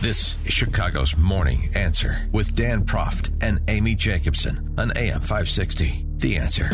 This 0.00 0.34
is 0.44 0.52
Chicago's 0.52 1.16
Morning 1.16 1.70
Answer 1.74 2.28
with 2.32 2.54
Dan 2.54 2.84
Proft 2.84 3.30
and 3.42 3.60
Amy 3.68 3.94
Jacobson 3.94 4.74
on 4.78 4.92
AM 4.96 5.20
560. 5.20 6.06
The 6.18 6.36
Answer. 6.36 6.70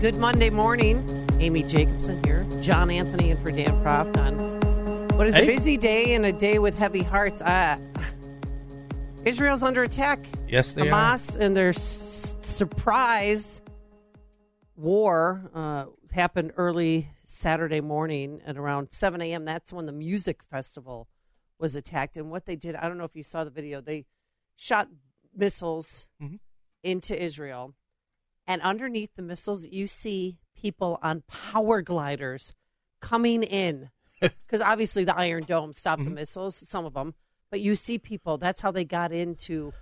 Good 0.00 0.14
Monday 0.14 0.48
morning. 0.48 1.26
Amy 1.40 1.62
Jacobson 1.62 2.22
here. 2.24 2.46
John 2.60 2.90
Anthony 2.90 3.30
and 3.30 3.40
for 3.42 3.50
Dan 3.50 3.66
Proft 3.84 4.16
on 4.16 4.38
what 5.18 5.26
is 5.26 5.34
Hey. 5.34 5.42
a 5.42 5.46
busy 5.46 5.76
day 5.76 6.14
and 6.14 6.24
a 6.24 6.32
day 6.32 6.58
with 6.58 6.74
heavy 6.74 7.02
hearts. 7.02 7.42
Uh, 7.42 7.76
Israel's 9.24 9.62
under 9.62 9.82
attack. 9.82 10.26
Yes, 10.48 10.72
they 10.72 10.88
are. 10.88 10.92
Hamas 11.16 11.36
and 11.38 11.56
their 11.56 11.70
s- 11.70 12.36
surprise 12.40 13.60
war 14.76 15.50
uh, 15.54 15.86
happened 16.10 16.52
early 16.56 17.08
Saturday 17.24 17.80
morning 17.80 18.40
at 18.46 18.56
around 18.56 18.88
7 18.92 19.20
a.m. 19.20 19.44
That's 19.44 19.72
when 19.72 19.86
the 19.86 19.92
music 19.92 20.40
festival 20.50 21.06
was 21.58 21.76
attacked. 21.76 22.16
And 22.16 22.30
what 22.30 22.46
they 22.46 22.56
did, 22.56 22.74
I 22.74 22.88
don't 22.88 22.96
know 22.96 23.04
if 23.04 23.14
you 23.14 23.22
saw 23.22 23.44
the 23.44 23.50
video, 23.50 23.80
they 23.80 24.06
shot 24.56 24.88
missiles 25.36 26.06
Mm-hmm. 26.22 26.36
into 26.82 27.22
Israel. 27.22 27.74
And 28.46 28.62
underneath 28.62 29.10
the 29.16 29.22
missiles, 29.22 29.66
you 29.66 29.86
see 29.86 30.38
people 30.56 30.98
on 31.02 31.22
power 31.28 31.82
gliders 31.82 32.54
coming 33.00 33.42
in. 33.42 33.90
Because 34.20 34.60
obviously 34.60 35.04
the 35.04 35.16
Iron 35.16 35.44
Dome 35.44 35.72
stopped 35.72 36.00
Mm-hmm. 36.02 36.10
the 36.10 36.14
missiles, 36.14 36.56
some 36.68 36.84
of 36.86 36.94
them. 36.94 37.14
But 37.50 37.60
you 37.60 37.74
see 37.74 37.98
people, 37.98 38.38
that's 38.38 38.60
how 38.60 38.70
they 38.70 38.84
got 38.84 39.12
into 39.12 39.72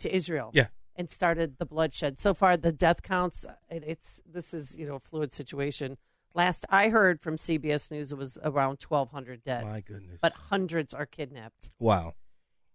to 0.00 0.14
Israel 0.14 0.50
Yeah. 0.54 0.68
and 0.96 1.10
started 1.10 1.58
the 1.58 1.66
bloodshed. 1.66 2.18
So 2.18 2.34
far, 2.34 2.56
the 2.56 2.72
death 2.72 3.02
counts. 3.02 3.44
It, 3.70 3.84
it's 3.86 4.20
this 4.24 4.54
is 4.54 4.74
you 4.76 4.86
know 4.86 4.96
a 4.96 5.00
fluid 5.00 5.32
situation. 5.32 5.98
Last 6.34 6.64
I 6.70 6.88
heard 6.88 7.20
from 7.20 7.36
CBS 7.36 7.90
News, 7.92 8.10
it 8.12 8.18
was 8.18 8.38
around 8.42 8.80
twelve 8.80 9.10
hundred 9.10 9.44
dead, 9.44 9.64
My 9.64 9.80
goodness. 9.80 10.18
but 10.20 10.32
hundreds 10.32 10.92
are 10.94 11.06
kidnapped. 11.06 11.70
wow. 11.78 12.14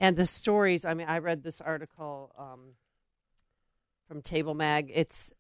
And 0.02 0.16
the 0.16 0.25
stories. 0.25 0.86
I 0.86 0.93
mean, 0.93 1.08
I 1.09 1.17
read 1.17 1.43
this 1.43 1.59
article 1.59 2.31
um, 2.38 2.75
from 4.08 4.21
Tablet 4.21 4.53
Mag. 4.55 4.91
It's 4.95 5.31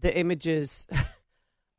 the 0.00 0.16
images 0.16 0.86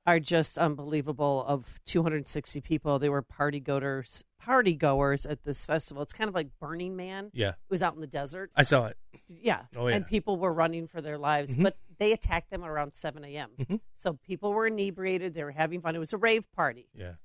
are 0.08 0.20
just 0.20 0.58
unbelievable. 0.58 1.44
Of 1.48 1.80
two 1.86 2.02
hundred 2.02 2.28
sixty 2.28 2.62
people, 2.62 2.98
they 2.98 3.10
were 3.10 3.22
party 3.22 3.60
goers, 3.60 4.24
party 4.40 4.74
goers 4.74 5.26
at 5.26 5.44
this 5.44 5.66
festival. 5.66 6.02
It's 6.02 6.14
kind 6.14 6.28
of 6.30 6.34
like 6.34 6.48
Burning 6.60 6.96
Man. 6.96 7.30
Yeah. 7.34 7.50
It 7.50 7.56
was 7.70 7.84
out 7.84 7.94
in 7.94 8.02
the 8.02 8.08
desert. 8.08 8.50
I 8.56 8.64
saw 8.64 8.86
it. 8.88 8.98
Yeah. 9.28 9.64
Oh, 9.76 9.88
yeah. 9.88 9.98
And 9.98 10.08
people 10.08 10.38
were 10.38 10.54
running 10.54 10.88
for 10.88 11.02
their 11.02 11.18
lives, 11.18 11.54
Mhm. 11.54 11.64
but 11.64 11.78
they 12.00 12.14
attacked 12.14 12.50
them 12.50 12.64
around 12.64 12.96
7 12.96 13.24
a.m. 13.26 13.50
Mhm. 13.60 13.82
So 13.96 14.14
people 14.26 14.54
were 14.54 14.66
inebriated. 14.68 15.34
They 15.34 15.44
were 15.44 15.52
having 15.52 15.82
fun. 15.82 15.96
It 15.96 16.00
was 16.00 16.14
a 16.14 16.18
rave 16.18 16.50
party. 16.54 16.88
Yeah. 16.94 17.16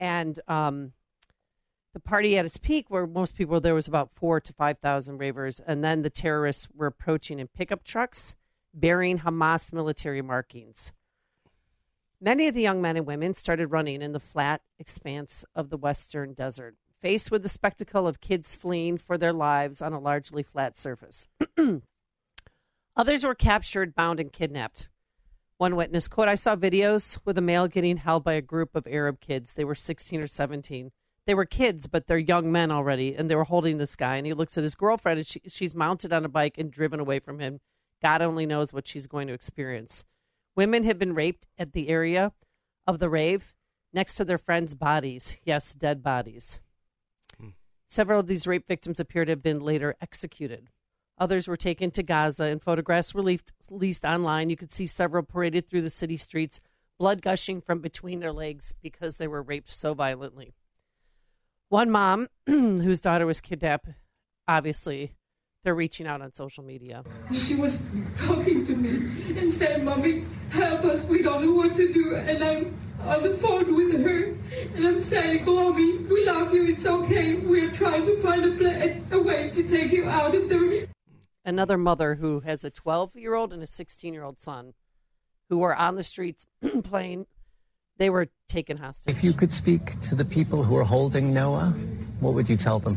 And 0.00 0.40
um, 0.48 0.92
the 1.92 2.00
party 2.00 2.38
at 2.38 2.46
its 2.46 2.56
peak, 2.56 2.86
where 2.88 3.06
most 3.06 3.34
people, 3.34 3.60
there 3.60 3.74
was 3.74 3.86
about 3.86 4.10
four 4.10 4.40
to 4.40 4.52
5,000 4.54 5.18
ravers. 5.18 5.60
And 5.60 5.84
then 5.84 6.00
the 6.02 6.08
terrorists 6.10 6.68
were 6.74 6.86
approaching 6.86 7.38
in 7.38 7.48
pickup 7.48 7.84
trucks 7.84 8.34
bearing 8.72 9.18
Hamas 9.18 9.72
military 9.72 10.22
markings. 10.22 10.92
Many 12.24 12.46
of 12.46 12.54
the 12.54 12.62
young 12.62 12.80
men 12.80 12.96
and 12.96 13.04
women 13.04 13.34
started 13.34 13.72
running 13.72 14.00
in 14.00 14.12
the 14.12 14.20
flat 14.20 14.62
expanse 14.78 15.44
of 15.56 15.70
the 15.70 15.76
western 15.76 16.34
desert, 16.34 16.76
faced 17.00 17.32
with 17.32 17.42
the 17.42 17.48
spectacle 17.48 18.06
of 18.06 18.20
kids 18.20 18.54
fleeing 18.54 18.96
for 18.96 19.18
their 19.18 19.32
lives 19.32 19.82
on 19.82 19.92
a 19.92 19.98
largely 19.98 20.44
flat 20.44 20.76
surface. 20.76 21.26
Others 22.96 23.24
were 23.24 23.34
captured, 23.34 23.96
bound, 23.96 24.20
and 24.20 24.32
kidnapped. 24.32 24.88
One 25.56 25.74
witness, 25.74 26.06
quote, 26.06 26.28
I 26.28 26.36
saw 26.36 26.54
videos 26.54 27.18
with 27.24 27.36
a 27.38 27.40
male 27.40 27.66
getting 27.66 27.96
held 27.96 28.22
by 28.22 28.34
a 28.34 28.40
group 28.40 28.76
of 28.76 28.86
Arab 28.86 29.18
kids. 29.18 29.54
They 29.54 29.64
were 29.64 29.74
16 29.74 30.22
or 30.22 30.28
17. 30.28 30.92
They 31.26 31.34
were 31.34 31.44
kids, 31.44 31.88
but 31.88 32.06
they're 32.06 32.18
young 32.18 32.52
men 32.52 32.70
already, 32.70 33.16
and 33.16 33.28
they 33.28 33.34
were 33.34 33.42
holding 33.42 33.78
this 33.78 33.96
guy. 33.96 34.14
And 34.14 34.28
he 34.28 34.32
looks 34.32 34.56
at 34.56 34.62
his 34.62 34.76
girlfriend, 34.76 35.18
and 35.18 35.26
she, 35.26 35.40
she's 35.48 35.74
mounted 35.74 36.12
on 36.12 36.24
a 36.24 36.28
bike 36.28 36.56
and 36.56 36.70
driven 36.70 37.00
away 37.00 37.18
from 37.18 37.40
him. 37.40 37.58
God 38.00 38.22
only 38.22 38.46
knows 38.46 38.72
what 38.72 38.86
she's 38.86 39.08
going 39.08 39.26
to 39.26 39.34
experience. 39.34 40.04
Women 40.54 40.84
have 40.84 40.98
been 40.98 41.14
raped 41.14 41.46
at 41.58 41.72
the 41.72 41.88
area 41.88 42.32
of 42.86 42.98
the 42.98 43.08
rave 43.08 43.54
next 43.92 44.16
to 44.16 44.24
their 44.24 44.38
friends' 44.38 44.74
bodies. 44.74 45.38
Yes, 45.44 45.72
dead 45.72 46.02
bodies. 46.02 46.60
Hmm. 47.38 47.50
Several 47.86 48.20
of 48.20 48.26
these 48.26 48.46
rape 48.46 48.66
victims 48.66 49.00
appear 49.00 49.24
to 49.24 49.32
have 49.32 49.42
been 49.42 49.60
later 49.60 49.96
executed. 50.00 50.68
Others 51.18 51.46
were 51.46 51.56
taken 51.56 51.90
to 51.92 52.02
Gaza, 52.02 52.44
and 52.44 52.62
photographs 52.62 53.14
released, 53.14 53.52
released 53.70 54.04
online. 54.04 54.50
You 54.50 54.56
could 54.56 54.72
see 54.72 54.86
several 54.86 55.22
paraded 55.22 55.68
through 55.68 55.82
the 55.82 55.90
city 55.90 56.16
streets, 56.16 56.60
blood 56.98 57.22
gushing 57.22 57.60
from 57.60 57.80
between 57.80 58.20
their 58.20 58.32
legs 58.32 58.74
because 58.82 59.16
they 59.16 59.28
were 59.28 59.42
raped 59.42 59.70
so 59.70 59.94
violently. 59.94 60.54
One 61.68 61.90
mom, 61.90 62.28
whose 62.46 63.00
daughter 63.00 63.24
was 63.24 63.40
kidnapped, 63.40 63.88
obviously, 64.48 65.12
they're 65.64 65.74
reaching 65.74 66.06
out 66.06 66.20
on 66.20 66.32
social 66.32 66.64
media. 66.64 67.04
She 67.32 67.54
was 67.54 67.86
talking 68.16 68.64
to 68.64 68.74
me 68.74 69.38
and 69.38 69.50
saying, 69.50 69.84
Mommy, 69.84 70.24
help 70.50 70.84
us, 70.84 71.06
we 71.06 71.22
don't 71.22 71.44
know 71.44 71.52
what 71.52 71.74
to 71.76 71.92
do. 71.92 72.16
And 72.16 72.42
I'm 72.42 72.74
on 73.00 73.22
the 73.22 73.30
phone 73.30 73.74
with 73.74 74.04
her 74.04 74.34
and 74.76 74.86
I'm 74.86 74.98
saying, 74.98 75.44
Mommy, 75.44 75.98
we 75.98 76.26
love 76.26 76.52
you, 76.52 76.66
it's 76.66 76.84
okay. 76.84 77.36
We're 77.36 77.70
trying 77.70 78.04
to 78.06 78.16
find 78.18 78.44
a, 78.44 78.50
pla- 78.56 79.18
a 79.18 79.22
way 79.22 79.50
to 79.50 79.68
take 79.68 79.92
you 79.92 80.08
out 80.08 80.34
of 80.34 80.48
there. 80.48 80.86
Another 81.44 81.78
mother 81.78 82.16
who 82.16 82.40
has 82.40 82.64
a 82.64 82.70
12 82.70 83.16
year 83.16 83.34
old 83.34 83.52
and 83.52 83.62
a 83.62 83.66
16 83.66 84.12
year 84.12 84.24
old 84.24 84.40
son 84.40 84.74
who 85.48 85.58
were 85.58 85.76
on 85.76 85.94
the 85.96 86.04
streets 86.04 86.46
playing, 86.82 87.26
they 87.98 88.10
were 88.10 88.28
taken 88.48 88.78
hostage. 88.78 89.14
If 89.14 89.22
you 89.22 89.32
could 89.32 89.52
speak 89.52 90.00
to 90.00 90.16
the 90.16 90.24
people 90.24 90.64
who 90.64 90.76
are 90.76 90.84
holding 90.84 91.32
Noah, 91.32 91.74
what 92.18 92.34
would 92.34 92.48
you 92.48 92.56
tell 92.56 92.80
them? 92.80 92.96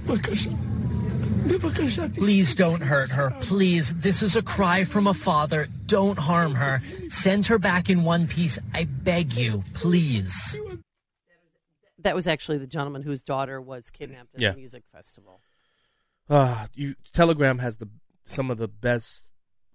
Please 1.49 2.55
don't 2.55 2.81
hurt 2.81 3.11
her. 3.11 3.31
Please. 3.41 3.93
This 4.01 4.23
is 4.23 4.35
a 4.35 4.41
cry 4.41 4.83
from 4.83 5.05
a 5.07 5.13
father. 5.13 5.67
Don't 5.85 6.17
harm 6.17 6.55
her. 6.55 6.81
Send 7.07 7.45
her 7.47 7.59
back 7.59 7.89
in 7.89 8.03
one 8.03 8.27
piece. 8.27 8.57
I 8.73 8.85
beg 8.85 9.33
you. 9.33 9.63
Please. 9.75 10.57
That 11.99 12.15
was 12.15 12.27
actually 12.27 12.57
the 12.57 12.67
gentleman 12.67 13.03
whose 13.03 13.21
daughter 13.23 13.61
was 13.61 13.89
kidnapped 13.89 14.33
at 14.35 14.41
Yeah. 14.41 14.51
the 14.51 14.57
music 14.57 14.83
festival. 14.91 15.41
Uh, 16.29 16.65
you 16.73 16.95
Telegram 17.13 17.59
has 17.59 17.77
the 17.77 17.89
some 18.25 18.49
of 18.49 18.57
the 18.57 18.67
best 18.67 19.27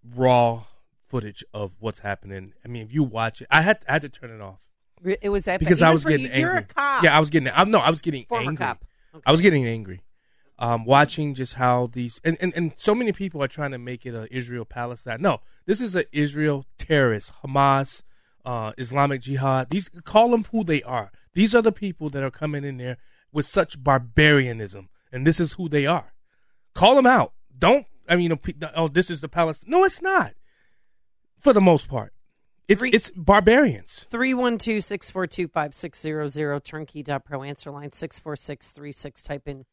raw 0.04 0.64
footage 1.06 1.44
of 1.54 1.72
what's 1.78 2.00
happening. 2.00 2.52
I 2.64 2.69
mean, 2.69 2.82
if 2.82 2.92
you 2.92 3.04
watch 3.04 3.41
it, 3.42 3.47
I 3.50 3.62
had 3.62 3.84
I 3.88 3.92
had 3.92 4.02
to 4.02 4.08
turn 4.08 4.31
it 4.31 4.41
off 4.41 4.58
It 5.04 5.28
was 5.28 5.44
that 5.44 5.54
bad. 5.54 5.60
because 5.60 5.82
I 5.82 5.91
was 5.91 6.04
getting 6.04 6.26
you, 6.26 6.32
angry. 6.32 6.41
You're 6.52 6.56
a 6.56 6.62
cop. 6.64 7.04
Yeah, 7.04 7.16
I 7.16 7.20
was 7.20 7.31
getting. 7.31 7.48
I 7.54 7.62
no, 7.64 7.78
I 7.78 7.91
was 7.91 8.00
getting 8.00 8.25
Former 8.26 8.48
angry. 8.50 8.64
cop. 8.66 8.84
Okay. 9.14 9.22
I 9.25 9.31
was 9.31 9.41
getting 9.41 9.66
angry. 9.66 10.00
Um, 10.62 10.84
watching 10.84 11.32
just 11.34 11.54
how 11.54 11.87
these 11.91 12.21
and, 12.22 12.37
and, 12.38 12.53
and 12.54 12.72
so 12.76 12.94
many 12.94 13.12
people 13.12 13.43
are 13.43 13.49
trying 13.49 13.70
to 13.70 13.79
make 13.79 14.05
it 14.05 14.14
a 14.14 14.29
Israel 14.31 14.67
Palestine. 14.67 15.23
No, 15.23 15.40
this 15.64 15.81
is 15.81 15.96
a 15.96 16.05
Israel 16.14 16.67
terrorist, 16.76 17.32
Hamas, 17.43 18.02
uh, 18.44 18.73
Islamic 18.76 19.23
Jihad. 19.23 19.70
These 19.70 19.88
call 20.05 20.31
them 20.31 20.44
who 20.52 20.62
they 20.62 20.82
are. 20.82 21.12
These 21.32 21.55
are 21.55 21.62
the 21.62 21.73
people 21.73 22.11
that 22.11 22.23
are 22.23 22.31
coming 22.31 22.62
in 22.64 22.76
there 22.76 22.99
with 23.32 23.46
such 23.46 23.82
barbarianism, 23.82 24.90
and 25.11 25.26
this 25.26 25.40
is 25.40 25.55
who 25.55 25.69
they 25.69 25.87
are. 25.87 26.12
Call 26.75 26.94
them 26.94 27.06
out. 27.06 27.32
Don't 27.58 27.87
I 28.06 28.17
mean? 28.17 28.25
you 28.25 28.29
know, 28.29 28.37
pe- 28.37 28.52
Oh, 28.76 28.88
this 28.88 29.08
is 29.08 29.23
the 29.23 29.29
Palestine. 29.29 29.70
No, 29.70 29.85
it's 29.85 30.02
not. 30.02 30.35
For 31.38 31.55
the 31.55 31.61
most 31.62 31.88
part, 31.88 32.12
it's 32.69 32.81
Three- 32.82 32.90
it's 32.90 33.11
barbarians. 33.17 34.05
312 34.11 34.85
642 34.85 35.49
5600, 35.49 36.61
turnkey.pro 36.64 37.43
answer 37.43 37.70
line 37.70 37.93
64636. 37.93 39.23
Type 39.23 39.49
in 39.49 39.64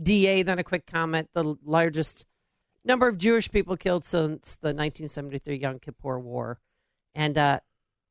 DA, 0.00 0.42
then 0.42 0.58
a 0.58 0.64
quick 0.64 0.86
comment. 0.86 1.28
The 1.34 1.54
largest 1.64 2.24
number 2.84 3.08
of 3.08 3.18
Jewish 3.18 3.50
people 3.50 3.76
killed 3.76 4.04
since 4.04 4.56
the 4.56 4.68
1973 4.68 5.56
Yom 5.56 5.78
Kippur 5.78 6.18
War. 6.18 6.60
And 7.14 7.38
uh, 7.38 7.60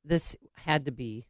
this 0.05 0.35
had 0.55 0.85
to 0.85 0.91
be, 0.91 1.27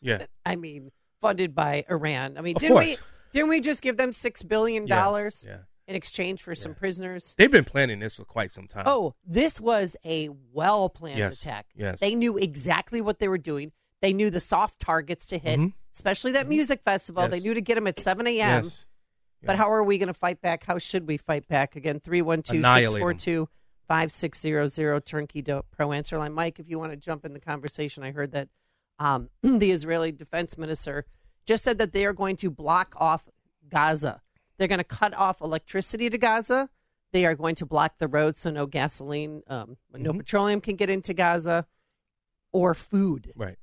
Yeah. 0.00 0.26
I 0.46 0.56
mean, 0.56 0.90
funded 1.20 1.54
by 1.54 1.84
Iran. 1.88 2.36
I 2.36 2.40
mean, 2.42 2.56
Of 2.56 2.62
didn't 2.62 2.78
we 2.78 2.96
didn't 3.32 3.48
we 3.48 3.60
just 3.60 3.82
give 3.82 3.96
them 3.96 4.10
$6 4.12 4.48
billion? 4.48 4.86
Yeah, 4.86 5.28
yeah. 5.44 5.56
in 5.88 5.96
exchange 5.96 6.42
for 6.42 6.54
some 6.54 6.74
prisoners. 6.74 7.34
They've 7.36 7.50
been 7.50 7.64
planning 7.64 7.98
this 8.00 8.16
for 8.16 8.24
quite 8.24 8.52
some 8.52 8.68
time. 8.68 8.84
Oh, 8.86 9.14
this 9.26 9.60
was 9.60 9.96
a 10.04 10.28
well 10.52 10.88
planned 10.88 11.18
Yes, 11.18 11.34
attack. 11.40 11.66
yes. 11.74 11.98
They 12.00 12.14
knew 12.14 12.36
exactly 12.38 13.00
what 13.00 13.18
they 13.18 13.28
were 13.28 13.38
doing. 13.38 13.72
They 14.02 14.12
knew 14.12 14.30
the 14.30 14.40
soft 14.40 14.78
targets 14.80 15.26
to 15.28 15.38
hit, 15.38 15.58
Mhm. 15.58 15.72
especially 15.94 16.32
that 16.32 16.48
music 16.48 16.82
festival. 16.82 17.26
They 17.26 17.40
knew 17.40 17.54
to 17.54 17.60
get 17.60 17.74
them 17.76 17.86
at 17.86 17.98
7 17.98 18.26
a.m. 18.26 18.64
yes. 18.64 18.84
But 19.46 19.56
how 19.56 19.70
are 19.72 19.82
we 19.82 19.98
going 19.98 20.06
to 20.08 20.14
fight 20.14 20.40
back? 20.40 20.64
How 20.64 20.78
should 20.78 21.06
we 21.06 21.16
fight 21.16 21.46
back? 21.48 21.76
Again, 21.76 22.00
312 22.00 22.62
642 22.62 23.48
5600 23.88 25.00
Turnkey 25.04 25.42
Pro 25.42 25.92
Answer 25.92 26.18
Line. 26.18 26.32
Mike, 26.32 26.58
if 26.58 26.68
you 26.68 26.78
want 26.78 26.92
to 26.92 26.96
jump 26.96 27.24
in 27.24 27.32
the 27.34 27.40
conversation, 27.40 28.02
I 28.02 28.12
heard 28.12 28.32
that 28.32 28.48
um, 28.98 29.28
the 29.42 29.70
Israeli 29.70 30.12
defense 30.12 30.56
minister 30.56 31.04
just 31.46 31.64
said 31.64 31.78
that 31.78 31.92
they 31.92 32.06
are 32.06 32.12
going 32.12 32.36
to 32.36 32.50
block 32.50 32.94
off 32.96 33.28
Gaza. 33.68 34.20
They're 34.56 34.68
going 34.68 34.78
to 34.78 34.84
cut 34.84 35.14
off 35.14 35.40
electricity 35.40 36.08
to 36.08 36.16
Gaza. 36.18 36.70
They 37.12 37.26
are 37.26 37.34
going 37.34 37.54
to 37.56 37.66
block 37.66 37.98
the 37.98 38.08
roads 38.08 38.40
so 38.40 38.50
no 38.50 38.66
gasoline, 38.66 39.42
um, 39.48 39.76
no 39.92 40.12
Mhm. 40.12 40.18
petroleum 40.18 40.60
can 40.60 40.76
get 40.76 40.90
into 40.90 41.12
Gaza 41.14 41.66
or 42.52 42.74
food. 42.74 43.32
Right. 43.36 43.58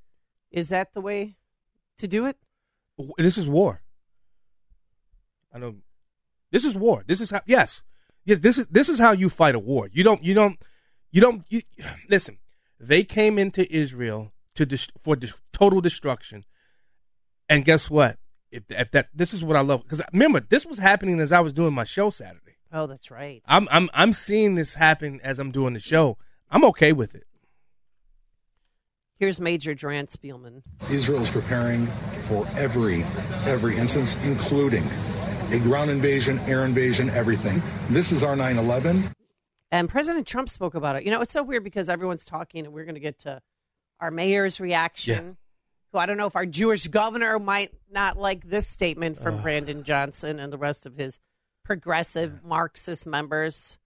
Is 0.52 0.70
that 0.70 0.94
the 0.94 1.02
way 1.02 1.38
to 1.98 2.08
do 2.08 2.26
it? 2.26 2.38
This 3.18 3.38
is 3.38 3.50
war. 3.50 3.82
I 5.54 5.60
know. 5.60 5.76
This 6.52 6.66
is 6.66 6.76
war. 6.76 7.04
This 7.06 7.22
is 7.22 7.32
how. 7.32 7.42
Yes, 7.46 7.84
yes. 8.26 8.40
This 8.40 8.58
is 8.58 8.68
this 8.68 8.90
is 8.90 9.00
how 9.00 9.12
you 9.12 9.30
fight 9.30 9.56
a 9.56 9.60
war. 9.60 9.90
You 9.92 10.04
don't. 10.04 10.24
You 10.24 10.34
don't. 10.34 10.60
You 11.12 11.22
don't. 11.22 11.44
You 11.50 11.62
listen. 12.10 12.38
They 12.80 13.04
came 13.04 13.38
into 13.38 13.72
Israel 13.72 14.32
to 14.56 14.66
dis, 14.66 14.88
for 15.04 15.16
dis, 15.16 15.34
total 15.54 15.82
destruction, 15.82 16.46
and 17.48 17.64
guess 17.64 17.90
what? 17.90 18.18
If, 18.52 18.64
if 18.70 18.92
that 18.92 19.10
this 19.14 19.34
is 19.34 19.44
what 19.44 19.56
I 19.56 19.62
love 19.62 19.84
because 19.84 20.02
remember 20.12 20.42
this 20.42 20.66
was 20.66 20.80
happening 20.80 21.20
as 21.20 21.32
I 21.32 21.40
was 21.40 21.54
doing 21.54 21.74
my 21.74 21.86
show 21.86 22.10
Saturday. 22.10 22.58
Oh, 22.74 22.88
that's 22.88 23.12
right. 23.12 23.42
I'm 23.46 23.68
I'm 23.72 23.90
I'm 23.94 24.14
seeing 24.14 24.56
this 24.56 24.74
happen 24.74 25.20
as 25.24 25.40
I'm 25.40 25.52
doing 25.52 25.74
the 25.74 25.80
show. 25.80 26.18
I'm 26.50 26.66
okay 26.66 26.92
with 26.92 27.16
it. 27.16 27.26
Here's 29.18 29.40
Major 29.40 29.76
Doron 29.76 30.10
Spielman. 30.10 30.64
Israel 30.90 31.22
is 31.22 31.30
preparing 31.30 31.86
for 31.86 32.46
every 32.58 33.04
every 33.46 33.78
instance, 33.78 34.18
including 34.24 34.90
a 35.52 35.60
ground 35.60 35.90
invasion, 35.92 36.40
air 36.48 36.66
invasion, 36.66 37.10
everything. 37.12 37.62
This 37.90 38.12
is 38.12 38.24
our 38.24 38.36
9/11. 38.36 39.12
And 39.72 39.88
President 39.90 40.28
Trump 40.28 40.50
spoke 40.50 40.76
about 40.76 40.96
it. 40.98 41.04
You 41.04 41.12
know, 41.12 41.22
it's 41.22 41.32
so 41.34 41.44
weird 41.44 41.64
because 41.64 41.90
everyone's 41.90 42.26
talking, 42.26 42.66
and 42.66 42.74
we're 42.74 42.84
going 42.86 42.96
to 42.96 43.02
get 43.02 43.20
to 43.20 43.42
our 44.00 44.12
mayor's 44.12 44.60
reaction. 44.60 45.38
Who 45.94 45.98
I 46.00 46.06
don't 46.06 46.18
know 46.18 46.26
if 46.28 46.36
our 46.36 46.46
Jewish 46.46 46.88
governor 46.88 47.38
might 47.40 47.72
not 47.92 48.18
like 48.18 48.50
this 48.50 48.68
statement 48.68 49.20
from 49.20 49.42
Brandon 49.42 49.84
Johnson 49.84 50.40
and 50.40 50.52
the 50.52 50.58
rest 50.58 50.86
of 50.86 50.96
his 50.96 51.20
progressive 51.66 52.44
Marxist 52.44 53.06
members. 53.06 53.78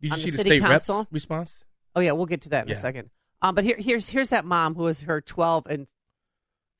Did 0.00 0.08
you 0.08 0.12
On 0.12 0.18
the 0.18 0.22
see 0.24 0.30
the, 0.30 0.36
city 0.38 0.50
state 0.50 0.60
council? 0.62 0.98
reps 1.00 1.12
response? 1.12 1.64
Oh 1.94 2.00
yeah, 2.00 2.12
we'll 2.12 2.26
get 2.26 2.42
to 2.42 2.48
that 2.50 2.62
in 2.64 2.68
Yeah. 2.68 2.76
a 2.76 2.80
second. 2.80 3.10
Um, 3.42 3.54
but 3.54 3.64
here, 3.64 3.76
here's 3.78 4.08
here's 4.08 4.30
that 4.30 4.44
mom 4.44 4.74
who 4.74 4.82
was 4.84 5.02
her 5.02 5.20
12 5.20 5.66
and 5.66 5.86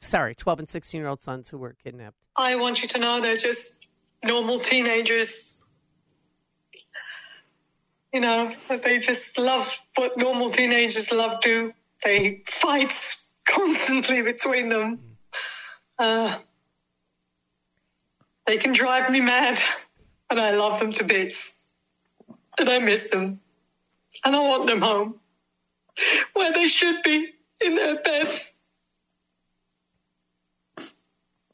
sorry, 0.01 0.35
12 0.35 0.61
and 0.61 0.69
16 0.69 0.99
year 1.01 1.09
old 1.09 1.21
sons 1.21 1.49
who 1.51 1.59
were 1.59 1.75
kidnapped. 1.83 2.17
I 2.37 2.57
want 2.57 2.81
you 2.83 2.89
to 2.89 2.99
know 2.99 3.21
they're 3.21 3.37
just 3.37 3.80
normal 4.25 4.61
teenagers. 4.61 5.63
You 8.13 8.21
know, 8.21 8.53
they 8.83 8.99
just 8.99 9.39
love 9.39 9.83
what 9.95 10.19
normal 10.19 10.51
teenagers 10.51 11.13
love 11.13 11.41
do. 11.41 11.73
They 12.05 12.43
fight 12.47 12.93
constantly 13.47 14.23
between 14.23 14.69
them. 14.69 15.01
Uh, 15.99 16.39
they 18.47 18.57
can 18.57 18.73
drive 18.73 19.11
me 19.11 19.21
mad, 19.21 19.61
but 20.29 20.39
I 20.39 20.53
love 20.53 20.81
them 20.81 20.93
to 20.95 21.05
bits. 21.05 21.63
And 22.59 22.69
I 22.69 22.79
miss 22.79 23.11
them. 23.11 23.41
And 24.25 24.35
I 24.35 24.41
want 24.41 24.67
them 24.67 24.83
home, 24.83 25.21
where 26.33 26.53
they 26.53 26.67
should 26.67 27.03
be, 27.03 27.29
in 27.61 27.75
their 27.75 28.03
beds. 28.03 28.57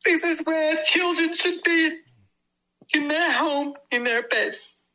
This 0.05 0.25
is 0.25 0.45
where 0.47 0.77
children 0.85 1.35
should 1.35 1.63
be 1.65 1.99
in 2.95 3.09
their 3.09 3.33
home, 3.33 3.75
in 3.91 4.05
their 4.05 4.23
beds, 4.23 4.89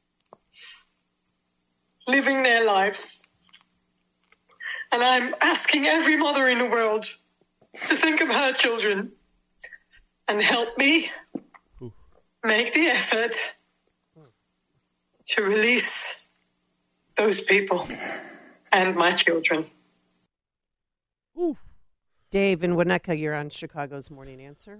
living 2.07 2.43
their 2.43 2.65
lives. 2.65 3.27
And 4.91 5.01
I'm 5.01 5.35
asking 5.41 5.85
every 5.87 6.17
mother 6.17 6.47
in 6.49 6.59
the 6.59 6.65
world 6.65 7.05
to 7.87 7.95
think 7.95 8.21
of 8.21 8.29
her 8.29 8.53
children 8.53 9.11
and 10.27 10.41
help 10.41 10.77
me 10.77 11.09
make 12.43 12.73
the 12.73 12.87
effort 12.87 13.35
to 15.27 15.43
release 15.43 16.27
those 17.15 17.41
people 17.41 17.87
and 18.71 18.95
my 18.95 19.11
children. 19.11 19.65
Dave 22.31 22.63
and 22.63 22.73
Winnetka, 22.73 23.19
you're 23.19 23.35
on 23.35 23.49
Chicago's 23.49 24.09
Morning 24.09 24.41
Answer. 24.41 24.79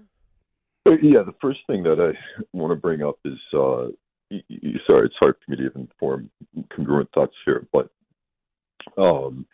Uh, 0.86 0.92
Yeah, 1.02 1.22
the 1.24 1.34
first 1.40 1.60
thing 1.66 1.82
that 1.84 2.00
I 2.00 2.16
want 2.52 2.70
to 2.72 2.76
bring 2.76 3.02
up 3.02 3.18
is 3.24 3.38
uh, 3.54 3.88
y- 4.30 4.42
y- 4.50 4.74
sorry, 4.86 5.06
it's 5.06 5.16
hard 5.18 5.36
for 5.44 5.50
me 5.50 5.56
to 5.58 5.66
even 5.66 5.88
form 5.98 6.30
congruent 6.74 7.10
thoughts 7.12 7.34
here, 7.44 7.66
but 7.72 7.88
um, 8.98 9.46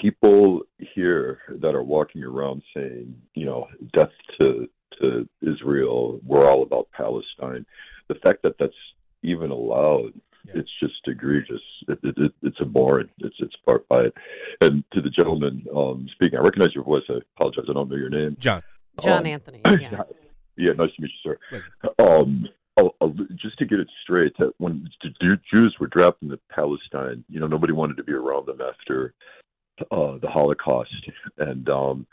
people 0.00 0.62
here 0.94 1.40
that 1.60 1.74
are 1.74 1.82
walking 1.82 2.22
around 2.22 2.62
saying, 2.74 3.14
you 3.34 3.44
know, 3.46 3.66
death 3.92 4.10
to 4.38 4.68
to 5.00 5.28
Israel, 5.40 6.20
we're 6.24 6.48
all 6.48 6.62
about 6.62 6.88
Palestine. 6.92 7.64
The 8.08 8.14
fact 8.16 8.42
that 8.42 8.56
that's 8.58 8.72
even 9.22 9.50
allowed, 9.50 10.12
it's 10.54 10.70
just 10.80 10.94
egregious. 11.06 11.62
It, 11.88 11.98
it, 12.02 12.14
it, 12.18 12.32
it's 12.42 12.60
abhorrent. 12.60 13.10
It's 13.18 13.36
it's 13.38 13.56
part 13.64 13.86
by 13.88 14.02
it. 14.02 14.14
And 14.60 14.84
to 14.92 15.00
the 15.00 15.08
gentleman 15.10 15.64
um, 15.74 16.06
speaking, 16.14 16.38
I 16.38 16.42
recognize 16.42 16.74
your 16.74 16.84
voice. 16.84 17.04
I 17.08 17.18
apologize. 17.36 17.64
I 17.68 17.72
don't 17.72 17.88
know 17.88 17.96
your 17.96 18.10
name. 18.10 18.36
John. 18.38 18.62
John 19.00 19.20
Um, 19.20 19.26
Anthony. 19.26 19.60
Yeah. 19.64 20.02
yeah, 20.56 20.72
nice 20.72 20.90
to 20.96 21.02
meet 21.02 21.10
you, 21.24 21.36
sir. 21.82 21.92
Um, 21.98 22.48
I'll, 22.76 22.94
I'll, 23.00 23.14
just 23.34 23.58
to 23.58 23.66
get 23.66 23.80
it 23.80 23.88
straight, 24.02 24.32
that 24.38 24.52
when 24.58 24.88
the 25.02 25.38
Jews 25.50 25.76
were 25.78 25.88
drafted 25.88 26.30
into 26.30 26.40
Palestine, 26.50 27.24
you 27.28 27.38
know, 27.38 27.46
nobody 27.46 27.72
wanted 27.72 27.96
to 27.98 28.04
be 28.04 28.12
around 28.12 28.46
them 28.46 28.60
after 28.60 29.14
uh, 29.90 30.18
the 30.20 30.28
Holocaust, 30.28 31.10
and 31.38 31.68
um, 31.68 32.06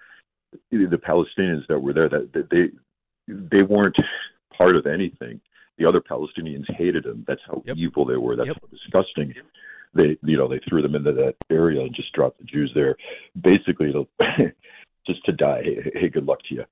the 0.72 1.00
Palestinians 1.08 1.66
that 1.68 1.80
were 1.80 1.94
there, 1.94 2.10
that, 2.10 2.32
that 2.34 2.50
they 2.50 2.70
they 3.28 3.62
weren't 3.62 3.98
part 4.58 4.76
of 4.76 4.86
anything. 4.86 5.40
The 5.78 5.86
other 5.86 6.02
Palestinians 6.02 6.66
hated 6.76 7.06
them. 7.06 7.24
That's 7.28 7.42
how 7.48 7.64
evil 7.76 8.06
they 8.06 8.18
were. 8.18 8.36
That's 8.36 8.50
how 8.50 8.68
disgusting. 8.70 9.34
They, 9.94 10.18
you 10.24 10.38
know, 10.38 10.48
they 10.48 10.60
threw 10.68 10.82
them 10.82 10.96
into 10.96 11.14
that 11.14 11.36
area 11.50 11.82
and 11.82 11.96
just 11.96 12.12
dropped 12.14 12.40
the 12.40 12.44
Jews 12.44 12.72
there, 12.76 12.96
basically 13.42 13.92
to 13.94 14.08
just 15.08 15.24
to 15.26 15.32
die. 15.32 15.62
Hey, 15.64 15.92
hey, 15.94 16.10
good 16.10 16.26
luck 16.26 16.40
to 16.50 16.56
you 16.56 16.66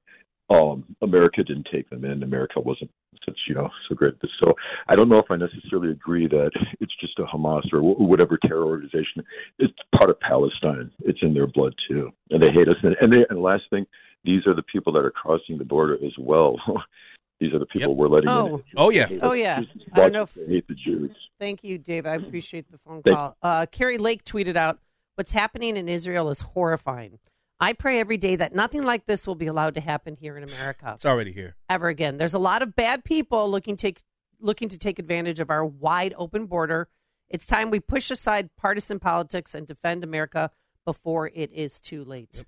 um, 0.50 0.86
America 1.02 1.44
didn't 1.44 1.68
take 1.72 1.90
them 1.90 2.06
in. 2.06 2.24
America 2.24 2.60
wasn't 2.60 2.90
such, 3.26 3.38
you 3.48 3.56
know, 3.56 3.70
so 3.90 3.96
great. 3.96 4.14
So 4.40 4.54
I 4.88 4.96
don't 4.96 5.10
know 5.10 5.20
if 5.20 5.30
I 5.30 5.36
necessarily 5.36 5.92
agree 5.92 6.28
that 6.28 6.52
it's 6.80 6.96
just 7.02 7.20
a 7.20 7.24
Hamas 7.24 7.72
or 7.74 7.80
wh- 7.82 8.00
whatever 8.00 8.38
terror 8.46 8.64
organization. 8.66 9.24
It's 9.60 9.74
part 9.96 10.10
of 10.10 10.20
Palestine. 10.22 10.90
It's 11.04 11.20
in 11.22 11.34
their 11.34 11.48
blood 11.48 11.74
too, 11.90 12.12
and 12.30 12.42
they 12.42 12.50
hate 12.52 12.70
us. 12.70 12.78
And, 12.84 12.96
and, 13.02 13.12
they, 13.12 13.26
and 13.30 13.38
the 13.38 13.42
last 13.42 13.64
thing, 13.70 13.86
these 14.24 14.48
are 14.48 14.54
the 14.54 14.64
people 14.64 14.94
that 14.94 15.00
are 15.04 15.12
crossing 15.12 15.58
the 15.58 15.66
border 15.66 15.96
as 16.06 16.14
well. 16.18 16.56
these 17.42 17.54
are 17.54 17.60
the 17.60 17.66
people 17.66 17.96
we're 17.96 18.08
letting 18.08 18.30
Oh. 18.30 18.56
in. 18.58 18.64
Oh, 18.78 18.90
yeah. 18.90 19.08
Oh, 19.22 19.34
yeah. 19.34 19.62
I 19.94 20.00
don't 20.00 20.12
know 20.14 20.22
if- 20.24 20.34
They 20.34 20.46
hate 20.46 20.68
the 20.68 20.76
Jews. 20.76 21.12
Thank 21.40 21.64
you, 21.64 21.78
Dave. 21.78 22.06
I 22.06 22.16
appreciate 22.16 22.72
the 22.72 22.78
phone 22.80 23.02
Thank- 23.04 23.16
call. 23.16 23.36
Uh, 23.44 23.66
Kari 23.70 23.98
Lake 23.98 24.24
tweeted 24.24 24.56
out, 24.56 24.80
"What's 25.16 25.32
happening 25.32 25.76
in 25.78 25.88
Israel 25.90 26.30
is 26.30 26.42
horrifying. 26.42 27.20
I 27.60 27.74
pray 27.74 28.00
every 28.00 28.18
day 28.18 28.36
that 28.36 28.54
nothing 28.54 28.84
like 28.84 29.06
this 29.06 29.26
will 29.26 29.36
be 29.36 29.48
allowed 29.48 29.74
to 29.76 29.82
happen 29.82 30.16
here 30.16 30.38
in 30.38 30.44
America 30.44 30.92
It's 30.96 31.06
already 31.06 31.32
here. 31.32 31.56
ever 31.70 31.88
again. 31.88 32.18
There's 32.18 32.36
a 32.36 32.40
lot 32.40 32.62
of 32.62 32.76
bad 32.76 33.04
people 33.04 33.50
looking 33.50 33.78
take 33.78 34.04
looking 34.40 34.70
to 34.70 34.78
take 34.78 35.00
advantage 35.00 35.40
of 35.40 35.50
our 35.50 35.66
wide 35.66 36.14
open 36.18 36.46
border. 36.46 36.90
It's 37.30 37.48
time 37.48 37.72
we 37.72 37.80
push 37.80 38.12
aside 38.12 38.50
partisan 38.56 39.00
politics 39.00 39.56
and 39.56 39.66
defend 39.66 40.04
America 40.04 40.52
before 40.86 41.28
it 41.34 41.52
is 41.52 41.80
too 41.80 42.04
late." 42.04 42.46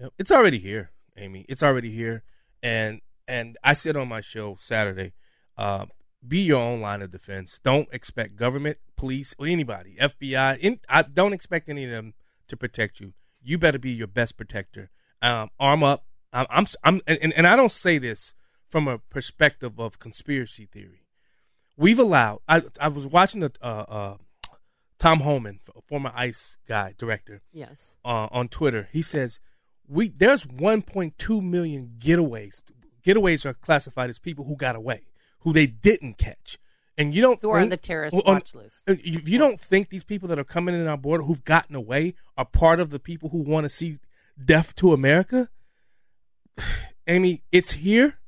Yep. 0.00 0.12
It's 0.18 0.30
already 0.32 0.58
here, 0.58 0.90
Amy. 1.16 1.46
It's 1.48 1.62
already 1.62 1.90
here, 1.90 2.24
and 2.62 3.00
and 3.28 3.56
I 3.62 3.72
said 3.72 3.96
on 3.96 4.08
my 4.08 4.20
show 4.20 4.58
Saturday, 4.60 5.12
uh, 5.56 5.86
be 6.26 6.40
your 6.40 6.58
own 6.60 6.80
line 6.80 7.02
of 7.02 7.12
defense. 7.12 7.60
Don't 7.62 7.88
expect 7.92 8.36
government, 8.36 8.78
police, 8.96 9.34
or 9.38 9.46
anybody, 9.46 9.96
FBI. 10.00 10.58
In, 10.58 10.80
I 10.88 11.02
don't 11.02 11.32
expect 11.32 11.68
any 11.68 11.84
of 11.84 11.90
them 11.90 12.14
to 12.48 12.56
protect 12.56 13.00
you. 13.00 13.14
You 13.46 13.58
better 13.58 13.78
be 13.78 13.92
your 13.92 14.08
best 14.08 14.36
protector. 14.36 14.90
Um, 15.22 15.50
arm 15.60 15.82
up. 15.82 16.04
I'm, 16.32 16.46
I'm, 16.50 16.66
I'm 16.84 17.00
and, 17.06 17.32
and 17.32 17.46
I 17.46 17.54
don't 17.56 17.70
say 17.72 17.98
this 17.98 18.34
from 18.68 18.88
a 18.88 18.98
perspective 18.98 19.78
of 19.78 19.98
conspiracy 19.98 20.66
theory. 20.66 21.04
We've 21.76 21.98
allowed. 21.98 22.40
I 22.48 22.62
I 22.80 22.88
was 22.88 23.06
watching 23.06 23.40
the 23.42 23.52
uh, 23.62 23.64
uh, 23.66 24.16
Tom 24.98 25.20
Homan, 25.20 25.60
former 25.86 26.12
ICE 26.14 26.56
guy 26.66 26.94
director 26.98 27.42
Yes. 27.52 27.96
uh, 28.04 28.28
on 28.32 28.48
Twitter. 28.48 28.88
He 28.92 29.02
says 29.02 29.40
we 29.86 30.08
there's 30.08 30.44
1.2 30.44 31.42
million 31.42 31.92
getaways. 31.98 32.62
Getaways 33.06 33.46
are 33.46 33.54
classified 33.54 34.10
as 34.10 34.18
people 34.18 34.46
who 34.46 34.56
got 34.56 34.74
away, 34.74 35.02
who 35.40 35.52
they 35.52 35.66
didn't 35.66 36.18
catch. 36.18 36.58
And 36.98 37.14
you 37.14 37.20
don't 37.22 37.40
Who 37.42 37.50
are 37.50 37.58
on 37.58 37.68
the 37.68 37.76
terrorist 37.76 38.14
well, 38.14 38.22
watch 38.26 38.54
list. 38.54 38.82
uh, 38.88 38.94
If 39.04 39.28
you 39.28 39.38
don't 39.38 39.60
think 39.60 39.90
these 39.90 40.04
people 40.04 40.28
that 40.28 40.38
are 40.38 40.44
coming 40.44 40.74
in 40.74 40.86
our 40.86 40.96
border 40.96 41.24
who've 41.24 41.44
gotten 41.44 41.74
away 41.76 42.14
are 42.36 42.44
part 42.44 42.80
of 42.80 42.90
the 42.90 42.98
people 42.98 43.28
who 43.30 43.38
want 43.38 43.64
to 43.64 43.70
see 43.70 43.98
death 44.42 44.74
to 44.76 44.92
America, 44.92 45.48
Amy, 47.06 47.42
it's 47.52 47.72
here. 47.72 48.18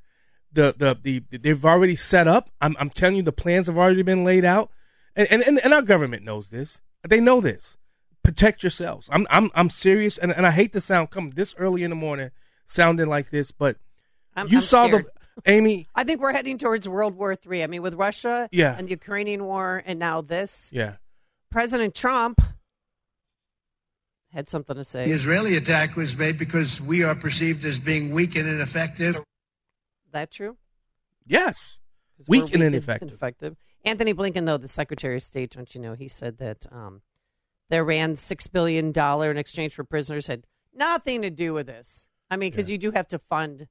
The, 0.52 0.74
the 0.76 0.98
the 1.30 1.38
they've 1.38 1.64
already 1.64 1.94
set 1.96 2.26
up. 2.26 2.50
I'm 2.60 2.74
I'm 2.80 2.90
telling 2.90 3.16
you, 3.16 3.22
the 3.22 3.32
plans 3.32 3.66
have 3.66 3.76
already 3.76 4.02
been 4.02 4.24
laid 4.24 4.44
out, 4.44 4.70
and 5.14 5.28
and, 5.30 5.42
and, 5.42 5.58
and 5.62 5.74
our 5.74 5.82
government 5.82 6.24
knows 6.24 6.48
this. 6.48 6.80
They 7.06 7.20
know 7.20 7.40
this. 7.40 7.76
Protect 8.22 8.62
yourselves. 8.62 9.08
I'm 9.12 9.26
I'm 9.30 9.50
I'm 9.54 9.68
serious, 9.70 10.16
and, 10.16 10.32
and 10.32 10.46
I 10.46 10.50
hate 10.52 10.72
to 10.72 10.80
sound 10.80 11.10
come 11.10 11.30
this 11.30 11.54
early 11.58 11.82
in 11.82 11.90
the 11.90 11.96
morning 11.96 12.30
sounding 12.66 13.08
like 13.08 13.30
this, 13.30 13.50
but 13.52 13.76
I'm- 14.36 14.48
you 14.48 14.58
I'm 14.58 14.62
saw 14.62 14.86
scared. 14.86 15.04
the 15.06 15.10
Amy. 15.46 15.86
I 15.94 16.04
think 16.04 16.20
we're 16.20 16.32
heading 16.32 16.58
towards 16.58 16.88
World 16.88 17.14
War 17.16 17.34
Three. 17.36 17.62
I 17.62 17.66
mean, 17.66 17.82
with 17.82 17.94
Russia 17.94 18.48
Yeah. 18.52 18.74
and 18.76 18.86
the 18.86 18.92
Ukrainian 18.92 19.44
war, 19.44 19.82
and 19.86 19.98
now 19.98 20.20
this. 20.20 20.70
Yeah. 20.72 20.94
President 21.50 21.94
Trump 21.94 22.40
had 24.32 24.48
something 24.48 24.76
to 24.76 24.84
say. 24.84 25.04
The 25.04 25.12
Israeli 25.12 25.56
attack 25.56 25.96
was 25.96 26.16
made 26.16 26.38
because 26.38 26.80
we 26.80 27.02
are 27.02 27.14
perceived 27.14 27.64
as 27.64 27.78
being 27.78 28.10
weak 28.10 28.36
and 28.36 28.46
ineffective. 28.48 29.16
that 30.12 30.30
true? 30.30 30.56
Yes. 31.26 31.78
we're 32.26 32.42
Weak 32.42 32.54
and 32.54 32.62
ineffective. 32.62 33.08
ineffective. 33.08 33.56
Antony 33.84 34.12
Blinken, 34.14 34.44
though, 34.46 34.56
the 34.56 34.68
Secretary 34.68 35.16
of 35.16 35.22
State, 35.22 35.50
don't 35.50 35.72
you 35.74 35.80
know, 35.80 35.94
he 35.94 36.08
said 36.08 36.38
that 36.38 36.66
um, 36.72 37.02
the 37.70 37.76
Iran 37.76 38.16
six 38.16 38.46
billion 38.46 38.90
dollar 38.92 39.30
in 39.30 39.36
exchange 39.38 39.74
for 39.74 39.84
prisoners 39.84 40.26
had 40.26 40.44
nothing 40.74 41.22
to 41.22 41.30
do 41.30 41.52
with 41.54 41.66
this. 41.66 42.06
I 42.30 42.36
mean, 42.36 42.50
because 42.50 42.68
you 42.70 42.76
do 42.78 42.90
have 42.90 43.08
to 43.08 43.18
fund 43.18 43.68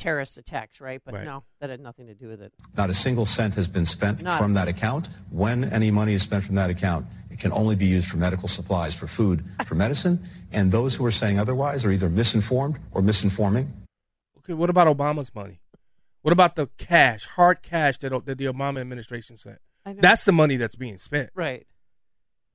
terrorist 0.00 0.38
attacks, 0.38 0.80
right? 0.80 1.00
But 1.04 1.14
Right. 1.14 1.24
no, 1.24 1.44
that 1.60 1.68
had 1.70 1.80
nothing 1.80 2.06
to 2.06 2.14
do 2.14 2.28
with 2.28 2.40
it. 2.40 2.52
Not 2.76 2.88
a 2.90 2.94
single 2.94 3.24
cent 3.26 3.54
has 3.54 3.68
been 3.68 3.84
spent 3.84 4.22
Not 4.22 4.38
from 4.38 4.54
that 4.54 4.66
account. 4.66 5.08
When 5.30 5.64
any 5.64 5.90
money 5.90 6.14
is 6.14 6.22
spent 6.22 6.42
from 6.44 6.54
that 6.54 6.70
account, 6.70 7.06
it 7.30 7.38
can 7.38 7.52
only 7.52 7.76
be 7.76 7.86
used 7.86 8.08
for 8.08 8.16
medical 8.16 8.48
supplies, 8.48 8.94
for 8.94 9.06
food, 9.06 9.44
for 9.66 9.74
medicine. 9.74 10.18
And 10.52 10.72
those 10.72 10.94
who 10.96 11.04
are 11.04 11.10
saying 11.10 11.38
otherwise 11.38 11.84
are 11.84 11.90
either 11.92 12.08
misinformed 12.08 12.78
or 12.92 13.02
misinforming. 13.02 13.68
Okay, 14.38 14.54
what 14.54 14.70
about 14.70 14.86
Obama's 14.88 15.34
money? 15.34 15.60
What 16.22 16.32
about 16.32 16.56
the 16.56 16.68
cash, 16.78 17.26
hard 17.26 17.62
cash 17.62 17.98
that, 17.98 18.10
that 18.26 18.38
the 18.38 18.46
Obama 18.46 18.80
administration 18.80 19.36
sent? 19.36 19.58
That's 19.84 20.24
the 20.24 20.32
money 20.32 20.56
that's 20.56 20.76
being 20.76 20.98
spent. 20.98 21.30
Right. 21.34 21.66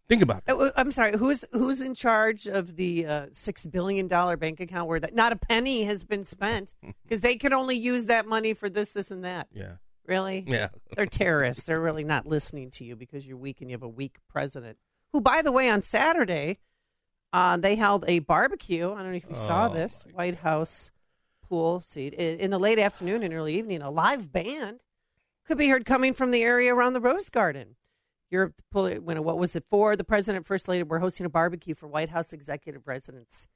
Think 0.08 0.22
about 0.22 0.46
that. 0.46 0.56
Uh, 0.56 0.72
I'm 0.76 0.92
sorry. 0.92 1.18
Who's 1.18 1.46
who's 1.52 1.82
in 1.82 1.96
charge 1.96 2.48
of 2.48 2.76
the 2.76 3.06
uh, 3.08 3.26
six 3.32 3.66
billion 3.66 4.08
dollar 4.08 4.38
bank 4.38 4.60
account 4.60 4.88
where 4.88 5.00
that 5.00 5.16
not 5.16 5.32
a 5.32 5.36
penny 5.36 5.84
has 5.86 6.04
been 6.04 6.26
spent 6.26 6.74
because 7.04 7.22
they 7.22 7.36
could 7.38 7.54
only 7.54 7.76
use 7.76 8.06
that 8.06 8.28
money 8.28 8.54
for 8.54 8.70
this, 8.70 8.92
this, 8.92 9.10
and 9.12 9.26
that. 9.26 9.48
Yeah. 9.54 9.74
Really? 10.08 10.44
Yeah. 10.48 10.68
They're 10.96 11.08
terrorists. 11.08 11.64
They're 11.64 11.82
really 11.82 12.04
not 12.04 12.28
listening 12.28 12.70
to 12.72 12.84
you 12.84 12.96
because 12.96 13.26
you're 13.26 13.38
weak 13.38 13.62
and 13.62 13.70
you 13.72 13.74
have 13.74 13.82
a 13.82 13.90
weak 13.90 14.18
president. 14.30 14.78
Who, 15.14 15.22
by 15.22 15.42
the 15.42 15.52
way, 15.52 15.68
on 15.70 15.82
Saturday, 15.82 16.60
uh, 17.34 17.58
they 17.58 17.76
held 17.76 18.06
a 18.08 18.20
barbecue. 18.20 18.92
I 18.92 19.02
don't 19.02 19.10
know 19.12 19.18
if 19.18 19.26
you 19.28 19.36
saw 19.36 19.68
Oh, 19.70 19.74
this 19.74 20.04
White 20.14 20.36
House 20.36 20.92
pool 21.50 21.80
seat 21.82 22.14
in 22.14 22.52
the 22.52 22.60
late 22.60 22.78
afternoon 22.78 23.24
and 23.24 23.34
early 23.34 23.58
evening. 23.58 23.82
A 23.82 23.90
live 23.90 24.32
band 24.32 24.82
could 25.48 25.58
be 25.58 25.70
heard 25.70 25.86
coming 25.86 26.14
from 26.14 26.30
the 26.30 26.44
area 26.44 26.74
around 26.76 26.94
the 26.94 27.02
Rose 27.02 27.30
Garden. 27.30 27.76
Europe, 28.32 28.56
when 28.72 29.24
what 29.24 29.38
was 29.38 29.56
it 29.56 29.66
for? 29.70 29.96
The 29.96 30.04
president, 30.04 30.38
and 30.38 30.46
first 30.46 30.68
lady, 30.68 30.84
were 30.84 31.00
hosting 31.00 31.26
a 31.26 31.30
barbecue 31.30 31.76
for 31.76 31.88
White 31.88 32.10
House 32.10 32.34
executive 32.34 32.88
residents, 32.88 33.48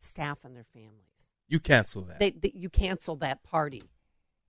staff, 0.00 0.38
and 0.44 0.56
their 0.56 0.64
families. 0.72 1.02
You 1.48 1.60
cancel 1.60 2.02
that. 2.02 2.18
They, 2.18 2.30
they 2.30 2.52
you 2.54 2.68
cancel 2.70 3.16
that 3.16 3.42
party, 3.44 3.84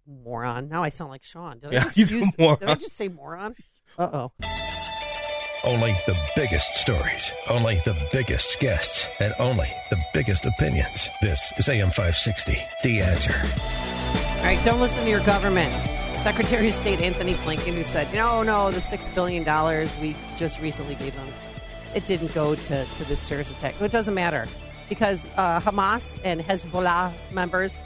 moron. 0.08 0.70
Now 0.70 0.84
I 0.84 0.90
sound 0.90 1.12
like 1.12 1.24
Sean. 1.24 1.60
Did 1.60 1.76
I 1.76 1.80
just 1.82 1.98
you 1.98 2.06
use- 2.20 2.38
moron. 2.40 2.60
Did 2.60 2.70
I 2.70 2.76
just 2.76 2.96
say 2.98 3.08
moron? 3.08 3.56
Uh 3.98 4.10
oh. 4.14 4.32
Only 5.64 5.98
the 6.06 6.16
biggest 6.36 6.76
stories, 6.76 7.32
only 7.50 7.82
the 7.84 7.98
biggest 8.14 8.60
guests, 8.60 9.08
and 9.20 9.34
only 9.40 9.68
the 9.90 9.98
biggest 10.14 10.46
opinions. 10.46 11.10
This 11.22 11.52
is 11.58 11.68
AM 11.68 11.90
560, 11.90 12.58
The 12.84 13.02
Answer. 13.02 13.34
All 14.38 14.44
right, 14.44 14.64
don't 14.64 14.80
listen 14.80 15.04
to 15.04 15.10
your 15.10 15.20
government. 15.22 15.74
Secretary 16.24 16.68
of 16.68 16.74
State 16.74 17.02
Antony 17.02 17.36
Blinken, 17.36 17.74
who 17.74 17.84
said, 17.84 18.14
no, 18.14 18.44
no, 18.44 18.72
the 18.72 18.80
$6 18.80 19.16
billion 19.16 19.44
we 20.02 20.16
just 20.36 20.60
recently 20.62 20.96
gave 20.96 21.16
them, 21.16 21.28
it 21.96 22.06
didn't 22.06 22.34
go 22.34 22.56
to, 22.56 22.86
to 22.86 23.04
this 23.06 23.28
terrorist 23.28 23.52
attack. 23.52 23.80
It 23.82 23.92
doesn't 23.92 24.14
matter 24.14 24.48
because 24.90 25.30
uh, 25.38 25.60
Hamas 25.62 26.20
and 26.24 26.42
Hezbollah 26.42 27.14
members 27.32 27.78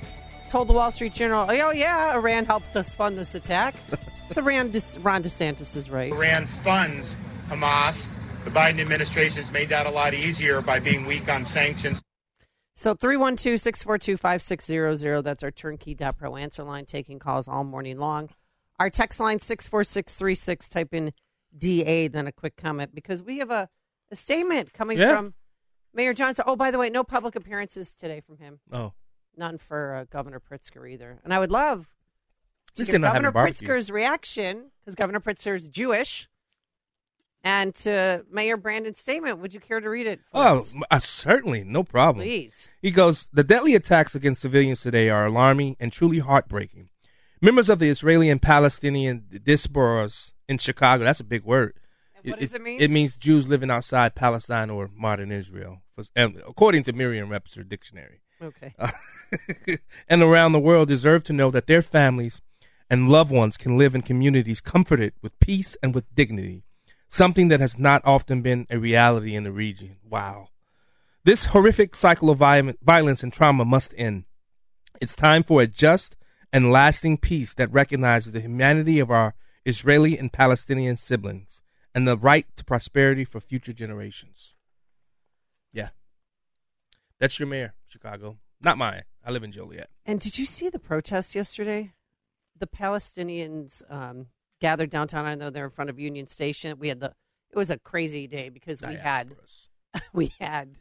told 0.49 0.69
the 0.69 0.73
Wall 0.73 0.91
Street 0.91 1.13
Journal, 1.13 1.45
oh, 1.49 1.71
yeah, 1.71 2.15
Iran 2.15 2.45
helped 2.45 2.75
us 2.75 2.95
fund 2.95 3.17
this 3.17 3.35
attack. 3.35 3.75
so 4.31 4.41
Ron, 4.41 4.71
De- 4.71 4.99
Ron 5.01 5.23
DeSantis 5.23 5.75
is 5.75 5.89
right. 5.89 6.11
Iran 6.11 6.45
funds 6.45 7.17
Hamas. 7.47 8.09
The 8.43 8.49
Biden 8.49 8.79
administration 8.79 9.43
has 9.43 9.51
made 9.51 9.69
that 9.69 9.85
a 9.85 9.91
lot 9.91 10.13
easier 10.15 10.61
by 10.61 10.79
being 10.79 11.05
weak 11.05 11.29
on 11.29 11.45
sanctions. 11.45 12.01
So 12.73 12.93
312 12.93 13.59
642 13.59 14.17
5600. 14.17 15.21
That's 15.21 15.43
our 15.43 15.51
turnkey.pro 15.51 16.35
answer 16.35 16.63
line, 16.63 16.85
taking 16.85 17.19
calls 17.19 17.47
all 17.47 17.63
morning 17.63 17.97
long. 17.99 18.29
Our 18.79 18.89
text 18.89 19.19
line 19.19 19.39
64636. 19.39 20.69
Type 20.69 20.93
in 20.93 21.13
DA, 21.57 22.07
then 22.07 22.27
a 22.27 22.31
quick 22.31 22.55
comment 22.55 22.95
because 22.95 23.21
we 23.21 23.39
have 23.39 23.51
a, 23.51 23.69
a 24.09 24.15
statement 24.15 24.73
coming 24.73 24.97
Yeah. 24.97 25.15
from 25.15 25.33
Mayor 25.93 26.13
Johnson. 26.13 26.45
Oh, 26.47 26.55
by 26.55 26.71
the 26.71 26.79
way, 26.79 26.89
no 26.89 27.03
public 27.03 27.35
appearances 27.35 27.93
today 27.93 28.21
from 28.21 28.37
him. 28.37 28.59
Oh. 28.71 28.93
None 29.37 29.57
for 29.57 29.95
uh, 29.95 30.05
Governor 30.09 30.39
Pritzker 30.41 30.89
either. 30.89 31.19
And 31.23 31.33
I 31.33 31.39
would 31.39 31.51
love 31.51 31.87
to 32.75 32.81
least 32.81 32.87
get 32.87 32.93
they're 32.93 32.99
not 33.01 33.13
having 33.15 33.31
Governor. 33.31 33.51
Pritzker's 33.51 33.91
reaction 33.91 34.71
because 34.79 34.95
Governor 34.95 35.19
Pritzker 35.19 35.55
is 35.55 35.67
Jewish. 35.69 36.27
And 37.43 37.73
to 37.75 38.23
Mayor 38.31 38.55
Brandon's 38.55 38.99
statement, 38.99 39.39
would 39.39 39.53
you 39.53 39.59
care 39.59 39.79
to 39.79 39.89
read 39.89 40.05
it? 40.05 40.19
for 40.31 40.37
Oh, 40.37 40.59
us? 40.59 40.73
uh, 40.91 40.99
certainly, 40.99 41.63
no 41.63 41.83
problem. 41.83 42.23
Please. 42.25 42.69
He 42.81 42.91
goes, 42.91 43.27
The 43.33 43.43
deadly 43.43 43.73
attacks 43.73 44.13
against 44.13 44.41
civilians 44.41 44.81
today 44.81 45.09
are 45.09 45.25
alarming 45.25 45.75
and 45.79 45.91
truly 45.91 46.19
heartbreaking. 46.19 46.89
Members 47.41 47.69
of 47.69 47.79
the 47.79 47.89
Israeli 47.89 48.29
and 48.29 48.39
Palestinian 48.41 49.25
diasporas 49.31 50.33
in 50.47 50.59
Chicago, 50.59 51.03
that's 51.03 51.19
a 51.19 51.23
big 51.23 51.43
word. 51.43 51.73
what 52.23 52.39
does 52.39 52.53
it 52.53 52.61
mean? 52.61 52.79
It 52.79 52.91
means 52.91 53.15
Jews 53.17 53.47
living 53.47 53.71
outside 53.71 54.13
Palestine 54.13 54.69
or 54.69 54.91
modern 54.95 55.31
Israel, 55.31 55.81
according 56.15 56.83
to 56.83 56.93
Merriam-Webster 56.93 57.63
dictionary. 57.63 58.21
Okay. 58.43 58.75
and 60.09 60.21
around 60.21 60.51
the 60.51 60.59
world 60.59 60.87
deserve 60.89 61.23
to 61.25 61.33
know 61.33 61.49
that 61.51 61.65
their 61.67 61.81
families 61.81 62.41
and 62.89 63.09
loved 63.09 63.31
ones 63.31 63.57
can 63.57 63.77
live 63.77 63.95
in 63.95 64.01
communities 64.03 64.61
comforted 64.61 65.13
with 65.23 65.39
peace 65.39 65.75
and 65.81 65.95
with 65.95 66.13
dignity, 66.13 66.63
something 67.11 67.49
that 67.49 67.59
has 67.59 67.77
not 67.77 68.01
often 68.05 68.41
been 68.41 68.65
a 68.69 68.79
reality 68.79 69.35
in 69.35 69.43
the 69.43 69.51
region. 69.51 69.97
Wow. 70.09 70.47
This 71.25 71.45
horrific 71.45 71.93
cycle 71.93 72.29
of 72.29 72.39
vi- 72.39 72.73
violence 72.81 73.21
and 73.21 73.33
trauma 73.33 73.65
must 73.65 73.93
end. 73.97 74.23
It's 75.01 75.15
time 75.15 75.43
for 75.43 75.61
a 75.61 75.67
just 75.67 76.15
and 76.53 76.71
lasting 76.71 77.17
peace 77.17 77.53
that 77.55 77.71
recognizes 77.71 78.31
the 78.31 78.39
humanity 78.39 78.99
of 78.99 79.11
our 79.11 79.35
Israeli 79.65 80.17
and 80.17 80.31
Palestinian 80.31 80.95
siblings 80.95 81.61
and 81.93 82.07
the 82.07 82.17
right 82.17 82.47
to 82.55 82.63
prosperity 82.63 83.25
for 83.25 83.41
future 83.41 83.73
generations. 83.73 84.53
Yeah. 85.73 85.89
That's 87.19 87.37
your 87.39 87.47
mayor, 87.47 87.73
Chicago. 87.85 88.37
Not 88.61 88.77
mine. 88.77 89.03
I 89.25 89.31
live 89.31 89.43
in 89.43 89.51
Joliet. 89.51 89.89
And 90.05 90.19
did 90.19 90.37
you 90.37 90.45
see 90.45 90.69
the 90.69 90.79
protests 90.79 91.35
yesterday? 91.35 91.91
The 92.57 92.67
Palestinians 92.67 93.83
um, 93.89 94.27
gathered 94.61 94.89
downtown. 94.89 95.25
I 95.25 95.35
know 95.35 95.49
they're 95.49 95.65
in 95.65 95.71
front 95.71 95.89
of 95.89 95.99
Union 95.99 96.27
Station. 96.27 96.77
We 96.79 96.87
had 96.87 96.99
the. 97.01 97.13
It 97.49 97.57
was 97.57 97.69
a 97.69 97.77
crazy 97.77 98.27
day 98.27 98.47
because 98.47 98.81
we 98.81 98.95
had 98.95 99.35
we 100.13 100.31
had 100.39 100.77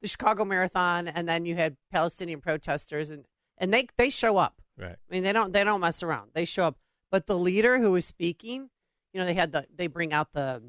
the 0.00 0.08
Chicago 0.08 0.44
Marathon, 0.44 1.06
and 1.06 1.28
then 1.28 1.46
you 1.46 1.54
had 1.54 1.76
Palestinian 1.92 2.40
protesters, 2.40 3.10
and 3.10 3.24
and 3.58 3.72
they 3.72 3.86
they 3.96 4.10
show 4.10 4.36
up. 4.38 4.60
Right. 4.76 4.96
I 4.96 5.12
mean, 5.14 5.22
they 5.22 5.32
don't 5.32 5.52
they 5.52 5.62
don't 5.62 5.80
mess 5.80 6.02
around. 6.02 6.30
They 6.34 6.44
show 6.44 6.64
up. 6.64 6.76
But 7.10 7.26
the 7.26 7.38
leader 7.38 7.78
who 7.78 7.90
was 7.92 8.06
speaking, 8.06 8.70
you 9.12 9.20
know, 9.20 9.26
they 9.26 9.34
had 9.34 9.52
the 9.52 9.66
they 9.76 9.86
bring 9.86 10.12
out 10.12 10.32
the 10.32 10.62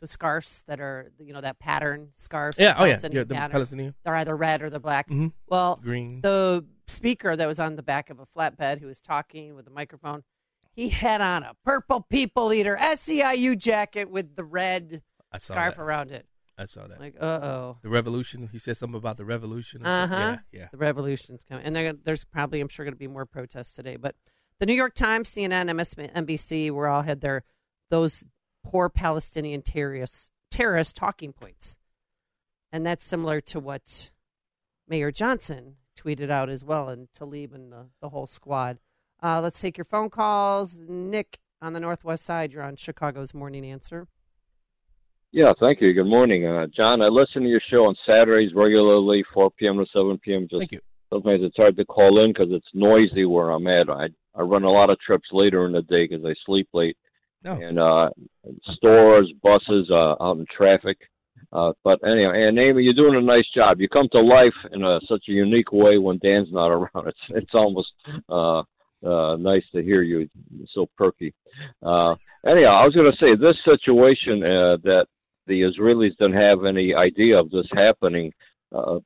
the 0.00 0.06
scarves 0.06 0.62
that 0.66 0.80
are 0.80 1.12
you 1.18 1.32
know 1.32 1.40
that 1.40 1.58
pattern 1.58 2.10
scarves. 2.14 2.56
Yeah, 2.58 2.74
oh, 2.78 2.84
yeah. 2.84 3.00
Yeah, 3.10 3.24
the 3.24 3.34
pattern. 3.34 3.50
Palestinian. 3.50 3.94
They're 4.04 4.14
either 4.16 4.36
red 4.36 4.62
or 4.62 4.70
they're 4.70 4.78
black. 4.80 5.08
Mhm. 5.08 5.32
Well, 5.46 5.80
Green. 5.82 6.20
The 6.20 6.64
speaker 6.86 7.34
that 7.34 7.46
was 7.48 7.58
on 7.58 7.76
the 7.76 7.82
back 7.82 8.10
of 8.10 8.20
a 8.20 8.26
flatbed 8.26 8.80
who 8.80 8.86
was 8.86 9.00
talking 9.00 9.54
with 9.54 9.66
a 9.66 9.70
microphone, 9.70 10.22
he 10.74 10.88
had 10.88 11.20
on 11.20 11.42
a 11.42 11.54
purple 11.64 12.00
people 12.02 12.52
eater 12.52 12.76
SEIU 12.80 13.56
jacket 13.56 14.10
with 14.10 14.36
the 14.36 14.44
red 14.44 15.02
scarf 15.38 15.76
that. 15.76 15.82
around 15.82 16.10
it. 16.10 16.26
I 16.56 16.66
saw 16.66 16.86
that. 16.86 17.00
Like, 17.00 17.16
uh 17.20 17.24
oh. 17.42 17.78
The 17.82 17.88
revolution. 17.88 18.48
He 18.52 18.58
said 18.58 18.76
something 18.76 18.96
about 18.96 19.16
the 19.16 19.24
revolution. 19.24 19.84
Uh 19.84 20.06
huh. 20.06 20.16
Yeah, 20.16 20.38
yeah. 20.52 20.68
The 20.70 20.78
revolution's 20.78 21.42
coming, 21.48 21.64
and 21.64 21.98
there's 22.04 22.24
probably, 22.24 22.60
I'm 22.60 22.68
sure, 22.68 22.84
going 22.84 22.94
to 22.94 22.98
be 22.98 23.08
more 23.08 23.26
protests 23.26 23.72
today. 23.72 23.96
But 23.96 24.14
the 24.60 24.66
New 24.66 24.74
York 24.74 24.94
Times, 24.94 25.30
CNN, 25.30 25.70
MSNBC, 25.70 26.70
were 26.70 26.88
all 26.88 27.02
had 27.02 27.20
their 27.20 27.44
those 27.90 28.24
poor 28.64 28.88
Palestinian 28.88 29.62
terrorists 29.62 30.30
terrorist 30.50 30.96
talking 30.96 31.32
points, 31.32 31.76
and 32.72 32.86
that's 32.86 33.04
similar 33.04 33.40
to 33.40 33.58
what 33.58 34.10
Mayor 34.88 35.10
Johnson 35.10 35.76
tweeted 35.98 36.30
out 36.30 36.48
as 36.48 36.64
well, 36.64 36.88
and 36.88 37.08
Tlaib 37.18 37.54
and 37.54 37.72
the, 37.72 37.86
the 38.00 38.10
whole 38.10 38.26
squad. 38.26 38.78
Uh, 39.24 39.40
let's 39.40 39.58
take 39.58 39.78
your 39.78 39.86
phone 39.86 40.10
calls. 40.10 40.76
Nick 40.86 41.38
on 41.62 41.72
the 41.72 41.80
Northwest 41.80 42.24
Side. 42.26 42.52
You're 42.52 42.62
on 42.62 42.76
Chicago's 42.76 43.32
Morning 43.32 43.64
Answer. 43.64 44.06
Yeah, 45.32 45.52
thank 45.58 45.80
you. 45.80 45.94
Good 45.94 46.06
morning, 46.06 46.46
uh, 46.46 46.66
John. 46.66 47.00
I 47.00 47.06
listen 47.08 47.42
to 47.42 47.48
your 47.48 47.62
show 47.70 47.86
on 47.86 47.96
Saturdays 48.06 48.52
regularly, 48.54 49.24
4 49.32 49.50
p.m. 49.52 49.78
to 49.78 49.86
7 49.92 50.18
p.m. 50.18 50.42
Just 50.42 50.60
Thank 50.60 50.72
you. 50.72 50.80
Sometimes 51.10 51.40
it's 51.42 51.56
hard 51.56 51.76
to 51.76 51.84
call 51.86 52.22
in 52.22 52.32
because 52.32 52.48
it's 52.50 52.66
noisy 52.74 53.24
where 53.24 53.50
I'm 53.50 53.66
at. 53.66 53.88
I 53.88 54.08
I 54.36 54.42
run 54.42 54.64
a 54.64 54.70
lot 54.70 54.90
of 54.90 54.98
trips 55.00 55.28
later 55.32 55.64
in 55.64 55.72
the 55.72 55.82
day 55.82 56.06
because 56.06 56.24
I 56.24 56.34
sleep 56.44 56.68
late, 56.74 56.96
No. 57.44 57.52
and 57.52 57.78
uh, 57.78 58.10
stores, 58.72 59.32
buses, 59.42 59.88
uh, 59.90 60.16
out 60.20 60.38
in 60.38 60.46
traffic. 60.54 60.98
Uh, 61.52 61.72
but 61.84 62.00
anyway, 62.04 62.46
and 62.48 62.58
Amy, 62.58 62.82
you're 62.82 62.94
doing 62.94 63.14
a 63.14 63.20
nice 63.20 63.46
job. 63.54 63.80
You 63.80 63.88
come 63.88 64.08
to 64.10 64.20
life 64.20 64.54
in 64.72 64.82
a, 64.82 64.98
such 65.08 65.22
a 65.28 65.32
unique 65.32 65.70
way 65.72 65.98
when 65.98 66.18
Dan's 66.18 66.48
not 66.52 66.68
around. 66.72 67.06
It's 67.06 67.18
it's 67.30 67.54
almost 67.54 67.92
uh, 68.28 68.62
uh, 69.04 69.36
nice 69.36 69.64
to 69.72 69.82
hear 69.82 70.02
you. 70.02 70.28
So 70.72 70.88
perky. 70.96 71.34
Uh, 71.82 72.14
anyhow, 72.46 72.80
I 72.80 72.84
was 72.84 72.94
going 72.94 73.10
to 73.10 73.18
say 73.18 73.34
this 73.34 73.56
situation 73.64 74.42
uh, 74.42 74.76
that 74.84 75.06
the 75.46 75.62
Israelis 75.62 76.16
didn't 76.18 76.34
have 76.34 76.64
any 76.64 76.94
idea 76.94 77.38
of 77.38 77.50
this 77.50 77.66
happening. 77.72 78.32
Uh, 78.74 78.98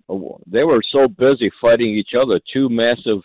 they 0.47 0.65
were 0.65 0.83
so 0.91 1.09
busy 1.09 1.51
fighting 1.61 1.89
each 1.89 2.13
other, 2.21 2.41
two 2.53 2.69
massive 2.69 3.21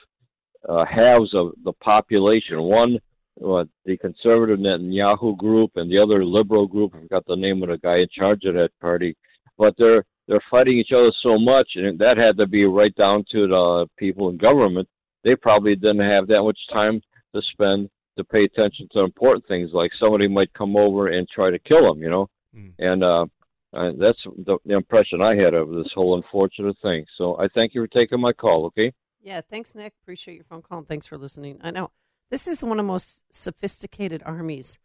uh, 0.68 0.86
halves 0.86 1.34
of 1.34 1.54
the 1.64 1.74
population. 1.74 2.62
One, 2.62 3.00
uh, 3.44 3.66
the 3.86 3.98
conservative 3.98 4.60
Netanyahu 4.60 5.38
group, 5.38 5.72
and 5.76 5.92
the 5.92 6.00
other 6.00 6.26
liberal 6.26 6.68
group. 6.68 6.94
I 6.96 7.02
forgot 7.02 7.24
the 7.28 7.36
name 7.36 7.64
of 7.64 7.70
the 7.70 7.78
guy 7.78 8.00
in 8.00 8.08
charge 8.12 8.44
of 8.46 8.56
that 8.56 8.72
party. 8.82 9.16
But 9.58 9.76
they're 9.78 10.04
they're 10.28 10.44
fighting 10.50 10.78
each 10.78 10.92
other 10.94 11.12
so 11.22 11.38
much, 11.38 11.72
and 11.76 12.00
that 12.00 12.18
had 12.18 12.38
to 12.38 12.48
be 12.48 12.66
right 12.66 12.96
down 12.96 13.26
to 13.32 13.48
the 13.48 13.88
people 13.98 14.30
in 14.30 14.38
government. 14.38 14.88
They 15.24 15.36
probably 15.36 15.76
didn't 15.76 16.00
have 16.00 16.28
that 16.28 16.44
much 16.44 16.60
time 16.72 17.02
to 17.36 17.42
spend 17.52 17.90
to 18.18 18.24
pay 18.24 18.44
attention 18.44 18.88
to 18.92 19.00
important 19.00 19.48
things, 19.48 19.72
like 19.74 19.92
somebody 20.00 20.28
might 20.28 20.54
come 20.54 20.76
over 20.76 21.08
and 21.08 21.28
try 21.28 21.50
to 21.50 21.58
kill 21.60 21.82
them, 21.92 22.02
you 22.02 22.10
know. 22.10 22.30
And 22.78 23.04
uh, 23.04 23.26
uh, 23.74 23.92
that's 24.00 24.20
the, 24.46 24.58
the 24.66 24.76
impression 24.76 25.22
I 25.22 25.36
had 25.36 25.56
of 25.56 25.70
this 25.70 25.88
whole 25.96 26.16
unfortunate 26.16 26.78
thing. 26.84 27.06
So 27.18 27.40
I 27.40 27.48
thank 27.56 27.74
you 27.74 27.82
for 27.82 27.88
taking 27.88 28.20
my 28.22 28.32
call. 28.34 28.66
Okay. 28.68 28.94
Yeah, 29.22 29.42
thanks, 29.50 29.74
Nick. 29.74 29.94
Appreciate 30.04 30.36
your 30.36 30.44
phone 30.44 30.62
call 30.62 30.80
and 30.80 30.88
thanks 30.88 31.08
for 31.08 31.18
listening. 31.18 31.60
I 31.64 31.72
know 31.72 31.90
this 32.30 32.48
is 32.48 32.62
one 32.62 32.80
of 32.80 32.86
the 32.86 32.92
most 32.92 33.22
sophisticated 33.32 34.22
armies 34.26 34.80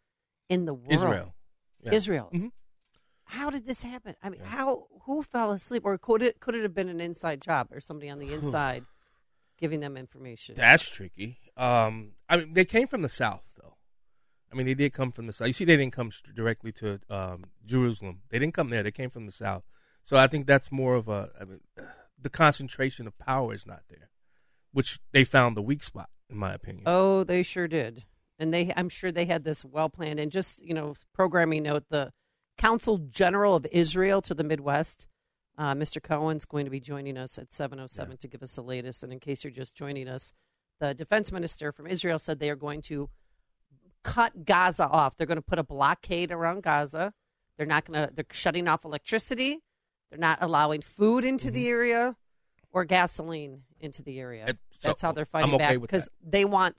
in 0.49 0.65
the 0.65 0.73
world. 0.73 0.91
Israel. 0.91 1.33
Yeah. 1.83 1.93
Israel. 1.93 2.29
Mhm. 2.33 2.51
How 3.25 3.51
did 3.51 3.67
this 3.67 3.83
happen? 3.83 4.15
I 4.23 4.29
mean, 4.29 4.41
how 4.41 4.87
who 5.03 5.21
fell 5.21 5.51
asleep, 5.51 5.83
or 5.85 5.97
could 5.99 6.23
it 6.23 6.39
could 6.39 6.55
it 6.55 6.63
have 6.63 6.73
been 6.73 6.89
an 6.89 6.99
inside 6.99 7.41
job, 7.41 7.67
or 7.71 7.79
somebody 7.79 8.09
on 8.09 8.17
the 8.17 8.33
inside 8.37 8.85
giving 9.59 9.79
them 9.79 9.97
information? 9.97 10.55
That's 10.55 10.89
tricky. 10.89 11.39
Um, 11.57 12.13
I 12.27 12.37
mean, 12.37 12.53
they 12.53 12.65
came 12.65 12.87
from 12.87 13.01
the 13.01 13.09
south, 13.09 13.43
though. 13.57 13.75
I 14.51 14.55
mean, 14.55 14.65
they 14.65 14.73
did 14.73 14.93
come 14.93 15.11
from 15.11 15.27
the 15.27 15.33
south. 15.33 15.47
You 15.47 15.53
see, 15.53 15.65
they 15.65 15.77
didn't 15.77 15.93
come 15.93 16.11
directly 16.33 16.71
to 16.73 16.99
um, 17.09 17.45
Jerusalem. 17.65 18.21
They 18.29 18.39
didn't 18.39 18.53
come 18.53 18.69
there. 18.69 18.83
They 18.83 18.91
came 18.91 19.09
from 19.09 19.25
the 19.25 19.31
south. 19.31 19.63
So 20.03 20.17
I 20.17 20.27
think 20.27 20.47
that's 20.47 20.71
more 20.71 20.95
of 20.95 21.07
a. 21.07 21.29
I 21.39 21.45
mean, 21.45 21.59
the 22.21 22.29
concentration 22.29 23.07
of 23.07 23.17
power 23.19 23.53
is 23.53 23.65
not 23.67 23.83
there, 23.89 24.09
which 24.71 24.99
they 25.11 25.23
found 25.23 25.55
the 25.55 25.61
weak 25.61 25.83
spot, 25.83 26.09
in 26.29 26.37
my 26.37 26.53
opinion. 26.53 26.83
Oh, 26.85 27.23
they 27.23 27.43
sure 27.43 27.67
did. 27.67 28.03
And 28.39 28.53
they 28.53 28.73
I'm 28.75 28.89
sure 28.89 29.11
they 29.11 29.25
had 29.25 29.43
this 29.43 29.63
well 29.63 29.89
planned 29.89 30.19
and 30.19 30.31
just, 30.31 30.63
you 30.65 30.73
know, 30.73 30.95
programming 31.13 31.63
note 31.63 31.83
the 31.89 32.11
Consul 32.57 32.97
General 32.97 33.55
of 33.55 33.67
Israel 33.71 34.21
to 34.23 34.33
the 34.33 34.43
Midwest. 34.43 35.07
Uh, 35.59 35.75
Mr. 35.75 36.01
Cohen's 36.01 36.45
going 36.45 36.63
to 36.63 36.71
be 36.71 36.79
joining 36.79 37.17
us 37.17 37.37
at 37.37 37.51
707 37.51 38.15
to 38.19 38.27
give 38.29 38.41
us 38.41 38.55
the 38.55 38.61
latest. 38.63 39.03
And 39.03 39.11
in 39.11 39.19
case 39.19 39.43
you're 39.43 39.51
just 39.51 39.75
joining 39.75 40.07
us, 40.07 40.31
the 40.79 40.93
defense 40.93 41.33
minister 41.33 41.73
from 41.73 41.85
Israel 41.85 42.17
said 42.17 42.39
they 42.39 42.49
are 42.49 42.55
going 42.55 42.81
to 42.83 43.09
cut 44.01 44.45
Gaza 44.45 44.87
off. 44.87 45.17
They're 45.17 45.27
going 45.27 45.35
to 45.35 45.41
put 45.41 45.59
a 45.59 45.63
blockade 45.63 46.31
around 46.31 46.63
Gaza. 46.63 47.13
They're 47.57 47.65
not 47.67 47.83
going 47.83 48.07
to, 48.07 48.13
they're 48.13 48.23
shutting 48.31 48.69
off 48.69 48.85
electricity. 48.85 49.59
They're 50.09 50.17
not 50.17 50.37
allowing 50.41 50.79
food 50.79 51.25
into 51.25 51.51
the 51.51 51.67
area 51.67 52.15
or 52.71 52.85
gasoline 52.85 53.63
into 53.81 54.01
the 54.01 54.17
area. 54.17 54.43
Mm-hmm. 54.43 54.49
It- 54.51 54.57
so 54.79 54.87
That's 54.87 55.01
how 55.01 55.11
they're 55.11 55.25
fighting 55.25 55.53
okay 55.55 55.57
back 55.75 55.81
because 55.81 56.07
they 56.25 56.45
want 56.45 56.77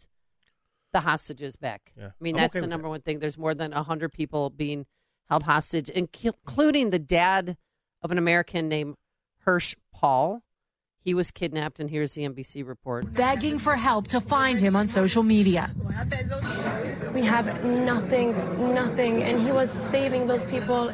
the 0.95 1.01
hostages 1.01 1.57
back. 1.57 1.93
Yeah. 1.99 2.07
I 2.07 2.11
mean, 2.19 2.37
I'm 2.37 2.41
that's 2.41 2.57
okay 2.57 2.61
the 2.61 2.67
number 2.67 2.89
one 2.89 3.03
thing. 3.03 3.19
There's 3.19 3.37
more 3.37 3.53
than 3.53 3.73
100 3.73 4.11
people 4.11 4.49
being 4.49 4.87
held 5.29 5.43
hostage, 5.43 5.91
including 5.91 6.89
the 6.89 6.99
dad 6.99 7.59
of 8.03 8.11
an 8.11 8.19
American 8.19 8.69
named 8.69 8.97
Hersh 9.47 9.75
Polin. 9.93 10.43
He 11.03 11.15
was 11.15 11.31
kidnapped, 11.31 11.81
and 11.81 11.89
here's 11.89 12.13
the 12.13 12.29
NBC 12.29 12.67
report. 12.67 13.15
begging 13.15 13.59
for 13.59 13.75
help 13.75 14.09
to 14.09 14.21
find 14.21 14.61
him 14.61 14.77
on 14.77 14.87
social 14.87 15.23
media. 15.23 15.71
We 17.15 17.23
have 17.23 17.65
nothing, 17.65 18.35
nothing. 18.75 19.23
And 19.23 19.41
he 19.41 19.51
was 19.51 19.71
saving 19.71 20.27
those 20.27 20.45
people. 20.45 20.93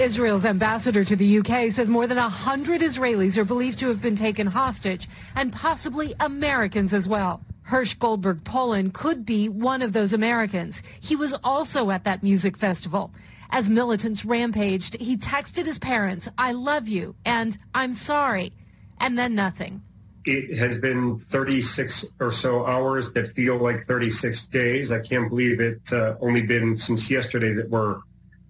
Israel's 0.00 0.44
ambassador 0.44 1.04
to 1.04 1.14
the 1.14 1.38
UK 1.38 1.70
says 1.70 1.88
more 1.88 2.08
than 2.08 2.16
100 2.16 2.80
Israelis 2.80 3.36
are 3.36 3.44
believed 3.44 3.78
to 3.78 3.88
have 3.88 4.02
been 4.02 4.16
taken 4.16 4.48
hostage, 4.48 5.08
and 5.36 5.52
possibly 5.52 6.14
Americans 6.18 6.92
as 6.92 7.08
well. 7.08 7.42
Hersh 7.68 7.96
Goldberg-Polin 7.98 8.90
could 8.90 9.24
be 9.24 9.48
one 9.48 9.80
of 9.80 9.92
those 9.92 10.12
Americans. 10.12 10.82
He 10.98 11.14
was 11.14 11.34
also 11.44 11.90
at 11.90 12.02
that 12.02 12.22
music 12.24 12.56
festival. 12.56 13.12
As 13.52 13.68
militants 13.68 14.24
rampaged, 14.24 14.96
he 15.00 15.16
texted 15.16 15.66
his 15.66 15.80
parents, 15.80 16.28
I 16.38 16.52
love 16.52 16.86
you, 16.86 17.16
and 17.24 17.58
I'm 17.74 17.94
sorry, 17.94 18.52
and 19.00 19.18
then 19.18 19.34
nothing. 19.34 19.82
It 20.24 20.56
has 20.56 20.78
been 20.78 21.18
36 21.18 22.14
or 22.20 22.30
so 22.30 22.64
hours 22.64 23.12
that 23.14 23.34
feel 23.34 23.56
like 23.56 23.86
36 23.86 24.46
days. 24.48 24.92
I 24.92 25.00
can't 25.00 25.28
believe 25.28 25.60
it 25.60 25.92
uh, 25.92 26.14
only 26.20 26.42
been 26.46 26.78
since 26.78 27.10
yesterday 27.10 27.52
that 27.54 27.70
we're 27.70 28.00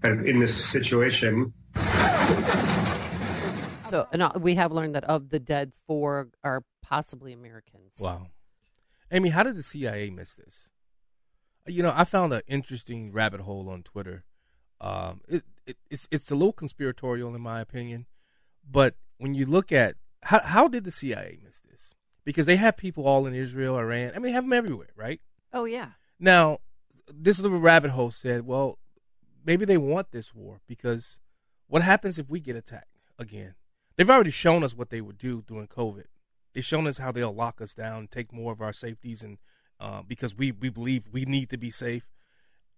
kind 0.02 0.20
of 0.20 0.26
in 0.26 0.38
this 0.38 0.54
situation. 0.54 1.54
So, 3.88 4.06
and 4.12 4.22
uh, 4.22 4.32
we 4.38 4.54
have 4.56 4.70
learned 4.70 4.94
that 4.96 5.04
of 5.04 5.30
the 5.30 5.38
dead, 5.38 5.72
four 5.86 6.28
are 6.44 6.62
possibly 6.82 7.32
Americans. 7.32 7.94
Wow. 8.00 8.26
Amy, 9.10 9.30
how 9.30 9.44
did 9.44 9.56
the 9.56 9.62
CIA 9.62 10.10
miss 10.10 10.34
this? 10.34 10.68
You 11.66 11.82
know, 11.82 11.92
I 11.94 12.04
found 12.04 12.32
an 12.32 12.42
interesting 12.46 13.12
rabbit 13.12 13.40
hole 13.40 13.68
on 13.68 13.82
Twitter. 13.82 14.24
Um, 14.80 15.20
it, 15.28 15.44
it, 15.66 15.76
it's 15.90 16.08
it's 16.10 16.30
a 16.30 16.34
little 16.34 16.52
conspiratorial 16.52 17.34
in 17.34 17.40
my 17.40 17.60
opinion, 17.60 18.06
but 18.68 18.94
when 19.18 19.34
you 19.34 19.46
look 19.46 19.72
at 19.72 19.96
how 20.22 20.40
how 20.40 20.68
did 20.68 20.84
the 20.84 20.90
CIA 20.90 21.38
miss 21.44 21.60
this? 21.60 21.94
Because 22.24 22.46
they 22.46 22.56
have 22.56 22.76
people 22.76 23.06
all 23.06 23.26
in 23.26 23.34
Israel, 23.34 23.76
Iran. 23.76 24.10
I 24.10 24.14
mean, 24.14 24.22
they 24.22 24.32
have 24.32 24.44
them 24.44 24.52
everywhere, 24.52 24.90
right? 24.96 25.20
Oh, 25.52 25.64
yeah. 25.64 25.92
Now, 26.18 26.58
this 27.12 27.40
little 27.40 27.58
rabbit 27.58 27.92
hole 27.92 28.10
said, 28.10 28.46
well, 28.46 28.78
maybe 29.44 29.64
they 29.64 29.78
want 29.78 30.12
this 30.12 30.34
war 30.34 30.60
because 30.66 31.18
what 31.66 31.82
happens 31.82 32.18
if 32.18 32.28
we 32.28 32.40
get 32.40 32.56
attacked 32.56 32.86
again? 33.18 33.54
They've 33.96 34.10
already 34.10 34.30
shown 34.30 34.62
us 34.62 34.76
what 34.76 34.90
they 34.90 35.00
would 35.00 35.18
do 35.18 35.42
during 35.46 35.66
COVID. 35.66 36.04
They've 36.52 36.64
shown 36.64 36.86
us 36.86 36.98
how 36.98 37.12
they'll 37.12 37.34
lock 37.34 37.60
us 37.60 37.74
down, 37.74 38.08
take 38.08 38.32
more 38.32 38.52
of 38.52 38.60
our 38.60 38.72
safeties, 38.72 39.22
and 39.22 39.38
uh, 39.78 40.02
because 40.06 40.36
we, 40.36 40.52
we 40.52 40.68
believe 40.68 41.04
we 41.10 41.24
need 41.24 41.48
to 41.50 41.56
be 41.56 41.70
safe. 41.70 42.08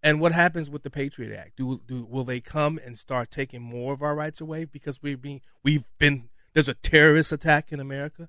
And 0.02 0.20
what 0.20 0.32
happens 0.32 0.68
with 0.68 0.82
the 0.82 0.90
Patriot 0.90 1.36
Act? 1.36 1.56
Do, 1.56 1.80
do 1.86 2.04
will 2.04 2.24
they 2.24 2.40
come 2.40 2.80
and 2.84 2.98
start 2.98 3.30
taking 3.30 3.62
more 3.62 3.92
of 3.92 4.02
our 4.02 4.14
rights 4.14 4.40
away 4.40 4.64
because 4.64 5.02
we're 5.02 5.16
being 5.16 5.40
we've 5.62 5.84
been 5.98 6.28
there's 6.54 6.68
a 6.68 6.74
terrorist 6.74 7.32
attack 7.32 7.72
in 7.72 7.78
America? 7.80 8.28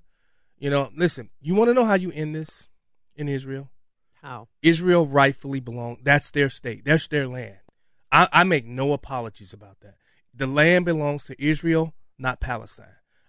You 0.56 0.70
know, 0.70 0.90
listen, 0.96 1.30
you 1.40 1.54
want 1.54 1.70
to 1.70 1.74
know 1.74 1.84
how 1.84 1.94
you 1.94 2.12
end 2.12 2.34
this 2.34 2.68
in 3.16 3.28
Israel? 3.28 3.70
How? 4.22 4.48
Israel 4.62 5.06
rightfully 5.06 5.60
belongs. 5.60 5.98
That's 6.02 6.30
their 6.30 6.48
state. 6.48 6.84
That's 6.84 7.08
their 7.08 7.26
land. 7.26 7.56
I, 8.12 8.28
I 8.32 8.44
make 8.44 8.64
no 8.64 8.92
apologies 8.92 9.52
about 9.52 9.80
that. 9.80 9.96
The 10.32 10.46
land 10.46 10.84
belongs 10.84 11.24
to 11.24 11.44
Israel, 11.44 11.94
not 12.18 12.40
Palestine. 12.40 12.86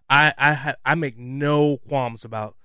I 0.08 0.34
I, 0.38 0.54
ha- 0.54 0.76
I 0.86 0.94
make 0.94 1.18
no 1.18 1.78
qualms 1.78 2.24
about 2.24 2.56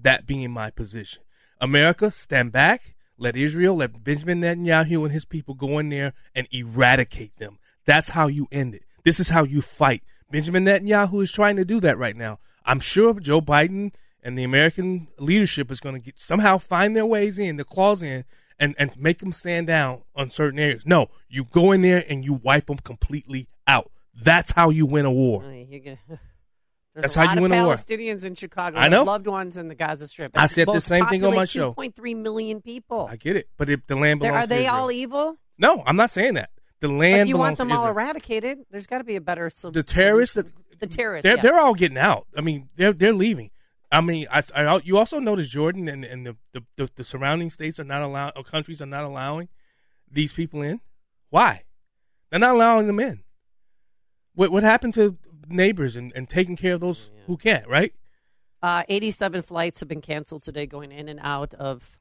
that 0.00 0.26
being 0.26 0.50
my 0.50 0.70
position. 0.70 1.22
America, 1.60 2.10
stand 2.10 2.52
back. 2.52 2.95
Let 3.18 3.36
Israel, 3.36 3.76
let 3.76 4.04
Benjamin 4.04 4.40
Netanyahu 4.40 5.04
and 5.04 5.12
his 5.12 5.24
people 5.24 5.54
go 5.54 5.78
in 5.78 5.88
there 5.88 6.12
and 6.34 6.46
eradicate 6.50 7.36
them. 7.38 7.58
That's 7.84 8.10
how 8.10 8.26
you 8.26 8.46
end 8.52 8.74
it. 8.74 8.82
This 9.04 9.20
is 9.20 9.30
how 9.30 9.44
you 9.44 9.62
fight. 9.62 10.02
Benjamin 10.30 10.64
Netanyahu 10.64 11.22
is 11.22 11.32
trying 11.32 11.56
to 11.56 11.64
do 11.64 11.80
that 11.80 11.98
right 11.98 12.16
now. 12.16 12.38
I'm 12.64 12.80
sure 12.80 13.18
Joe 13.20 13.40
Biden 13.40 13.92
and 14.22 14.36
the 14.36 14.44
American 14.44 15.08
leadership 15.18 15.70
is 15.70 15.80
going 15.80 15.94
to 15.94 16.00
get 16.00 16.18
somehow 16.18 16.58
find 16.58 16.96
their 16.96 17.06
ways 17.06 17.38
in, 17.38 17.56
the 17.56 17.64
claws 17.64 18.02
in, 18.02 18.24
and, 18.58 18.74
and 18.78 18.96
make 18.98 19.18
them 19.18 19.32
stand 19.32 19.68
down 19.68 20.02
on 20.14 20.30
certain 20.30 20.58
areas. 20.58 20.84
No, 20.84 21.08
you 21.28 21.44
go 21.44 21.72
in 21.72 21.82
there 21.82 22.04
and 22.08 22.24
you 22.24 22.34
wipe 22.34 22.66
them 22.66 22.78
completely 22.78 23.48
out. 23.68 23.90
That's 24.20 24.52
how 24.52 24.70
you 24.70 24.84
win 24.84 25.04
a 25.04 25.12
war. 25.12 25.42
Get- 25.70 25.98
There's 26.96 27.14
That's 27.14 27.16
a 27.16 27.20
how 27.20 27.26
lot 27.26 27.32
you 27.34 27.44
of 27.44 27.50
win 27.50 27.60
a 27.60 27.66
war. 27.66 27.74
Palestinians 27.74 28.24
in 28.24 28.34
Chicago. 28.36 28.78
I 28.78 28.88
know. 28.88 29.02
loved 29.02 29.26
ones 29.26 29.58
in 29.58 29.68
the 29.68 29.74
Gaza 29.74 30.08
Strip. 30.08 30.32
I 30.34 30.46
said 30.46 30.66
the 30.66 30.80
same 30.80 31.06
thing 31.08 31.22
on 31.26 31.34
my 31.34 31.44
show. 31.44 31.74
2.3 31.74 32.16
million 32.16 32.62
people. 32.62 33.06
I 33.10 33.16
get 33.16 33.36
it, 33.36 33.50
but 33.58 33.68
if 33.68 33.86
the 33.86 33.96
land 33.96 34.20
belongs 34.20 34.44
are 34.44 34.46
they 34.46 34.54
to 34.54 34.60
Israel. 34.62 34.74
all 34.74 34.90
evil? 34.90 35.36
No, 35.58 35.82
I'm 35.84 35.96
not 35.96 36.10
saying 36.10 36.34
that. 36.34 36.48
The 36.80 36.88
land 36.88 37.28
you 37.28 37.36
want 37.36 37.58
them 37.58 37.70
all 37.70 37.86
eradicated? 37.86 38.60
There's 38.70 38.86
got 38.86 38.98
to 38.98 39.04
be 39.04 39.14
a 39.16 39.20
better 39.20 39.50
sol- 39.50 39.72
the 39.72 39.82
terrorists 39.82 40.36
that 40.36 40.46
solution. 40.46 40.64
the 40.80 40.86
terrorists. 40.86 41.22
they're 41.24 41.34
yes. 41.34 41.42
they're 41.42 41.60
all 41.60 41.74
getting 41.74 41.98
out. 41.98 42.26
I 42.34 42.40
mean, 42.40 42.70
they're 42.76 42.94
they're 42.94 43.12
leaving. 43.12 43.50
I 43.92 44.00
mean, 44.00 44.26
I, 44.30 44.42
I 44.54 44.80
you 44.82 44.96
also 44.96 45.18
notice 45.18 45.50
Jordan 45.50 45.88
and 45.88 46.02
and 46.02 46.26
the, 46.26 46.36
the, 46.54 46.64
the, 46.76 46.90
the 46.96 47.04
surrounding 47.04 47.50
states 47.50 47.78
are 47.78 47.84
not 47.84 48.00
allowing, 48.00 48.32
or 48.36 48.42
countries 48.42 48.80
are 48.80 48.86
not 48.86 49.04
allowing 49.04 49.48
these 50.10 50.32
people 50.32 50.62
in? 50.62 50.80
Why? 51.28 51.64
They're 52.30 52.40
not 52.40 52.54
allowing 52.54 52.86
them 52.86 53.00
in. 53.00 53.22
What 54.34 54.50
what 54.50 54.62
happened 54.62 54.94
to 54.94 55.18
neighbors 55.48 55.96
and, 55.96 56.12
and 56.14 56.28
taking 56.28 56.56
care 56.56 56.74
of 56.74 56.80
those 56.80 57.10
who 57.26 57.36
can't, 57.36 57.66
right? 57.68 57.92
Uh, 58.62 58.82
87 58.88 59.42
flights 59.42 59.80
have 59.80 59.88
been 59.88 60.00
canceled 60.00 60.42
today 60.42 60.66
going 60.66 60.90
in 60.92 61.08
and 61.08 61.20
out 61.22 61.54
of 61.54 61.98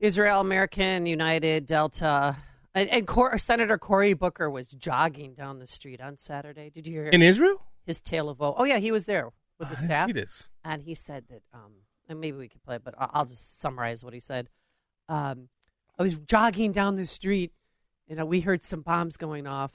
Israel, 0.00 0.40
American, 0.40 1.06
United, 1.06 1.66
Delta. 1.66 2.36
And, 2.74 2.88
and 2.90 3.06
Cor- 3.06 3.38
Senator 3.38 3.78
Cory 3.78 4.14
Booker 4.14 4.50
was 4.50 4.68
jogging 4.68 5.34
down 5.34 5.58
the 5.60 5.66
street 5.66 6.00
on 6.00 6.18
Saturday. 6.18 6.70
Did 6.70 6.86
you 6.86 6.92
hear 6.92 7.06
In 7.06 7.22
Israel? 7.22 7.62
His 7.86 8.00
tale 8.00 8.28
of 8.28 8.40
woe. 8.40 8.54
Oh, 8.56 8.64
yeah, 8.64 8.78
he 8.78 8.90
was 8.92 9.06
there 9.06 9.26
with 9.58 9.68
the 9.68 9.76
I 9.76 9.80
didn't 9.80 9.86
staff. 9.88 10.06
see 10.08 10.12
this. 10.12 10.48
And 10.64 10.82
he 10.82 10.94
said 10.94 11.24
that, 11.30 11.42
um, 11.52 11.72
and 12.08 12.20
maybe 12.20 12.36
we 12.36 12.48
could 12.48 12.62
play 12.64 12.76
it, 12.76 12.82
but 12.84 12.94
I- 12.98 13.10
I'll 13.12 13.24
just 13.26 13.60
summarize 13.60 14.02
what 14.04 14.12
he 14.14 14.20
said. 14.20 14.48
Um, 15.08 15.48
I 15.98 16.02
was 16.02 16.14
jogging 16.14 16.72
down 16.72 16.96
the 16.96 17.06
street, 17.06 17.52
and 18.08 18.20
uh, 18.20 18.26
we 18.26 18.40
heard 18.40 18.62
some 18.64 18.80
bombs 18.82 19.16
going 19.16 19.46
off, 19.46 19.72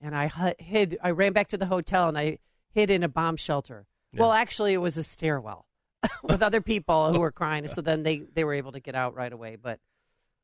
and 0.00 0.14
I 0.14 0.54
hid. 0.58 0.98
I 1.02 1.10
ran 1.10 1.32
back 1.32 1.48
to 1.48 1.56
the 1.56 1.66
hotel, 1.66 2.08
and 2.08 2.18
I 2.18 2.38
hid 2.72 2.90
in 2.90 3.02
a 3.02 3.08
bomb 3.08 3.36
shelter. 3.36 3.86
Well, 4.12 4.32
actually, 4.32 4.72
it 4.72 4.78
was 4.78 4.96
a 4.96 5.02
stairwell 5.02 5.66
with 6.22 6.42
other 6.42 6.60
people 6.60 7.12
who 7.12 7.20
were 7.20 7.32
crying. 7.32 7.68
So 7.68 7.80
then 7.80 8.02
they, 8.02 8.18
they 8.18 8.44
were 8.44 8.54
able 8.54 8.72
to 8.72 8.80
get 8.80 8.94
out 8.94 9.14
right 9.14 9.32
away. 9.32 9.56
But 9.56 9.78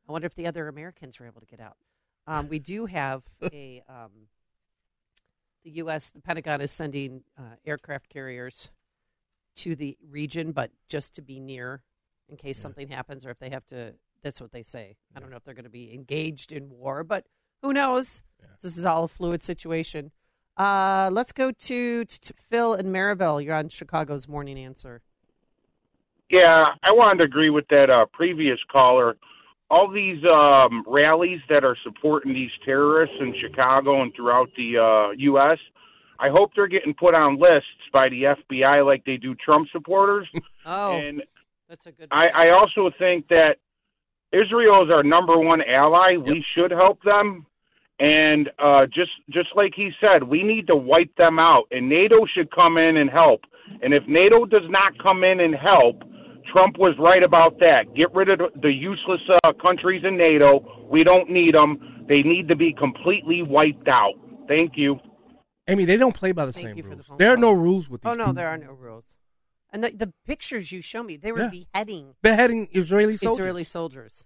I 0.09 0.13
wonder 0.13 0.27
if 0.27 0.35
the 0.35 0.47
other 0.47 0.69
Americans 0.69 1.19
were 1.19 1.27
able 1.27 1.41
to 1.41 1.47
get 1.47 1.61
out. 1.61 1.77
Um, 2.27 2.49
we 2.49 2.59
do 2.59 2.87
have 2.87 3.23
a 3.43 3.83
um, 3.89 4.29
the 5.65 5.71
U.S. 5.73 6.11
The 6.11 6.21
Pentagon 6.21 6.61
is 6.61 6.71
sending 6.71 7.23
uh, 7.39 7.57
aircraft 7.65 8.09
carriers 8.09 8.71
to 9.57 9.75
the 9.75 9.97
region, 10.09 10.53
but 10.53 10.71
just 10.89 11.15
to 11.17 11.23
be 11.23 11.41
near 11.41 11.83
in 12.29 12.37
case 12.37 12.59
something 12.59 12.89
happens 12.89 13.27
or 13.27 13.31
if 13.31 13.39
they 13.39 13.51
have 13.51 13.67
to. 13.69 13.95
That's 14.23 14.41
what 14.41 14.53
they 14.53 14.63
say. 14.63 14.97
I 15.17 15.21
don't 15.21 15.31
know 15.31 15.37
if 15.37 15.43
they're 15.43 15.55
going 15.55 15.65
to 15.65 15.71
be 15.71 15.93
engaged 15.93 16.53
in 16.53 16.71
war, 16.71 17.03
but 17.03 17.27
who 17.63 17.73
knows? 17.73 18.21
This 18.61 18.77
is 18.77 18.85
all 18.85 19.05
a 19.05 19.09
fluid 19.09 19.43
situation. 19.43 20.11
Uh, 20.57 21.09
let's 21.13 21.33
go 21.33 21.51
to, 21.51 22.05
to 22.05 22.35
Phil 22.51 22.75
in 22.75 22.87
Maryville. 22.87 23.43
You're 23.43 23.55
on 23.55 23.69
Chicago's 23.69 24.29
Morning 24.29 24.59
Answer. 24.59 25.01
Yeah, 26.29 26.67
I 26.83 26.93
wanted 26.93 27.19
to 27.19 27.25
agree 27.25 27.51
with 27.51 27.67
that 27.69 27.91
uh, 27.91 28.07
previous 28.13 28.59
caller. 28.71 29.17
All 29.71 29.91
these 29.91 30.23
um, 30.25 30.85
rallies 30.87 31.41
that 31.49 31.65
are 31.65 31.77
supporting 31.83 32.35
these 32.35 32.51
terrorists 32.65 33.17
in 33.21 33.35
Chicago 33.41 34.03
and 34.03 34.15
throughout 34.15 34.51
the 34.57 34.79
uh, 34.79 35.13
U.S., 35.17 35.59
I 36.19 36.29
hope 36.29 36.53
they're 36.55 36.69
getting 36.69 36.95
put 36.95 37.15
on 37.15 37.39
lists 37.39 37.69
by 37.93 38.09
the 38.09 38.23
FBI 38.23 38.85
like 38.85 39.05
they 39.05 39.17
do 39.17 39.35
Trump 39.35 39.69
supporters. 39.73 40.29
Oh, 40.65 40.93
and 40.93 41.25
that's 41.69 41.85
a 41.89 41.91
good. 41.91 42.07
I, 42.13 42.29
I 42.29 42.51
also 42.51 42.89
think 42.97 43.27
that 43.31 43.57
Israel 44.33 44.85
is 44.85 44.93
our 44.93 45.03
number 45.03 45.37
one 45.37 45.61
ally. 45.61 46.17
We 46.17 46.45
should 46.55 46.71
help 46.71 47.03
them. 47.03 47.47
And 48.03 48.51
uh, 48.59 48.87
just 48.87 49.13
just 49.31 49.51
like 49.55 49.73
he 49.77 49.91
said, 50.01 50.25
we 50.25 50.43
need 50.43 50.67
to 50.67 50.75
wipe 50.77 51.15
them 51.17 51.39
out, 51.39 51.65
and 51.71 51.89
NATO 51.89 52.27
should 52.35 52.51
come 52.51 52.77
in 52.77 52.97
and 52.97 53.09
help. 53.09 53.43
And 53.83 53.95
if 53.95 54.03
NATO 54.09 54.45
does 54.45 54.69
not 54.69 54.91
come 55.01 55.23
in 55.23 55.39
and 55.39 55.55
help, 55.55 56.03
Trump 56.53 56.79
was 56.79 56.95
right 56.99 57.23
about 57.23 57.59
that. 57.61 57.83
Get 57.95 58.13
rid 58.13 58.29
of 58.29 58.39
the- 58.41 58.51
the 58.61 58.73
useless 58.73 59.21
uh, 59.45 59.53
countries 59.67 60.03
in 60.05 60.17
NATO. 60.17 60.51
We 60.91 61.05
don't 61.05 61.31
need 61.31 61.55
them. 61.55 61.71
They 62.09 62.23
need 62.23 62.49
to 62.49 62.57
be 62.57 62.73
completely 62.73 63.41
wiped 63.43 63.87
out. 63.87 64.15
Thank 64.49 64.73
you. 64.77 64.99
Amy, 65.69 65.85
they 65.85 65.97
don't 65.97 66.15
play 66.23 66.33
by 66.33 66.45
the 66.45 66.53
Thank 66.53 66.67
same 66.71 66.77
you 66.77 66.83
for 66.83 66.89
the 66.91 66.97
rules. 66.97 67.07
phone 67.07 67.19
there 67.19 67.31
are 67.31 67.37
no 67.37 67.53
rules 67.53 67.89
with 67.89 68.01
these. 68.03 68.11
Oh 68.11 68.15
no, 68.15 68.25
people. 68.25 68.35
there 68.35 68.49
are 68.49 68.59
no 68.59 68.73
rules. 68.73 69.17
And 69.73 69.85
the, 69.85 69.91
the 69.91 70.13
pictures 70.27 70.73
you 70.73 70.83
show 70.83 71.03
me, 71.05 71.17
they 71.17 71.31
were 71.31 71.43
Yeah. 71.43 71.51
beheading 71.61 72.15
beheading 72.21 72.69
Israeli 72.73 73.17
soldiers. 73.17 73.39
Israeli 73.45 73.65
soldiers. 73.65 74.25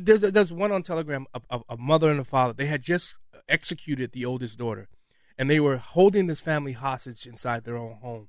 There's, 0.00 0.20
there's 0.20 0.52
one 0.52 0.72
on 0.72 0.82
Telegram, 0.82 1.26
a, 1.34 1.40
a, 1.50 1.60
a 1.70 1.76
mother 1.76 2.10
and 2.10 2.20
a 2.20 2.24
father. 2.24 2.52
They 2.52 2.66
had 2.66 2.82
just 2.82 3.14
executed 3.48 4.12
the 4.12 4.24
oldest 4.24 4.58
daughter, 4.58 4.88
and 5.38 5.50
they 5.50 5.60
were 5.60 5.76
holding 5.76 6.26
this 6.26 6.40
family 6.40 6.72
hostage 6.72 7.26
inside 7.26 7.64
their 7.64 7.76
own 7.76 7.96
home, 8.02 8.28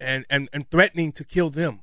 and, 0.00 0.24
and, 0.30 0.48
and 0.52 0.70
threatening 0.70 1.12
to 1.12 1.24
kill 1.24 1.50
them. 1.50 1.80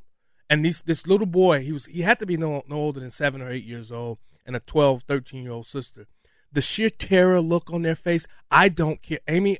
And 0.49 0.65
these, 0.65 0.81
this 0.81 1.05
little 1.05 1.27
boy, 1.27 1.61
he 1.61 1.71
was 1.71 1.85
he 1.85 2.01
had 2.01 2.17
to 2.19 2.25
be 2.25 2.35
no, 2.35 2.63
no 2.67 2.75
older 2.75 2.99
than 2.99 3.11
seven 3.11 3.41
or 3.41 3.51
eight 3.51 3.65
years 3.65 3.91
old, 3.91 4.17
and 4.45 4.55
a 4.55 4.59
12, 4.59 5.03
13 5.03 5.43
year 5.43 5.51
old 5.51 5.67
sister. 5.67 6.07
The 6.51 6.61
sheer 6.61 6.89
terror 6.89 7.39
look 7.39 7.71
on 7.71 7.83
their 7.83 7.95
face, 7.95 8.25
I 8.49 8.69
don't 8.69 9.01
care. 9.03 9.19
Amy, 9.27 9.59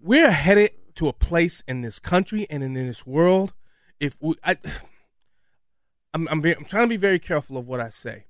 we're 0.00 0.30
headed 0.30 0.70
to 0.94 1.08
a 1.08 1.12
place 1.12 1.64
in 1.66 1.80
this 1.80 1.98
country 1.98 2.46
and 2.48 2.62
in 2.62 2.74
this 2.74 3.04
world. 3.04 3.54
If 3.98 4.16
we, 4.20 4.36
I, 4.44 4.56
I'm 6.14 6.28
I'm, 6.28 6.42
very, 6.42 6.56
I'm 6.56 6.64
trying 6.64 6.84
to 6.84 6.88
be 6.88 6.96
very 6.96 7.18
careful 7.18 7.56
of 7.56 7.66
what 7.66 7.80
I 7.80 7.88
say, 7.88 8.26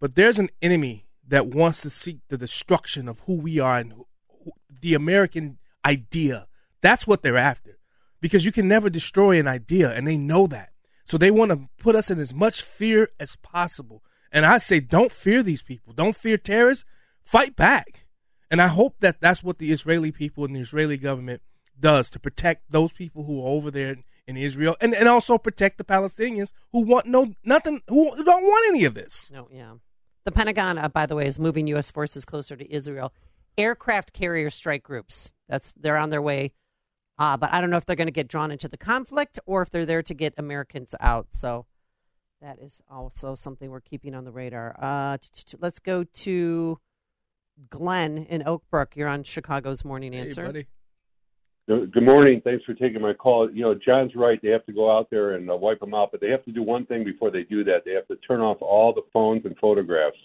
but 0.00 0.14
there's 0.14 0.38
an 0.38 0.48
enemy 0.60 1.06
that 1.28 1.46
wants 1.46 1.82
to 1.82 1.90
seek 1.90 2.18
the 2.28 2.38
destruction 2.38 3.08
of 3.08 3.20
who 3.20 3.34
we 3.34 3.60
are 3.60 3.78
and 3.78 3.94
the 4.80 4.94
American 4.94 5.58
idea. 5.86 6.48
That's 6.80 7.06
what 7.06 7.22
they're 7.22 7.36
after, 7.36 7.78
because 8.20 8.44
you 8.44 8.52
can 8.52 8.66
never 8.66 8.90
destroy 8.90 9.38
an 9.38 9.46
idea, 9.46 9.92
and 9.92 10.08
they 10.08 10.16
know 10.16 10.46
that. 10.48 10.70
So 11.04 11.18
they 11.18 11.30
want 11.30 11.50
to 11.50 11.68
put 11.78 11.94
us 11.94 12.10
in 12.10 12.18
as 12.18 12.32
much 12.32 12.62
fear 12.62 13.10
as 13.18 13.36
possible. 13.36 14.02
And 14.32 14.46
I 14.46 14.58
say, 14.58 14.80
don't 14.80 15.12
fear 15.12 15.42
these 15.42 15.62
people. 15.62 15.92
Don't 15.92 16.16
fear 16.16 16.36
terrorists. 16.36 16.84
Fight 17.22 17.56
back. 17.56 18.06
And 18.50 18.62
I 18.62 18.68
hope 18.68 19.00
that 19.00 19.20
that's 19.20 19.42
what 19.42 19.58
the 19.58 19.72
Israeli 19.72 20.12
people 20.12 20.44
and 20.44 20.54
the 20.54 20.60
Israeli 20.60 20.96
government 20.96 21.42
does 21.78 22.10
to 22.10 22.20
protect 22.20 22.70
those 22.70 22.92
people 22.92 23.24
who 23.24 23.40
are 23.42 23.48
over 23.48 23.70
there 23.70 23.96
in 24.26 24.36
Israel, 24.36 24.76
and, 24.80 24.94
and 24.94 25.08
also 25.08 25.38
protect 25.38 25.78
the 25.78 25.84
Palestinians 25.84 26.52
who 26.70 26.82
want 26.82 27.06
no 27.06 27.34
nothing, 27.42 27.82
who 27.88 28.22
don't 28.22 28.44
want 28.44 28.68
any 28.68 28.84
of 28.84 28.94
this. 28.94 29.30
No, 29.32 29.48
yeah. 29.50 29.72
The 30.24 30.32
Pentagon, 30.32 30.78
uh, 30.78 30.88
by 30.88 31.06
the 31.06 31.14
way, 31.16 31.26
is 31.26 31.38
moving 31.38 31.66
U.S. 31.68 31.90
forces 31.90 32.24
closer 32.24 32.56
to 32.56 32.72
Israel. 32.72 33.12
Aircraft 33.56 34.12
carrier 34.12 34.50
strike 34.50 34.82
groups. 34.82 35.32
That's 35.48 35.72
they're 35.72 35.96
on 35.96 36.10
their 36.10 36.22
way. 36.22 36.52
Uh, 37.18 37.36
but 37.36 37.52
I 37.52 37.60
don't 37.60 37.68
know 37.68 37.76
if 37.76 37.84
they're 37.84 37.96
going 37.96 38.06
to 38.06 38.12
get 38.12 38.28
drawn 38.28 38.50
into 38.50 38.68
the 38.68 38.78
conflict 38.78 39.38
or 39.44 39.60
if 39.60 39.70
they're 39.70 39.84
there 39.84 40.02
to 40.02 40.14
get 40.14 40.32
Americans 40.38 40.94
out. 41.00 41.28
So 41.32 41.66
that 42.40 42.58
is 42.58 42.80
also 42.90 43.34
something 43.34 43.70
we're 43.70 43.80
keeping 43.80 44.14
on 44.14 44.24
the 44.24 44.32
radar. 44.32 44.74
Uh, 44.80 45.18
let's 45.58 45.78
go 45.78 46.04
to 46.04 46.78
Glenn 47.68 48.18
in 48.30 48.42
Oak 48.46 48.64
Brook. 48.70 48.96
You're 48.96 49.08
on 49.08 49.22
Chicago's 49.22 49.84
Morning 49.84 50.14
Answer. 50.14 50.64
Good 51.70 52.02
morning. 52.02 52.40
Thanks 52.42 52.64
for 52.64 52.74
taking 52.74 53.00
my 53.00 53.12
call. 53.12 53.48
You 53.50 53.62
know, 53.62 53.74
John's 53.74 54.16
right. 54.16 54.40
They 54.42 54.48
have 54.48 54.66
to 54.66 54.72
go 54.72 54.90
out 54.90 55.08
there 55.08 55.34
and 55.36 55.48
uh, 55.48 55.54
wipe 55.56 55.78
them 55.78 55.94
out, 55.94 56.10
but 56.10 56.20
they 56.20 56.28
have 56.30 56.44
to 56.46 56.52
do 56.52 56.62
one 56.64 56.84
thing 56.86 57.04
before 57.04 57.30
they 57.30 57.44
do 57.44 57.62
that. 57.62 57.84
They 57.84 57.92
have 57.92 58.08
to 58.08 58.16
turn 58.16 58.40
off 58.40 58.56
all 58.60 58.92
the 58.92 59.02
phones 59.12 59.44
and 59.44 59.56
photographs 59.58 60.16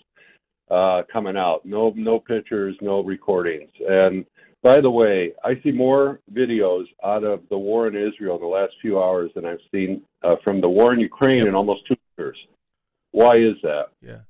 uh, 0.71 1.03
coming 1.13 1.37
out. 1.37 1.63
No, 1.63 1.93
no 1.95 2.19
pictures, 2.19 2.75
no 2.81 3.03
recordings. 3.03 3.69
And 3.87 4.25
by 4.63 4.81
the 4.81 4.89
way, 4.89 5.33
I 5.43 5.61
see 5.61 5.71
more 5.71 6.19
videos 6.33 6.85
out 7.03 7.23
of 7.23 7.41
the 7.51 7.57
war 7.59 7.87
in 7.87 7.95
Israel 7.95 8.35
in 8.37 8.41
the 8.41 8.47
last 8.47 8.73
few 8.81 8.99
hours 8.99 9.29
than 9.35 9.45
I've 9.45 9.59
seen 9.71 10.01
uh, 10.23 10.37
from 10.43 10.61
the 10.61 10.69
war 10.69 10.93
in 10.93 10.99
Ukraine 10.99 11.47
in 11.47 11.53
almost 11.53 11.85
two 11.87 11.95
years. 12.17 12.37
Why 13.11 13.35
is 13.37 13.53
that? 13.61 13.89
Yeah. 14.01 14.21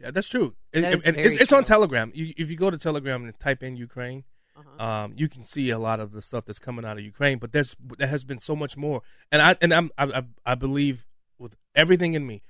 Yeah, 0.00 0.10
that's 0.10 0.28
true. 0.28 0.54
It- 0.72 0.80
That 0.80 0.94
is 0.94 1.06
and 1.06 1.14
very 1.14 1.28
it's, 1.28 1.36
it's 1.42 1.52
on. 1.52 1.62
Telegram. 1.62 2.10
You, 2.14 2.34
if 2.36 2.50
you 2.50 2.56
go 2.56 2.70
to 2.70 2.78
Telegram 2.78 3.24
and 3.24 3.38
type 3.38 3.62
in 3.62 3.76
Ukraine, 3.76 4.24
Uh-huh. 4.58 4.84
um, 5.04 5.12
you 5.16 5.28
can 5.28 5.44
see 5.44 5.70
a 5.70 5.78
lot 5.78 6.00
of 6.00 6.12
the 6.12 6.20
stuff 6.22 6.44
that's 6.46 6.58
coming 6.58 6.84
out 6.84 6.98
of 6.98 7.04
Ukraine. 7.04 7.38
But 7.38 7.52
there's 7.52 7.76
there 7.98 8.08
has 8.08 8.24
been 8.24 8.38
so 8.38 8.54
much 8.56 8.76
more, 8.76 9.02
and 9.30 9.40
I 9.42 9.56
and 9.60 9.72
I'm, 9.72 9.90
I 9.98 10.04
I 10.04 10.22
I 10.46 10.54
believe 10.54 11.06
with 11.38 11.56
everything 11.74 12.14
in 12.14 12.26
me, 12.26 12.42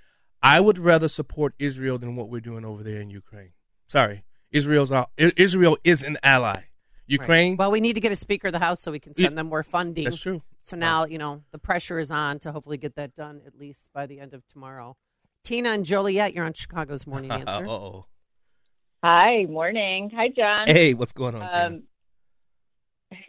I 0.43 0.61
would 0.61 0.79
rather 0.79 1.09
support 1.09 1.55
Israel 1.59 1.99
than 1.99 2.17
what 2.17 2.29
we're 2.29 2.41
doing 2.41 2.65
over 2.65 2.83
there 2.83 3.01
in 3.01 3.11
Ukraine. 3.11 3.51
Sorry, 3.87 4.25
Israel's 4.51 4.93
our, 4.93 5.09
Israel 5.19 5.77
is 5.85 6.03
an 6.03 6.19
ally. 6.23 6.63
Ukraine. 7.07 7.57
Well, 7.57 7.71
we 7.71 7.81
need 7.81 7.95
to 7.95 8.01
get 8.03 8.13
a 8.13 8.17
Speaker 8.17 8.49
of 8.49 8.53
the 8.53 8.59
House 8.59 8.83
so 8.83 8.93
we 8.93 8.99
can 9.01 9.15
send 9.15 9.25
Yeah, 9.33 9.37
them 9.37 9.47
more 9.49 9.63
funding. 9.63 10.05
that's 10.05 10.21
true. 10.21 10.43
So 10.61 10.77
now, 10.77 11.07
you 11.07 11.17
know, 11.17 11.43
the 11.53 11.59
pressure 11.59 11.99
is 11.99 12.11
on 12.11 12.39
to 12.41 12.53
hopefully 12.53 12.77
get 12.77 12.97
that 12.97 13.15
done 13.17 13.41
at 13.47 13.59
least 13.59 13.87
by 13.95 14.05
the 14.05 14.21
end 14.21 14.35
of 14.35 14.47
tomorrow. 14.47 14.95
Tina 15.43 15.71
and 15.71 15.87
Joliet, 15.87 16.35
you're 16.35 16.45
on 16.45 16.53
Chicago's 16.53 17.07
Morning 17.07 17.31
Answer. 17.41 17.67
Uh-oh. 17.67 18.05
Hi, 19.03 19.47
morning. 19.49 20.11
Hi, 20.15 20.29
John. 20.29 20.67
Hey, 20.67 20.93
what's 20.93 21.13
going 21.13 21.35
on? 21.35 21.49
Tina? 21.51 21.67
Um, 21.67 21.83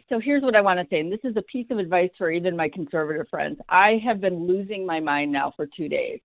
so 0.08 0.20
here's 0.20 0.42
what 0.42 0.54
I 0.56 0.60
want 0.60 0.78
to 0.80 0.86
say, 0.90 1.00
and 1.00 1.10
this 1.12 1.20
is 1.24 1.36
a 1.36 1.42
piece 1.42 1.66
of 1.70 1.78
advice 1.78 2.10
for 2.18 2.30
even 2.30 2.56
my 2.56 2.68
conservative 2.68 3.26
friends. 3.28 3.58
I 3.68 4.00
have 4.04 4.20
been 4.20 4.46
losing 4.46 4.84
my 4.84 5.00
mind 5.00 5.32
now 5.32 5.52
for 5.56 5.66
two 5.66 5.88
days. 5.88 6.20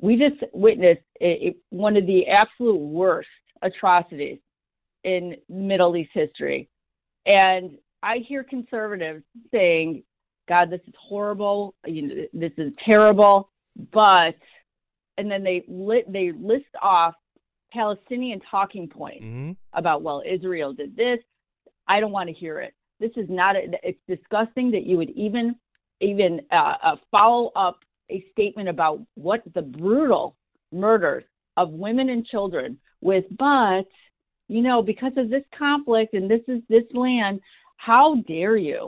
We 0.00 0.16
just 0.16 0.42
witnessed 0.52 1.02
a, 1.20 1.26
a- 1.48 1.56
one 1.70 1.96
of 1.96 2.06
the 2.06 2.26
absolute 2.28 2.78
worst 2.78 3.28
atrocities 3.62 4.38
in 5.04 5.36
Middle 5.48 5.96
East 5.96 6.10
history, 6.14 6.68
and 7.26 7.76
I 8.02 8.18
hear 8.18 8.44
conservatives 8.44 9.24
saying, 9.50 10.02
"God, 10.48 10.70
this 10.70 10.80
is 10.86 10.94
horrible. 10.98 11.74
You 11.86 12.02
know, 12.02 12.14
this 12.32 12.52
is 12.56 12.72
terrible," 12.84 13.50
but 13.92 14.36
and 15.18 15.30
then 15.30 15.42
they 15.42 15.64
lit, 15.68 16.10
they 16.10 16.32
list 16.32 16.64
off 16.80 17.14
Palestinian 17.72 18.40
talking 18.50 18.88
points 18.88 19.24
Mm-hmm. 19.24 19.52
about 19.74 20.02
well 20.02 20.22
Israel 20.26 20.72
did 20.72 20.96
this. 20.96 21.18
I 21.92 21.94
don't 22.00 22.16
want 22.18 22.28
to 22.30 22.40
hear 22.42 22.56
it. 22.66 22.72
This 23.02 23.14
is 23.22 23.28
not. 23.40 23.56
A, 23.56 23.62
it's 23.88 24.04
disgusting 24.14 24.66
that 24.74 24.84
you 24.88 24.96
would 24.98 25.12
even 25.26 25.46
even 26.00 26.32
uh, 26.60 26.74
uh, 26.88 26.96
follow 27.10 27.44
up 27.66 27.78
a 28.10 28.24
statement 28.32 28.68
about 28.68 28.96
what 29.14 29.40
the 29.54 29.62
brutal 29.62 30.36
murders 30.72 31.24
of 31.56 31.66
women 31.70 32.08
and 32.14 32.24
children 32.26 32.78
with, 33.00 33.24
but, 33.38 33.84
you 34.48 34.62
know, 34.62 34.82
because 34.82 35.12
of 35.16 35.30
this 35.30 35.44
conflict 35.56 36.14
and 36.14 36.30
this 36.30 36.44
is 36.48 36.60
this 36.68 36.88
land, 36.92 37.40
how 37.76 38.16
dare 38.26 38.56
you? 38.56 38.80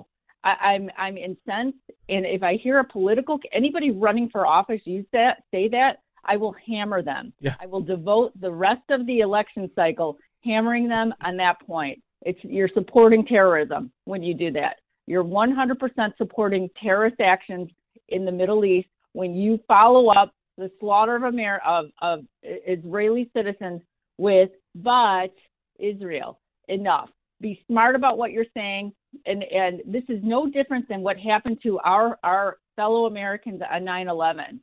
I, 0.45 0.55
I'm 0.71 0.91
I'm 1.05 1.17
incensed, 1.17 1.87
and 2.09 2.27
if 2.27 2.43
I 2.43 2.55
hear 2.65 2.79
a 2.81 2.85
political 2.85 3.39
anybody 3.53 3.91
running 3.91 4.29
for 4.31 4.47
office 4.47 4.81
use 4.85 5.07
that 5.13 5.35
say 5.53 5.69
that, 5.69 5.93
I 6.25 6.37
will 6.37 6.55
hammer 6.67 7.01
them. 7.03 7.33
Yeah. 7.41 7.57
I 7.61 7.67
will 7.67 7.81
devote 7.81 8.31
the 8.41 8.55
rest 8.67 8.87
of 8.91 9.07
the 9.07 9.19
election 9.21 9.71
cycle 9.75 10.19
hammering 10.45 10.89
them 10.89 11.09
on 11.27 11.37
that 11.39 11.57
point. 11.73 11.99
It's 12.25 12.39
you're 12.43 12.71
supporting 12.73 13.25
terrorism 13.27 13.91
when 14.05 14.23
you 14.23 14.35
do 14.35 14.51
that. 14.53 14.77
You're 15.07 15.25
100% 15.25 16.17
supporting 16.17 16.71
terrorist 16.81 17.21
actions 17.21 17.69
in 18.09 18.25
the 18.25 18.33
Middle 18.33 18.65
East 18.65 18.89
when 19.13 19.35
you 19.35 19.59
follow 19.67 20.09
up 20.09 20.33
the 20.59 20.71
slaughter 20.81 21.17
of 21.17 21.25
Amer- 21.25 21.63
of, 21.67 21.87
of 22.01 22.25
Israeli 22.43 23.31
citizens 23.35 23.81
with 24.19 24.51
but 24.75 25.35
Israel. 25.79 26.41
Enough. 26.69 27.11
Be 27.41 27.61
smart 27.67 27.97
about 27.97 28.19
what 28.19 28.31
you're 28.31 28.47
saying, 28.55 28.93
and 29.27 29.43
and 29.43 29.83
this 29.85 30.05
is 30.09 30.21
no 30.23 30.49
different 30.49 30.89
than 30.89 31.03
what 31.03 31.19
happened 31.19 31.59
to 31.65 31.81
our 31.81 32.17
our 32.23 32.59
fellow 32.77 33.07
Americans 33.07 33.61
on 33.69 33.83
9/11. 33.83 34.61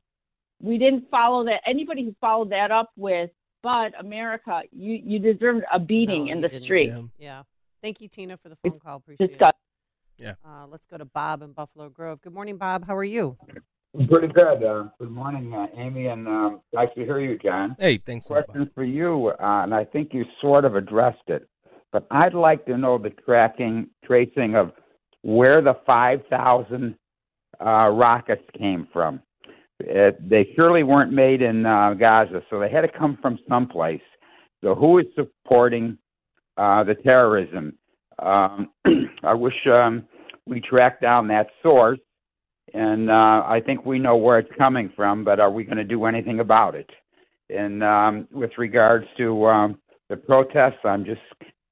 We 0.62 0.78
didn't 0.78 1.10
follow 1.12 1.44
that. 1.46 1.62
Anybody 1.66 2.06
who 2.06 2.16
followed 2.22 2.52
that 2.52 2.72
up 2.72 2.92
with 2.96 3.30
but 3.64 3.94
America, 4.00 4.62
you 4.72 4.94
you 5.04 5.20
deserved 5.20 5.64
a 5.74 5.80
beating 5.80 6.26
No, 6.26 6.32
in 6.34 6.42
the 6.42 6.50
street. 6.64 6.92
Yeah. 7.18 7.44
Thank 7.82 8.02
you, 8.02 8.08
Tina, 8.08 8.38
for 8.38 8.50
the 8.50 8.58
phone 8.64 8.80
call. 8.80 8.98
Appreciate 8.98 9.28
disgusting. 9.30 9.60
it. 10.18 10.24
Yeah. 10.24 10.34
Uh, 10.46 10.68
let's 10.70 10.84
go 10.92 10.98
to 10.98 11.06
Bob 11.06 11.42
in 11.42 11.54
Buffalo 11.54 11.88
Grove. 11.90 12.20
Good 12.22 12.34
morning, 12.34 12.58
Bob. 12.58 12.86
How 12.86 12.96
are 12.96 13.06
you? 13.06 13.38
Pretty 14.10 14.28
good. 14.28 14.64
Uh, 14.64 14.84
good 15.00 15.10
morning, 15.12 15.54
uh, 15.54 15.68
Amy, 15.78 16.08
and 16.08 16.28
um, 16.28 16.62
nice 16.74 16.90
to 16.96 17.06
hear 17.06 17.20
you, 17.20 17.40
John. 17.40 17.76
Hey, 17.80 17.98
thanks. 18.06 18.28
a 18.30 18.34
lot, 18.34 18.46
Question 18.46 18.70
for 18.76 18.84
you, 18.84 19.30
uh, 19.42 19.64
and 19.64 19.74
I 19.74 19.86
think 19.86 20.14
you 20.14 20.26
sort 20.42 20.66
of 20.66 20.76
addressed 20.76 21.28
it, 21.28 21.48
but 21.92 22.06
I'd 22.12 22.34
like 22.36 22.66
to 22.66 22.78
know 22.78 22.98
the 23.00 23.10
tracking, 23.10 23.88
tracing 24.06 24.56
of 24.56 24.74
where 25.24 25.62
the 25.62 25.74
5,000 25.88 26.96
uh, 27.60 27.66
rockets 27.90 28.44
came 28.58 28.88
from. 28.94 29.22
Uh, 29.82 30.12
they 30.20 30.50
surely 30.56 30.84
weren't 30.84 31.12
made 31.12 31.42
in 31.42 31.66
uh, 31.66 31.94
Gaza, 31.94 32.42
so 32.50 32.60
they 32.60 32.70
had 32.70 32.82
to 32.82 32.88
come 32.88 33.18
from 33.22 33.40
someplace. 33.48 34.02
So 34.64 34.76
who 34.76 35.00
is 35.00 35.06
supporting 35.16 35.98
uh, 36.58 36.84
the 36.84 36.96
terrorism? 36.96 37.78
Um, 38.20 38.72
I 39.24 39.34
wish 39.34 39.56
um, 39.68 40.06
we 40.46 40.60
tracked 40.60 41.02
down 41.02 41.28
that 41.30 41.48
source 41.64 42.00
and 42.74 43.10
uh, 43.10 43.44
I 43.46 43.62
think 43.66 43.86
we 43.86 44.00
know 44.00 44.16
where 44.16 44.40
it's 44.40 44.52
coming 44.58 44.92
from, 44.96 45.24
but 45.24 45.40
are 45.40 45.52
we 45.52 45.64
going 45.64 45.78
to 45.78 45.84
do 45.84 46.06
anything 46.06 46.40
about 46.40 46.76
it? 46.76 46.90
And 47.50 47.84
um, 47.84 48.28
with 48.32 48.52
regards 48.58 49.06
to 49.18 49.46
um, 49.48 49.80
the 50.10 50.18
protests, 50.18 50.80
I'm 50.84 51.04
just 51.04 51.22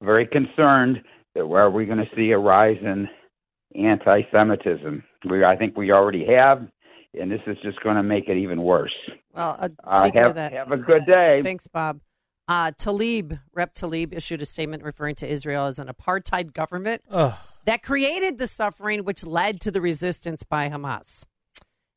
very 0.02 0.26
concerned 0.26 1.02
that 1.34 1.46
where 1.46 1.62
are 1.62 1.70
we 1.70 1.86
going 1.86 1.98
to 1.98 2.16
see 2.16 2.30
a 2.30 2.38
rise 2.38 2.78
in 2.82 3.08
anti-Semitism? 3.80 5.04
We, 5.30 5.44
I 5.44 5.56
think 5.56 5.76
we 5.76 5.92
already 5.92 6.26
have, 6.26 6.66
and 7.14 7.30
this 7.30 7.40
is 7.46 7.56
just 7.62 7.80
going 7.82 7.96
to 7.96 8.02
make 8.02 8.28
it 8.28 8.36
even 8.36 8.62
worse. 8.62 8.94
Well, 9.34 9.56
uh, 9.58 9.68
Uh, 9.84 10.10
have, 10.14 10.30
of 10.30 10.34
that, 10.36 10.52
have 10.52 10.72
a 10.72 10.76
good 10.76 11.06
day. 11.06 11.40
Thanks, 11.42 11.66
Bob. 11.66 12.00
Uh, 12.46 12.72
Tlaib, 12.72 13.40
Rep. 13.54 13.74
Tlaib, 13.74 14.14
issued 14.14 14.40
a 14.40 14.46
statement 14.46 14.82
referring 14.82 15.14
to 15.16 15.26
Israel 15.26 15.66
as 15.66 15.78
an 15.78 15.88
apartheid 15.88 16.54
government 16.54 17.02
Ugh. 17.10 17.34
that 17.66 17.82
created 17.82 18.38
the 18.38 18.46
suffering 18.46 19.04
which 19.04 19.24
led 19.24 19.60
to 19.60 19.70
the 19.70 19.80
resistance 19.80 20.42
by 20.44 20.70
Hamas. 20.70 21.24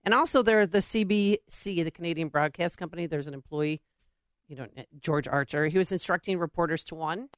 And 0.03 0.13
also, 0.13 0.41
there, 0.41 0.65
the 0.65 0.79
CBC, 0.79 1.83
the 1.83 1.91
Canadian 1.91 2.27
Broadcast 2.27 2.77
Company, 2.77 3.05
there's 3.05 3.27
an 3.27 3.33
employee, 3.33 3.81
you 4.47 4.55
know, 4.55 4.67
George 4.99 5.27
Achi. 5.27 5.69
He 5.69 5.77
was 5.77 5.91
instructing 5.91 6.37
reporters 6.37 6.83
to 6.85 6.95
one, 6.95 7.29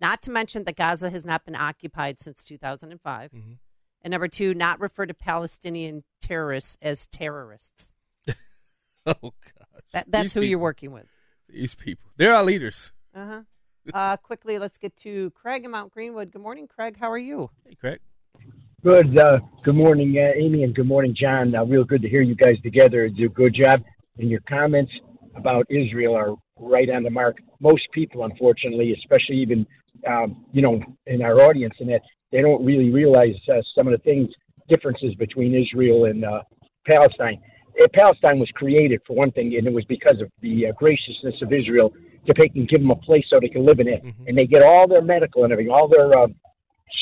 not 0.00 0.20
to 0.22 0.30
mention 0.30 0.64
that 0.64 0.76
Gaza 0.76 1.10
has 1.10 1.24
not 1.24 1.44
been 1.46 1.56
occupied 1.56 2.20
since 2.20 2.44
2005, 2.44 3.30
and 4.02 4.10
number 4.10 4.28
two, 4.28 4.54
not 4.54 4.80
refer 4.80 5.06
to 5.06 5.14
Palestinian 5.14 6.04
terrorists 6.20 6.76
as 6.82 7.06
terrorists. 7.06 7.92
Oh 9.06 9.14
God. 9.22 9.82
That, 9.94 10.04
that's 10.10 10.22
These 10.24 10.34
who 10.34 10.40
you're 10.42 10.58
working 10.58 10.92
with. 10.92 11.06
These 11.48 11.74
people. 11.74 12.10
They're 12.18 12.34
our 12.34 12.44
leaders. 12.44 12.92
Uh-huh. 13.14 13.40
Uh 13.94 14.18
Quickly, 14.18 14.58
let's 14.58 14.76
get 14.76 14.94
to 14.98 15.30
Craig 15.30 15.64
in 15.64 15.70
Mount 15.70 15.94
Greenwood. 15.94 16.30
Good 16.30 16.42
morning, 16.42 16.68
Craig. 16.68 16.98
How 17.00 17.10
are 17.10 17.16
you? 17.16 17.48
Hey, 17.64 17.74
Craig. 17.74 18.00
Good. 18.82 19.18
Uh, 19.18 19.38
good 19.64 19.74
morning, 19.74 20.14
uh, 20.18 20.38
Amy, 20.38 20.62
and 20.62 20.74
good 20.74 20.86
morning, 20.86 21.16
John. 21.18 21.54
Uh, 21.54 21.64
real 21.64 21.84
good 21.84 22.02
to 22.02 22.08
hear 22.08 22.20
you 22.20 22.36
guys 22.36 22.54
together. 22.62 23.08
Do 23.08 23.26
a 23.26 23.28
good 23.28 23.54
job. 23.54 23.80
And 24.18 24.28
your 24.30 24.40
comments 24.48 24.92
about 25.34 25.66
Israel 25.70 26.14
are 26.14 26.34
right 26.58 26.88
on 26.90 27.02
the 27.02 27.10
mark. 27.10 27.38
Most 27.60 27.88
people, 27.92 28.24
unfortunately, 28.24 28.94
especially 28.96 29.36
even 29.36 29.66
um, 30.06 30.44
you 30.52 30.62
know 30.62 30.80
in 31.06 31.22
our 31.22 31.40
audience, 31.40 31.74
and 31.80 31.88
that 31.88 32.02
they 32.32 32.40
don't 32.40 32.64
really 32.64 32.90
realize 32.90 33.34
uh, 33.48 33.62
some 33.74 33.86
of 33.86 33.92
the 33.92 33.98
things 33.98 34.28
differences 34.68 35.14
between 35.14 35.54
Israel 35.54 36.04
and 36.04 36.24
uh, 36.24 36.42
Palestine. 36.86 37.40
Uh, 37.82 37.86
Palestine 37.94 38.38
was 38.38 38.50
created 38.54 39.00
for 39.06 39.14
one 39.16 39.30
thing, 39.30 39.54
and 39.56 39.66
it 39.66 39.72
was 39.72 39.84
because 39.84 40.20
of 40.20 40.30
the 40.42 40.66
uh, 40.66 40.72
graciousness 40.72 41.36
of 41.42 41.52
Israel 41.52 41.92
to 42.26 42.34
take 42.34 42.54
and 42.56 42.68
give 42.68 42.80
them 42.80 42.90
a 42.90 42.96
place 42.96 43.24
so 43.30 43.38
they 43.40 43.48
can 43.48 43.64
live 43.64 43.80
in 43.80 43.88
it, 43.88 44.02
and 44.26 44.36
they 44.36 44.46
get 44.46 44.62
all 44.62 44.86
their 44.86 45.02
medical 45.02 45.44
and 45.44 45.52
everything, 45.52 45.72
all 45.72 45.88
their 45.88 46.12
uh, 46.12 46.26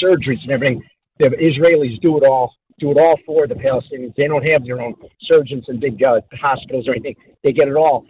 surgeries 0.02 0.42
and 0.42 0.52
everything. 0.52 0.82
The 1.18 1.26
Israelis 1.26 2.00
do 2.00 2.16
it 2.18 2.24
all, 2.24 2.54
do 2.78 2.90
it 2.90 2.98
all 2.98 3.16
for 3.24 3.46
the 3.46 3.54
Palestinians. 3.54 4.14
They 4.16 4.28
don't 4.28 4.44
have 4.44 4.64
their 4.64 4.80
own 4.80 4.94
surgeons 5.22 5.64
and 5.68 5.80
big 5.80 6.02
uh, 6.02 6.20
hospitals 6.40 6.86
or 6.86 6.92
anything. 6.92 7.16
They 7.42 7.52
get 7.52 7.68
it 7.68 7.74
all. 7.74 8.06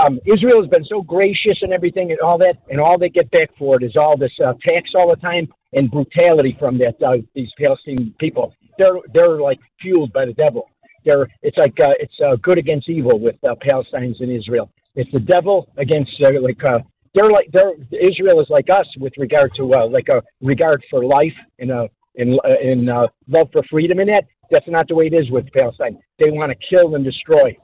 Um, 0.00 0.20
Israel 0.26 0.60
has 0.60 0.70
been 0.70 0.84
so 0.84 1.02
gracious 1.02 1.58
and 1.62 1.72
everything 1.72 2.10
and 2.10 2.20
all 2.20 2.38
that, 2.38 2.56
and 2.68 2.78
all 2.78 2.98
they 2.98 3.08
get 3.08 3.30
back 3.30 3.48
for 3.58 3.76
it 3.76 3.82
is 3.82 3.96
all 3.96 4.16
this 4.16 4.32
uh, 4.44 4.52
tax 4.62 4.90
all 4.94 5.08
the 5.08 5.16
time 5.16 5.48
and 5.72 5.90
brutality 5.90 6.56
from 6.58 6.78
that 6.78 7.02
uh, 7.02 7.18
these 7.34 7.50
Palestinian 7.58 8.14
people. 8.18 8.54
They're 8.78 8.96
they're 9.12 9.40
like 9.40 9.58
fueled 9.80 10.12
by 10.12 10.26
the 10.26 10.32
devil. 10.34 10.68
They're 11.04 11.28
it's 11.42 11.58
like 11.58 11.78
uh, 11.80 11.94
it's 11.98 12.18
uh, 12.24 12.36
good 12.42 12.58
against 12.58 12.88
evil 12.88 13.18
with 13.18 13.36
uh, 13.44 13.54
Palestinians 13.64 14.20
in 14.20 14.30
Israel. 14.30 14.70
It's 14.94 15.10
the 15.12 15.20
devil 15.20 15.68
against 15.78 16.12
uh, 16.20 16.40
like 16.40 16.62
uh, 16.64 16.80
they're 17.14 17.30
like 17.30 17.50
they're 17.52 17.72
Israel 17.90 18.40
is 18.40 18.48
like 18.50 18.68
us 18.70 18.86
with 18.98 19.12
regard 19.18 19.52
to 19.56 19.74
uh, 19.74 19.86
like 19.88 20.08
a 20.08 20.22
regard 20.40 20.82
for 20.90 21.04
life 21.04 21.34
and 21.58 21.70
uh 21.70 21.88
in 22.14 22.38
uh, 22.44 22.48
in 22.62 22.88
uh, 22.88 23.06
love 23.28 23.48
for 23.52 23.62
freedom 23.70 24.00
in 24.00 24.08
that. 24.08 24.24
That's 24.50 24.68
not 24.68 24.88
the 24.88 24.94
way 24.94 25.06
it 25.06 25.14
is 25.14 25.30
with 25.30 25.50
Palestine. 25.52 25.98
They 26.18 26.30
want 26.30 26.52
to 26.52 26.66
kill 26.68 26.94
and 26.94 27.04
destroy. 27.04 27.56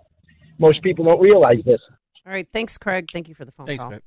Most 0.59 0.83
people 0.83 1.05
don't 1.05 1.21
realize 1.21 1.59
this. 1.64 1.81
All 2.27 2.33
right. 2.33 2.49
Thanks, 2.53 2.79
Craig. 2.79 3.09
Thank 3.12 3.29
you 3.29 3.35
for 3.35 3.44
the 3.44 3.53
phone 3.53 3.66
Thanks, 3.66 3.83
call. 3.83 3.90
Craig. 3.90 4.03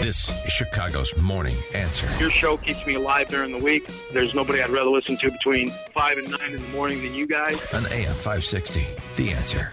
This 0.00 0.28
is 0.28 0.52
Chicago's 0.52 1.16
Morning 1.16 1.56
Answer. 1.74 2.08
Your 2.20 2.30
show 2.30 2.56
keeps 2.56 2.86
me 2.86 2.94
alive 2.94 3.28
during 3.28 3.50
the 3.50 3.58
week. 3.58 3.90
There's 4.12 4.32
nobody 4.32 4.62
I'd 4.62 4.70
rather 4.70 4.90
listen 4.90 5.16
to 5.18 5.30
between 5.30 5.70
5 5.92 6.18
and 6.18 6.30
9 6.30 6.40
in 6.54 6.62
the 6.62 6.68
morning 6.68 7.02
than 7.02 7.14
you 7.14 7.26
guys. 7.26 7.60
On 7.74 7.84
AM 7.86 8.14
560, 8.14 8.86
The 9.16 9.32
Answer. 9.32 9.72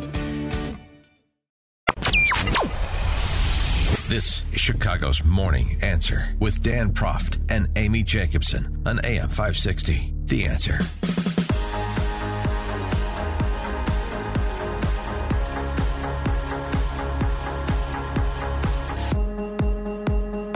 This 4.11 4.41
is 4.51 4.59
Chicago's 4.59 5.23
Morning 5.23 5.77
Answer 5.81 6.35
with 6.37 6.61
Dan 6.61 6.91
Proft 6.91 7.39
and 7.49 7.69
Amy 7.77 8.03
Jacobson 8.03 8.83
on 8.85 8.99
AM 9.05 9.29
560. 9.29 10.13
The 10.25 10.47
Answer. 10.47 10.79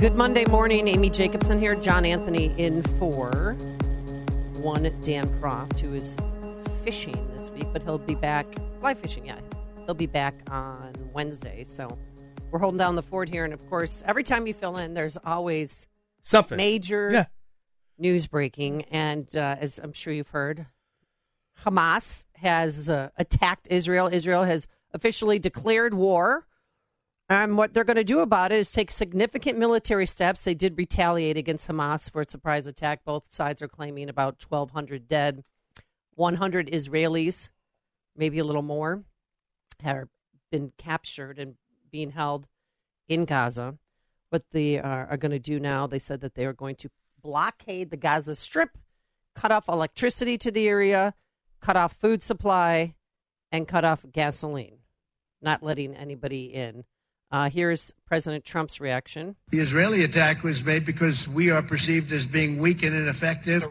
Good 0.01 0.15
Monday 0.15 0.43
morning. 0.49 0.89
Amy 0.89 1.09
Jacobson 1.09 1.57
here, 1.57 1.75
John 1.75 2.03
Anthony 2.03 2.53
in 2.57 2.83
for 2.99 3.53
one 4.51 4.83
Dan 5.01 5.29
Proft, 5.39 5.79
who 5.79 5.93
is 5.93 6.17
fishing 6.83 7.25
this 7.37 7.49
week, 7.51 7.67
but 7.71 7.83
he'll 7.83 7.99
be 7.99 8.15
back 8.15 8.47
fly 8.81 8.93
fishing, 8.93 9.25
yeah. 9.27 9.39
He'll 9.85 9.95
be 9.95 10.07
back 10.07 10.35
on 10.49 10.91
Wednesday, 11.13 11.63
so 11.65 11.97
we're 12.55 12.59
holding 12.59 12.77
down 12.77 12.95
the 12.95 13.01
fort 13.03 13.27
here, 13.27 13.43
and 13.43 13.53
of 13.53 13.69
course, 13.69 14.01
every 14.05 14.23
time 14.23 14.47
you 14.47 14.53
fill 14.53 14.77
in, 14.77 14.93
there's 14.93 15.17
always 15.25 15.87
Something. 16.21 16.55
major 16.55 17.11
Yeah. 17.11 17.25
news 17.97 18.27
breaking. 18.27 18.83
And 18.83 19.27
uh, 19.35 19.57
as 19.59 19.77
I'm 19.77 19.91
sure 19.91 20.13
you've 20.13 20.29
heard, 20.29 20.65
Hamas 21.65 22.23
has 22.35 22.87
uh, 22.89 23.09
attacked 23.17 23.67
Israel. 23.69 24.07
Israel 24.09 24.43
has 24.43 24.67
officially 24.93 25.37
declared 25.37 25.93
war. 25.93 26.47
And 27.27 27.57
what 27.57 27.73
they're 27.73 27.83
going 27.83 27.97
to 27.97 28.05
do 28.05 28.21
about 28.21 28.53
it 28.53 28.59
is 28.59 28.71
take 28.71 28.89
significant 28.89 29.59
military 29.59 30.05
steps. 30.05 30.45
They 30.45 30.55
did 30.55 30.77
retaliate 30.77 31.35
against 31.35 31.67
Hamas 31.67 32.09
for 32.09 32.21
its 32.21 32.31
surprise 32.31 32.67
attack. 32.67 33.03
Both 33.03 33.33
sides 33.33 33.61
are 33.61 33.67
claiming 33.67 34.07
about 34.07 34.41
1,200 34.47 35.09
dead, 35.09 35.43
100 36.13 36.71
Israelis, 36.71 37.49
maybe 38.15 38.39
a 38.39 38.45
little 38.45 38.61
more, 38.61 39.03
have 39.81 40.07
been 40.51 40.71
captured 40.77 41.37
and 41.37 41.55
being 41.95 42.11
held 42.11 42.45
in 43.07 43.23
Gaza. 43.23 43.77
What 44.29 44.43
they 44.51 44.77
are, 44.77 45.07
are 45.07 45.15
going 45.15 45.31
to 45.31 45.39
do 45.39 45.61
now, 45.61 45.87
they 45.87 45.97
said 45.97 46.19
that 46.19 46.35
they 46.35 46.45
are 46.45 46.51
going 46.51 46.75
to 46.77 46.89
blockade 47.23 47.89
the 47.89 47.95
Gaza 47.95 48.35
Strip, 48.35 48.77
cut 49.33 49.49
off 49.49 49.69
electricity 49.69 50.37
to 50.39 50.51
the 50.51 50.67
area, 50.67 51.13
cut 51.61 51.77
off 51.77 51.93
food 51.93 52.21
supply, 52.21 52.95
and 53.49 53.65
cut 53.65 53.85
off 53.85 54.03
gasoline, 54.11 54.79
not 55.41 55.63
letting 55.63 55.95
anybody 55.95 56.53
in. 56.53 56.83
Uh, 57.31 57.49
here's 57.49 57.93
President 58.05 58.43
Trump's 58.43 58.81
reaction. 58.81 59.37
The 59.51 59.61
Israeli 59.61 60.03
attack 60.03 60.43
was 60.43 60.65
made 60.65 60.85
because 60.85 61.29
we 61.29 61.49
are 61.49 61.61
perceived 61.61 62.11
as 62.11 62.25
being 62.25 62.57
weak 62.57 62.83
and 62.83 62.93
ineffective. 62.93 63.63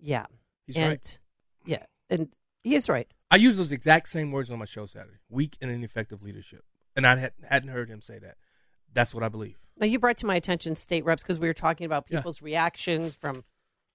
Yeah. 0.00 0.24
He's 0.66 0.78
and, 0.78 0.88
right. 0.88 1.18
Yeah. 1.66 1.84
And 2.08 2.30
he 2.64 2.74
is 2.74 2.88
right. 2.88 3.08
I 3.30 3.36
use 3.36 3.58
those 3.58 3.70
exact 3.70 4.08
same 4.08 4.32
words 4.32 4.50
on 4.50 4.58
my 4.58 4.64
show 4.64 4.86
Saturday. 4.86 5.18
Weak 5.28 5.58
and 5.60 5.70
ineffective 5.70 6.22
leadership. 6.22 6.64
And 7.00 7.06
I 7.06 7.16
had, 7.16 7.32
hadn't 7.48 7.70
heard 7.70 7.88
him 7.88 8.02
say 8.02 8.18
that. 8.18 8.36
That's 8.92 9.14
what 9.14 9.22
I 9.22 9.28
believe. 9.28 9.56
Now, 9.78 9.86
you 9.86 9.98
brought 9.98 10.18
to 10.18 10.26
my 10.26 10.34
attention 10.34 10.74
state 10.74 11.02
reps 11.06 11.22
because 11.22 11.38
we 11.38 11.46
were 11.48 11.54
talking 11.54 11.86
about 11.86 12.04
Yeah. 12.10 12.18
people's 12.18 12.42
reactions 12.42 13.14
from, 13.14 13.42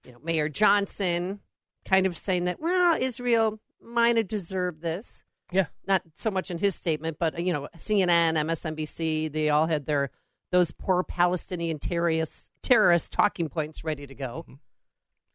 you 0.04 0.10
know, 0.10 0.18
Mayor 0.24 0.48
Johnson 0.48 1.38
kind 1.84 2.04
of 2.06 2.16
saying 2.16 2.46
that, 2.46 2.58
well, 2.58 2.96
Israel 3.00 3.60
might 3.80 4.16
have 4.16 4.26
deserved 4.26 4.82
this. 4.82 5.22
Yeah. 5.52 5.66
Not 5.86 6.02
so 6.16 6.32
much 6.32 6.50
in 6.50 6.58
his 6.58 6.74
statement, 6.74 7.18
but, 7.20 7.38
you 7.38 7.52
know, 7.52 7.68
CNN, 7.76 8.34
MSNBC, 8.34 9.30
they 9.32 9.50
all 9.50 9.68
had 9.68 9.86
their, 9.86 10.10
those 10.50 10.72
poor 10.72 11.04
Palestinian 11.04 11.78
terrorists, 11.78 12.50
terrorist 12.60 13.12
talking 13.12 13.48
points 13.48 13.84
ready 13.84 14.04
to 14.08 14.14
go. 14.16 14.42
Mm-hmm. 14.48 14.54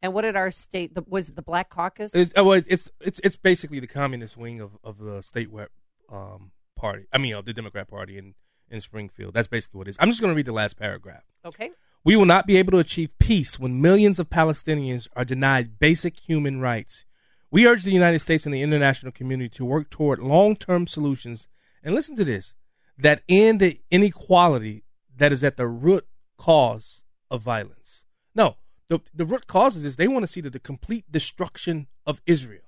And 0.01 0.13
what 0.13 0.23
did 0.23 0.35
our 0.35 0.51
state, 0.51 0.93
the, 0.93 1.03
was 1.07 1.29
it 1.29 1.37
the 1.37 1.41
Black 1.41 1.69
Caucus? 1.69 2.13
It's, 2.13 2.33
oh, 2.35 2.43
well, 2.43 2.61
it's 2.67 2.89
it's 2.99 3.21
it's 3.23 3.35
basically 3.35 3.79
the 3.79 3.87
communist 3.87 4.35
wing 4.35 4.59
of, 4.59 4.71
of 4.83 4.97
the 4.97 5.21
state 5.21 5.49
rep 5.53 5.69
um, 6.11 6.51
party. 6.81 7.05
I 7.13 7.17
mean, 7.19 7.33
of 7.35 7.45
the 7.45 7.53
Democrat 7.53 7.87
Party 7.87 8.17
in, 8.17 8.33
in 8.69 8.81
Springfield. 8.81 9.33
That's 9.33 9.47
basically 9.47 9.77
what 9.77 9.87
it 9.87 9.91
is. 9.91 9.97
I'm 9.99 10.09
just 10.09 10.19
going 10.19 10.31
to 10.31 10.35
read 10.35 10.47
the 10.47 10.51
last 10.51 10.77
paragraph. 10.77 11.23
okay. 11.45 11.71
We 12.03 12.15
will 12.15 12.25
not 12.25 12.47
be 12.47 12.57
able 12.57 12.71
to 12.71 12.79
achieve 12.79 13.11
peace 13.19 13.59
when 13.59 13.79
millions 13.79 14.17
of 14.17 14.27
Palestinians 14.27 15.07
are 15.15 15.23
denied 15.23 15.77
basic 15.77 16.17
human 16.17 16.59
rights. 16.59 17.05
We 17.51 17.67
urge 17.67 17.83
the 17.83 17.91
United 17.91 18.19
States 18.19 18.45
and 18.45 18.55
the 18.55 18.63
international 18.63 19.11
community 19.11 19.49
to 19.49 19.65
work 19.65 19.91
toward 19.91 20.17
long 20.17 20.55
term 20.55 20.87
solutions. 20.87 21.47
And 21.83 21.93
listen 21.93 22.15
to 22.15 22.25
this 22.25 22.55
that 22.97 23.21
end 23.29 23.59
the 23.59 23.79
inequality 23.91 24.83
that 25.15 25.31
is 25.31 25.43
at 25.43 25.57
the 25.57 25.67
root 25.67 26.07
cause 26.37 27.03
of 27.29 27.43
violence. 27.43 28.05
No, 28.33 28.55
the, 28.87 28.99
the 29.13 29.25
root 29.25 29.45
causes 29.45 29.85
is 29.85 29.95
they 29.95 30.07
want 30.07 30.23
to 30.23 30.31
see 30.31 30.41
the, 30.41 30.49
the 30.49 30.59
complete 30.59 31.05
destruction 31.11 31.85
of 32.05 32.19
Israel. 32.25 32.63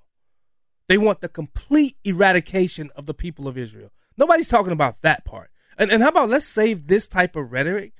They 0.87 0.97
want 0.97 1.21
the 1.21 1.29
complete 1.29 1.97
eradication 2.03 2.91
of 2.95 3.07
the 3.07 3.13
people 3.13 3.47
of 3.47 3.57
Israel. 3.57 3.89
Nobody's 4.17 4.49
talking 4.49 4.71
about 4.71 5.01
that 5.01 5.25
part. 5.25 5.49
And, 5.77 5.91
and 5.91 6.03
how 6.03 6.09
about 6.09 6.29
let's 6.29 6.45
save 6.45 6.87
this 6.87 7.07
type 7.07 7.35
of 7.35 7.51
rhetoric 7.51 7.93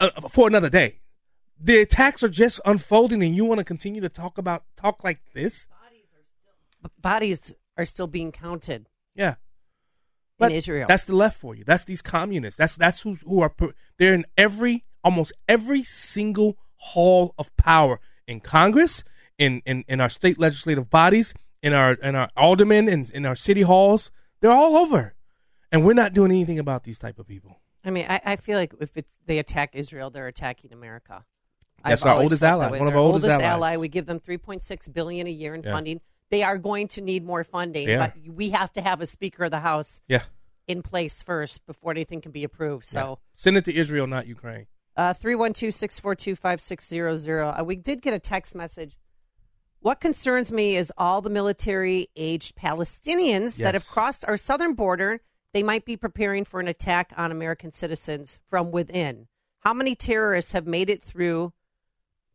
uh, 0.00 0.10
for 0.28 0.48
another 0.48 0.70
day. 0.70 1.00
The 1.58 1.78
attacks 1.78 2.22
are 2.22 2.28
just 2.28 2.60
unfolding, 2.66 3.22
and 3.22 3.34
you 3.34 3.44
want 3.44 3.58
to 3.58 3.64
continue 3.64 4.00
to 4.02 4.08
talk 4.08 4.36
about 4.36 4.64
talk 4.76 5.02
like 5.02 5.20
this? 5.32 5.66
Bodies 7.00 7.54
are 7.78 7.86
still 7.86 8.06
being 8.06 8.30
counted. 8.30 8.88
Yeah, 9.14 9.36
in 10.40 10.52
Israel. 10.52 10.86
That's 10.88 11.04
the 11.04 11.14
left 11.14 11.38
for 11.38 11.54
you. 11.54 11.64
That's 11.64 11.84
these 11.84 12.02
communists. 12.02 12.58
That's 12.58 12.76
that's 12.76 13.00
who 13.02 13.14
who 13.26 13.40
are 13.40 13.52
they're 13.98 14.14
in 14.14 14.26
every 14.36 14.84
almost 15.02 15.32
every 15.48 15.82
single 15.82 16.58
hall 16.76 17.34
of 17.38 17.54
power 17.56 18.00
in 18.26 18.40
Congress, 18.40 19.02
in 19.38 19.62
in, 19.64 19.84
in 19.88 20.00
our 20.00 20.08
state 20.08 20.38
legislative 20.38 20.90
bodies, 20.90 21.34
in 21.62 21.72
our 21.72 21.92
in 21.94 22.14
our 22.14 22.30
aldermen, 22.36 22.88
in 22.88 23.06
in 23.12 23.24
our 23.26 23.36
city 23.36 23.62
halls. 23.62 24.10
They're 24.40 24.50
all 24.52 24.76
over, 24.76 25.14
and 25.72 25.84
we're 25.84 25.94
not 25.94 26.12
doing 26.12 26.30
anything 26.30 26.58
about 26.58 26.84
these 26.84 26.98
type 26.98 27.18
of 27.18 27.26
people. 27.26 27.60
I 27.84 27.90
mean, 27.90 28.06
I, 28.08 28.20
I 28.24 28.36
feel 28.36 28.58
like 28.58 28.74
if 28.80 28.96
it's, 28.96 29.12
they 29.26 29.38
attack 29.38 29.70
Israel, 29.74 30.10
they're 30.10 30.26
attacking 30.26 30.72
America. 30.72 31.24
That's 31.84 32.02
I've 32.04 32.16
our 32.16 32.22
oldest 32.22 32.42
ally, 32.42 32.70
one 32.78 32.88
of 32.88 32.94
our 32.94 33.00
oldest 33.00 33.26
allies. 33.26 33.44
ally. 33.44 33.76
We 33.76 33.88
give 33.88 34.06
them 34.06 34.18
3.6 34.18 34.92
billion 34.92 35.26
a 35.26 35.30
year 35.30 35.54
in 35.54 35.62
Yeah. 35.62 35.72
funding. 35.72 36.00
They 36.30 36.42
are 36.42 36.58
going 36.58 36.88
to 36.88 37.00
need 37.00 37.24
more 37.24 37.44
funding, 37.44 37.86
They 37.86 37.96
but 37.96 38.14
we 38.28 38.50
have 38.50 38.72
to 38.72 38.80
have 38.82 39.00
a 39.00 39.06
Speaker 39.06 39.44
of 39.44 39.52
the 39.52 39.60
House 39.60 40.00
Yeah. 40.08 40.22
in 40.66 40.82
place 40.82 41.22
first 41.22 41.64
before 41.66 41.92
anything 41.92 42.20
can 42.20 42.32
be 42.32 42.42
approved. 42.42 42.86
So, 42.86 43.20
Send 43.36 43.56
it 43.56 43.64
to 43.66 43.74
Israel, 43.74 44.08
not 44.08 44.26
Ukraine. 44.26 44.66
uh, 44.96 45.12
312 45.14 45.72
642 45.72 46.34
5600. 46.34 47.42
Uh, 47.44 47.64
We 47.64 47.76
did 47.76 48.02
get 48.02 48.12
a 48.14 48.18
text 48.18 48.56
message. 48.56 48.96
What 49.86 50.00
concerns 50.00 50.50
me 50.50 50.74
is 50.74 50.92
all 50.98 51.22
the 51.22 51.30
military 51.30 52.08
aged 52.16 52.56
Palestinians 52.56 53.58
that 53.58 53.74
have 53.74 53.86
crossed 53.86 54.24
our 54.26 54.36
southern 54.36 54.74
border. 54.74 55.20
They 55.54 55.62
might 55.62 55.84
be 55.84 55.96
preparing 55.96 56.44
for 56.44 56.58
an 56.58 56.66
attack 56.66 57.12
on 57.16 57.30
American 57.30 57.70
citizens 57.70 58.40
from 58.50 58.72
within. 58.72 59.28
How 59.60 59.72
many 59.72 59.94
terrorists 59.94 60.50
have 60.50 60.66
made 60.66 60.90
it 60.90 61.00
through 61.00 61.52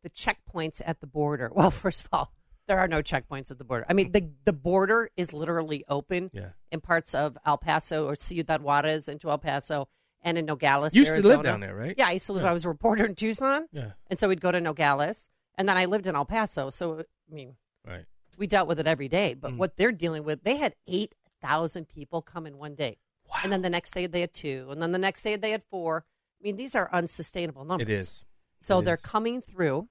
the 0.02 0.10
checkpoints 0.10 0.82
at 0.86 1.02
the 1.02 1.08
border? 1.08 1.52
Well, 1.54 1.72
first 1.72 2.06
of 2.06 2.10
all, 2.14 2.32
there 2.70 2.80
are 2.80 2.88
no 2.88 3.02
checkpoints 3.02 3.52
at 3.52 3.58
the 3.58 3.66
border. 3.66 3.86
I 3.90 3.96
mean, 3.96 4.14
the, 4.14 4.30
the 4.46 4.54
border 4.54 5.10
is 5.18 5.34
literally 5.34 5.84
open 5.90 6.32
Yeah. 6.34 6.52
in 6.72 6.80
parts 6.80 7.14
of 7.14 7.38
El 7.46 7.58
Paso 7.58 8.08
or 8.08 8.16
Ciudad 8.16 8.62
Juarez 8.62 9.10
into 9.10 9.30
El 9.30 9.40
Paso 9.40 9.90
and 10.22 10.38
in 10.38 10.46
Nogales. 10.46 10.96
You 10.96 11.00
used 11.02 11.10
to 11.10 11.16
live 11.16 11.26
Arizona. 11.26 11.44
down 11.44 11.60
there, 11.60 11.76
right? 11.76 11.96
Yeah, 11.98 12.08
I 12.08 12.12
used 12.12 12.28
to 12.28 12.32
live. 12.32 12.44
Yeah. 12.44 12.52
I 12.52 12.54
was 12.54 12.64
a 12.64 12.70
reporter 12.70 13.06
in 13.06 13.14
Tucson. 13.16 13.68
Yeah. 13.74 13.92
And 14.10 14.18
so 14.18 14.30
we'd 14.30 14.40
go 14.40 14.54
to 14.54 14.62
Nogales. 14.62 15.28
And 15.58 15.68
then 15.68 15.76
I 15.78 15.84
lived 15.84 16.08
in 16.08 16.16
El 16.16 16.24
Paso. 16.24 16.70
So, 16.70 17.04
I 17.32 17.34
mean, 17.34 17.56
Right. 17.86 18.06
we 18.38 18.48
dealt 18.48 18.68
with 18.68 18.80
it 18.80 18.88
every 18.88 19.08
day. 19.08 19.34
But 19.34 19.54
Mm. 19.54 19.58
what 19.58 19.78
they're 19.78 19.92
dealing 19.92 20.24
with, 20.24 20.44
they 20.44 20.58
had 20.58 20.76
8,000 20.88 21.88
people 21.88 22.22
come 22.22 22.46
in 22.46 22.58
one 22.58 22.76
day. 22.76 22.98
And 23.44 23.52
then 23.52 23.62
the 23.62 23.70
next 23.70 23.92
day 23.92 24.08
they 24.08 24.22
had 24.22 24.34
two. 24.34 24.68
And 24.72 24.82
then 24.82 24.92
the 24.92 24.98
next 25.00 25.22
day 25.24 25.36
they 25.38 25.52
had 25.52 25.64
four. 25.64 26.06
I 26.40 26.44
mean, 26.44 26.58
these 26.58 26.76
are 26.76 26.90
unsustainable 26.94 27.64
numbers. 27.64 27.88
It 27.88 27.94
is. 27.94 28.12
So 28.60 28.80
It 28.80 28.86
they're 28.86 28.96
is. 28.96 29.02
coming 29.02 29.42
through. 29.42 29.88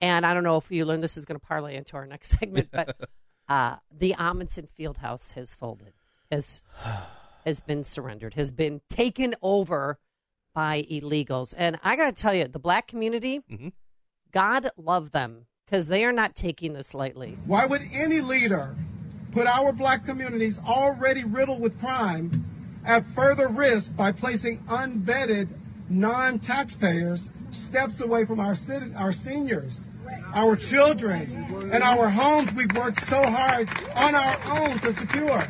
And 0.00 0.24
I 0.26 0.34
don't 0.34 0.44
know 0.44 0.56
if 0.58 0.70
you 0.70 0.84
learned 0.84 1.02
this 1.02 1.16
is 1.16 1.24
going 1.24 1.40
to 1.40 1.44
parlay 1.44 1.74
into 1.76 1.96
our 1.96 2.06
next 2.06 2.28
segment, 2.38 2.68
but 2.70 2.96
uh, 3.48 3.76
the 3.90 4.14
Amundsen 4.14 4.68
Fieldhouse 4.78 5.32
has 5.32 5.54
folded, 5.54 5.94
has 6.30 6.62
has 7.44 7.60
been 7.60 7.82
surrendered, 7.82 8.34
has 8.34 8.50
been 8.50 8.82
taken 8.90 9.34
over 9.40 9.98
by 10.52 10.82
illegals. 10.90 11.54
And 11.56 11.78
I 11.82 11.96
got 11.96 12.14
to 12.14 12.22
tell 12.22 12.34
you, 12.34 12.46
the 12.46 12.58
black 12.58 12.86
community, 12.86 13.40
Mhm. 13.50 13.72
God 14.32 14.68
love 14.76 15.12
them 15.12 15.46
because 15.68 15.88
they 15.88 16.04
are 16.04 16.12
not 16.12 16.34
taking 16.34 16.72
this 16.72 16.94
lightly. 16.94 17.36
Why 17.44 17.66
would 17.66 17.82
any 17.92 18.20
leader 18.20 18.74
put 19.32 19.46
our 19.46 19.72
black 19.72 20.04
communities 20.06 20.60
already 20.66 21.24
riddled 21.24 21.60
with 21.60 21.78
crime 21.78 22.44
at 22.84 23.04
further 23.14 23.48
risk 23.48 23.94
by 23.94 24.12
placing 24.12 24.60
unvetted 24.60 25.48
non-taxpayers 25.90 27.30
steps 27.50 28.00
away 28.00 28.24
from 28.24 28.40
our 28.40 28.52
citi- 28.52 28.98
our 28.98 29.12
seniors, 29.12 29.86
our 30.32 30.56
children, 30.56 31.46
and 31.72 31.82
our 31.82 32.08
homes 32.08 32.52
we've 32.54 32.74
worked 32.76 33.02
so 33.02 33.22
hard 33.30 33.68
on 33.94 34.14
our 34.14 34.38
own 34.50 34.78
to 34.78 34.92
secure? 34.94 35.44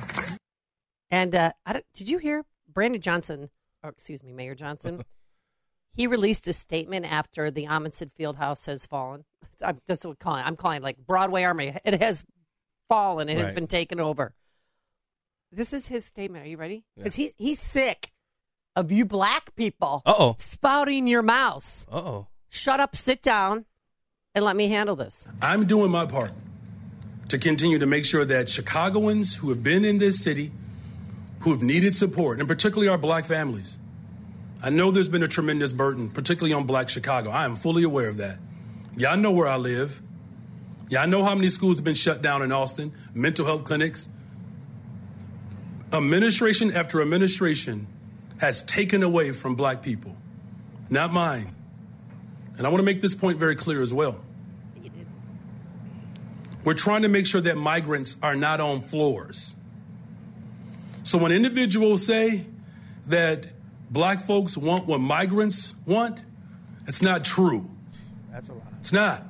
And 1.10 1.34
uh, 1.34 1.52
I 1.64 1.74
don't, 1.74 1.84
did 1.94 2.08
you 2.08 2.18
hear 2.18 2.44
Brandon 2.72 3.00
Johnson, 3.00 3.50
or 3.82 3.90
excuse 3.90 4.22
me, 4.22 4.32
Mayor 4.32 4.54
Johnson? 4.54 5.04
he 5.98 6.06
released 6.06 6.46
a 6.46 6.52
statement 6.52 7.10
after 7.12 7.50
the 7.50 7.66
Amundsen 7.66 8.12
Fieldhouse 8.18 8.66
has 8.66 8.86
fallen. 8.86 9.24
I'm 9.64 9.80
just 9.88 10.06
calling. 10.20 10.44
I'm 10.44 10.54
calling 10.56 10.80
like 10.80 10.96
Broadway 10.96 11.42
Armory. 11.42 11.76
It 11.84 12.00
has 12.00 12.24
fallen. 12.88 13.28
It 13.28 13.36
has 13.38 13.52
been 13.52 13.66
taken 13.66 13.98
over. 14.00 14.32
This 15.50 15.72
is 15.72 15.88
his 15.88 16.04
statement. 16.04 16.44
Are 16.44 16.48
you 16.48 16.56
ready? 16.56 16.84
Yeah. 16.96 17.02
Because 17.02 17.16
he's 17.16 17.34
he's 17.36 17.58
sick 17.60 18.12
of 18.76 18.92
you 18.92 19.04
black 19.04 19.56
people 19.56 20.02
Uh-oh. 20.06 20.36
spouting 20.38 21.08
your 21.08 21.22
mouths. 21.22 21.84
Uh 21.90 21.96
oh. 21.96 22.26
Shut 22.48 22.78
up, 22.80 22.94
sit 22.94 23.20
down, 23.20 23.64
and 24.36 24.44
let 24.44 24.54
me 24.56 24.68
handle 24.68 24.94
this. 24.94 25.26
I'm 25.42 25.66
doing 25.66 25.90
my 25.90 26.06
part 26.06 26.30
to 27.28 27.38
continue 27.38 27.78
to 27.80 27.86
make 27.86 28.04
sure 28.04 28.24
that 28.24 28.48
Chicagoans 28.48 29.36
who 29.36 29.48
have 29.48 29.62
been 29.64 29.84
in 29.84 29.98
this 29.98 30.22
city, 30.22 30.52
who 31.40 31.50
have 31.50 31.60
needed 31.62 31.94
support, 31.96 32.38
and 32.38 32.46
particularly 32.48 32.88
our 32.88 32.96
black 32.98 33.24
families, 33.26 33.78
I 34.60 34.70
know 34.70 34.90
there's 34.90 35.08
been 35.08 35.22
a 35.22 35.28
tremendous 35.28 35.72
burden, 35.72 36.10
particularly 36.10 36.52
on 36.52 36.64
black 36.64 36.88
Chicago. 36.88 37.30
I 37.30 37.44
am 37.44 37.54
fully 37.54 37.84
aware 37.84 38.08
of 38.08 38.16
that. 38.16 38.38
Y'all 38.96 39.16
know 39.16 39.30
where 39.30 39.46
I 39.46 39.56
live. 39.56 40.02
Y'all 40.88 41.06
know 41.06 41.22
how 41.22 41.34
many 41.34 41.48
schools 41.48 41.78
have 41.78 41.84
been 41.84 41.94
shut 41.94 42.22
down 42.22 42.42
in 42.42 42.50
Austin, 42.50 42.92
mental 43.14 43.46
health 43.46 43.64
clinics. 43.64 44.08
Administration 45.92 46.74
after 46.74 47.00
administration 47.00 47.86
has 48.38 48.62
taken 48.62 49.02
away 49.02 49.32
from 49.32 49.54
black 49.54 49.82
people, 49.82 50.16
not 50.90 51.12
mine. 51.12 51.54
And 52.56 52.66
I 52.66 52.70
want 52.70 52.80
to 52.80 52.84
make 52.84 53.00
this 53.00 53.14
point 53.14 53.38
very 53.38 53.54
clear 53.54 53.80
as 53.80 53.94
well. 53.94 54.20
We're 56.64 56.74
trying 56.74 57.02
to 57.02 57.08
make 57.08 57.26
sure 57.26 57.40
that 57.40 57.56
migrants 57.56 58.16
are 58.22 58.34
not 58.34 58.60
on 58.60 58.80
floors. 58.80 59.54
So 61.04 61.16
when 61.16 61.32
individuals 61.32 62.04
say 62.04 62.46
that 63.06 63.46
black 63.90 64.22
folks 64.22 64.56
want 64.56 64.86
what 64.86 65.00
migrants 65.00 65.74
want, 65.86 66.24
it's 66.86 67.02
not 67.02 67.24
true. 67.24 67.70
That's 68.32 68.48
a 68.48 68.52
lie. 68.52 68.60
It's 68.80 68.92
not. 68.92 69.24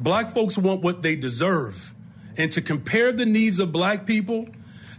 Black 0.00 0.30
folks 0.34 0.58
want 0.58 0.82
what 0.82 1.02
they 1.02 1.16
deserve. 1.16 1.94
And 2.36 2.52
to 2.52 2.60
compare 2.60 3.12
the 3.12 3.24
needs 3.24 3.58
of 3.58 3.72
black 3.72 4.04
people 4.04 4.46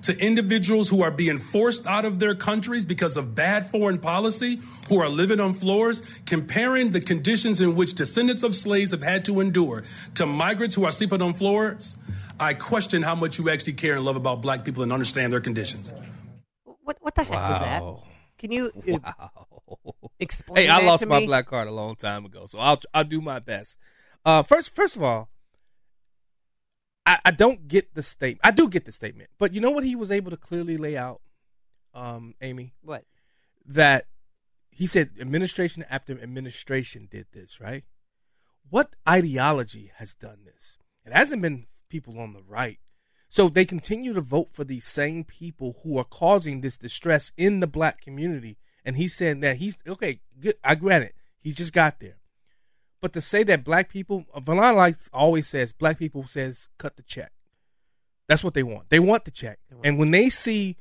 to 0.03 0.17
individuals 0.17 0.89
who 0.89 1.03
are 1.03 1.11
being 1.11 1.37
forced 1.37 1.85
out 1.87 2.05
of 2.05 2.19
their 2.19 2.35
countries 2.35 2.85
because 2.85 3.17
of 3.17 3.35
bad 3.35 3.69
foreign 3.69 3.97
policy, 3.97 4.59
who 4.89 4.99
are 4.99 5.09
living 5.09 5.39
on 5.39 5.53
floors, 5.53 6.01
comparing 6.25 6.91
the 6.91 7.01
conditions 7.01 7.61
in 7.61 7.75
which 7.75 7.93
descendants 7.93 8.43
of 8.43 8.55
slaves 8.55 8.91
have 8.91 9.03
had 9.03 9.25
to 9.25 9.39
endure 9.39 9.83
to 10.15 10.25
migrants 10.25 10.75
who 10.75 10.85
are 10.85 10.91
sleeping 10.91 11.21
on 11.21 11.33
floors, 11.33 11.97
I 12.39 12.53
question 12.53 13.01
how 13.01 13.15
much 13.15 13.37
you 13.37 13.49
actually 13.49 13.73
care 13.73 13.95
and 13.95 14.05
love 14.05 14.15
about 14.15 14.41
black 14.41 14.63
people 14.63 14.83
and 14.83 14.93
understand 14.93 15.33
their 15.33 15.41
conditions. 15.41 15.93
What 16.83 16.97
what 17.01 17.15
the 17.15 17.23
heck 17.23 17.33
was 17.33 17.61
that? 17.61 17.83
Can 18.37 18.51
you 18.51 18.71
uh, 18.87 18.97
Wow. 19.21 19.95
explain 20.19 20.63
Hey, 20.63 20.69
I 20.69 20.85
lost 20.85 21.05
my 21.05 21.19
me? 21.19 21.25
black 21.25 21.47
card 21.47 21.67
a 21.67 21.71
long 21.71 21.95
time 21.95 22.25
ago, 22.25 22.45
so 22.45 22.59
I'll 22.59 22.79
I'll 22.93 23.03
do 23.03 23.21
my 23.21 23.39
best. 23.39 23.77
Uh, 24.25 24.43
first, 24.43 24.73
first 24.75 24.95
of 24.95 25.03
all, 25.03 25.29
I, 27.05 27.19
I 27.25 27.31
don't 27.31 27.67
get 27.67 27.93
the 27.95 28.03
statement. 28.03 28.41
I 28.43 28.51
do 28.51 28.67
get 28.67 28.85
the 28.85 28.91
statement, 28.91 29.29
but 29.39 29.53
you 29.53 29.61
know 29.61 29.71
what 29.71 29.83
he 29.83 29.95
was 29.95 30.11
able 30.11 30.31
to 30.31 30.37
clearly 30.37 30.77
lay 30.77 30.97
out, 30.97 31.21
um, 31.93 32.35
Amy. 32.41 32.73
What? 32.81 33.05
That 33.65 34.05
he 34.69 34.85
said 34.87 35.11
administration 35.19 35.85
after 35.89 36.13
administration 36.21 37.07
did 37.09 37.27
this, 37.33 37.59
right? 37.59 37.83
What 38.69 38.95
ideology 39.07 39.91
has 39.97 40.13
done 40.13 40.39
this? 40.45 40.77
It 41.05 41.13
hasn't 41.13 41.41
been 41.41 41.67
people 41.89 42.19
on 42.19 42.33
the 42.33 42.43
right. 42.45 42.79
So 43.29 43.49
they 43.49 43.65
continue 43.65 44.13
to 44.13 44.21
vote 44.21 44.49
for 44.53 44.63
these 44.63 44.85
same 44.85 45.23
people 45.23 45.79
who 45.83 45.97
are 45.97 46.05
causing 46.05 46.61
this 46.61 46.77
distress 46.77 47.31
in 47.37 47.59
the 47.59 47.67
black 47.67 48.01
community. 48.01 48.57
And 48.85 48.95
he's 48.95 49.15
saying 49.15 49.41
that 49.41 49.57
he's 49.57 49.77
okay. 49.87 50.21
Good, 50.39 50.55
I 50.63 50.75
grant 50.75 51.03
it. 51.03 51.15
He 51.41 51.51
just 51.51 51.73
got 51.73 51.99
there. 51.99 52.17
But 53.01 53.13
to 53.13 53.21
say 53.21 53.43
that 53.43 53.63
black 53.63 53.89
people, 53.89 54.25
Valon 54.35 54.75
likes 54.75 55.09
always 55.13 55.47
says 55.47 55.73
black 55.73 55.99
people 55.99 56.25
says 56.25 56.67
cut 56.77 56.95
the 56.95 57.03
check. 57.03 57.31
That's 58.27 58.43
what 58.43 58.53
they 58.53 58.63
want. 58.63 58.89
They 58.89 58.99
want 58.99 59.25
the 59.25 59.31
check. 59.31 59.59
And 59.83 59.97
when 59.97 60.11
they 60.11 60.29
see 60.29 60.77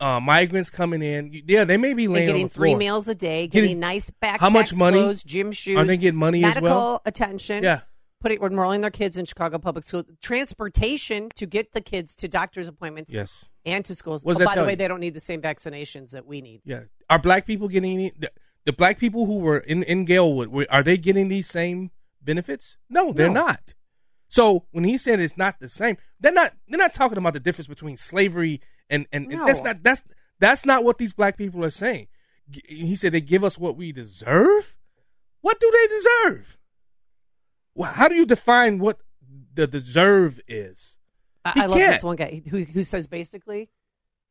uh, 0.00 0.18
migrants 0.20 0.70
coming 0.70 1.02
in, 1.02 1.42
yeah, 1.46 1.64
they 1.64 1.76
may 1.76 1.92
be 1.94 2.08
laying 2.08 2.28
on 2.30 2.34
getting 2.34 2.48
three 2.48 2.74
meals 2.74 3.06
a 3.08 3.14
day, 3.14 3.46
Getting- 3.46 3.62
getting, 3.68 3.80
nice 3.80 4.10
backpacks, 4.22 4.38
How 4.38 4.50
much 4.50 4.72
money? 4.74 4.98
clothes, 4.98 5.22
gym 5.22 5.52
shoes. 5.52 5.76
Are 5.76 5.84
they 5.84 5.96
getting 5.96 6.18
money 6.18 6.42
as 6.44 6.54
medical 6.54 6.68
well? 6.70 7.02
attention. 7.04 7.62
Yeah. 7.62 7.80
Put 8.20 8.32
it, 8.32 8.40
enrolling 8.42 8.82
their 8.82 8.90
kids 8.90 9.16
in 9.16 9.24
Chicago 9.24 9.58
Public 9.58 9.84
School. 9.86 10.04
Transportation 10.20 11.30
to 11.36 11.46
get 11.46 11.72
the 11.72 11.80
kids 11.80 12.14
to 12.16 12.28
doctor's 12.28 12.68
appointments. 12.68 13.12
Yes. 13.12 13.44
And 13.64 13.84
to 13.84 13.94
schools. 13.94 14.22
Oh, 14.26 14.34
by 14.44 14.54
the 14.54 14.64
way, 14.64 14.70
you? 14.70 14.76
they 14.76 14.88
don't 14.88 15.00
need 15.00 15.14
the 15.14 15.20
same 15.20 15.40
vaccinations 15.42 16.10
that 16.10 16.26
we 16.26 16.40
need. 16.40 16.62
Yeah. 16.64 16.80
Are 17.08 17.18
black 17.18 17.46
people 17.46 17.68
getting 17.68 17.92
any, 17.92 18.12
the, 18.18 18.30
the 18.64 18.72
black 18.72 18.98
people 18.98 19.26
who 19.26 19.38
were 19.38 19.58
in 19.58 19.82
in 19.82 20.06
Galewood? 20.06 20.48
were- 20.48 20.66
Are 20.70 20.82
they 20.82 20.96
getting 20.96 21.28
these 21.28 21.48
same 21.48 21.90
benefits? 22.22 22.76
No, 22.88 23.12
they're 23.12 23.28
No. 23.28 23.44
not. 23.46 23.74
So 24.28 24.64
when 24.70 24.84
he 24.84 24.96
said 24.96 25.18
it's 25.20 25.36
not 25.36 25.58
the 25.60 25.68
same, 25.68 25.96
they're 26.20 26.32
not. 26.32 26.54
They're 26.68 26.78
not 26.78 26.94
talking 26.94 27.18
about 27.18 27.32
the 27.32 27.40
difference 27.40 27.66
between 27.68 27.96
slavery 27.96 28.60
and 28.88 29.06
and, 29.12 29.30
and 29.32 29.46
that's 29.48 29.60
not 29.60 29.82
that's 29.82 30.02
that's 30.38 30.64
not 30.64 30.84
what 30.84 30.98
these 30.98 31.12
black 31.12 31.36
people 31.36 31.64
are 31.64 31.70
saying. 31.70 32.06
G- 32.48 32.62
He 32.66 32.96
said 32.96 33.12
they 33.12 33.20
give 33.20 33.42
us 33.44 33.58
what 33.58 33.76
we 33.76 33.92
deserve. 33.92 34.76
What 35.40 35.58
do 35.60 35.70
they 35.72 35.86
deserve? 35.94 36.56
Well, 37.74 37.92
how 37.92 38.08
do 38.08 38.14
you 38.14 38.26
define 38.26 38.78
what 38.78 38.98
the 39.54 39.66
deserve 39.66 40.40
is? 40.48 40.96
I, 41.44 41.52
I 41.56 41.66
love 41.66 41.78
this 41.78 42.02
one 42.02 42.16
guy 42.16 42.42
who, 42.50 42.64
who 42.64 42.82
says 42.82 43.06
basically 43.06 43.70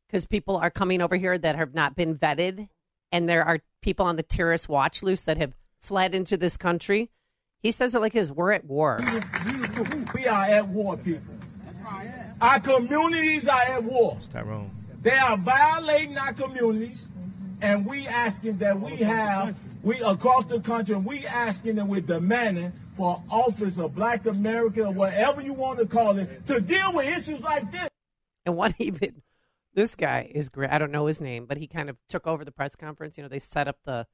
because 0.06 0.26
people 0.26 0.56
are 0.56 0.70
coming 0.70 1.00
over 1.00 1.16
here 1.16 1.36
that 1.38 1.56
have 1.56 1.74
not 1.74 1.96
been 1.96 2.16
vetted, 2.16 2.68
and 3.12 3.28
there 3.28 3.44
are 3.44 3.60
people 3.80 4.06
on 4.06 4.16
the 4.16 4.22
terrorist 4.22 4.68
watch 4.68 5.02
list 5.02 5.26
that 5.26 5.38
have 5.38 5.54
fled 5.80 6.14
into 6.14 6.36
this 6.36 6.56
country. 6.56 7.10
He 7.62 7.70
says 7.70 7.94
it 7.94 8.00
like 8.00 8.12
his 8.12 8.32
we're 8.32 8.52
at 8.52 8.64
war. 8.64 9.00
We 10.14 10.26
are 10.26 10.44
at 10.44 10.68
war, 10.68 10.96
people. 10.96 11.34
Our 12.40 12.60
communities 12.60 13.48
are 13.48 13.60
at 13.60 13.84
war. 13.84 14.16
Tyrone. 14.30 14.70
They 15.02 15.16
are 15.16 15.36
violating 15.36 16.18
our 16.18 16.32
communities, 16.32 17.08
and 17.60 17.86
we 17.86 18.06
asking 18.06 18.58
that 18.58 18.80
we 18.80 18.96
have 18.96 19.56
we 19.82 20.00
across 20.00 20.44
the 20.46 20.60
country, 20.60 20.96
we 20.96 21.26
asking 21.26 21.78
and 21.78 21.88
we're 21.88 22.02
demanding 22.02 22.72
for 23.00 23.22
office 23.30 23.78
of 23.78 23.94
Black 23.94 24.26
America 24.26 24.84
or 24.84 24.92
whatever 24.92 25.40
you 25.40 25.54
want 25.54 25.78
to 25.78 25.86
call 25.86 26.18
it 26.18 26.44
to 26.44 26.60
deal 26.60 26.92
with 26.92 27.06
issues 27.06 27.40
like 27.40 27.72
this. 27.72 27.88
And 28.44 28.56
what 28.56 28.74
even 28.78 29.22
this 29.72 29.94
guy 29.94 30.30
is 30.34 30.50
great. 30.50 30.70
I 30.70 30.76
don't 30.76 30.92
know 30.92 31.06
his 31.06 31.18
name, 31.18 31.46
but 31.46 31.56
he 31.56 31.66
kind 31.66 31.88
of 31.88 31.96
took 32.10 32.26
over 32.26 32.44
the 32.44 32.52
press 32.52 32.76
conference. 32.76 33.16
You 33.16 33.22
know, 33.22 33.28
they 33.28 33.38
set 33.38 33.68
up 33.68 33.78
the 33.86 34.06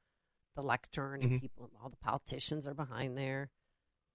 the 0.55 0.61
lectern, 0.63 1.21
and 1.21 1.31
mm-hmm. 1.31 1.39
people, 1.39 1.65
and 1.65 1.73
all 1.83 1.89
the 1.89 1.97
politicians 1.97 2.65
are 2.65 2.73
behind 2.73 3.17
there, 3.17 3.49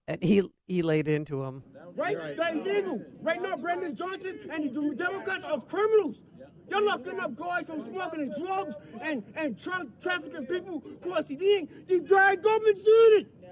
and 0.07 0.23
he 0.23 0.41
he 0.65 0.81
laid 0.81 1.07
into 1.07 1.43
him. 1.43 1.61
Right? 1.95 2.17
They're 2.35 2.57
illegal. 2.57 2.99
Right 3.21 3.43
now, 3.43 3.55
Brandon 3.55 3.95
Johnson 3.95 4.39
and 4.51 4.73
the 4.73 4.95
Democrats 4.95 5.45
are 5.45 5.61
criminals. 5.61 6.23
They're 6.67 6.81
locking 6.81 7.19
up 7.19 7.35
guys 7.35 7.67
from 7.67 7.85
smoking 7.85 8.21
and 8.21 8.35
drugs 8.43 8.75
and, 9.01 9.23
and 9.35 9.59
tra- 9.59 9.85
trafficking 10.01 10.47
people 10.47 10.83
across 11.03 11.25
the 11.25 11.35
thing. 11.35 11.69
The 11.87 11.99
dry 11.99 12.35
government's 12.35 12.81
doing 12.81 13.21
it. 13.21 13.42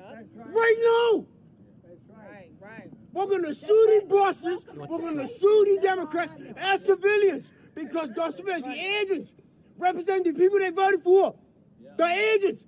Right 0.46 0.76
now. 0.80 1.26
We're 3.14 3.26
going 3.26 3.44
to 3.44 3.54
sue 3.54 3.88
these 3.89 4.10
bosses. 4.10 4.66
We're 4.74 4.88
going 4.88 5.18
to 5.18 5.28
sue 5.28 5.64
these 5.66 5.80
Democrats 5.80 6.34
as 6.56 6.86
civilians 6.86 7.52
because 7.76 8.10
God 8.12 8.34
Smith, 8.34 8.64
the 8.64 8.72
agents, 8.74 9.34
represent 9.78 10.24
the 10.24 10.34
people 10.34 10.60
they 10.60 10.70
voted 10.70 11.04
for. 11.04 11.36
The 11.98 12.06
agents. 12.06 12.64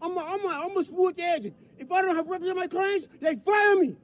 I'm 0.00 0.16
a, 0.16 0.20
I'm 0.20 0.44
a, 0.44 0.48
I'm 0.64 0.76
a 0.76 0.84
sports 0.84 1.18
agent. 1.18 1.54
If 1.78 1.90
I 1.90 2.02
don't 2.02 2.14
have 2.14 2.26
represent 2.26 2.56
my 2.56 2.66
clients, 2.66 3.06
they 3.20 3.36
fire 3.36 3.76
me. 3.76 3.96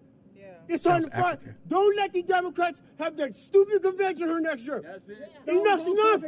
It's 0.69 0.85
time 0.85 1.05
to 1.05 1.11
fight. 1.11 1.41
Don't 1.69 1.97
let 1.97 2.13
the 2.13 2.23
Democrats 2.23 2.81
have 2.99 3.17
that 3.17 3.35
stupid 3.35 3.83
convention 3.83 4.29
here 4.29 4.41
next 4.41 4.63
year. 4.63 5.01
Enough's 5.47 5.87
enough. 5.87 6.25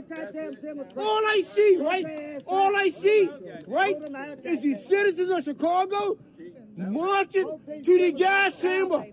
All 0.97 1.22
I 1.26 1.43
see, 1.55 1.76
right? 1.76 2.43
All 2.47 2.76
I 2.76 2.91
see, 2.91 3.30
right, 3.66 3.97
is 4.45 4.62
the 4.62 4.74
citizens 4.74 5.30
of 5.30 5.45
Chicago 5.45 6.18
marching 6.76 7.61
to 7.84 7.99
the 7.99 8.12
gas 8.12 8.61
chamber. 8.61 9.07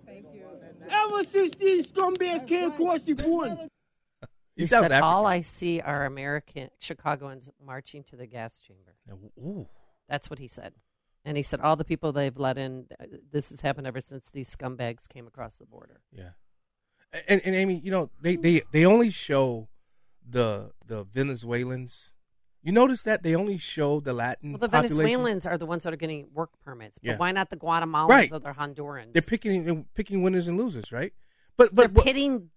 Ever 0.90 1.24
since 1.24 1.56
these 1.56 1.92
scumbags 1.92 2.46
came 2.46 2.72
across 2.72 3.04
the 3.04 3.14
border. 3.14 3.68
He 4.56 4.66
sounds 4.66 4.86
said, 4.86 4.92
African. 4.92 5.04
"All 5.04 5.26
I 5.26 5.42
see 5.42 5.80
are 5.82 6.06
American 6.06 6.70
Chicagoans 6.78 7.50
marching 7.66 8.04
to 8.04 8.16
the 8.16 8.28
gas 8.28 8.60
chamber." 8.60 8.94
Ooh. 9.40 9.68
That's 10.10 10.30
what 10.30 10.40
he 10.40 10.48
said, 10.48 10.74
and 11.26 11.38
he 11.38 11.44
said 11.44 11.60
all 11.62 11.76
the 11.76 11.86
people 11.86 12.12
they've 12.12 12.38
let 12.38 12.58
in. 12.58 12.86
uh, 13.00 13.06
This 13.32 13.50
has 13.50 13.62
happened 13.62 13.88
ever 13.88 14.02
since 14.02 14.30
these 14.32 14.54
scumbags 14.56 15.08
came 15.08 15.28
across 15.28 15.58
the 15.58 15.66
border. 15.66 16.02
Yeah. 16.12 16.30
And, 17.28 17.42
and 17.46 17.56
Amy, 17.56 17.76
you 17.76 17.92
know, 17.92 18.10
they, 18.22 18.36
they, 18.36 18.64
they 18.72 18.86
only 18.86 19.10
show 19.12 19.70
the 20.28 20.72
the 20.88 21.04
Venezuelans. 21.04 22.14
You 22.64 22.72
notice 22.72 23.04
that 23.04 23.24
they 23.24 23.36
only 23.36 23.58
show 23.58 24.00
the 24.00 24.14
Latin 24.14 24.54
Well, 24.54 24.60
the 24.60 24.70
population? 24.70 24.96
Venezuelans 24.98 25.46
are 25.46 25.58
the 25.58 25.66
ones 25.66 25.84
that 25.84 25.94
are 25.94 25.98
getting 25.98 26.30
work 26.34 26.50
permits, 26.64 26.98
but 26.98 27.10
Yeah. 27.12 27.18
why 27.18 27.32
not 27.34 27.50
the 27.50 27.58
Guatemalans 27.58 28.08
Right. 28.08 28.32
or 28.32 28.40
the 28.40 28.52
Hondurans? 28.52 29.12
They're 29.14 29.22
picking 29.22 29.64
they're 29.66 29.84
picking 29.96 30.24
winners 30.24 30.48
and 30.48 30.58
losers, 30.58 30.92
right? 30.92 31.14
But 31.58 31.76
They're 31.76 31.90
but 31.90 32.06
pitting 32.06 32.50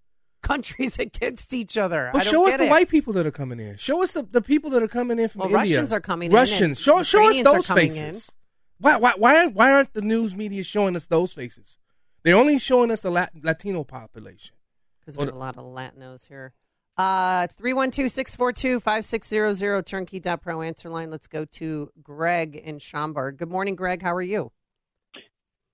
countries 0.42 0.96
against 1.06 1.52
each 1.52 1.76
other. 1.76 2.10
But 2.12 2.22
I 2.22 2.24
don't 2.24 2.32
show 2.32 2.46
us 2.48 2.56
the 2.56 2.64
it. 2.66 2.70
white 2.70 2.88
people 2.88 3.12
that 3.14 3.26
are 3.26 3.32
coming 3.32 3.58
in. 3.58 3.76
Show 3.78 4.02
us 4.02 4.12
the, 4.12 4.22
the 4.22 4.40
people 4.40 4.70
that 4.70 4.82
are 4.82 4.88
coming 4.88 5.18
in 5.18 5.28
from 5.28 5.40
Well, 5.40 5.48
India. 5.48 5.58
Russians 5.76 5.92
are 5.92 6.00
coming 6.00 6.30
in 6.30 6.36
Russians. 6.36 6.80
Show 6.80 7.02
show 7.02 7.28
us 7.28 7.42
those 7.42 7.66
coming 7.66 7.90
faces. 7.90 8.30
Why 8.78 8.96
why 8.96 9.12
why 9.16 9.36
aren't, 9.38 9.54
why 9.54 9.72
aren't 9.72 9.94
the 9.94 10.02
news 10.02 10.36
media 10.36 10.62
showing 10.62 10.94
us 10.96 11.06
those 11.06 11.32
faces? 11.34 11.78
They're 12.22 12.36
only 12.36 12.58
showing 12.58 12.90
us 12.90 13.00
the 13.00 13.10
Lat- 13.10 13.32
Latino 13.42 13.84
population. 13.84 14.54
because 15.00 15.16
we 15.16 15.24
have 15.26 15.34
a 15.34 15.38
lot 15.38 15.56
of 15.56 15.64
Latinos 15.64 16.26
here. 16.26 16.52
Uh, 16.98 17.46
312-642-5600, 17.60 19.84
turnkey.pro 19.84 20.62
answer 20.62 20.88
line. 20.88 21.10
Let's 21.10 21.26
go 21.26 21.44
to 21.44 21.90
Greg 22.02 22.56
in 22.56 22.78
Schaumburg. 22.78 23.36
Good 23.36 23.50
morning, 23.50 23.76
Greg. 23.76 24.00
How 24.02 24.14
are 24.14 24.22
you? 24.22 24.50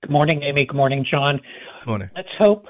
Good 0.03 0.11
morning, 0.11 0.43
Amy. 0.43 0.67
Good 0.67 0.75
morning, 0.77 1.07
John. 1.09 1.39
Good 1.81 1.87
morning. 1.89 2.11
Let's 2.17 2.27
hope, 2.39 2.67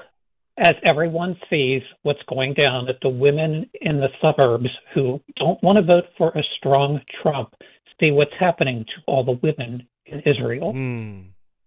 as 0.57 0.75
everyone 0.85 1.35
sees 1.49 1.81
what's 2.03 2.21
going 2.29 2.53
down, 2.53 2.85
that 2.85 2.97
the 3.01 3.09
women 3.09 3.67
in 3.81 3.99
the 3.99 4.09
suburbs 4.21 4.69
who 4.93 5.19
don't 5.37 5.61
want 5.63 5.77
to 5.77 5.81
vote 5.81 6.05
for 6.15 6.29
a 6.29 6.43
strong 6.57 7.01
Trump 7.23 7.55
see 7.99 8.11
what's 8.11 8.33
happening 8.39 8.85
to 8.85 9.01
all 9.07 9.23
the 9.23 9.39
women 9.41 9.87
in 10.05 10.21
Israel. 10.25 10.71
Hmm. 10.73 11.21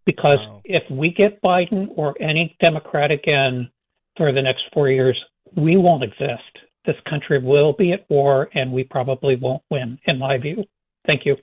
Because 0.05 0.39
if 0.65 0.85
we 0.91 1.11
get 1.11 1.43
Biden 1.43 1.89
or 1.97 2.15
any 2.21 2.57
Democrat 2.63 3.11
again 3.11 3.71
for 4.17 4.33
the 4.33 4.41
next 4.41 4.63
four 4.73 4.89
years, 4.89 5.21
we 5.57 5.77
won't 5.77 6.05
exist. 6.05 6.43
This 6.85 6.95
country 7.11 7.43
will 7.43 7.73
be 7.73 7.93
at 7.93 8.09
war, 8.09 8.49
and 8.55 8.71
we 8.71 8.85
probably 8.85 9.35
won't 9.35 9.63
win, 9.69 9.99
in 10.07 10.19
my 10.19 10.39
view. 10.39 10.63
Thank 11.07 11.27
you. 11.27 11.37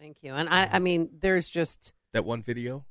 Thank 0.00 0.16
you. 0.22 0.34
And 0.34 0.48
I, 0.48 0.68
I 0.72 0.78
mean, 0.80 1.08
there's 1.20 1.48
just 1.48 1.92
That 2.12 2.24
one 2.24 2.42
video. 2.42 2.84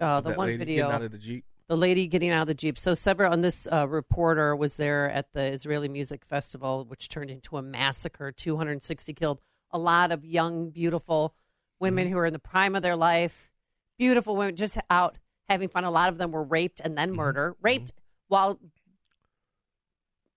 uh, 0.00 0.04
of 0.04 0.24
the 0.24 0.30
that 0.30 0.38
one 0.38 0.46
lady 0.48 0.58
video 0.58 0.84
getting 0.84 0.94
out 0.94 1.02
of 1.02 1.12
the 1.12 1.18
jeep. 1.18 1.44
the 1.68 1.76
lady 1.76 2.06
getting 2.06 2.30
out 2.30 2.42
of 2.42 2.48
the 2.48 2.54
jeep. 2.54 2.78
So 2.78 2.94
several, 2.94 3.32
on 3.32 3.42
this 3.42 3.68
uh, 3.70 3.86
reporter 3.86 4.56
was 4.56 4.76
there 4.76 5.10
at 5.10 5.32
the 5.34 5.52
Israeli 5.52 5.88
Music 5.88 6.24
Festival, 6.24 6.86
which 6.86 7.10
turned 7.10 7.30
into 7.30 7.58
a 7.58 7.62
massacre. 7.62 8.32
260 8.32 9.12
killed. 9.12 9.40
A 9.70 9.78
lot 9.78 10.10
of 10.10 10.24
young, 10.24 10.70
beautiful 10.70 11.34
women 11.82 12.04
Mm-hmm. 12.06 12.12
who 12.14 12.18
are 12.20 12.26
in 12.26 12.32
the 12.32 12.38
prime 12.38 12.74
of 12.74 12.82
their 12.82 12.96
life, 12.96 13.50
beautiful 13.98 14.34
women, 14.36 14.56
just 14.56 14.78
out 14.88 15.18
having 15.48 15.68
fun. 15.68 15.84
A 15.84 15.90
lot 15.90 16.08
of 16.08 16.16
them 16.16 16.32
were 16.32 16.42
raped 16.42 16.80
and 16.80 16.92
Mm-hmm. 16.92 16.96
then 17.10 17.12
murdered, 17.16 17.54
raped 17.60 17.92
while. 18.28 18.58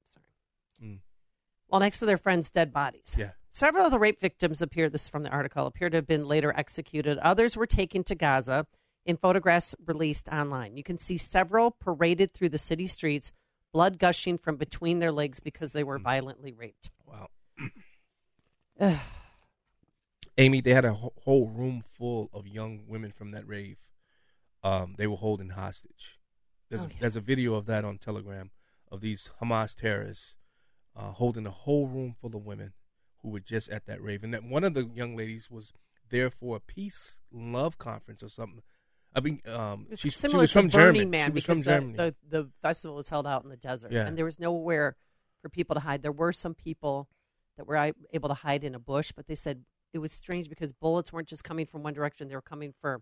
Sorry. 0.10 0.26
Mm. 0.84 1.00
While 1.68 1.80
next 1.80 2.00
to 2.00 2.06
their 2.06 2.18
friends' 2.18 2.50
dead 2.50 2.74
bodies. 2.74 3.16
Yeah. 3.18 3.32
Several 3.52 3.86
of 3.86 3.92
the 3.92 4.00
rape 4.00 4.20
victims 4.20 4.62
appear, 4.62 4.90
this 4.90 5.04
is 5.04 5.10
from 5.10 5.24
the 5.24 5.30
article, 5.30 5.66
appear 5.66 5.90
to 5.90 5.96
have 5.98 6.08
been 6.08 6.28
later 6.28 6.54
executed. 6.58 7.18
Others 7.20 7.56
were 7.56 7.66
taken 7.66 8.04
to 8.04 8.14
Gaza 8.16 8.68
in 9.06 9.16
photographs 9.16 9.74
released 9.86 10.28
online. 10.28 10.76
You 10.76 10.84
can 10.84 10.98
see 10.98 11.16
several 11.16 11.72
paraded 11.72 12.34
through 12.34 12.50
the 12.50 12.58
city 12.58 12.86
streets, 12.88 13.32
blood 13.72 13.98
gushing 13.98 14.38
from 14.38 14.58
between 14.58 15.00
their 15.00 15.14
legs 15.14 15.40
because 15.40 15.72
they 15.72 15.84
were 15.86 16.00
violently 16.00 16.52
raped. 16.52 16.90
Wow. 17.06 17.30
Amy, 20.38 20.62
they 20.62 20.74
had 20.74 20.86
a 20.86 20.94
whole 20.94 21.48
room 21.50 21.84
full 21.98 22.30
of 22.34 22.48
young 22.48 22.82
women 22.88 23.12
from 23.12 23.32
that 23.32 23.48
rave. 23.48 23.78
Um, 24.64 24.96
they 24.98 25.08
were 25.08 25.16
holding 25.18 25.50
hostage. 25.50 26.20
There's, 26.70 26.82
Oh, 26.82 26.86
a, 26.86 26.90
yeah. 26.90 26.96
there's 27.02 27.16
a 27.16 27.22
video 27.22 27.54
of 27.56 27.66
that 27.68 27.86
on 27.86 27.98
Telegram 27.98 28.52
of 28.92 29.02
these 29.02 29.30
Hamas 29.42 29.76
terrorists 29.76 30.36
uh, 30.96 31.12
holding 31.12 31.46
a 31.46 31.52
whole 31.52 31.88
room 31.88 32.16
full 32.20 32.36
of 32.36 32.46
women 32.46 32.74
who 33.22 33.30
were 33.30 33.40
just 33.40 33.70
at 33.70 33.86
that 33.86 34.02
rave. 34.02 34.24
And 34.24 34.34
that 34.34 34.44
one 34.44 34.64
of 34.64 34.74
the 34.74 34.90
young 34.94 35.16
ladies 35.16 35.50
was 35.50 35.72
there 36.10 36.30
for 36.30 36.58
a 36.58 36.60
peace 36.60 37.20
love 37.32 37.78
conference 37.78 38.24
or 38.24 38.30
something. 38.30 38.62
I 39.16 39.22
mean, 39.22 39.40
um, 39.48 39.88
she, 39.96 40.10
she 40.10 40.28
was 40.36 40.52
from 40.52 40.68
Germany. 40.68 41.06
Man 41.06 41.30
she 41.30 41.34
was 41.36 41.46
from 41.46 41.60
the, 41.60 41.64
Germany. 41.64 41.94
The, 41.96 42.16
the 42.28 42.50
festival 42.62 42.98
was 42.98 43.08
held 43.10 43.26
out 43.26 43.44
in 43.44 43.50
the 43.50 43.56
desert, 43.58 43.92
Yeah. 43.92 44.06
and 44.06 44.18
there 44.18 44.26
was 44.26 44.40
nowhere 44.40 44.98
for 45.42 45.48
people 45.50 45.74
to 45.76 45.80
hide. 45.80 46.02
There 46.02 46.12
were 46.12 46.34
some 46.34 46.54
people 46.54 47.08
that 47.58 47.66
were 47.66 47.94
able 48.12 48.28
to 48.30 48.36
hide 48.36 48.64
in 48.66 48.76
a 48.76 48.80
bush, 48.80 49.14
but 49.16 49.28
they 49.28 49.36
said 49.36 49.64
it 49.96 50.00
was 50.00 50.14
strange 50.14 50.50
because 50.50 50.74
bullets 50.74 51.12
weren't 51.14 51.28
just 51.28 51.44
coming 51.44 51.66
from 51.66 51.82
one 51.82 51.94
direction; 51.94 52.28
they 52.28 52.36
were 52.36 52.42
coming 52.42 52.74
for 52.82 53.02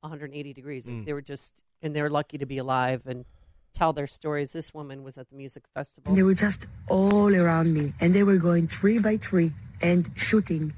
180 0.00 0.52
degrees. 0.52 0.86
Mm. 0.86 1.06
They 1.06 1.12
were 1.12 1.22
just, 1.22 1.62
and 1.82 1.96
they 1.96 2.02
were 2.02 2.10
lucky 2.10 2.38
to 2.38 2.46
be 2.46 2.58
alive 2.58 3.02
and 3.06 3.24
tell 3.72 3.92
their 3.92 4.06
stories. 4.06 4.52
This 4.52 4.74
woman 4.74 5.02
was 5.02 5.16
at 5.18 5.28
the 5.30 5.36
music 5.36 5.64
festival. 5.74 6.14
They 6.14 6.22
were 6.22 6.34
just 6.34 6.66
all 6.88 7.34
around 7.34 7.72
me, 7.72 7.94
and 8.00 8.14
they 8.14 8.22
were 8.22 8.36
going 8.36 8.66
tree 8.68 8.98
by 8.98 9.16
tree 9.16 9.52
and 9.80 10.08
shooting 10.16 10.74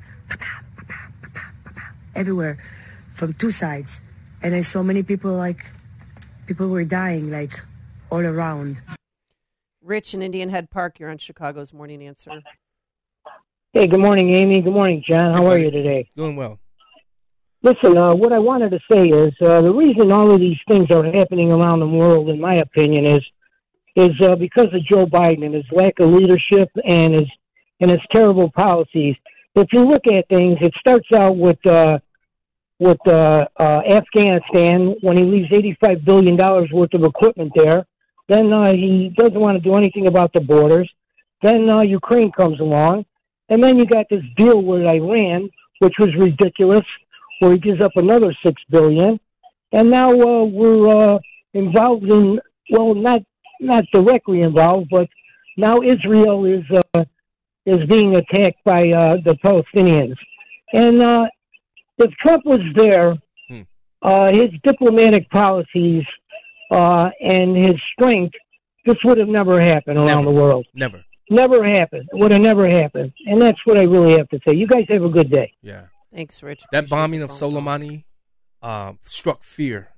everywhere 2.14 2.58
from 3.10 3.32
two 3.34 3.50
sides. 3.50 4.02
And 4.42 4.54
I 4.54 4.60
saw 4.60 4.82
many 4.82 5.02
people 5.02 5.32
like 5.34 5.66
people 6.46 6.68
were 6.68 6.84
dying 6.84 7.30
like 7.30 7.60
all 8.10 8.24
around. 8.24 8.82
Rich 9.82 10.14
in 10.14 10.22
Indian 10.22 10.48
Head 10.48 10.70
Park, 10.70 11.00
you're 11.00 11.10
on 11.10 11.18
Chicago's 11.18 11.72
Morning 11.72 12.06
Answer. 12.06 12.42
Hey, 13.72 13.86
good 13.86 14.00
morning, 14.00 14.34
Amy. 14.34 14.62
Good 14.62 14.72
morning, 14.72 15.00
John. 15.06 15.32
How 15.32 15.46
are 15.46 15.56
you 15.56 15.70
today? 15.70 16.10
Doing 16.16 16.34
well. 16.34 16.58
Listen, 17.62 17.96
uh, 17.96 18.12
what 18.12 18.32
I 18.32 18.38
wanted 18.40 18.70
to 18.70 18.80
say 18.90 19.06
is 19.06 19.32
uh, 19.40 19.62
the 19.62 19.70
reason 19.72 20.10
all 20.10 20.34
of 20.34 20.40
these 20.40 20.58
things 20.66 20.90
are 20.90 21.04
happening 21.04 21.52
around 21.52 21.78
the 21.78 21.86
world, 21.86 22.30
in 22.30 22.40
my 22.40 22.56
opinion, 22.56 23.06
is 23.06 23.22
is 23.94 24.10
uh, 24.26 24.34
because 24.34 24.74
of 24.74 24.84
Joe 24.86 25.06
Biden 25.06 25.44
and 25.44 25.54
his 25.54 25.64
lack 25.70 26.00
of 26.00 26.10
leadership 26.10 26.68
and 26.82 27.14
his 27.14 27.28
and 27.78 27.92
his 27.92 28.00
terrible 28.10 28.50
policies. 28.50 29.14
If 29.54 29.68
you 29.72 29.88
look 29.88 30.04
at 30.08 30.26
things, 30.26 30.58
it 30.60 30.74
starts 30.80 31.06
out 31.14 31.36
with 31.36 31.64
uh, 31.64 32.00
with 32.80 32.98
uh, 33.06 33.46
uh, 33.56 33.82
Afghanistan 33.86 34.96
when 35.00 35.16
he 35.16 35.22
leaves 35.22 35.52
eighty 35.52 35.76
five 35.80 36.04
billion 36.04 36.36
dollars 36.36 36.70
worth 36.72 36.92
of 36.94 37.04
equipment 37.04 37.52
there. 37.54 37.86
Then 38.28 38.52
uh, 38.52 38.72
he 38.72 39.14
doesn't 39.16 39.38
want 39.38 39.62
to 39.62 39.62
do 39.62 39.76
anything 39.76 40.08
about 40.08 40.32
the 40.32 40.40
borders. 40.40 40.90
Then 41.40 41.70
uh, 41.70 41.82
Ukraine 41.82 42.32
comes 42.32 42.58
along, 42.58 43.04
and 43.50 43.62
then 43.62 43.76
you 43.76 43.86
got 43.86 44.06
this 44.08 44.22
deal 44.36 44.62
with 44.62 44.82
Iran, 44.82 45.50
which 45.80 45.94
was 45.98 46.08
ridiculous, 46.18 46.84
where 47.40 47.52
he 47.52 47.58
gives 47.58 47.80
up 47.80 47.92
another 47.96 48.34
six 48.44 48.60
billion, 48.70 49.20
and 49.72 49.90
now 49.90 50.10
uh, 50.10 50.44
we're 50.44 51.14
uh, 51.14 51.18
involved 51.54 52.04
in 52.04 52.40
well, 52.70 52.94
not 52.94 53.20
not 53.60 53.84
directly 53.92 54.40
involved, 54.42 54.88
but 54.90 55.08
now 55.56 55.82
Israel 55.82 56.44
is 56.46 56.64
uh, 56.94 57.04
is 57.66 57.86
being 57.88 58.16
attacked 58.16 58.64
by 58.64 58.88
uh, 58.88 59.16
the 59.24 59.36
Palestinians, 59.44 60.16
and 60.72 61.02
uh, 61.02 61.26
if 61.98 62.10
Trump 62.22 62.46
was 62.46 62.60
there, 62.74 63.16
uh, 64.02 64.28
his 64.28 64.50
diplomatic 64.64 65.28
policies 65.30 66.04
uh, 66.70 67.10
and 67.20 67.56
his 67.56 67.76
strength, 67.92 68.34
this 68.86 68.96
would 69.04 69.18
have 69.18 69.28
never 69.28 69.60
happened 69.60 69.98
around 69.98 70.24
the 70.24 70.30
world. 70.30 70.66
Never. 70.74 71.04
Never 71.30 71.64
happened. 71.64 72.08
It 72.12 72.18
would 72.18 72.32
have 72.32 72.40
never 72.40 72.68
happened. 72.68 73.12
And 73.26 73.40
that's 73.40 73.58
what 73.64 73.76
I 73.76 73.82
really 73.82 74.18
have 74.18 74.28
to 74.30 74.40
say. 74.44 74.52
You 74.52 74.66
guys 74.66 74.84
have 74.88 75.04
a 75.04 75.08
good 75.08 75.30
day. 75.30 75.54
Yeah. 75.62 75.84
Thanks, 76.12 76.42
Rich. 76.42 76.64
That 76.72 76.78
Appreciate 76.78 76.90
bombing 76.90 77.22
of 77.22 77.30
phone. 77.30 77.52
Soleimani 77.54 78.04
uh, 78.60 78.94
struck 79.04 79.44
fear 79.44 79.90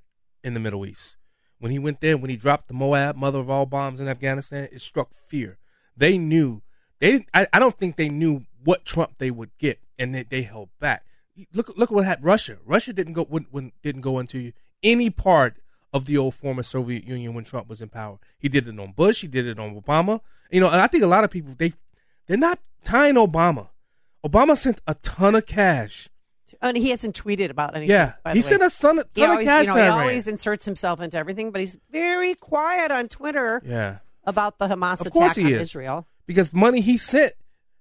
in 0.45 0.53
the 0.55 0.61
Middle 0.61 0.85
East. 0.85 1.17
When 1.59 1.73
he 1.73 1.79
went 1.79 2.01
there, 2.01 2.17
when 2.17 2.29
he 2.29 2.37
dropped 2.37 2.69
the 2.69 2.75
MOAB, 2.75 3.17
mother 3.17 3.39
of 3.39 3.49
all 3.49 3.67
bombs 3.67 3.99
in 3.99 4.09
Afghanistan, 4.09 4.69
it 4.71 4.83
struck 4.83 5.15
fear. 5.15 5.59
They 5.97 6.19
knew 6.19 6.61
they. 6.99 7.13
Didn't, 7.13 7.29
I, 7.33 7.47
I 7.53 7.59
don't 7.59 7.79
think 7.79 7.97
they 7.97 8.09
knew 8.09 8.43
what 8.63 8.85
Trump 8.85 9.15
they 9.19 9.31
would 9.31 9.57
get, 9.59 9.79
and 9.99 10.15
they, 10.15 10.25
they 10.25 10.43
held 10.43 10.71
back. 10.81 11.05
Look, 11.55 11.73
look 11.77 11.91
at 11.91 11.95
what 11.95 12.05
happened. 12.05 12.27
Russia. 12.27 12.59
Russia 12.65 12.93
didn't 12.93 13.15
go 13.15 13.25
when, 13.25 13.47
when 13.51 13.73
didn't 13.83 14.03
go 14.03 14.19
into 14.19 14.53
any 14.83 15.09
part 15.09 15.62
of 15.93 16.07
the 16.07 16.17
old 16.17 16.35
former 16.35 16.63
Soviet 16.63 17.05
Union 17.05 17.35
when 17.35 17.45
Trump 17.45 17.69
was 17.69 17.83
in 17.83 17.89
power. 17.89 18.19
He 18.39 18.49
did 18.49 18.67
it 18.69 18.79
on 18.79 18.93
Bush. 18.93 19.21
He 19.23 19.29
did 19.29 19.47
it 19.47 19.59
on 19.59 19.81
Obama. 19.81 20.21
You 20.51 20.61
know, 20.61 20.69
and 20.69 20.81
I 20.81 20.87
think 20.87 21.03
a 21.05 21.07
lot 21.07 21.25
of 21.25 21.31
people 21.31 21.55
they 21.57 21.73
they're 22.27 22.37
not 22.37 22.59
tying 22.85 23.15
Obama. 23.15 23.69
Obama 24.25 24.57
sent 24.57 24.81
a 24.87 24.95
ton 24.95 25.35
of 25.35 25.47
cash. 25.47 26.09
And 26.61 26.77
he 26.77 26.91
hasn't 26.91 27.21
tweeted 27.21 27.51
about 27.51 27.75
anything. 27.75 27.91
Yeah, 27.91 28.13
by 28.23 28.35
he 28.35 28.41
the 28.41 28.45
way. 28.47 28.51
sent 28.51 28.63
a 28.63 28.71
ton, 28.81 28.99
of- 29.01 29.09
He 29.15 29.23
of 29.25 29.31
always, 29.31 29.49
cash 29.49 29.67
you 29.67 29.75
know, 29.75 29.83
he 29.83 29.89
always 29.89 30.29
inserts 30.29 30.65
himself 30.65 31.01
into 31.01 31.17
everything, 31.19 31.51
but 31.51 31.61
he's 31.61 31.77
very 31.91 32.35
quiet 32.35 32.93
on 32.93 33.09
Twitter 33.09 33.61
Yeah. 33.67 33.99
about 34.25 34.59
the 34.59 34.69
Hamas 34.69 35.01
Of 35.01 35.09
attack 35.09 35.39
on 35.39 35.47
is. 35.47 35.61
Israel. 35.63 36.07
Because 36.27 36.53
money 36.55 36.81
he 36.81 36.99
sent 36.99 37.33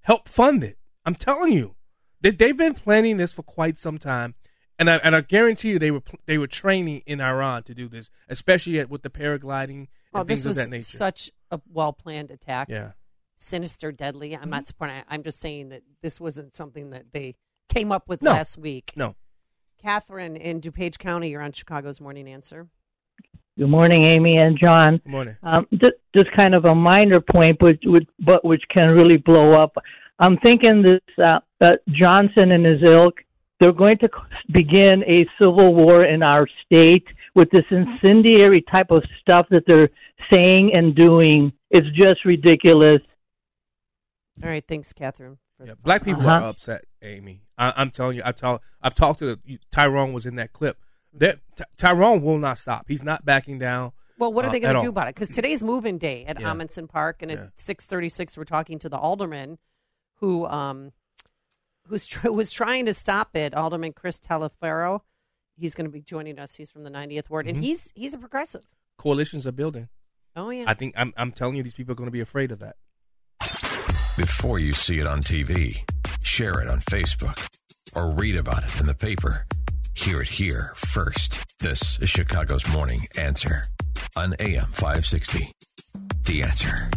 helped 0.02 0.30
fund 0.30 0.64
it. 0.64 0.78
I'm 1.06 1.14
telling 1.16 1.52
you, 1.54 1.76
they, 2.22 2.32
they've 2.32 2.58
been 2.58 2.74
planning 2.74 3.18
this 3.18 3.34
for 3.34 3.44
quite 3.44 3.78
some 3.78 4.00
time, 4.00 4.34
and 4.80 4.90
I, 4.90 4.96
and 4.98 5.16
I 5.16 5.22
guarantee 5.22 5.72
you 5.72 5.80
they 5.80 5.92
were 5.92 6.02
they 6.26 6.38
were 6.38 6.48
training 6.48 7.04
in 7.06 7.22
Iran 7.22 7.64
to 7.64 7.74
do 7.74 7.88
this, 7.88 8.10
especially 8.30 8.80
at, 8.80 8.90
with 8.90 9.02
the 9.04 9.10
paragliding 9.10 9.70
and 9.80 9.88
Well, 10.14 10.24
things 10.26 10.40
this 10.44 10.48
was 10.48 10.58
of 10.58 10.66
that 10.66 10.70
nature. 10.72 10.98
such 10.98 11.32
a 11.52 11.60
well 11.72 11.94
planned 11.94 12.32
attack. 12.32 12.70
Yeah. 12.70 12.78
Mm-hmm. 12.80 12.90
Sinister, 13.38 13.92
deadly. 13.92 14.38
I'm 14.38 14.50
not 14.52 14.68
supporting. 14.68 15.02
I'm 15.10 15.24
just 15.24 15.40
saying 15.40 15.70
that 15.70 15.82
this 16.04 16.20
wasn't 16.20 16.56
something 16.56 16.92
that 16.92 17.06
they 17.12 17.36
came 17.70 17.92
up 17.92 18.08
with 18.08 18.22
No. 18.22 18.32
last 18.32 18.58
week. 18.58 18.94
No. 18.96 19.16
Catherine 19.82 20.36
in 20.36 20.62
DuPage 20.62 21.00
County, 21.00 21.30
you're 21.30 21.42
on 21.42 21.52
Chicago's 21.52 22.00
Morning 22.00 22.28
Answer. 22.30 22.68
Good 23.58 23.68
morning, 23.70 24.06
Amy 24.06 24.38
and 24.38 24.58
John. 24.60 24.98
Good 25.04 25.12
morning. 25.12 25.36
Um, 25.44 25.66
just, 25.74 25.96
just 26.16 26.30
kind 26.36 26.54
of 26.54 26.66
a 26.66 26.76
minor 26.76 27.20
point, 27.20 27.58
but, 27.60 27.78
which- 27.84 28.08
but 28.20 28.46
which 28.46 28.62
can 28.72 28.90
really 28.90 29.18
blow 29.18 29.54
up. 29.62 29.76
I'm 30.20 30.38
thinking 30.38 30.84
this 30.84 31.02
uh, 31.18 31.40
uh, 31.60 31.72
Johnson 31.90 32.52
and 32.52 32.64
his 32.66 32.84
ilk, 32.84 33.16
they're 33.62 33.72
going 33.72 34.00
to 34.00 34.10
begin 34.52 35.04
a 35.08 35.26
civil 35.38 35.74
war 35.76 36.04
in 36.04 36.24
our 36.24 36.48
state 36.66 37.06
with 37.36 37.50
this 37.52 37.64
incendiary 37.70 38.64
type 38.70 38.90
of 38.90 39.04
stuff 39.22 39.46
that 39.52 39.64
they're 39.68 39.90
saying 40.30 40.72
and 40.74 40.96
doing. 40.96 41.54
It's 41.70 41.88
just 41.96 42.26
ridiculous. 42.26 43.02
All 44.44 44.50
right, 44.50 44.64
thanks, 44.68 44.92
Catherine. 44.92 45.38
Yeah, 45.64 45.74
black 45.82 46.04
phone 46.04 46.16
people 46.16 46.28
call. 46.28 46.42
are 46.42 46.50
upset, 46.50 46.86
Amy. 47.04 47.44
I, 47.56 47.72
I'm 47.78 47.92
telling 47.92 48.18
you. 48.18 48.24
I 48.26 48.32
talk. 48.32 48.64
I've 48.82 48.96
talked 48.96 49.20
to 49.20 49.36
the, 49.36 49.60
Tyrone. 49.72 50.12
Was 50.12 50.26
in 50.26 50.36
that 50.36 50.54
clip. 50.54 50.78
That 51.14 51.40
Ty- 51.56 51.66
Tyrone 51.78 52.24
will 52.24 52.40
not 52.40 52.58
stop. 52.58 52.86
He's 52.88 53.04
not 53.04 53.26
backing 53.26 53.60
down. 53.60 53.92
Well, 54.18 54.34
what 54.34 54.44
are 54.44 54.48
uh, 54.48 54.52
they 54.52 54.60
going 54.60 54.74
to 54.74 54.80
all. 54.80 54.84
do 54.86 54.90
about 54.90 55.08
it? 55.08 55.14
Because 55.16 55.30
today's 55.30 55.64
moving 55.64 56.00
day 56.00 56.26
at 56.26 56.40
Yeah. 56.40 56.50
Amundsen 56.50 56.88
Park, 56.88 57.22
and 57.22 57.30
Yeah. 57.30 57.38
at 57.38 57.50
six 57.58 57.86
thirty-six, 57.86 58.38
we're 58.38 58.44
talking 58.44 58.80
to 58.80 58.90
the 58.90 58.98
alderman 58.98 59.60
who 60.16 60.48
um 60.48 60.94
who's 61.92 62.08
tr- 62.08 62.32
was 62.32 62.50
trying 62.52 62.88
to 62.88 62.94
stop 62.94 63.36
it. 63.36 63.54
Alderman 63.54 63.94
Chris 63.94 64.20
Taliaferro. 64.20 65.02
He's 65.58 65.76
going 65.76 65.86
to 65.86 65.92
be 65.92 66.02
joining 66.02 66.40
us. 66.40 66.56
He's 66.56 66.72
from 66.72 66.84
the 66.84 66.90
90th 66.90 67.30
ward, 67.30 67.46
and 67.48 67.58
Mhm. 67.58 67.62
he's 67.64 67.92
he's 67.94 68.14
a 68.16 68.18
progressive. 68.18 68.64
Coalitions 68.98 69.46
are 69.46 69.52
building. 69.52 69.90
Oh 70.36 70.50
yeah. 70.50 70.64
I 70.66 70.74
think 70.74 70.96
I'm. 70.98 71.14
I'm 71.18 71.32
telling 71.32 71.56
you, 71.58 71.64
these 71.64 71.74
people 71.74 71.92
are 71.92 71.96
going 71.96 72.08
to 72.08 72.12
be 72.12 72.22
afraid 72.22 72.52
of 72.52 72.60
that. 72.60 72.78
Before 74.18 74.60
you 74.60 74.74
see 74.74 75.00
it 75.00 75.08
on 75.08 75.22
TV, 75.22 75.84
share 76.24 76.60
it 76.62 76.68
on 76.68 76.80
Facebook. 76.82 77.38
or 77.96 78.10
read 78.12 78.38
about 78.38 78.64
it 78.64 78.80
in 78.80 78.86
the 78.86 78.94
paper, 78.96 79.46
hear 79.94 80.22
it 80.22 80.30
here 80.30 80.72
first. 80.78 81.38
This 81.60 82.00
is 82.00 82.10
Chicago's 82.10 82.66
Morning 82.70 83.06
Answer 83.18 83.64
on 84.16 84.34
AM 84.40 84.68
560. 84.72 85.52
The 86.24 86.44
Answer. 86.44 86.90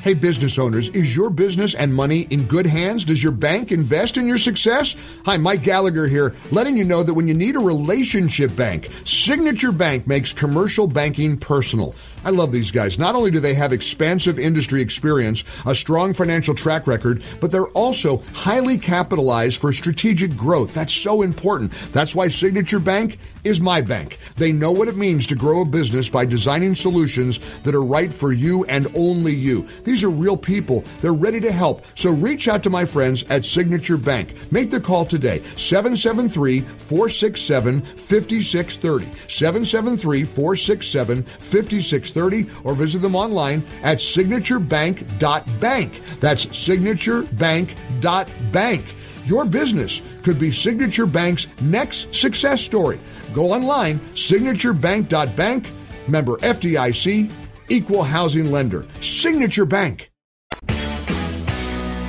Hey, 0.00 0.14
business 0.14 0.60
owners, 0.60 0.90
is 0.90 1.16
your 1.16 1.28
business 1.28 1.74
and 1.74 1.92
money 1.92 2.28
in 2.30 2.44
good 2.44 2.66
hands? 2.66 3.04
Does 3.04 3.20
your 3.20 3.32
bank 3.32 3.72
invest 3.72 4.16
in 4.16 4.28
your 4.28 4.38
success? 4.38 4.94
Hi, 5.24 5.36
Mike 5.38 5.64
Gallagher 5.64 6.06
here, 6.06 6.36
letting 6.52 6.76
you 6.76 6.84
know 6.84 7.02
that 7.02 7.14
when 7.14 7.26
you 7.26 7.34
need 7.34 7.56
a 7.56 7.58
relationship 7.60 8.54
bank, 8.54 8.90
Signature 9.04 9.72
Bank 9.72 10.06
makes 10.06 10.32
commercial 10.32 10.86
banking 10.86 11.36
personal. 11.36 11.96
I 12.24 12.30
love 12.30 12.52
these 12.52 12.70
guys. 12.70 12.96
Not 12.96 13.16
only 13.16 13.32
do 13.32 13.40
they 13.40 13.54
have 13.54 13.72
expansive 13.72 14.38
industry 14.38 14.82
experience, 14.82 15.42
a 15.66 15.74
strong 15.74 16.12
financial 16.12 16.54
track 16.54 16.86
record, 16.86 17.22
but 17.40 17.50
they're 17.50 17.68
also 17.68 18.18
highly 18.34 18.78
capitalized 18.78 19.60
for 19.60 19.72
strategic 19.72 20.36
growth. 20.36 20.74
That's 20.74 20.92
so 20.92 21.22
important. 21.22 21.72
That's 21.92 22.14
why 22.14 22.28
Signature 22.28 22.78
Bank 22.80 23.18
is 23.48 23.60
my 23.60 23.80
bank. 23.80 24.18
They 24.36 24.52
know 24.52 24.70
what 24.70 24.86
it 24.88 24.96
means 24.96 25.26
to 25.26 25.34
grow 25.34 25.62
a 25.62 25.64
business 25.64 26.08
by 26.08 26.24
designing 26.24 26.72
solutions 26.74 27.40
that 27.62 27.74
are 27.74 27.82
right 27.82 28.12
for 28.12 28.32
you 28.32 28.64
and 28.66 28.86
only 28.94 29.34
you. 29.34 29.66
These 29.84 30.04
are 30.04 30.10
real 30.10 30.36
people. 30.36 30.84
They're 31.00 31.14
ready 31.14 31.40
to 31.40 31.50
help. 31.50 31.84
So 31.96 32.10
reach 32.10 32.46
out 32.46 32.62
to 32.64 32.70
my 32.70 32.84
friends 32.84 33.22
at 33.24 33.44
Signature 33.44 33.96
Bank. 33.96 34.52
Make 34.52 34.70
the 34.70 34.80
call 34.80 35.06
today. 35.06 35.42
773 35.56 36.60
467 36.60 37.80
5630. 37.80 39.06
773 39.28 40.24
467 40.24 41.22
5630 41.22 42.46
or 42.64 42.74
visit 42.74 43.00
them 43.00 43.16
online 43.16 43.64
at 43.82 43.98
signaturebank.bank. 43.98 46.02
That's 46.20 46.46
signaturebank.bank. 46.46 48.94
Your 49.28 49.44
business 49.44 50.00
could 50.22 50.38
be 50.38 50.50
Signature 50.50 51.04
Bank's 51.04 51.48
next 51.60 52.14
success 52.14 52.62
story. 52.62 52.98
Go 53.32 53.52
online, 53.52 53.98
signaturebank.bank, 54.14 55.70
member 56.08 56.36
FDIC, 56.38 57.30
equal 57.68 58.02
housing 58.02 58.50
lender. 58.50 58.86
Signature 59.00 59.66
Bank. 59.66 60.10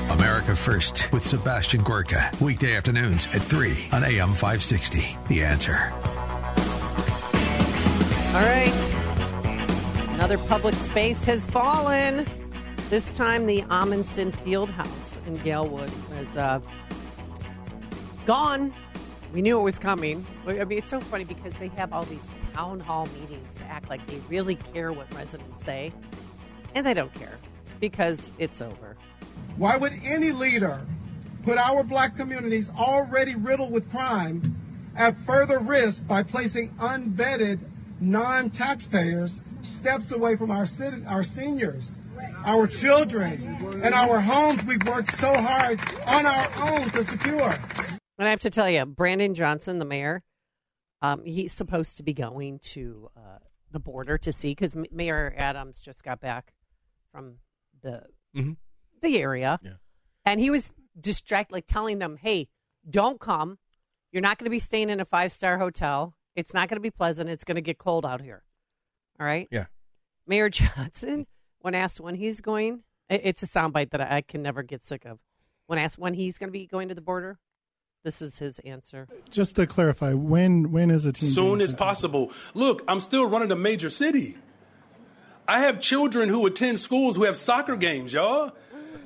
America 0.09 0.55
First 0.55 1.11
with 1.11 1.23
Sebastian 1.23 1.83
Gorka. 1.83 2.31
Weekday 2.41 2.75
afternoons 2.75 3.27
at 3.27 3.41
3 3.41 3.89
on 3.91 4.03
AM 4.03 4.29
560. 4.29 5.17
The 5.27 5.43
Answer. 5.43 5.91
All 8.29 8.45
right. 8.45 8.73
Another 10.13 10.37
public 10.37 10.75
space 10.75 11.23
has 11.25 11.45
fallen. 11.45 12.25
This 12.89 13.15
time, 13.15 13.45
the 13.45 13.63
Amundsen 13.69 14.31
Field 14.31 14.69
House 14.69 15.19
in 15.25 15.37
Galewood 15.39 15.91
was 16.09 16.37
uh, 16.37 16.59
gone. 18.25 18.73
We 19.31 19.41
knew 19.41 19.59
it 19.59 19.63
was 19.63 19.77
coming. 19.77 20.25
I 20.47 20.63
mean, 20.65 20.77
it's 20.79 20.89
so 20.89 20.99
funny 20.99 21.23
because 21.23 21.53
they 21.55 21.67
have 21.69 21.93
all 21.93 22.03
these 22.03 22.29
town 22.53 22.79
hall 22.79 23.07
meetings 23.19 23.55
to 23.55 23.63
act 23.65 23.89
like 23.89 24.05
they 24.07 24.19
really 24.27 24.55
care 24.55 24.91
what 24.91 25.13
residents 25.13 25.63
say, 25.63 25.93
and 26.73 26.85
they 26.85 26.93
don't 26.95 27.13
care 27.13 27.37
because 27.79 28.31
it's 28.39 28.61
over. 28.61 28.97
Why 29.57 29.77
would 29.77 29.93
any 30.03 30.31
leader 30.31 30.81
put 31.43 31.57
our 31.57 31.83
black 31.83 32.15
communities 32.15 32.71
already 32.77 33.35
riddled 33.35 33.71
with 33.71 33.89
crime 33.91 34.41
at 34.95 35.15
further 35.21 35.59
risk 35.59 36.07
by 36.07 36.23
placing 36.23 36.69
unvetted 36.75 37.59
non 37.99 38.49
taxpayers 38.49 39.41
steps 39.61 40.11
away 40.11 40.35
from 40.35 40.49
our 40.51 40.63
citi- 40.63 41.07
our 41.09 41.23
seniors, 41.23 41.97
our 42.45 42.65
children, 42.65 43.57
and 43.83 43.93
our 43.93 44.19
homes 44.19 44.63
we've 44.65 44.85
worked 44.87 45.11
so 45.17 45.33
hard 45.39 45.79
on 46.07 46.25
our 46.25 46.49
own 46.71 46.89
to 46.89 47.03
secure. 47.03 47.55
And 48.19 48.27
I 48.27 48.31
have 48.31 48.41
to 48.41 48.49
tell 48.49 48.69
you, 48.69 48.85
Brandon 48.85 49.33
Johnson, 49.33 49.79
the 49.79 49.85
mayor, 49.85 50.23
um, 51.01 51.23
he's 51.23 51.53
supposed 51.53 51.97
to 51.97 52.03
be 52.03 52.13
going 52.13 52.59
to 52.59 53.09
uh, 53.15 53.39
the 53.71 53.79
border 53.79 54.17
to 54.17 54.33
see 54.33 54.51
because 54.51 54.75
Mayor 54.91 55.33
Adams 55.37 55.79
just 55.79 56.03
got 56.03 56.19
back 56.19 56.53
from 57.13 57.35
the 57.81 58.03
mm-hmm. 58.35 58.51
the 59.01 59.17
area, 59.19 59.59
yeah. 59.63 59.73
and 60.25 60.41
he 60.41 60.49
was 60.49 60.71
distracted, 60.99 61.53
like 61.53 61.65
telling 61.65 61.99
them, 61.99 62.17
"Hey, 62.17 62.49
don't 62.87 63.21
come. 63.21 63.57
You're 64.11 64.21
not 64.21 64.37
going 64.37 64.45
to 64.45 64.51
be 64.51 64.59
staying 64.59 64.89
in 64.89 64.99
a 64.99 65.05
five 65.05 65.31
star 65.31 65.57
hotel. 65.57 66.13
It's 66.35 66.53
not 66.53 66.67
going 66.67 66.77
to 66.77 66.81
be 66.81 66.91
pleasant. 66.91 67.29
It's 67.29 67.45
going 67.45 67.55
to 67.55 67.61
get 67.61 67.77
cold 67.77 68.05
out 68.05 68.21
here." 68.21 68.43
All 69.17 69.25
right. 69.25 69.47
Yeah. 69.49 69.67
Mayor 70.27 70.49
Johnson, 70.49 71.25
when 71.59 71.73
asked 71.73 72.01
when 72.01 72.15
he's 72.15 72.41
going, 72.41 72.83
it's 73.09 73.43
a 73.43 73.47
soundbite 73.47 73.91
that 73.91 74.01
I 74.01 74.21
can 74.21 74.41
never 74.41 74.61
get 74.61 74.83
sick 74.83 75.05
of. 75.05 75.19
When 75.67 75.79
asked 75.79 75.97
when 75.97 76.15
he's 76.15 76.37
going 76.37 76.49
to 76.49 76.51
be 76.51 76.67
going 76.67 76.89
to 76.89 76.95
the 76.95 77.01
border, 77.01 77.39
this 78.03 78.21
is 78.21 78.39
his 78.39 78.59
answer. 78.59 79.07
Just 79.29 79.55
to 79.57 79.67
clarify, 79.67 80.13
when 80.13 80.71
when 80.71 80.91
is 80.91 81.05
a 81.05 81.11
team? 81.11 81.29
Soon 81.29 81.61
as 81.61 81.73
possible. 81.73 82.31
Look, 82.53 82.83
I'm 82.87 82.99
still 82.99 83.25
running 83.25 83.51
a 83.51 83.55
major 83.55 83.89
city. 83.89 84.37
I 85.47 85.59
have 85.59 85.79
children 85.79 86.29
who 86.29 86.45
attend 86.45 86.79
schools 86.79 87.15
who 87.15 87.23
have 87.23 87.35
soccer 87.35 87.75
games, 87.75 88.13
y'all. 88.13 88.51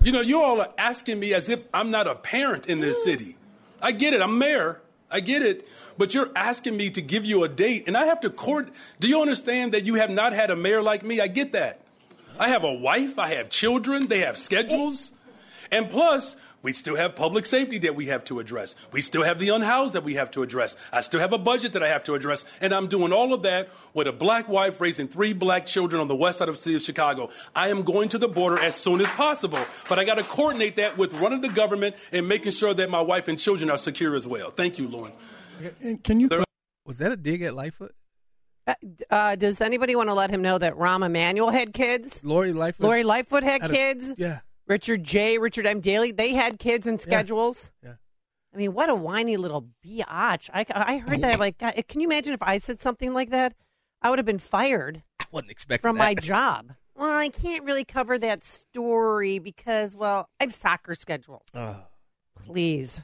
You 0.01 0.11
know, 0.11 0.21
you 0.21 0.41
all 0.41 0.59
are 0.59 0.73
asking 0.77 1.19
me 1.19 1.33
as 1.33 1.47
if 1.47 1.61
I'm 1.73 1.89
not 1.89 2.07
a 2.07 2.15
parent 2.15 2.65
in 2.67 2.81
this 2.81 3.03
city. 3.03 3.37
I 3.81 3.93
get 3.93 4.13
it. 4.13 4.21
I'm 4.21 4.37
mayor. 4.37 4.81
I 5.09 5.19
get 5.19 5.43
it, 5.43 5.67
but 5.95 6.15
you're 6.15 6.31
asking 6.35 6.75
me 6.75 6.89
to 6.89 7.01
give 7.01 7.23
you 7.23 7.43
a 7.43 7.47
date, 7.47 7.83
and 7.85 7.95
I 7.95 8.05
have 8.05 8.19
to 8.21 8.31
court. 8.31 8.71
Do 8.99 9.07
you 9.07 9.21
understand 9.21 9.71
that 9.75 9.85
you 9.85 9.93
have 9.93 10.09
not 10.09 10.33
had 10.33 10.49
a 10.49 10.55
mayor 10.55 10.81
like 10.81 11.03
me? 11.03 11.21
I 11.21 11.27
get 11.27 11.51
that. 11.51 11.81
I 12.39 12.47
have 12.47 12.63
a 12.63 12.73
wife, 12.73 13.19
I 13.19 13.27
have 13.35 13.49
children, 13.49 14.07
they 14.07 14.21
have 14.21 14.39
schedules. 14.39 15.11
And 15.72 15.89
plus, 15.89 16.36
we 16.61 16.74
still 16.74 16.95
have 16.95 17.16
public 17.16 17.45
safety 17.45 17.78
that 17.80 17.95
we 17.95 18.05
have 18.07 18.24
to 18.26 18.39
address. 18.39 18.76
We 18.91 19.01
still 19.01 19.24
have 19.24 19.39
the 19.39 19.49
unhoused 19.49 19.95
that 19.95 20.03
we 20.03 20.14
have 20.16 20.32
to 20.32 20.43
address. 20.43 20.76
I 20.91 21.01
still 21.01 21.20
have 21.20 21.34
a 21.34 21.38
budget 21.38 21.74
that 21.74 21.84
I 21.84 21.88
have 21.89 22.03
to 22.05 22.14
address. 22.16 22.45
And 22.61 22.74
I'm 22.74 22.88
doing 22.88 23.11
all 23.11 23.34
of 23.34 23.43
that 23.43 23.70
with 23.93 24.07
a 24.07 24.11
black 24.14 24.47
wife 24.47 24.80
raising 24.80 25.07
three 25.07 25.34
black 25.34 25.66
children 25.66 26.01
on 26.01 26.07
the 26.07 26.16
west 26.16 26.39
side 26.39 26.49
of 26.49 26.55
the 26.55 26.61
city 26.61 26.76
of 26.76 26.82
Chicago. 26.82 27.30
I 27.55 27.70
am 27.70 27.84
going 27.84 28.09
to 28.09 28.18
the 28.18 28.28
border 28.28 28.57
as 28.59 28.76
soon 28.76 29.01
as 29.01 29.09
possible. 29.11 29.59
But 29.89 29.99
I 29.99 30.05
got 30.05 30.16
to 30.16 30.24
coordinate 30.24 30.78
that 30.78 30.97
with 30.97 31.14
running 31.20 31.41
the 31.41 31.49
government 31.49 31.95
and 32.11 32.28
making 32.28 32.51
sure 32.53 32.74
that 32.74 32.89
my 32.89 33.01
wife 33.01 33.28
and 33.28 33.38
children 33.38 33.70
are 33.70 33.78
secure 33.78 34.16
as 34.16 34.28
well. 34.28 34.49
Thank 34.49 34.78
you, 34.78 34.88
Lawrence. 34.88 35.18
Can 36.03 36.20
you. 36.20 36.30
Was 36.86 36.97
that 36.97 37.11
a 37.11 37.18
dig 37.18 37.41
at 37.41 37.53
Lightfoot? 37.53 37.93
Uh, 38.66 38.74
uh, 39.09 39.36
does 39.36 39.59
anybody 39.59 39.95
want 39.95 40.09
to 40.09 40.14
let 40.14 40.30
him 40.30 40.41
know 40.41 40.57
that 40.57 40.76
Rahm 40.76 41.05
Emanuel 41.05 41.49
had 41.49 41.74
kids? 41.74 42.24
Lori 42.24 42.53
Lightfoot. 42.53 42.86
Lori 42.86 43.03
Lightfoot 43.03 43.43
had, 43.43 43.61
Had 43.61 43.72
a- 43.72 43.74
kids. 43.74 44.16
yeah. 44.18 44.39
Richard 44.68 45.03
J. 45.03 45.38
Richard 45.38 45.66
M. 45.66 45.80
Daley. 45.82 46.11
They 46.11 46.34
had 46.34 46.59
kids 46.59 46.88
and 46.88 46.99
schedules. 46.99 47.72
Yeah. 47.84 47.93
I 48.53 48.57
mean, 48.57 48.74
what 48.74 48.89
a 48.89 48.95
whiny 48.95 49.38
little 49.38 49.70
biatch. 49.86 50.49
I, 50.53 50.66
I 50.74 50.97
heard 50.97 51.22
that. 51.22 51.39
Like, 51.39 51.57
God, 51.57 51.74
can 51.88 52.01
you 52.01 52.07
imagine 52.07 52.34
if 52.34 52.41
I 52.41 52.59
said 52.59 52.82
something 52.82 53.14
like 53.14 53.32
that? 53.32 53.55
I 54.01 54.09
would 54.09 54.20
have 54.20 54.26
been 54.26 54.39
fired 54.39 55.01
I 55.20 55.26
wasn't 55.32 55.51
expecting 55.51 55.82
from 55.82 55.97
that. 55.97 56.03
my 56.03 56.14
job. 56.14 56.74
Well, 56.95 57.18
I 57.18 57.30
can't 57.30 57.64
really 57.64 57.86
cover 57.86 58.20
that 58.20 58.43
story 58.43 59.39
because, 59.39 59.95
well, 59.95 60.30
I 60.39 60.43
have 60.43 60.53
soccer 60.53 60.93
schedule. 60.93 61.43
Oh. 61.55 61.78
Please. 62.45 63.01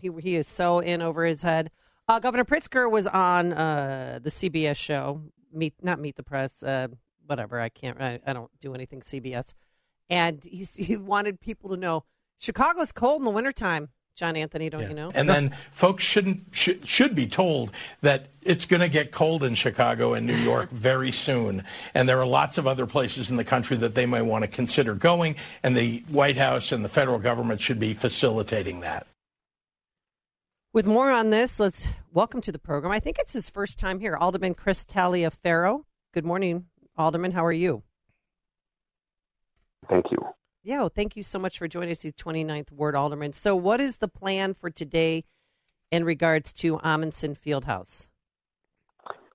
He, 0.00 0.10
he 0.20 0.36
is 0.36 0.48
so 0.48 0.78
in 0.78 1.02
over 1.02 1.24
his 1.24 1.42
head. 1.42 1.70
Uh, 2.08 2.18
Governor 2.18 2.44
Pritzker 2.44 2.90
was 2.90 3.06
on 3.06 3.52
uh, 3.52 4.20
the 4.22 4.30
CBS 4.30 4.76
show, 4.76 5.20
meet 5.52 5.74
not 5.82 5.98
Meet 5.98 6.16
the 6.16 6.22
Press, 6.22 6.62
uh, 6.62 6.88
whatever. 7.26 7.60
I 7.60 7.68
can't. 7.68 8.00
I, 8.00 8.20
I 8.26 8.32
don't 8.32 8.50
do 8.60 8.74
anything 8.74 9.00
CBS. 9.00 9.52
And 10.08 10.42
he's, 10.44 10.74
he 10.76 10.96
wanted 10.96 11.40
people 11.40 11.70
to 11.70 11.76
know 11.76 12.04
Chicago's 12.38 12.92
cold 12.92 13.20
in 13.20 13.24
the 13.24 13.30
wintertime. 13.30 13.88
John 14.16 14.34
Anthony, 14.34 14.70
don't 14.70 14.88
you 14.88 14.94
know? 14.94 15.10
And 15.14 15.28
then 15.28 15.54
folks 15.72 16.02
shouldn't 16.02 16.44
should, 16.50 16.88
should 16.88 17.14
be 17.14 17.26
told 17.26 17.70
that 18.00 18.28
it's 18.40 18.64
going 18.64 18.80
to 18.80 18.88
get 18.88 19.12
cold 19.12 19.44
in 19.44 19.54
Chicago 19.54 20.14
and 20.14 20.26
New 20.26 20.36
York 20.36 20.70
very 20.72 21.12
soon, 21.12 21.64
and 21.92 22.08
there 22.08 22.18
are 22.18 22.26
lots 22.26 22.56
of 22.56 22.66
other 22.66 22.86
places 22.86 23.28
in 23.28 23.36
the 23.36 23.44
country 23.44 23.76
that 23.76 23.94
they 23.94 24.06
may 24.06 24.22
want 24.22 24.42
to 24.42 24.48
consider 24.48 24.94
going, 24.94 25.36
and 25.62 25.76
the 25.76 26.02
White 26.08 26.38
House 26.38 26.72
and 26.72 26.82
the 26.82 26.88
federal 26.88 27.18
government 27.18 27.60
should 27.60 27.78
be 27.78 27.92
facilitating 27.92 28.80
that. 28.80 29.06
With 30.72 30.86
more 30.86 31.10
on 31.10 31.28
this, 31.28 31.60
let's 31.60 31.88
welcome 32.10 32.40
to 32.40 32.52
the 32.52 32.58
program. 32.58 32.92
I 32.92 33.00
think 33.00 33.18
it's 33.18 33.34
his 33.34 33.50
first 33.50 33.78
time 33.78 34.00
here, 34.00 34.16
Alderman 34.16 34.54
Chris 34.54 34.84
Taliaferro. 34.86 35.82
Good 36.14 36.24
morning, 36.24 36.66
Alderman. 36.96 37.32
How 37.32 37.44
are 37.44 37.52
you? 37.52 37.82
Thank 39.88 40.06
you. 40.10 40.18
Yeah, 40.62 40.80
well, 40.80 40.88
thank 40.88 41.16
you 41.16 41.22
so 41.22 41.38
much 41.38 41.58
for 41.58 41.68
joining 41.68 41.92
us, 41.92 42.00
the 42.00 42.12
29th 42.12 42.72
Ward 42.72 42.96
Alderman. 42.96 43.32
So, 43.32 43.54
what 43.54 43.80
is 43.80 43.98
the 43.98 44.08
plan 44.08 44.52
for 44.52 44.68
today 44.68 45.24
in 45.92 46.04
regards 46.04 46.52
to 46.54 46.80
Amundsen 46.82 47.36
Fieldhouse? 47.36 48.08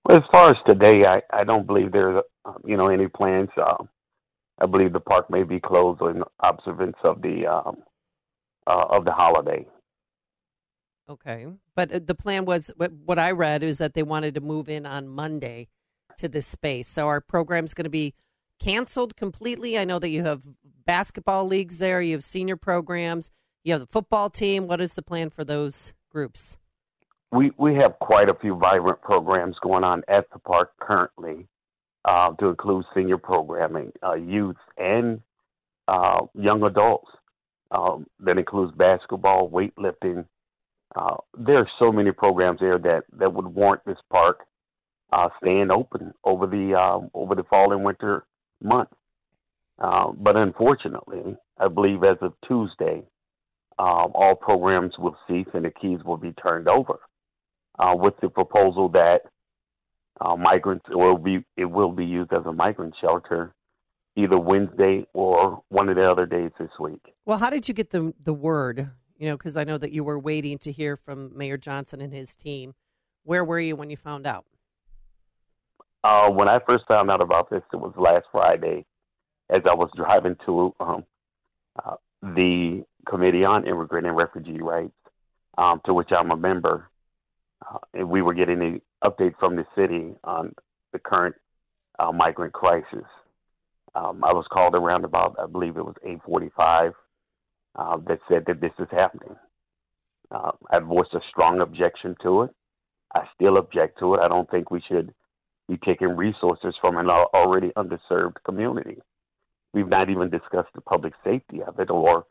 Well, 0.04 0.18
as 0.18 0.24
far 0.32 0.50
as 0.50 0.58
today, 0.68 1.06
I, 1.06 1.22
I 1.32 1.44
don't 1.44 1.66
believe 1.66 1.92
there's 1.92 2.24
uh, 2.46 2.54
you 2.66 2.76
know 2.76 2.88
any 2.88 3.08
plans. 3.08 3.50
Uh, 3.56 3.84
I 4.60 4.66
believe 4.66 4.94
the 4.94 5.00
park 5.00 5.30
may 5.30 5.44
be 5.44 5.60
closed 5.60 6.02
in 6.02 6.24
observance 6.44 6.98
of 7.04 7.22
the 7.22 7.48
um, 7.48 7.78
uh, 8.68 8.86
of 8.90 9.06
the 9.06 9.12
holiday. 9.12 9.66
Okay, 11.10 11.48
but 11.76 11.92
uh, 11.92 12.00
the 12.04 12.16
plan 12.16 12.46
was 12.46 12.72
what 12.76 12.92
what 13.06 13.20
I 13.20 13.32
read 13.32 13.64
is 13.64 13.78
that 13.78 13.94
they 13.94 14.04
wanted 14.04 14.36
to 14.36 14.42
move 14.42 14.70
in 14.70 14.86
on 14.86 15.08
Monday 15.08 15.68
to 16.18 16.28
this 16.28 16.48
space. 16.48 16.88
So 16.88 17.08
our 17.08 17.22
program's 17.22 17.74
going 17.74 17.86
to 17.86 17.90
be 17.90 18.14
canceled 18.62 19.16
completely. 19.16 19.78
I 19.78 19.86
know 19.86 20.00
that 20.00 20.10
you 20.10 20.24
have 20.24 20.44
basketball 20.86 21.48
leagues 21.48 21.80
there, 21.80 22.02
you 22.02 22.14
have 22.14 22.24
senior 22.24 22.58
programs, 22.58 23.32
you 23.64 23.74
have 23.74 23.82
the 23.82 23.88
football 23.88 24.30
team. 24.30 24.68
What 24.68 24.82
is 24.82 24.94
the 24.94 25.02
plan 25.02 25.30
for 25.30 25.44
those 25.44 25.94
groups? 26.10 26.58
We 27.32 27.52
we 27.58 27.76
have 27.76 27.98
quite 28.00 28.30
a 28.30 28.36
few 28.36 28.56
vibrant 28.56 29.02
programs 29.02 29.56
going 29.62 29.84
on 29.84 30.04
at 30.08 30.26
the 30.34 30.40
park 30.40 30.72
currently, 30.80 31.48
uh, 32.06 32.34
to 32.40 32.48
include 32.48 32.86
senior 32.94 33.18
programming, 33.18 33.92
uh, 34.04 34.14
youth, 34.14 34.58
and 34.78 35.22
uh, 35.88 36.22
young 36.34 36.64
adults. 36.64 37.10
Um, 37.72 38.06
that 38.20 38.38
includes 38.38 38.74
basketball, 38.76 39.50
weightlifting. 39.50 40.26
Uh, 40.94 41.16
there 41.38 41.58
are 41.58 41.70
so 41.80 41.90
many 41.90 42.12
programs 42.12 42.60
there 42.60 42.78
that, 42.78 43.04
that 43.18 43.34
would 43.34 43.48
warrant 43.48 43.82
this 43.86 43.98
park 44.10 44.42
uh, 45.14 45.30
staying 45.42 45.72
open 45.72 46.14
over 46.26 46.48
the 46.48 46.74
uh, 46.78 47.00
over 47.14 47.34
the 47.34 47.44
fall 47.44 47.72
and 47.72 47.86
winter 47.86 48.26
months. 48.62 48.94
Uh, 49.80 50.12
but 50.12 50.36
unfortunately, 50.36 51.36
I 51.60 51.68
believe 51.68 52.04
as 52.04 52.18
of 52.22 52.34
Tuesday, 52.48 53.04
um, 53.80 54.12
all 54.14 54.36
programs 54.36 54.94
will 55.00 55.16
cease 55.28 55.48
and 55.54 55.66
the 55.66 55.72
keys 55.72 56.00
will 56.06 56.18
be 56.18 56.34
turned 56.34 56.68
over, 56.68 57.00
uh, 57.80 57.96
with 57.96 58.14
the 58.22 58.30
proposal 58.30 58.90
that 58.90 59.22
uh, 60.20 60.36
migrants 60.36 60.86
will 60.90 61.18
be 61.18 61.44
it 61.58 61.66
will 61.66 61.92
be 61.92 62.06
used 62.06 62.32
as 62.32 62.46
a 62.46 62.54
migrant 62.54 62.94
shelter, 63.02 63.56
either 64.16 64.38
Wednesday 64.38 65.06
or 65.14 65.64
one 65.70 65.90
of 65.90 65.96
the 65.96 66.10
other 66.10 66.28
days 66.28 66.52
this 66.60 66.70
week. 66.80 67.02
Well, 67.26 67.40
how 67.40 67.50
did 67.50 67.68
you 67.68 67.74
get 67.74 67.90
the 67.90 68.14
the 68.24 68.34
word? 68.34 68.92
You 69.18 69.30
know, 69.30 69.38
because 69.38 69.58
I 69.58 69.64
know 69.64 69.78
that 69.78 69.92
you 69.92 70.04
were 70.04 70.20
waiting 70.20 70.58
to 70.60 70.72
hear 70.72 70.96
from 70.96 71.36
Mayor 71.36 71.58
Johnson 71.58 72.02
and 72.02 72.14
his 72.14 72.36
team. 72.36 72.74
Where 73.24 73.46
were 73.46 73.60
you 73.60 73.76
when 73.76 73.90
you 73.90 73.98
found 73.98 74.28
out? 74.28 74.46
Uh, 76.04 76.30
when 76.30 76.48
I 76.48 76.60
first 76.66 76.86
found 76.88 77.12
out 77.12 77.22
about 77.22 77.50
this, 77.50 77.62
it 77.72 77.78
was 77.78 77.94
last 77.96 78.26
Friday, 78.32 78.86
as 79.50 79.62
I 79.70 79.74
was 79.74 79.90
driving 79.96 80.36
to 80.46 80.74
um, 80.80 81.06
uh, 81.84 81.96
the 82.24 82.84
Committee 83.08 83.46
on 83.46 83.68
Immigrant 83.68 84.08
and 84.08 84.18
Refugee 84.18 84.62
Rights, 84.62 84.94
um, 85.58 85.82
to 85.86 85.94
which 85.94 86.10
I'm 86.12 86.32
a 86.32 86.38
member, 86.38 86.90
uh, 87.68 87.78
and 87.94 88.10
we 88.10 88.24
were 88.24 88.34
getting 88.34 88.62
an 88.62 88.82
update 89.04 89.38
from 89.40 89.56
the 89.56 89.66
city 89.76 90.16
on 90.24 90.56
the 90.92 91.00
current 91.00 91.36
uh, 92.00 92.12
migrant 92.12 92.54
crisis. 92.54 93.06
Um, 93.94 94.24
I 94.24 94.34
was 94.34 94.46
called 94.52 94.74
around 94.74 95.06
about, 95.06 95.36
I 95.38 95.46
believe 95.46 95.78
it 95.78 95.86
was 95.86 95.96
8:45, 96.04 96.94
uh, 97.76 97.98
that 98.08 98.20
said 98.28 98.46
that 98.48 98.60
this 98.60 98.74
is 98.80 98.88
happening. 98.90 99.36
Uh, 100.32 100.52
I 100.72 100.80
voiced 100.80 101.14
a 101.14 101.20
strong 101.30 101.60
objection 101.62 102.16
to 102.24 102.44
it. 102.44 102.52
I 103.14 103.28
still 103.36 103.58
object 103.58 104.00
to 104.00 104.16
it. 104.16 104.22
I 104.22 104.30
don't 104.30 104.50
think 104.50 104.72
we 104.72 104.82
should 104.88 105.14
be 105.72 105.80
taking 105.86 106.10
resources 106.10 106.76
from 106.82 106.98
an 106.98 107.10
already 107.10 107.72
underserved 107.78 108.36
community. 108.44 108.98
We've 109.74 109.88
not 109.88 110.10
even 110.10 110.30
discussed 110.30 110.74
the 110.76 110.82
public 110.82 111.14
safety 111.24 111.62
of 111.66 111.80
it, 111.80 111.90
or 111.90 112.26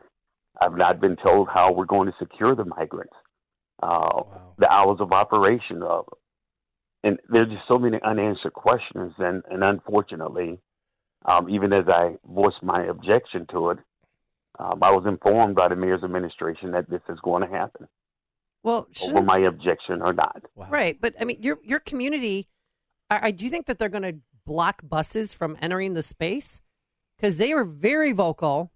I've 0.61 0.77
not 0.77 1.01
been 1.01 1.17
told 1.17 1.49
how 1.49 1.73
we're 1.73 1.87
going 1.87 2.09
to 2.09 2.15
secure 2.19 2.55
the 2.55 2.67
migrants, 2.67 3.15
uh, 3.83 3.87
wow. 3.89 4.55
the 4.59 4.69
hours 4.69 4.99
of 5.01 5.13
operation 5.13 5.83
of 5.83 6.05
And 7.03 7.19
there's 7.31 7.49
just 7.49 7.67
so 7.67 7.79
many 7.79 7.99
unanswered 8.05 8.53
questions, 8.53 9.15
and, 9.19 9.43
and 9.51 9.65
unfortunately, 9.65 10.61
um, 11.25 11.49
even 11.49 11.73
as 11.73 11.85
I 11.89 12.17
voiced 12.27 12.63
my 12.63 12.85
objection 12.85 13.47
to 13.53 13.71
it, 13.71 13.79
um, 14.59 14.83
I 14.83 14.91
was 14.91 15.05
informed 15.07 15.55
by 15.55 15.69
the 15.69 15.77
mayor's 15.77 16.05
administration 16.05 16.73
that 16.73 16.91
this 16.91 17.01
is 17.09 17.19
going 17.23 17.43
to 17.43 17.49
happen. 17.49 17.89
Well, 18.63 18.87
over 19.03 19.23
my 19.23 19.39
objection 19.39 20.03
or 20.03 20.13
not. 20.13 20.43
Wow. 20.55 20.69
Right, 20.69 21.01
but 21.01 21.15
I 21.19 21.25
mean, 21.25 21.39
your 21.41 21.59
your 21.63 21.81
community. 21.81 22.49
I, 23.11 23.27
I 23.27 23.31
do 23.33 23.49
think 23.49 23.67
that 23.67 23.79
they're 23.79 23.89
going 23.89 24.03
to 24.03 24.17
block 24.47 24.81
buses 24.83 25.35
from 25.35 25.59
entering 25.61 25.95
the 25.95 26.03
space 26.03 26.61
because 27.17 27.37
they 27.37 27.53
were 27.53 27.65
very 27.65 28.13
vocal 28.13 28.73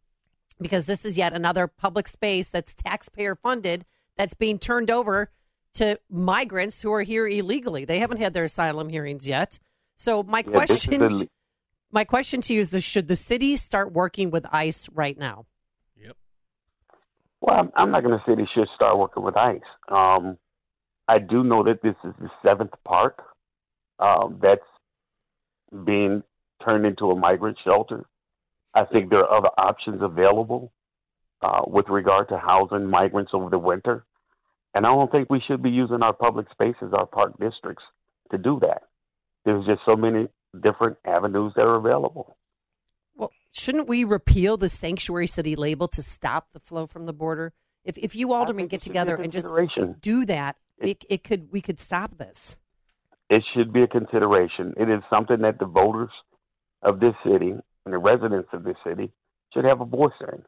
because 0.61 0.87
this 0.87 1.05
is 1.05 1.17
yet 1.17 1.33
another 1.33 1.67
public 1.67 2.09
space 2.09 2.49
that's 2.49 2.75
taxpayer 2.75 3.35
funded 3.35 3.85
that's 4.17 4.35
being 4.35 4.59
turned 4.59 4.91
over 4.91 5.31
to 5.75 5.99
migrants 6.09 6.83
who 6.83 6.93
are 6.93 7.03
here 7.03 7.27
illegally. 7.27 7.85
They 7.85 7.99
haven't 7.99 8.19
had 8.19 8.35
their 8.35 8.45
asylum 8.45 8.89
hearings 8.89 9.27
yet. 9.27 9.59
So 9.97 10.23
my 10.23 10.45
yeah, 10.47 10.53
question 10.53 11.01
the... 11.01 11.29
my 11.91 12.05
question 12.05 12.41
to 12.43 12.55
you 12.55 12.61
is 12.61 12.71
this 12.71 12.85
should 12.85 13.09
the 13.09 13.17
city 13.17 13.57
start 13.57 13.93
working 13.93 14.31
with 14.31 14.47
ICE 14.53 14.89
right 14.93 15.19
now? 15.19 15.47
Yep. 15.97 16.17
Well, 17.41 17.73
I'm 17.75 17.91
not 17.91 18.05
going 18.05 18.17
to 18.17 18.25
say 18.27 18.37
they 18.37 18.49
should 18.55 18.69
start 18.75 18.97
working 18.99 19.25
with 19.25 19.37
ICE. 19.37 19.61
Um, 19.89 20.39
I 21.09 21.19
do 21.19 21.43
know 21.43 21.65
that 21.65 21.83
this 21.83 21.97
is 22.05 22.15
the 22.21 22.31
seventh 22.43 22.73
park 22.85 23.21
um, 23.99 24.39
that's 24.43 24.61
being 25.85 26.23
turned 26.65 26.87
into 26.87 27.11
a 27.11 27.17
migrant 27.17 27.59
shelter. 27.65 28.07
I 28.75 28.85
think 28.85 29.11
there 29.11 29.21
are 29.21 29.39
other 29.39 29.51
options 29.57 30.03
available 30.03 30.73
uh, 31.43 31.63
with 31.67 31.89
regard 31.89 32.29
to 32.29 32.39
housing 32.39 32.87
migrants 32.87 33.33
over 33.35 33.51
the 33.51 33.59
winter. 33.59 34.05
And 34.75 34.85
I 34.85 34.91
don't 34.91 35.11
think 35.13 35.31
we 35.31 35.41
should 35.47 35.63
be 35.63 35.71
using 35.71 36.03
our 36.03 36.13
public 36.13 36.47
spaces, 36.51 36.93
our 36.93 37.07
park 37.07 37.39
districts, 37.39 37.85
to 38.33 38.39
do 38.39 38.59
that. 38.61 38.83
There's 39.45 39.65
just 39.67 39.83
so 39.87 39.95
many 39.95 40.29
different 40.63 40.97
avenues 41.05 41.53
that 41.55 41.63
are 41.63 41.77
available. 41.77 42.37
Well, 43.15 43.31
shouldn't 43.53 43.87
we 43.87 44.03
repeal 44.03 44.57
the 44.57 44.69
sanctuary 44.69 45.29
city 45.29 45.55
label 45.55 45.87
to 45.89 46.03
stop 46.03 46.49
the 46.53 46.61
flow 46.61 46.87
from 46.87 47.07
the 47.07 47.13
border? 47.13 47.53
If 47.85 47.99
if 47.99 48.17
you 48.17 48.33
aldermen 48.33 48.67
get 48.67 48.83
together 48.83 49.15
and 49.15 49.31
just 49.31 49.53
do 50.01 50.25
that, 50.25 50.57
it, 50.79 51.05
it 51.09 51.23
could 51.23 51.53
we 51.53 51.61
could 51.61 51.79
stop 51.79 52.17
this. 52.17 52.57
It 53.31 53.43
should 53.55 53.73
be 53.73 53.83
a 53.83 53.89
consideration. 53.89 54.75
It 54.77 54.91
is 54.91 55.03
something 55.09 55.41
that 55.43 55.59
the 55.59 55.67
voters 55.67 56.11
of 56.83 57.01
this 57.01 57.15
city 57.25 57.51
and 57.51 57.95
the 57.95 57.99
residents 57.99 58.49
of 58.53 58.65
this 58.65 58.77
city 58.87 59.11
should 59.53 59.65
have 59.65 59.81
a 59.81 59.87
voice 59.87 60.13
in. 60.21 60.43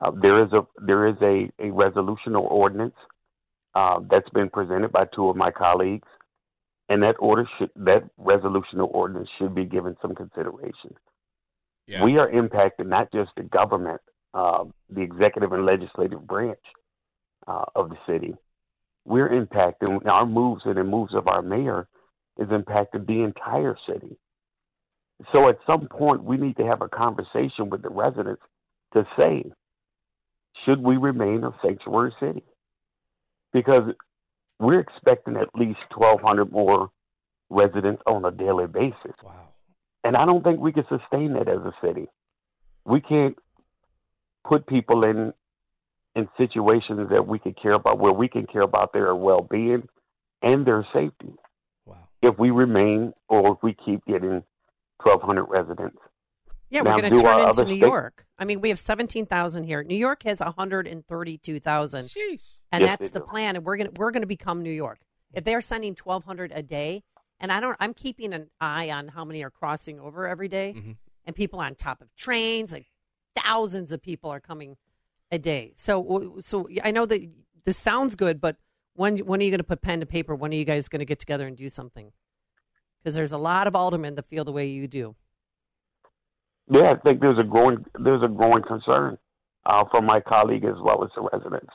Uh, 0.00 0.12
there 0.22 0.42
is 0.42 0.52
a 0.52 0.66
there 0.80 1.08
is 1.08 1.16
a, 1.20 1.50
a 1.58 1.70
resolution 1.70 2.34
or 2.34 2.48
ordinance 2.48 2.94
uh, 3.74 4.00
that's 4.10 4.28
been 4.30 4.48
presented 4.48 4.90
by 4.90 5.04
two 5.14 5.28
of 5.28 5.36
my 5.36 5.50
colleagues, 5.50 6.08
and 6.88 7.02
that 7.02 7.16
order 7.18 7.46
should 7.58 7.70
that 7.76 8.04
resolution 8.16 8.80
or 8.80 8.88
ordinance 8.88 9.28
should 9.38 9.54
be 9.54 9.64
given 9.64 9.96
some 10.00 10.14
consideration. 10.14 10.94
Yeah. 11.86 12.04
We 12.04 12.18
are 12.18 12.30
impacting 12.30 12.86
not 12.86 13.12
just 13.12 13.30
the 13.36 13.42
government, 13.42 14.00
uh, 14.32 14.64
the 14.88 15.02
executive 15.02 15.52
and 15.52 15.66
legislative 15.66 16.26
branch 16.26 16.60
uh, 17.46 17.64
of 17.74 17.90
the 17.90 17.96
city. 18.06 18.34
We're 19.04 19.28
impacting 19.28 20.06
our 20.06 20.26
moves 20.26 20.62
and 20.64 20.76
the 20.76 20.84
moves 20.84 21.14
of 21.14 21.26
our 21.26 21.42
mayor 21.42 21.88
is 22.38 22.48
impacting 22.48 23.06
the 23.06 23.22
entire 23.22 23.76
city. 23.88 24.16
So 25.32 25.48
at 25.48 25.58
some 25.66 25.88
point, 25.88 26.24
we 26.24 26.36
need 26.36 26.56
to 26.56 26.66
have 26.66 26.82
a 26.82 26.88
conversation 26.88 27.68
with 27.70 27.82
the 27.82 27.90
residents 27.90 28.42
to 28.94 29.06
say, 29.16 29.44
should 30.64 30.82
we 30.82 30.96
remain 30.96 31.44
a 31.44 31.54
sanctuary 31.62 32.12
city? 32.20 32.42
Because 33.52 33.92
we're 34.58 34.80
expecting 34.80 35.36
at 35.36 35.54
least 35.54 35.80
1,200 35.94 36.52
more 36.52 36.90
residents 37.48 38.02
on 38.06 38.24
a 38.24 38.30
daily 38.30 38.66
basis. 38.66 39.16
Wow. 39.22 39.48
And 40.04 40.16
I 40.16 40.24
don't 40.24 40.42
think 40.42 40.60
we 40.60 40.72
can 40.72 40.84
sustain 40.88 41.34
that 41.34 41.48
as 41.48 41.58
a 41.58 41.72
city. 41.84 42.06
We 42.84 43.00
can't 43.00 43.36
put 44.46 44.66
people 44.66 45.04
in 45.04 45.32
in 46.16 46.28
situations 46.36 47.08
that 47.10 47.26
we 47.26 47.38
can 47.38 47.54
care 47.54 47.72
about 47.72 47.98
where 47.98 48.12
we 48.12 48.28
can 48.28 48.46
care 48.46 48.62
about 48.62 48.92
their 48.92 49.14
well 49.14 49.46
being 49.48 49.88
and 50.42 50.66
their 50.66 50.86
safety. 50.92 51.34
Wow. 51.86 52.08
If 52.22 52.38
we 52.38 52.50
remain 52.50 53.12
or 53.28 53.52
if 53.52 53.58
we 53.62 53.74
keep 53.84 54.04
getting 54.06 54.42
1,200 55.02 55.44
residents. 55.44 55.98
Yeah, 56.68 56.82
now, 56.82 56.94
we're 56.94 57.00
going 57.00 57.16
to 57.16 57.22
turn 57.22 57.48
into 57.48 57.64
New 57.64 57.74
York. 57.74 58.24
I 58.38 58.44
mean, 58.44 58.60
we 58.60 58.68
have 58.68 58.78
17,000 58.78 59.64
here. 59.64 59.82
New 59.82 59.96
York 59.96 60.22
has 60.22 60.40
132,000. 60.40 62.10
And 62.72 62.80
yes, 62.82 62.88
that's 62.88 63.10
the 63.10 63.18
do. 63.18 63.26
plan. 63.26 63.56
And 63.56 63.64
we're 63.64 63.76
going 63.76 63.90
to, 63.90 63.98
we're 63.98 64.12
going 64.12 64.22
to 64.22 64.28
become 64.28 64.62
New 64.62 64.70
York. 64.70 65.00
If 65.32 65.44
they're 65.44 65.60
sending 65.60 65.96
1,200 66.00 66.52
a 66.54 66.62
day, 66.62 67.02
and 67.40 67.50
I 67.50 67.60
don't, 67.60 67.76
I'm 67.80 67.94
keeping 67.94 68.32
an 68.32 68.50
eye 68.60 68.90
on 68.90 69.08
how 69.08 69.24
many 69.24 69.42
are 69.42 69.50
crossing 69.50 69.98
over 69.98 70.28
every 70.28 70.48
day, 70.48 70.74
mm-hmm. 70.76 70.92
and 71.24 71.34
people 71.34 71.58
on 71.58 71.74
top 71.74 72.00
of 72.00 72.14
trains, 72.14 72.72
like 72.72 72.86
thousands 73.34 73.92
of 73.92 74.02
people 74.02 74.30
are 74.30 74.40
coming 74.40 74.76
a 75.30 75.38
day. 75.38 75.74
So, 75.76 76.36
so 76.40 76.68
I 76.82 76.90
know 76.90 77.06
that 77.06 77.20
this 77.64 77.76
sounds 77.76 78.16
good, 78.16 78.40
but 78.40 78.56
when, 78.94 79.18
when 79.18 79.40
are 79.40 79.44
you 79.44 79.50
going 79.50 79.58
to 79.58 79.64
put 79.64 79.82
pen 79.82 80.00
to 80.00 80.06
paper? 80.06 80.34
When 80.34 80.52
are 80.52 80.56
you 80.56 80.64
guys 80.64 80.88
going 80.88 81.00
to 81.00 81.06
get 81.06 81.20
together 81.20 81.46
and 81.46 81.56
do 81.56 81.68
something? 81.68 82.12
because 83.02 83.14
there's 83.14 83.32
a 83.32 83.38
lot 83.38 83.66
of 83.66 83.74
aldermen 83.74 84.14
that 84.14 84.28
feel 84.28 84.44
the 84.44 84.52
way 84.52 84.66
you 84.66 84.86
do. 84.86 85.14
Yeah, 86.70 86.94
I 86.96 87.00
think 87.02 87.20
there's 87.20 87.38
a 87.38 87.44
growing 87.44 87.84
there's 87.98 88.22
a 88.22 88.28
growing 88.28 88.62
concern 88.62 89.18
uh, 89.66 89.84
from 89.90 90.06
my 90.06 90.20
colleague 90.20 90.64
as 90.64 90.76
well 90.80 91.02
as 91.02 91.10
the 91.16 91.28
residents, 91.32 91.72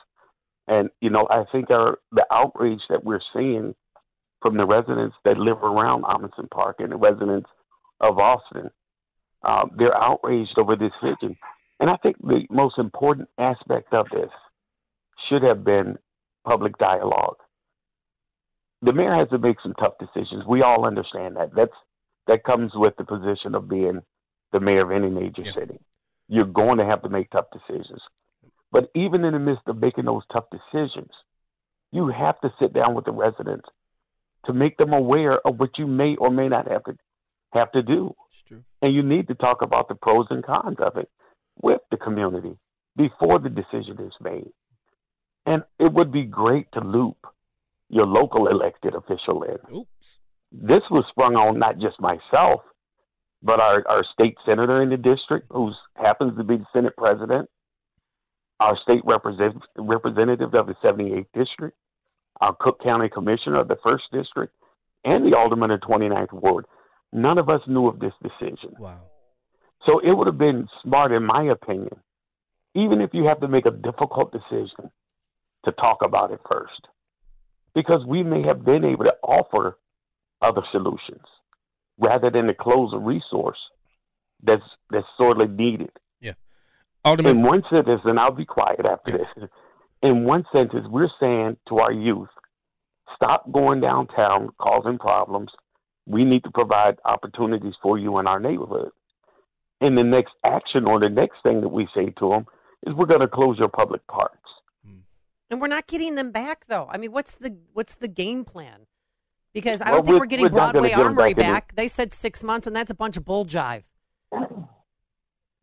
and 0.68 0.88
you 1.00 1.10
know 1.10 1.26
I 1.30 1.44
think 1.52 1.70
our 1.70 1.98
the 2.12 2.24
outrage 2.30 2.80
that 2.88 3.04
we're 3.04 3.20
seeing 3.34 3.74
from 4.40 4.56
the 4.56 4.64
residents 4.64 5.16
that 5.24 5.38
live 5.38 5.58
around 5.62 6.04
Amundsen 6.08 6.48
Park 6.52 6.76
and 6.78 6.92
the 6.92 6.96
residents 6.96 7.48
of 8.00 8.18
Austin, 8.18 8.70
uh, 9.42 9.64
they're 9.76 9.96
outraged 9.96 10.58
over 10.58 10.76
this 10.76 10.92
vision, 11.02 11.36
and 11.80 11.90
I 11.90 11.96
think 11.96 12.16
the 12.18 12.46
most 12.50 12.78
important 12.78 13.28
aspect 13.38 13.92
of 13.92 14.06
this 14.12 14.30
should 15.28 15.42
have 15.42 15.64
been 15.64 15.98
public 16.44 16.78
dialogue 16.78 17.36
the 18.82 18.92
mayor 18.92 19.14
has 19.14 19.28
to 19.30 19.38
make 19.38 19.56
some 19.62 19.74
tough 19.74 19.94
decisions. 19.98 20.44
We 20.46 20.62
all 20.62 20.86
understand 20.86 21.36
that. 21.36 21.50
That's 21.54 21.72
that 22.26 22.44
comes 22.44 22.72
with 22.74 22.94
the 22.96 23.04
position 23.04 23.54
of 23.54 23.68
being 23.68 24.00
the 24.52 24.60
mayor 24.60 24.82
of 24.82 24.90
any 24.90 25.08
major 25.08 25.42
yeah. 25.42 25.52
city. 25.58 25.80
You're 26.28 26.44
going 26.44 26.78
to 26.78 26.84
have 26.84 27.02
to 27.02 27.08
make 27.08 27.30
tough 27.30 27.46
decisions. 27.52 28.00
But 28.72 28.90
even 28.94 29.24
in 29.24 29.32
the 29.32 29.38
midst 29.38 29.62
of 29.66 29.78
making 29.78 30.04
those 30.06 30.22
tough 30.32 30.46
decisions, 30.50 31.10
You 31.92 32.08
have 32.08 32.40
to 32.40 32.52
sit 32.60 32.72
down 32.72 32.94
with 32.94 33.04
the 33.04 33.12
residents 33.12 33.68
to 34.46 34.52
make 34.52 34.76
them 34.76 34.92
aware 34.92 35.38
of 35.46 35.58
what 35.58 35.78
you 35.78 35.86
may 35.86 36.16
or 36.16 36.30
may 36.30 36.48
not 36.48 36.68
have 36.68 36.84
to 36.84 36.96
have 37.52 37.72
to 37.72 37.82
do. 37.82 38.14
It's 38.30 38.42
true. 38.42 38.64
And 38.82 38.94
you 38.94 39.02
need 39.02 39.28
to 39.28 39.34
talk 39.34 39.62
about 39.62 39.88
the 39.88 39.94
pros 39.94 40.26
and 40.30 40.44
cons 40.44 40.76
of 40.78 40.96
it 40.96 41.08
with 41.60 41.80
the 41.90 41.96
community 41.96 42.56
before 42.96 43.38
the 43.38 43.48
decision 43.48 44.00
is 44.00 44.12
made. 44.20 44.50
And 45.44 45.62
it 45.78 45.92
would 45.92 46.12
be 46.12 46.24
great 46.24 46.66
to 46.72 46.80
loop 46.80 47.18
your 47.88 48.06
local 48.06 48.48
elected 48.48 48.94
official 48.94 49.42
in. 49.44 49.76
Oops. 49.76 50.18
This 50.52 50.82
was 50.90 51.04
sprung 51.10 51.36
on 51.36 51.58
not 51.58 51.78
just 51.78 52.00
myself, 52.00 52.62
but 53.42 53.60
our, 53.60 53.86
our 53.88 54.04
state 54.12 54.36
senator 54.44 54.82
in 54.82 54.90
the 54.90 54.96
district, 54.96 55.46
who 55.50 55.72
happens 55.96 56.36
to 56.36 56.44
be 56.44 56.56
the 56.56 56.66
Senate 56.72 56.94
president, 56.96 57.48
our 58.58 58.76
state 58.82 59.02
representative, 59.04 59.62
representative 59.76 60.54
of 60.54 60.66
the 60.66 60.74
78th 60.82 61.26
district, 61.34 61.76
our 62.40 62.56
Cook 62.58 62.82
County 62.82 63.08
commissioner 63.08 63.60
of 63.60 63.68
the 63.68 63.76
first 63.82 64.04
district, 64.12 64.54
and 65.04 65.24
the 65.24 65.36
alderman 65.36 65.70
of 65.70 65.80
29th 65.80 66.32
ward. 66.32 66.64
None 67.12 67.38
of 67.38 67.48
us 67.48 67.60
knew 67.66 67.86
of 67.86 68.00
this 68.00 68.12
decision. 68.22 68.74
Wow. 68.78 69.00
So 69.86 70.00
it 70.00 70.12
would 70.12 70.26
have 70.26 70.38
been 70.38 70.68
smart, 70.82 71.12
in 71.12 71.24
my 71.24 71.44
opinion, 71.44 71.96
even 72.74 73.00
if 73.00 73.10
you 73.14 73.24
have 73.24 73.40
to 73.40 73.48
make 73.48 73.66
a 73.66 73.70
difficult 73.70 74.32
decision, 74.32 74.90
to 75.64 75.72
talk 75.72 75.98
about 76.04 76.32
it 76.32 76.40
first. 76.50 76.88
Because 77.74 78.04
we 78.06 78.22
may 78.22 78.42
have 78.46 78.64
been 78.64 78.84
able 78.84 79.04
to 79.04 79.14
offer 79.22 79.78
other 80.42 80.62
solutions 80.72 81.24
rather 81.98 82.30
than 82.30 82.46
to 82.46 82.54
close 82.54 82.92
a 82.92 82.98
resource 82.98 83.58
that's 84.42 84.62
that's 84.90 85.06
sorely 85.16 85.48
needed. 85.48 85.90
Yeah. 86.20 86.34
Alderman, 87.04 87.38
In 87.38 87.42
one 87.42 87.62
sentence, 87.70 88.02
and 88.04 88.18
I'll 88.18 88.32
be 88.32 88.44
quiet 88.44 88.84
after 88.84 89.12
this. 89.12 89.48
In 90.02 90.24
one 90.24 90.44
sentence, 90.52 90.86
we're 90.88 91.08
saying 91.18 91.56
to 91.68 91.78
our 91.78 91.92
youth, 91.92 92.28
stop 93.14 93.50
going 93.50 93.80
downtown 93.80 94.50
causing 94.60 94.98
problems. 94.98 95.50
We 96.06 96.24
need 96.24 96.44
to 96.44 96.50
provide 96.50 96.98
opportunities 97.04 97.74
for 97.82 97.98
you 97.98 98.18
in 98.18 98.26
our 98.26 98.38
neighborhood. 98.38 98.90
And 99.80 99.96
the 99.96 100.02
next 100.04 100.32
action 100.44 100.86
or 100.86 100.98
the 100.98 101.08
next 101.08 101.36
thing 101.42 101.60
that 101.60 101.68
we 101.68 101.86
say 101.94 102.06
to 102.18 102.30
them 102.30 102.46
is 102.86 102.94
we're 102.94 103.06
going 103.06 103.20
to 103.20 103.28
close 103.28 103.58
your 103.58 103.68
public 103.68 104.06
parks. 104.06 104.38
Hmm. 104.84 104.98
And 105.50 105.60
we're 105.60 105.66
not 105.68 105.86
getting 105.86 106.14
them 106.14 106.30
back, 106.30 106.64
though. 106.68 106.88
I 106.90 106.96
mean, 106.96 107.12
what's 107.12 107.34
the 107.34 107.56
what's 107.74 107.96
the 107.96 108.08
game 108.08 108.44
plan? 108.44 108.86
Because 109.52 109.80
I 109.82 109.90
don't 109.90 109.98
think 110.04 110.08
we're- 110.08 110.20
we're, 110.20 110.26
getting 110.26 110.44
we're 110.44 110.50
Broadway 110.50 110.88
get 110.90 110.98
Armory 110.98 111.34
back 111.34 111.52
back. 111.68 111.76
They 111.76 111.88
said 111.88 112.12
six 112.12 112.42
months, 112.44 112.66
and 112.66 112.74
that's 112.76 112.90
a 112.90 112.94
bunch 112.94 113.16
of 113.16 113.24
bull 113.24 113.44
jive. 113.46 113.84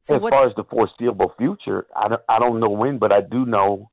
So 0.06 0.18
as 0.18 0.22
what's 0.22 0.36
far 0.36 0.48
as 0.50 0.56
the 0.58 0.66
foreseeable 0.66 1.32
future, 1.38 1.88
I 1.96 2.10
don't, 2.10 2.22
I 2.28 2.38
don't 2.38 2.60
know 2.60 2.70
when, 2.70 2.98
but 2.98 3.14
I 3.14 3.22
do 3.22 3.46
know 3.46 3.90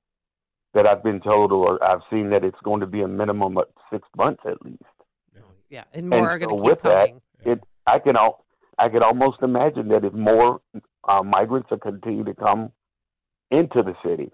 that 0.75 0.85
I've 0.85 1.05
been 1.05 1.21
told 1.21 1.53
or 1.53 1.81
I've 1.85 2.01
seen 2.11 2.31
that 2.31 2.43
it's 2.43 2.59
going 2.64 2.81
to 2.81 2.87
be 2.87 3.03
a 3.03 3.07
minimum 3.07 3.57
of 3.57 3.66
six 3.93 4.09
months 4.16 4.43
at 4.45 4.61
least. 4.64 4.83
yeah, 5.68 5.85
and 5.93 6.09
more 6.09 6.31
are 6.31 6.33
and 6.33 6.41
going 6.47 6.59
so 6.59 6.64
to 6.64 6.68
keep 6.68 6.71
with 6.71 6.83
coming. 6.83 7.21
that, 7.45 7.51
it 7.53 7.61
I 7.87 8.01
can 8.01 8.16
al- 8.16 8.45
I 8.81 8.89
could 8.89 9.03
almost 9.03 9.39
imagine 9.43 9.89
that 9.89 10.05
if 10.05 10.12
more 10.12 10.61
uh, 11.09 11.22
migrants 11.22 11.68
are 11.70 11.78
continue 11.78 12.24
to 12.24 12.35
come 12.35 12.72
into 13.51 13.83
the 13.83 13.95
city, 14.05 14.31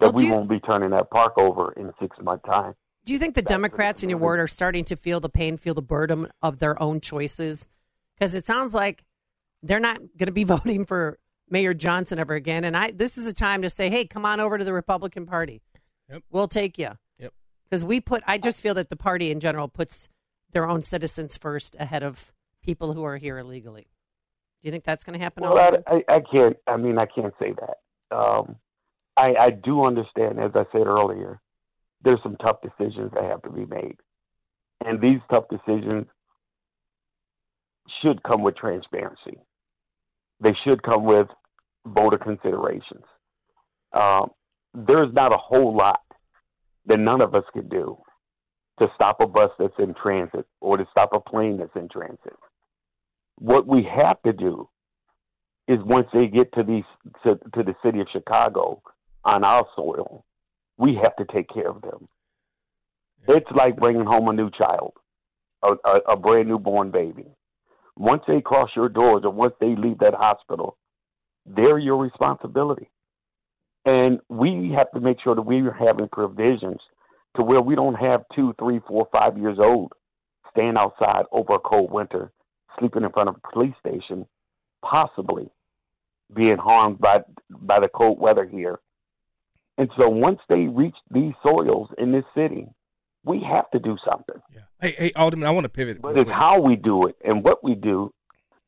that 0.00 0.06
Well, 0.06 0.12
we 0.14 0.24
you- 0.26 0.32
won't 0.32 0.48
be 0.48 0.60
turning 0.60 0.90
that 0.90 1.10
park 1.10 1.38
over 1.38 1.72
in 1.72 1.92
six 2.00 2.16
month 2.22 2.42
time. 2.44 2.74
Do 3.04 3.12
you 3.12 3.18
think 3.18 3.34
the 3.34 3.42
Democrats 3.42 4.02
in 4.02 4.08
your 4.08 4.18
ward 4.18 4.40
are 4.40 4.46
starting 4.46 4.84
to 4.86 4.96
feel 4.96 5.20
the 5.20 5.28
pain, 5.28 5.56
feel 5.58 5.74
the 5.74 5.82
burden 5.82 6.28
of 6.42 6.58
their 6.58 6.80
own 6.82 7.00
choices? 7.00 7.66
Because 8.18 8.34
it 8.34 8.46
sounds 8.46 8.72
like 8.72 9.04
they're 9.62 9.80
not 9.80 9.98
going 9.98 10.26
to 10.26 10.32
be 10.32 10.44
voting 10.56 10.84
for 10.86 11.18
Mayor 11.50 11.74
Johnson 11.74 12.18
ever 12.18 12.34
again. 12.34 12.64
And 12.64 12.74
I, 12.76 12.90
this 12.92 13.18
is 13.18 13.26
a 13.26 13.34
time 13.34 13.60
to 13.62 13.68
say, 13.70 13.90
hey, 13.90 14.06
come 14.06 14.24
on 14.24 14.40
over 14.40 14.56
to 14.58 14.64
the 14.64 14.72
Republican 14.72 15.26
Party. 15.26 15.60
Yep. 16.10 16.22
We'll 16.30 16.48
take 16.48 16.78
you. 16.78 16.90
Yep. 17.18 17.32
Because 17.64 17.84
we 17.84 18.00
put, 18.00 18.22
I 18.26 18.38
just 18.38 18.62
feel 18.62 18.74
that 18.74 18.88
the 18.88 18.96
party 18.96 19.30
in 19.30 19.38
general 19.40 19.68
puts 19.68 20.08
their 20.52 20.66
own 20.66 20.82
citizens 20.82 21.36
first 21.36 21.76
ahead 21.78 22.02
of 22.02 22.32
people 22.64 22.92
who 22.92 23.04
are 23.04 23.16
here 23.16 23.38
illegally. 23.38 23.86
Do 24.62 24.68
you 24.68 24.72
think 24.72 24.84
that's 24.84 25.04
going 25.04 25.18
to 25.18 25.22
happen? 25.22 25.42
Well, 25.44 25.58
I, 25.58 25.94
I, 25.94 26.16
I 26.16 26.20
can't. 26.32 26.56
I 26.66 26.76
mean, 26.76 26.98
I 26.98 27.06
can't 27.06 27.34
say 27.38 27.52
that. 27.60 28.16
Um, 28.16 28.56
I, 29.16 29.34
I 29.38 29.50
do 29.50 29.84
understand, 29.84 30.40
as 30.40 30.52
I 30.54 30.64
said 30.72 30.86
earlier, 30.86 31.40
there's 32.02 32.20
some 32.22 32.36
tough 32.36 32.56
decisions 32.62 33.12
that 33.14 33.24
have 33.24 33.42
to 33.42 33.50
be 33.50 33.66
made, 33.66 33.96
and 34.84 35.00
these 35.00 35.20
tough 35.30 35.44
decisions 35.50 36.06
should 38.02 38.22
come 38.22 38.42
with 38.42 38.56
transparency. 38.56 39.38
They 40.40 40.54
should 40.64 40.82
come 40.82 41.04
with 41.04 41.28
voter 41.86 42.18
considerations. 42.18 43.04
Um, 43.92 44.30
there's 44.74 45.12
not 45.12 45.32
a 45.32 45.38
whole 45.38 45.76
lot 45.76 46.00
that 46.86 46.98
none 46.98 47.20
of 47.20 47.34
us 47.34 47.44
could 47.52 47.68
do 47.68 47.96
to 48.78 48.88
stop 48.94 49.20
a 49.20 49.26
bus 49.26 49.50
that's 49.58 49.74
in 49.78 49.94
transit 49.94 50.46
or 50.60 50.76
to 50.76 50.86
stop 50.90 51.10
a 51.12 51.20
plane 51.20 51.58
that's 51.58 51.76
in 51.76 51.88
transit. 51.88 52.34
What 53.36 53.66
we 53.66 53.82
have 53.84 54.20
to 54.22 54.32
do 54.32 54.68
is 55.66 55.78
once 55.84 56.06
they 56.12 56.26
get 56.26 56.52
to 56.54 56.62
these 56.62 56.84
to, 57.24 57.36
to 57.54 57.62
the 57.62 57.74
city 57.84 58.00
of 58.00 58.06
Chicago 58.12 58.82
on 59.24 59.44
our 59.44 59.66
soil, 59.74 60.24
we 60.76 60.98
have 61.02 61.16
to 61.16 61.32
take 61.32 61.48
care 61.48 61.68
of 61.68 61.82
them. 61.82 62.08
It's 63.26 63.50
like 63.56 63.76
bringing 63.76 64.04
home 64.04 64.28
a 64.28 64.32
new 64.32 64.50
child, 64.50 64.92
a, 65.62 65.72
a, 65.84 66.12
a 66.12 66.16
brand 66.16 66.48
new 66.48 66.58
born 66.58 66.90
baby. 66.90 67.26
Once 67.96 68.22
they 68.26 68.40
cross 68.40 68.70
your 68.76 68.88
doors 68.88 69.22
or 69.24 69.30
once 69.30 69.54
they 69.60 69.74
leave 69.76 69.98
that 69.98 70.14
hospital, 70.14 70.76
they're 71.46 71.78
your 71.78 71.96
responsibility. 71.96 72.90
And 73.86 74.20
we 74.28 74.72
have 74.76 74.90
to 74.92 75.00
make 75.00 75.18
sure 75.22 75.34
that 75.34 75.42
we 75.42 75.60
are 75.60 75.72
having 75.72 76.08
provisions 76.08 76.80
to 77.36 77.42
where 77.42 77.60
we 77.60 77.74
don't 77.74 77.94
have 77.94 78.24
two, 78.34 78.54
three, 78.58 78.80
four, 78.86 79.08
five 79.12 79.38
years 79.38 79.58
old 79.58 79.92
staying 80.50 80.76
outside 80.76 81.24
over 81.32 81.54
a 81.54 81.58
cold 81.58 81.90
winter, 81.90 82.30
sleeping 82.78 83.04
in 83.04 83.10
front 83.10 83.28
of 83.28 83.36
a 83.36 83.52
police 83.52 83.74
station, 83.80 84.26
possibly 84.84 85.48
being 86.34 86.56
harmed 86.58 86.98
by 86.98 87.18
by 87.50 87.80
the 87.80 87.88
cold 87.88 88.18
weather 88.18 88.46
here. 88.46 88.80
And 89.76 89.90
so 89.96 90.08
once 90.08 90.38
they 90.48 90.66
reach 90.66 90.94
these 91.10 91.32
soils 91.42 91.88
in 91.98 92.12
this 92.12 92.24
city, 92.34 92.68
we 93.24 93.42
have 93.42 93.68
to 93.72 93.78
do 93.78 93.96
something. 94.08 94.40
Hey, 94.80 94.92
hey, 94.92 95.12
Alderman, 95.16 95.48
I 95.48 95.50
want 95.50 95.64
to 95.64 95.70
pivot. 95.70 96.00
But 96.00 96.16
it's 96.16 96.30
how 96.30 96.60
we 96.60 96.76
do 96.76 97.06
it 97.06 97.16
and 97.24 97.42
what 97.42 97.64
we 97.64 97.74
do 97.74 98.12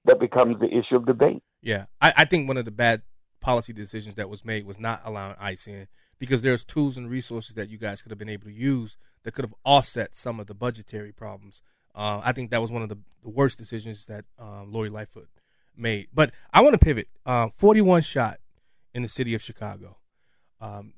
that 0.07 0.18
becomes 0.18 0.59
the 0.61 0.66
issue 0.66 0.96
of 0.96 1.07
debate. 1.07 1.42
Yeah, 1.62 1.86
I, 2.00 2.12
I 2.16 2.24
think 2.24 2.48
one 2.48 2.57
of 2.57 2.64
the 2.64 2.70
bad 2.70 3.02
policy 3.40 3.72
decisions 3.72 4.14
that 4.16 4.28
was 4.28 4.44
made 4.44 4.66
was 4.66 4.80
not 4.80 5.02
allowing 5.04 5.36
ICE 5.38 5.66
in 5.66 5.86
because 6.18 6.42
there's 6.42 6.64
tools 6.64 6.96
and 6.96 7.11
resources 7.11 7.54
that 7.54 7.68
you 7.68 7.78
guys 7.78 8.02
could 8.02 8.11
have 8.11 8.18
been 8.18 8.28
able 8.28 8.46
to 8.46 8.52
use 8.52 8.96
that 9.24 9.34
could 9.34 9.44
have 9.44 9.54
offset 9.64 10.14
some 10.14 10.40
of 10.40 10.46
the 10.46 10.54
budgetary 10.54 11.12
problems. 11.12 11.62
Uh, 11.97 12.20
I 12.22 12.32
think 12.32 12.51
that 12.51 12.61
was 12.61 12.70
one 12.70 12.82
of 12.82 12.88
the, 12.88 12.99
the 13.22 13.30
worst 13.30 13.59
decisions 13.59 14.07
that 14.07 14.26
um, 14.38 14.70
Lori 14.70 14.90
Lightfoot 14.90 15.28
made. 15.76 16.09
But 16.12 16.32
I 16.53 16.61
want 16.61 16.74
to 16.74 16.78
pivot. 16.78 17.09
Uh, 17.24 17.49
41 17.57 18.03
shot 18.03 18.38
in 18.94 19.03
the 19.03 19.09
city 19.09 19.34
of 19.34 19.42
Chicago. 19.42 19.97
Um, 20.61 20.92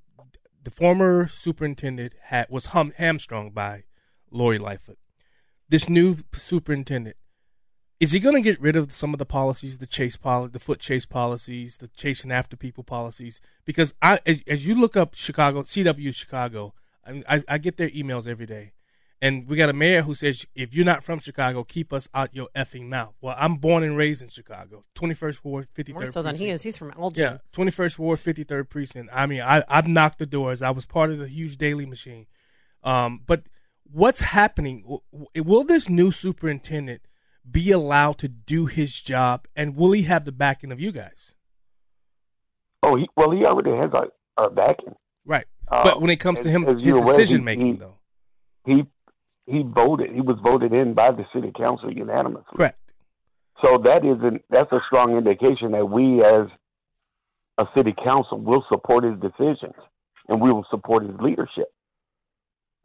the 0.64 0.70
former 0.70 1.28
superintendent 1.28 2.14
had 2.24 2.49
was 2.51 2.66
hum, 2.66 2.92
hamstrung 2.96 3.51
by 3.51 3.84
Lori 4.30 4.59
Lightfoot. 4.59 4.99
This 5.68 5.88
new 5.88 6.18
superintendent 6.34 7.16
is 8.01 8.12
he 8.12 8.20
going 8.20 8.36
to 8.36 8.40
get 8.40 8.61
rid 8.61 8.76
of 8.76 8.92
some 8.92 9.12
of 9.12 9.18
the 9.18 9.26
policies, 9.26 9.78
the 9.78 9.86
chase 9.86 10.16
the 10.16 10.61
foot 10.61 10.78
chase 10.78 11.05
policies, 11.05 11.78
the 11.78 11.88
chasing 11.88 12.30
after 12.30 12.57
people 12.57 12.84
policies? 12.84 13.40
Because 13.64 13.92
I, 14.01 14.20
as, 14.46 14.66
you 14.66 14.76
look 14.76 14.96
up 14.96 15.14
Chicago, 15.14 15.62
CW 15.62 16.14
Chicago, 16.14 16.74
I, 17.05 17.22
I, 17.28 17.42
I 17.49 17.59
get 17.59 17.76
their 17.76 17.90
emails 17.90 18.28
every 18.28 18.46
day, 18.46 18.72
and 19.21 19.49
we 19.49 19.57
got 19.57 19.69
a 19.69 19.73
mayor 19.73 20.03
who 20.03 20.14
says 20.14 20.47
if 20.55 20.75
you're 20.75 20.85
not 20.85 21.03
from 21.03 21.19
Chicago, 21.19 21.64
keep 21.64 21.93
us 21.93 22.09
out 22.14 22.35
your 22.35 22.49
effing 22.57 22.89
mouth. 22.89 23.14
Well, 23.21 23.35
I'm 23.39 23.57
born 23.57 23.83
and 23.83 23.97
raised 23.97 24.23
in 24.23 24.29
Chicago, 24.29 24.85
21st 24.95 25.45
Ward, 25.45 25.69
53rd. 25.77 25.95
More 25.95 26.07
so 26.07 26.23
than 26.23 26.37
he 26.37 26.51
is. 26.51 26.62
He's 26.62 26.77
from 26.79 26.93
Elgin. 26.99 27.23
Yeah, 27.25 27.39
21st 27.53 27.99
Ward, 27.99 28.19
53rd 28.21 28.69
Precinct. 28.69 29.11
I 29.12 29.27
mean, 29.27 29.41
I, 29.41 29.64
I've 29.69 29.89
knocked 29.89 30.19
the 30.19 30.27
doors. 30.27 30.62
I 30.62 30.71
was 30.71 30.87
part 30.87 31.11
of 31.11 31.19
the 31.19 31.29
huge 31.29 31.57
Daley 31.57 31.87
machine. 31.87 32.27
Um, 32.85 33.21
but 33.27 33.43
what's 33.91 34.21
happening? 34.21 34.83
W- 34.83 35.01
w- 35.12 35.29
Will 35.45 35.64
this 35.64 35.89
new 35.89 36.12
superintendent 36.12 37.03
be 37.51 37.73
allowed 37.73 38.19
to 38.19 38.29
do 38.29 38.66
his 38.66 39.01
job, 39.01 39.49
and 39.57 39.75
will 39.75 39.93
he 39.93 40.03
have 40.03 40.25
the 40.27 40.33
backing 40.33 40.71
of 40.71 40.79
you 40.79 40.93
guys? 40.93 41.33
Oh, 42.83 42.95
he, 42.97 43.09
well, 43.16 43.31
he 43.33 43.45
already 43.45 43.71
has 43.73 43.91
our, 43.93 44.07
our 44.37 44.51
backing. 44.51 44.95
Right. 45.25 45.47
Uh, 45.66 45.83
but 45.83 46.01
when 46.01 46.11
it 46.11 46.16
comes 46.21 46.41
to 46.41 46.51
him, 46.51 46.64
as 46.69 46.77
his 46.77 46.85
you're 46.87 46.99
aware, 46.99 47.16
decision 47.16 47.41
he- 47.41 47.45
making, 47.45 47.66
he- 47.66 47.79
though. 47.79 47.95
He 48.66 48.85
he 49.49 49.62
voted. 49.62 50.11
He 50.12 50.20
was 50.20 50.38
voted 50.42 50.72
in 50.72 50.94
by 50.94 51.11
the 51.11 51.24
city 51.34 51.53
council 51.57 51.90
unanimously. 51.90 52.44
Correct. 52.55 52.78
So 53.62 53.78
that 53.84 54.05
is 54.05 54.22
an, 54.22 54.40
that's 54.51 54.70
a 54.72 54.80
strong 54.86 55.16
indication 55.16 55.72
that 55.72 55.86
we, 55.86 56.22
as 56.22 56.46
a 57.57 57.64
city 57.74 57.94
council, 58.05 58.38
will 58.38 58.64
support 58.68 59.05
his 59.05 59.18
decisions 59.20 59.74
and 60.28 60.40
we 60.40 60.53
will 60.53 60.66
support 60.70 61.05
his 61.05 61.18
leadership. 61.20 61.72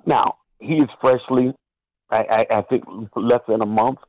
Now 0.05 0.37
he 0.59 0.75
is 0.75 0.89
freshly, 1.01 1.53
I, 2.09 2.23
I, 2.49 2.57
I 2.59 2.61
think, 2.63 2.85
less 3.15 3.41
than 3.47 3.61
a 3.61 3.65
month. 3.65 3.99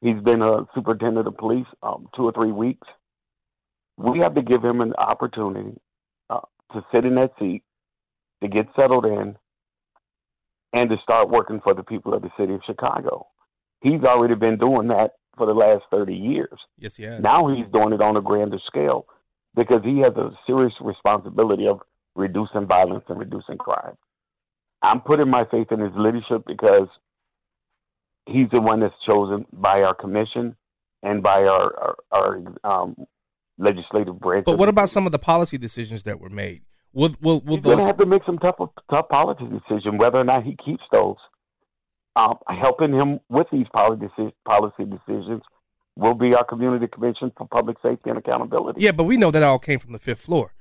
He's 0.00 0.20
been 0.22 0.42
a 0.42 0.66
superintendent 0.74 1.26
of 1.26 1.36
police 1.36 1.66
um, 1.82 2.08
two 2.14 2.24
or 2.24 2.32
three 2.32 2.52
weeks. 2.52 2.86
We 3.96 4.18
have 4.18 4.34
to 4.34 4.42
give 4.42 4.62
him 4.62 4.80
an 4.80 4.92
opportunity 4.94 5.78
uh, 6.28 6.40
to 6.72 6.84
sit 6.92 7.04
in 7.04 7.14
that 7.14 7.30
seat, 7.38 7.62
to 8.42 8.48
get 8.48 8.66
settled 8.76 9.06
in, 9.06 9.36
and 10.74 10.90
to 10.90 10.96
start 11.02 11.30
working 11.30 11.60
for 11.62 11.72
the 11.72 11.84
people 11.84 12.12
of 12.12 12.22
the 12.22 12.30
city 12.38 12.52
of 12.52 12.60
Chicago. 12.66 13.28
He's 13.80 14.02
already 14.02 14.34
been 14.34 14.58
doing 14.58 14.88
that 14.88 15.12
for 15.36 15.46
the 15.46 15.54
last 15.54 15.84
30 15.90 16.14
years. 16.14 16.58
Yes, 16.78 16.96
he 16.96 17.04
has. 17.04 17.22
Now 17.22 17.48
he's 17.48 17.66
doing 17.72 17.92
it 17.92 18.02
on 18.02 18.16
a 18.16 18.20
grander 18.20 18.58
scale 18.66 19.06
because 19.54 19.82
he 19.84 20.00
has 20.00 20.14
a 20.16 20.30
serious 20.46 20.72
responsibility 20.80 21.68
of 21.68 21.80
reducing 22.16 22.66
violence 22.66 23.04
and 23.08 23.18
reducing 23.18 23.56
crime. 23.56 23.94
I'm 24.82 25.00
putting 25.00 25.30
my 25.30 25.44
faith 25.50 25.68
in 25.70 25.80
his 25.80 25.92
leadership 25.96 26.42
because 26.46 26.88
he's 28.26 28.48
the 28.52 28.60
one 28.60 28.80
that's 28.80 28.94
chosen 29.08 29.46
by 29.52 29.82
our 29.82 29.94
commission 29.94 30.56
and 31.02 31.22
by 31.22 31.42
our 31.44 31.96
our, 32.12 32.42
our 32.64 32.82
um, 32.82 32.96
legislative 33.58 34.18
branch. 34.18 34.44
But 34.44 34.58
what 34.58 34.68
about 34.68 34.90
some 34.90 35.06
of 35.06 35.12
the 35.12 35.18
policy 35.18 35.56
decisions 35.56 36.02
that 36.02 36.20
were 36.20 36.30
made? 36.30 36.62
Will 36.94 37.14
will 37.20 37.40
will 37.40 37.56
He's 37.56 37.64
going 37.64 37.78
to 37.78 37.84
have 37.84 37.98
to 37.98 38.06
make 38.06 38.24
some 38.24 38.38
tough 38.38 38.56
tough 38.90 39.08
policy 39.08 39.44
decision 39.44 39.98
whether 39.98 40.18
or 40.18 40.24
not 40.24 40.44
he 40.44 40.56
keeps 40.64 40.84
those. 40.90 41.16
Um, 42.16 42.38
helping 42.48 42.92
him 42.92 43.18
with 43.28 43.48
these 43.50 43.66
policy 43.72 44.06
policy 44.46 44.84
decisions 44.84 45.42
will 45.96 46.14
be 46.14 46.32
our 46.34 46.44
community 46.44 46.86
commission 46.86 47.32
for 47.36 47.48
public 47.48 47.76
safety 47.82 48.10
and 48.10 48.18
accountability. 48.18 48.80
Yeah, 48.80 48.92
but 48.92 49.04
we 49.04 49.16
know 49.16 49.32
that 49.32 49.42
all 49.42 49.58
came 49.58 49.80
from 49.80 49.92
the 49.92 49.98
fifth 49.98 50.20
floor. 50.20 50.54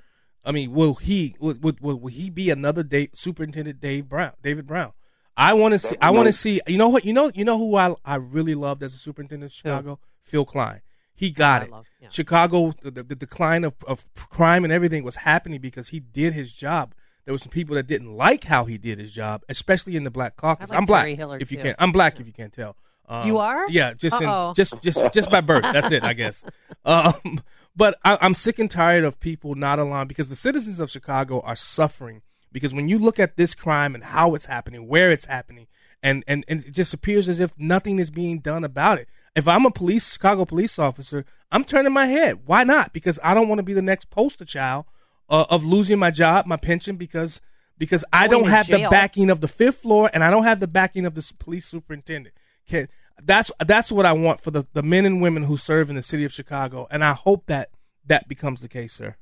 I 0.43 0.51
mean, 0.51 0.73
will 0.73 0.95
he 0.95 1.35
will, 1.39 1.55
will, 1.61 1.75
will, 1.79 1.99
will 1.99 2.11
he 2.11 2.31
be 2.31 2.49
another 2.49 2.83
Dave, 2.83 3.09
Superintendent 3.13 3.79
Dave 3.79 4.09
Brown, 4.09 4.33
David 4.41 4.65
Brown? 4.65 4.93
I 5.37 5.53
want 5.53 5.73
to 5.73 5.79
see. 5.79 5.95
I 6.01 6.11
want 6.11 6.27
to 6.27 6.33
see. 6.33 6.61
You 6.67 6.77
know 6.77 6.89
what? 6.89 7.05
You 7.05 7.13
know. 7.13 7.31
You 7.33 7.45
know 7.45 7.57
who 7.57 7.75
I 7.75 7.95
I 8.03 8.15
really 8.15 8.55
loved 8.55 8.83
as 8.83 8.93
a 8.93 8.97
superintendent 8.97 9.51
of 9.51 9.55
Chicago? 9.55 9.99
Phil 10.23 10.45
Cline. 10.45 10.81
He 11.23 11.31
got 11.31 11.63
it. 11.63 11.69
Chicago, 12.09 12.73
the, 12.81 12.91
the 12.91 13.15
decline 13.15 13.63
of, 13.63 13.75
of 13.87 14.05
crime 14.29 14.65
and 14.65 14.73
everything 14.73 15.05
was 15.05 15.15
happening 15.15 15.61
because 15.61 15.87
he 15.87 16.01
did 16.01 16.33
his 16.33 16.51
job. 16.51 16.93
There 17.23 17.33
were 17.33 17.37
some 17.39 17.49
people 17.49 17.77
that 17.77 17.87
didn't 17.87 18.13
like 18.13 18.43
how 18.43 18.65
he 18.65 18.77
did 18.77 18.99
his 18.99 19.13
job, 19.13 19.43
especially 19.47 19.95
in 19.95 20.03
the 20.03 20.11
black 20.11 20.35
caucus. 20.35 20.69
I 20.69 20.73
like 20.73 20.79
I'm 20.79 20.85
black. 20.85 21.03
Terry 21.05 21.15
Hillard, 21.15 21.41
if 21.41 21.49
you 21.49 21.57
too. 21.57 21.63
can't, 21.63 21.77
I'm 21.79 21.93
black. 21.93 22.19
If 22.19 22.27
you 22.27 22.33
can't 22.33 22.51
tell. 22.51 22.75
Um, 23.07 23.25
You 23.25 23.37
are? 23.37 23.69
Yeah, 23.69 23.93
just 23.93 24.21
in, 24.21 24.53
just 24.53 24.81
just 24.81 25.13
just 25.13 25.31
by 25.31 25.39
birth. 25.39 25.63
That's 25.63 25.91
it, 25.91 26.03
I 26.03 26.13
guess. 26.13 26.43
Um, 26.85 27.41
but 27.73 27.97
I, 28.03 28.17
I'm 28.19 28.35
sick 28.35 28.59
and 28.59 28.69
tired 28.69 29.05
of 29.05 29.21
people 29.21 29.55
not 29.55 29.79
allowing 29.79 30.09
because 30.09 30.27
the 30.27 30.35
citizens 30.35 30.81
of 30.81 30.91
Chicago 30.91 31.39
are 31.39 31.55
suffering 31.55 32.21
because 32.51 32.73
when 32.73 32.89
you 32.89 32.99
look 32.99 33.19
at 33.21 33.37
this 33.37 33.55
crime 33.55 33.95
and 33.95 34.03
how 34.03 34.35
it's 34.35 34.47
happening, 34.47 34.89
where 34.89 35.09
it's 35.09 35.23
happening, 35.23 35.67
and 36.01 36.25
and, 36.27 36.43
and 36.49 36.65
it 36.65 36.73
just 36.73 36.93
appears 36.93 37.29
as 37.29 37.39
if 37.39 37.57
nothing 37.57 37.99
is 37.99 38.11
being 38.11 38.39
done 38.39 38.65
about 38.65 38.97
it. 38.97 39.07
If 39.35 39.47
I'm 39.47 39.65
a 39.65 39.71
police 39.71 40.13
Chicago 40.13 40.45
police 40.45 40.77
officer, 40.77 41.25
I'm 41.51 41.63
turning 41.63 41.93
my 41.93 42.05
head. 42.05 42.41
Why 42.45 42.63
not? 42.63 42.93
Because 42.93 43.19
I 43.23 43.33
don't 43.33 43.47
want 43.47 43.59
to 43.59 43.63
be 43.63 43.73
the 43.73 43.81
next 43.81 44.09
poster 44.09 44.45
child 44.45 44.85
uh, 45.29 45.45
of 45.49 45.65
losing 45.65 45.99
my 45.99 46.11
job, 46.11 46.45
my 46.45 46.57
pension, 46.57 46.95
because 46.97 47.41
because 47.77 48.05
I 48.13 48.27
don't 48.27 48.43
to 48.45 48.49
have 48.51 48.67
the 48.67 48.87
backing 48.91 49.29
of 49.29 49.41
the 49.41 49.47
fifth 49.47 49.77
floor 49.77 50.09
and 50.13 50.23
I 50.23 50.29
don't 50.29 50.43
have 50.43 50.59
the 50.59 50.67
backing 50.67 51.05
of 51.05 51.15
the 51.15 51.31
police 51.39 51.65
superintendent. 51.65 52.35
Can, 52.67 52.87
that's 53.21 53.51
that's 53.65 53.91
what 53.91 54.05
I 54.05 54.13
want 54.13 54.41
for 54.41 54.51
the, 54.51 54.67
the 54.73 54.83
men 54.83 55.05
and 55.05 55.21
women 55.21 55.43
who 55.43 55.57
serve 55.57 55.89
in 55.89 55.95
the 55.95 56.03
city 56.03 56.23
of 56.23 56.31
Chicago, 56.31 56.87
and 56.91 57.03
I 57.03 57.13
hope 57.13 57.47
that 57.47 57.69
that 58.05 58.27
becomes 58.27 58.61
the 58.61 58.67
case, 58.67 58.93
sir. 58.93 59.15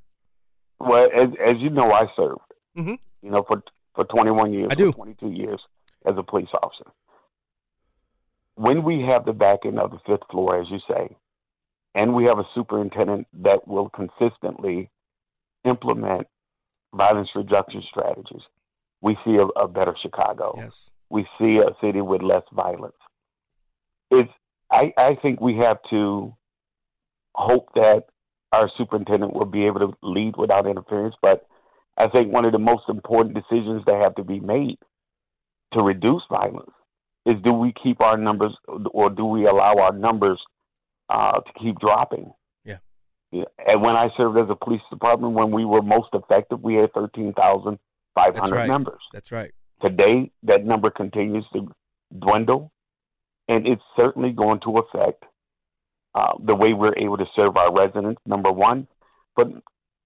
Well, 0.80 1.06
as 1.16 1.30
as 1.40 1.56
you 1.60 1.70
know, 1.70 1.92
I 1.92 2.06
served. 2.16 2.42
Mhm. 2.78 2.98
You 3.22 3.32
know, 3.32 3.44
for 3.48 3.64
for 3.96 4.06
21 4.06 4.54
years, 4.54 4.68
I 4.72 4.76
do. 4.76 4.92
22 4.92 5.32
years 5.32 5.62
as 6.06 6.16
a 6.18 6.24
police 6.24 6.48
officer. 6.62 6.92
When 8.56 8.84
we 8.84 9.02
have 9.02 9.26
the 9.26 9.34
backing 9.34 9.78
of 9.78 9.92
the 9.92 10.00
fifth 10.06 10.30
floor, 10.30 10.60
as 10.60 10.68
you 10.70 10.80
say, 10.88 11.16
and 11.96 12.14
we 12.14 12.26
have 12.26 12.40
a 12.40 12.48
superintendent 12.54 13.28
that 13.42 13.68
will 13.68 13.90
consistently 13.90 14.90
implement 15.66 16.28
violence 16.94 17.30
reduction 17.36 17.84
strategies, 17.90 18.42
we 19.02 19.18
see 19.26 19.36
a, 19.36 19.46
a 19.60 19.68
better 19.68 19.96
Chicago. 20.02 20.56
Yes. 20.58 20.90
We 21.10 21.28
see 21.40 21.58
a 21.58 21.76
city 21.86 22.02
with 22.02 22.22
less 22.22 22.44
violence. 22.54 22.96
It's 24.10 24.32
I, 24.72 24.94
I 24.98 25.16
think 25.22 25.42
we 25.42 25.58
have 25.58 25.78
to 25.90 26.34
hope 27.36 27.70
that 27.76 28.04
our 28.52 28.70
superintendent 28.78 29.34
will 29.34 29.46
be 29.46 29.66
able 29.66 29.80
to 29.80 29.94
lead 30.02 30.38
without 30.38 30.68
interference. 30.68 31.16
But 31.22 31.46
I 31.98 32.08
think 32.08 32.32
one 32.32 32.46
of 32.46 32.54
the 32.54 32.60
most 32.60 32.84
important 32.88 33.36
decisions 33.36 33.84
that 33.86 34.02
have 34.02 34.16
to 34.16 34.24
be 34.24 34.40
made 34.40 34.78
to 35.74 35.82
reduce 35.82 36.24
violence 36.30 36.72
is 37.26 37.36
do 37.44 37.54
we 37.54 37.74
keep 37.84 38.02
our 38.02 38.18
numbers 38.18 38.56
or 38.92 39.10
do 39.10 39.26
we 39.26 39.46
allow 39.46 39.76
our 39.78 39.94
numbers 39.94 40.40
uh, 41.10 41.40
to 41.40 41.54
keep 41.60 41.80
dropping? 41.80 42.32
Yeah. 42.66 42.78
Yeah. 43.32 43.44
And 43.66 43.82
when 43.82 43.96
I 43.96 44.10
served 44.18 44.38
as 44.38 44.48
a 44.50 44.56
police 44.56 44.82
department, 44.90 45.34
when 45.34 45.52
we 45.52 45.66
were 45.66 45.82
most 45.82 46.10
effective, 46.14 46.62
we 46.62 46.76
had 46.76 46.94
13,500 46.94 48.36
That's 48.36 48.52
right. 48.52 48.68
members. 48.68 49.02
That's 49.14 49.32
right. 49.32 49.52
Today, 49.82 50.32
that 50.44 50.66
number 50.66 50.90
continues 50.90 51.46
to 51.54 51.68
dwindle, 52.20 52.72
and 53.48 53.66
it's 53.68 53.82
certainly 53.96 54.32
going 54.32 54.60
to 54.62 54.78
affect 54.78 55.24
uh, 56.14 56.34
the 56.46 56.54
way 56.54 56.74
we're 56.74 56.98
able 56.98 57.18
to 57.18 57.26
serve 57.36 57.58
our 57.58 57.74
residents, 57.74 58.22
number 58.26 58.52
one, 58.52 58.88
but 59.36 59.48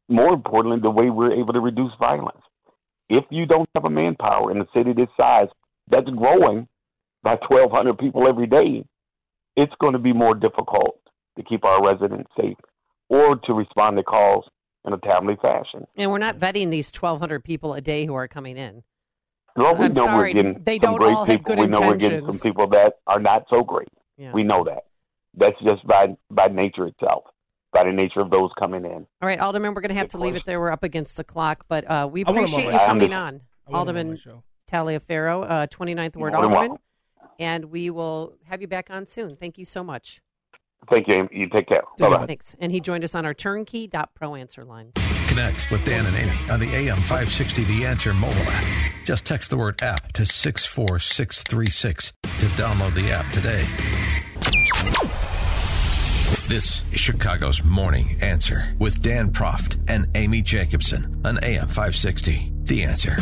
more 0.08 0.34
importantly, 0.34 0.80
the 0.80 0.90
way 0.90 1.10
we're 1.10 1.34
able 1.34 1.54
to 1.54 1.60
reduce 1.60 1.92
violence. 2.00 2.42
If 3.10 3.26
you 3.30 3.46
don't 3.46 3.70
have 3.76 3.86
a 3.86 3.90
manpower 3.90 4.52
in 4.52 4.62
a 4.62 4.68
city 4.74 4.94
this 4.94 5.10
size 5.18 5.48
that's 5.90 6.10
growing 6.10 6.68
by 7.26 7.32
1,200 7.50 7.98
people 7.98 8.28
every 8.28 8.46
day, 8.48 8.86
it's 9.58 9.74
going 9.82 9.94
to 9.94 10.00
be 10.00 10.14
more 10.14 10.36
difficult 10.36 11.00
to 11.38 11.44
keep 11.44 11.66
our 11.66 11.84
residents 11.86 12.30
safe 12.40 12.56
or 13.10 13.36
to 13.36 13.54
respond 13.54 13.98
to 13.98 14.04
calls 14.04 14.46
in 14.86 14.94
a 14.94 14.98
timely 14.98 15.36
fashion. 15.42 15.86
And 15.98 16.12
we're 16.12 16.20
not 16.20 16.38
vetting 16.38 16.70
these 16.70 16.92
1,200 16.94 17.44
people 17.44 17.74
a 17.74 17.82
day 17.82 18.06
who 18.06 18.14
are 18.14 18.28
coming 18.28 18.56
in. 18.58 18.84
Well, 19.56 19.74
So 19.74 19.80
we 19.80 19.86
I'm 19.86 19.94
know 19.94 20.06
sorry, 20.06 20.34
we're 20.34 20.44
getting 20.44 20.64
they 20.64 20.78
some 20.80 20.92
don't 20.92 20.98
great 21.00 21.14
all 21.16 21.26
have 21.26 21.38
people. 21.40 21.56
good 21.56 21.60
we 21.62 21.68
know 21.68 21.88
we're 21.88 21.96
getting 21.96 22.30
some 22.32 22.40
people 22.40 22.68
that 22.70 22.94
are 23.08 23.20
not 23.20 23.46
so 23.50 23.64
great. 23.64 23.88
Yeah. 24.18 24.32
We 24.34 24.44
know 24.44 24.64
that. 24.66 24.84
That's 25.36 25.56
just 25.64 25.86
by 25.88 26.16
by 26.30 26.48
nature 26.48 26.86
itself, 26.88 27.24
by 27.74 27.86
the 27.86 27.92
nature 27.92 28.20
of 28.22 28.30
those 28.30 28.52
coming 28.60 28.86
in. 28.86 28.92
All 28.92 29.28
right, 29.28 29.40
Alderman, 29.40 29.74
we're 29.74 29.82
going 29.82 29.90
to 29.90 29.96
have 29.96 30.10
to 30.10 30.18
leave 30.18 30.36
it 30.36 30.44
there. 30.46 30.60
We're 30.60 30.72
up 30.72 30.84
against 30.84 31.18
the 31.18 31.24
clock, 31.24 31.66
but 31.68 31.90
uh, 31.90 32.08
we 32.12 32.24
I 32.26 32.32
want 32.32 32.38
him 32.50 32.54
on 32.54 32.60
appreciate 32.62 32.74
you 32.74 32.80
coming 32.86 33.14
on. 33.14 33.24
want 33.24 33.34
him 33.34 33.42
on 33.68 33.76
Alderman 33.76 34.10
my 34.12 34.16
show. 34.16 34.44
Taliaferro, 34.72 35.50
uh, 35.50 35.68
29th 35.68 36.16
Ward 36.18 36.34
You're 36.34 36.42
Alderman. 36.46 36.78
Welcome. 37.40 37.54
And 37.54 37.66
we 37.72 37.90
will 37.90 38.36
have 38.46 38.62
you 38.62 38.68
back 38.68 38.90
on 38.90 39.08
soon. 39.08 39.36
Thank 39.36 39.58
you 39.58 39.66
so 39.66 39.84
much. 39.84 40.22
Thank 40.90 41.08
you. 41.08 41.16
Amy. 41.16 41.30
You 41.32 41.50
take 41.50 41.68
care. 41.68 41.84
Bye 41.98 42.10
bye. 42.10 42.26
Thanks. 42.26 42.56
And 42.60 42.72
he 42.72 42.80
joined 42.80 43.04
us 43.04 43.16
on 43.16 43.26
our 43.26 43.34
turnkey.pro 43.34 44.36
answer 44.36 44.64
line. 44.64 44.92
Connect 45.28 45.70
with 45.72 45.84
Dan 45.84 46.06
and 46.06 46.16
Amy 46.16 46.52
on 46.52 46.60
the 46.60 46.74
AM 46.74 46.98
560 46.98 47.64
The 47.64 47.86
Answer 47.86 48.14
mobile 48.14 48.38
app. 48.38 48.66
Just 49.06 49.26
text 49.26 49.50
the 49.50 49.58
word 49.58 49.82
app 49.82 50.14
to 50.14 50.26
64636 50.26 52.14
to 52.22 52.46
download 52.56 52.94
the 52.94 53.12
app 53.12 53.32
today. 53.34 53.66
This 56.48 56.84
is 56.92 57.00
Chicago's 57.00 57.64
Morning 57.64 58.18
Answer 58.22 58.76
with 58.78 59.02
Dan 59.02 59.32
Proft 59.32 59.78
and 59.88 60.08
Amy 60.16 60.42
Jacobson 60.42 61.22
on 61.26 61.44
AM 61.44 61.68
560 61.68 62.54
The 62.64 62.84
Answer. 62.84 63.18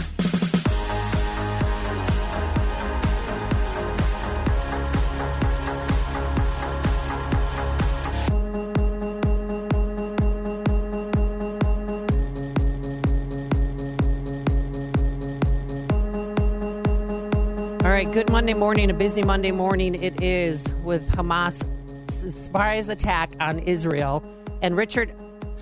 Good 18.14 18.30
Monday 18.30 18.54
morning, 18.54 18.92
a 18.92 18.94
busy 18.94 19.24
Monday 19.24 19.50
morning 19.50 19.96
it 19.96 20.22
is 20.22 20.68
with 20.84 21.04
Hamas' 21.10 21.66
surprise 22.12 22.90
attack 22.90 23.34
on 23.40 23.58
Israel. 23.58 24.24
And 24.62 24.78
Richard 24.78 25.12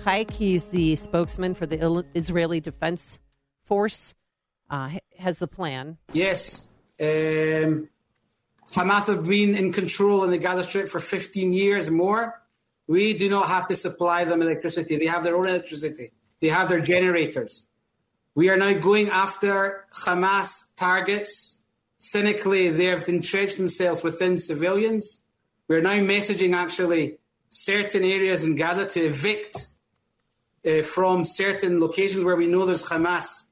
Hecht, 0.04 0.30
he's 0.30 0.66
the 0.66 0.96
spokesman 0.96 1.54
for 1.54 1.64
the 1.64 2.04
Israeli 2.14 2.60
Defense 2.60 3.18
Force, 3.64 4.12
uh, 4.68 4.90
has 5.16 5.38
the 5.38 5.46
plan. 5.46 5.96
Yes. 6.12 6.60
Um, 7.00 7.88
Hamas 8.70 9.06
have 9.06 9.24
been 9.24 9.54
in 9.54 9.72
control 9.72 10.22
in 10.24 10.30
the 10.30 10.36
Gaza 10.36 10.64
Strip 10.64 10.90
for 10.90 11.00
15 11.00 11.54
years 11.54 11.90
more. 11.90 12.42
We 12.86 13.16
do 13.16 13.30
not 13.30 13.48
have 13.48 13.66
to 13.68 13.76
supply 13.76 14.24
them 14.24 14.42
electricity. 14.42 14.98
They 14.98 15.06
have 15.06 15.24
their 15.24 15.36
own 15.36 15.48
electricity, 15.48 16.12
they 16.42 16.48
have 16.48 16.68
their 16.68 16.82
generators. 16.82 17.64
We 18.34 18.50
are 18.50 18.58
now 18.58 18.74
going 18.74 19.08
after 19.08 19.86
Hamas 19.94 20.66
targets. 20.76 21.56
Cynically, 22.02 22.68
they 22.68 22.86
have 22.86 23.08
entrenched 23.08 23.58
themselves 23.58 24.02
within 24.02 24.36
civilians. 24.36 25.18
We're 25.68 25.82
now 25.82 26.00
messaging 26.00 26.52
actually 26.52 27.18
certain 27.48 28.02
areas 28.02 28.42
in 28.42 28.56
Gaza 28.56 28.86
to 28.86 29.00
evict 29.06 29.68
uh, 30.66 30.82
from 30.82 31.24
certain 31.24 31.78
locations 31.78 32.24
where 32.24 32.34
we 32.34 32.48
know 32.48 32.66
there's 32.66 32.84
Hamas 32.84 33.44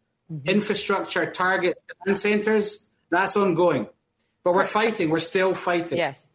infrastructure 0.44 1.30
targets 1.30 1.78
and 2.04 2.18
centers. 2.18 2.80
That's 3.08 3.36
ongoing, 3.36 3.86
but 4.42 4.52
we're 4.52 4.64
fighting. 4.64 5.10
We're 5.10 5.20
still 5.20 5.54
fighting. 5.54 5.98
Yes. 5.98 6.26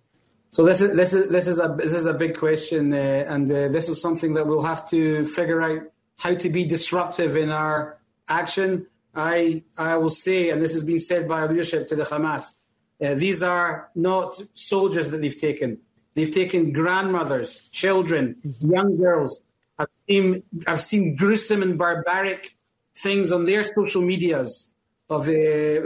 So 0.51 0.63
this 0.63 0.79
is 0.79 0.95
this 0.95 1.11
is 1.11 1.29
this 1.29 1.49
is 1.49 1.59
a 1.59 1.75
this 1.77 1.91
is 1.91 2.05
a 2.05 2.13
big 2.13 2.37
question, 2.37 2.93
uh, 2.93 3.25
and 3.27 3.51
uh, 3.51 3.67
this 3.67 3.89
is 3.89 4.01
something 4.01 4.35
that 4.35 4.47
we'll 4.47 4.63
have 4.63 4.89
to 4.91 5.25
figure 5.25 5.61
out 5.61 5.81
how 6.17 6.33
to 6.33 6.49
be 6.49 6.63
disruptive 6.63 7.35
in 7.35 7.49
our 7.51 7.99
action 8.29 8.87
I, 9.15 9.63
I 9.77 9.97
will 9.97 10.09
say, 10.09 10.49
and 10.49 10.61
this 10.61 10.73
has 10.73 10.83
been 10.83 10.99
said 10.99 11.27
by 11.27 11.41
our 11.41 11.47
leadership 11.47 11.87
to 11.89 11.95
the 11.95 12.03
Hamas, 12.03 12.53
uh, 13.01 13.13
these 13.13 13.41
are 13.41 13.89
not 13.95 14.41
soldiers 14.53 15.09
that 15.11 15.21
they've 15.21 15.37
taken. 15.37 15.79
They've 16.13 16.31
taken 16.31 16.71
grandmothers, 16.71 17.67
children, 17.71 18.55
young 18.59 18.97
girls. 18.97 19.41
I've 19.77 19.87
seen, 20.07 20.43
I've 20.65 20.81
seen 20.81 21.15
gruesome 21.15 21.61
and 21.61 21.77
barbaric 21.77 22.55
things 22.97 23.31
on 23.31 23.45
their 23.45 23.63
social 23.63 24.01
medias 24.01 24.69
of 25.09 25.27
uh, 25.27 25.81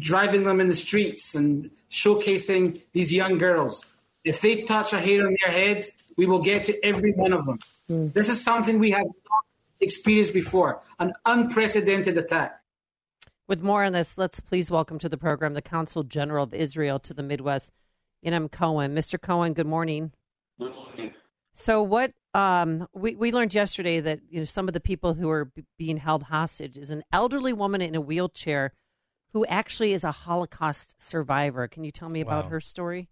driving 0.00 0.44
them 0.44 0.60
in 0.60 0.68
the 0.68 0.76
streets 0.76 1.34
and 1.34 1.70
showcasing 1.90 2.80
these 2.92 3.12
young 3.12 3.38
girls. 3.38 3.84
If 4.24 4.40
they 4.40 4.62
touch 4.62 4.92
a 4.92 5.00
hair 5.00 5.26
on 5.26 5.34
their 5.42 5.52
head, 5.52 5.86
we 6.16 6.26
will 6.26 6.40
get 6.40 6.66
to 6.66 6.84
every 6.84 7.12
one 7.12 7.32
of 7.32 7.46
them. 7.46 7.58
Mm. 7.90 8.12
This 8.12 8.28
is 8.28 8.42
something 8.42 8.78
we 8.78 8.90
have 8.92 9.06
experienced 9.82 10.32
before 10.32 10.80
an 10.98 11.12
unprecedented 11.26 12.16
attack. 12.16 12.60
With 13.48 13.62
more 13.62 13.84
on 13.84 13.92
this, 13.92 14.16
let's 14.16 14.40
please 14.40 14.70
welcome 14.70 14.98
to 15.00 15.08
the 15.08 15.18
program 15.18 15.52
the 15.52 15.60
Consul 15.60 16.04
General 16.04 16.44
of 16.44 16.54
Israel 16.54 16.98
to 17.00 17.12
the 17.12 17.22
Midwest, 17.22 17.72
Yinam 18.24 18.50
Cohen. 18.50 18.94
Mr. 18.94 19.20
Cohen, 19.20 19.52
good 19.52 19.66
morning. 19.66 20.12
Good 20.58 20.72
morning. 20.74 21.12
So, 21.54 21.82
what 21.82 22.12
um, 22.32 22.86
we 22.94 23.14
we 23.14 23.30
learned 23.30 23.54
yesterday 23.54 24.00
that 24.00 24.20
you 24.30 24.40
know 24.40 24.46
some 24.46 24.68
of 24.68 24.74
the 24.74 24.80
people 24.80 25.14
who 25.14 25.28
are 25.28 25.46
b- 25.46 25.64
being 25.76 25.98
held 25.98 26.22
hostage 26.22 26.78
is 26.78 26.90
an 26.90 27.02
elderly 27.12 27.52
woman 27.52 27.82
in 27.82 27.94
a 27.94 28.00
wheelchair 28.00 28.72
who 29.34 29.44
actually 29.46 29.92
is 29.92 30.04
a 30.04 30.12
Holocaust 30.12 30.94
survivor. 31.02 31.68
Can 31.68 31.84
you 31.84 31.92
tell 31.92 32.08
me 32.08 32.20
about 32.20 32.46
her 32.46 32.60
story? 32.60 33.08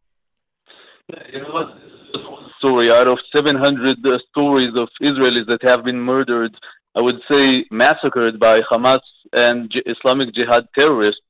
You 1.32 1.42
know 1.42 1.52
what? 1.52 1.66
Story 2.60 2.92
out 2.92 3.08
of 3.08 3.16
700 3.34 4.04
uh, 4.04 4.18
stories 4.28 4.74
of 4.76 4.88
Israelis 5.00 5.46
that 5.46 5.60
have 5.62 5.82
been 5.82 5.98
murdered, 5.98 6.54
I 6.94 7.00
would 7.00 7.20
say 7.32 7.64
massacred 7.70 8.38
by 8.38 8.58
Hamas 8.70 9.00
and 9.32 9.70
J- 9.70 9.82
Islamic 9.86 10.34
Jihad 10.34 10.68
terrorists. 10.78 11.22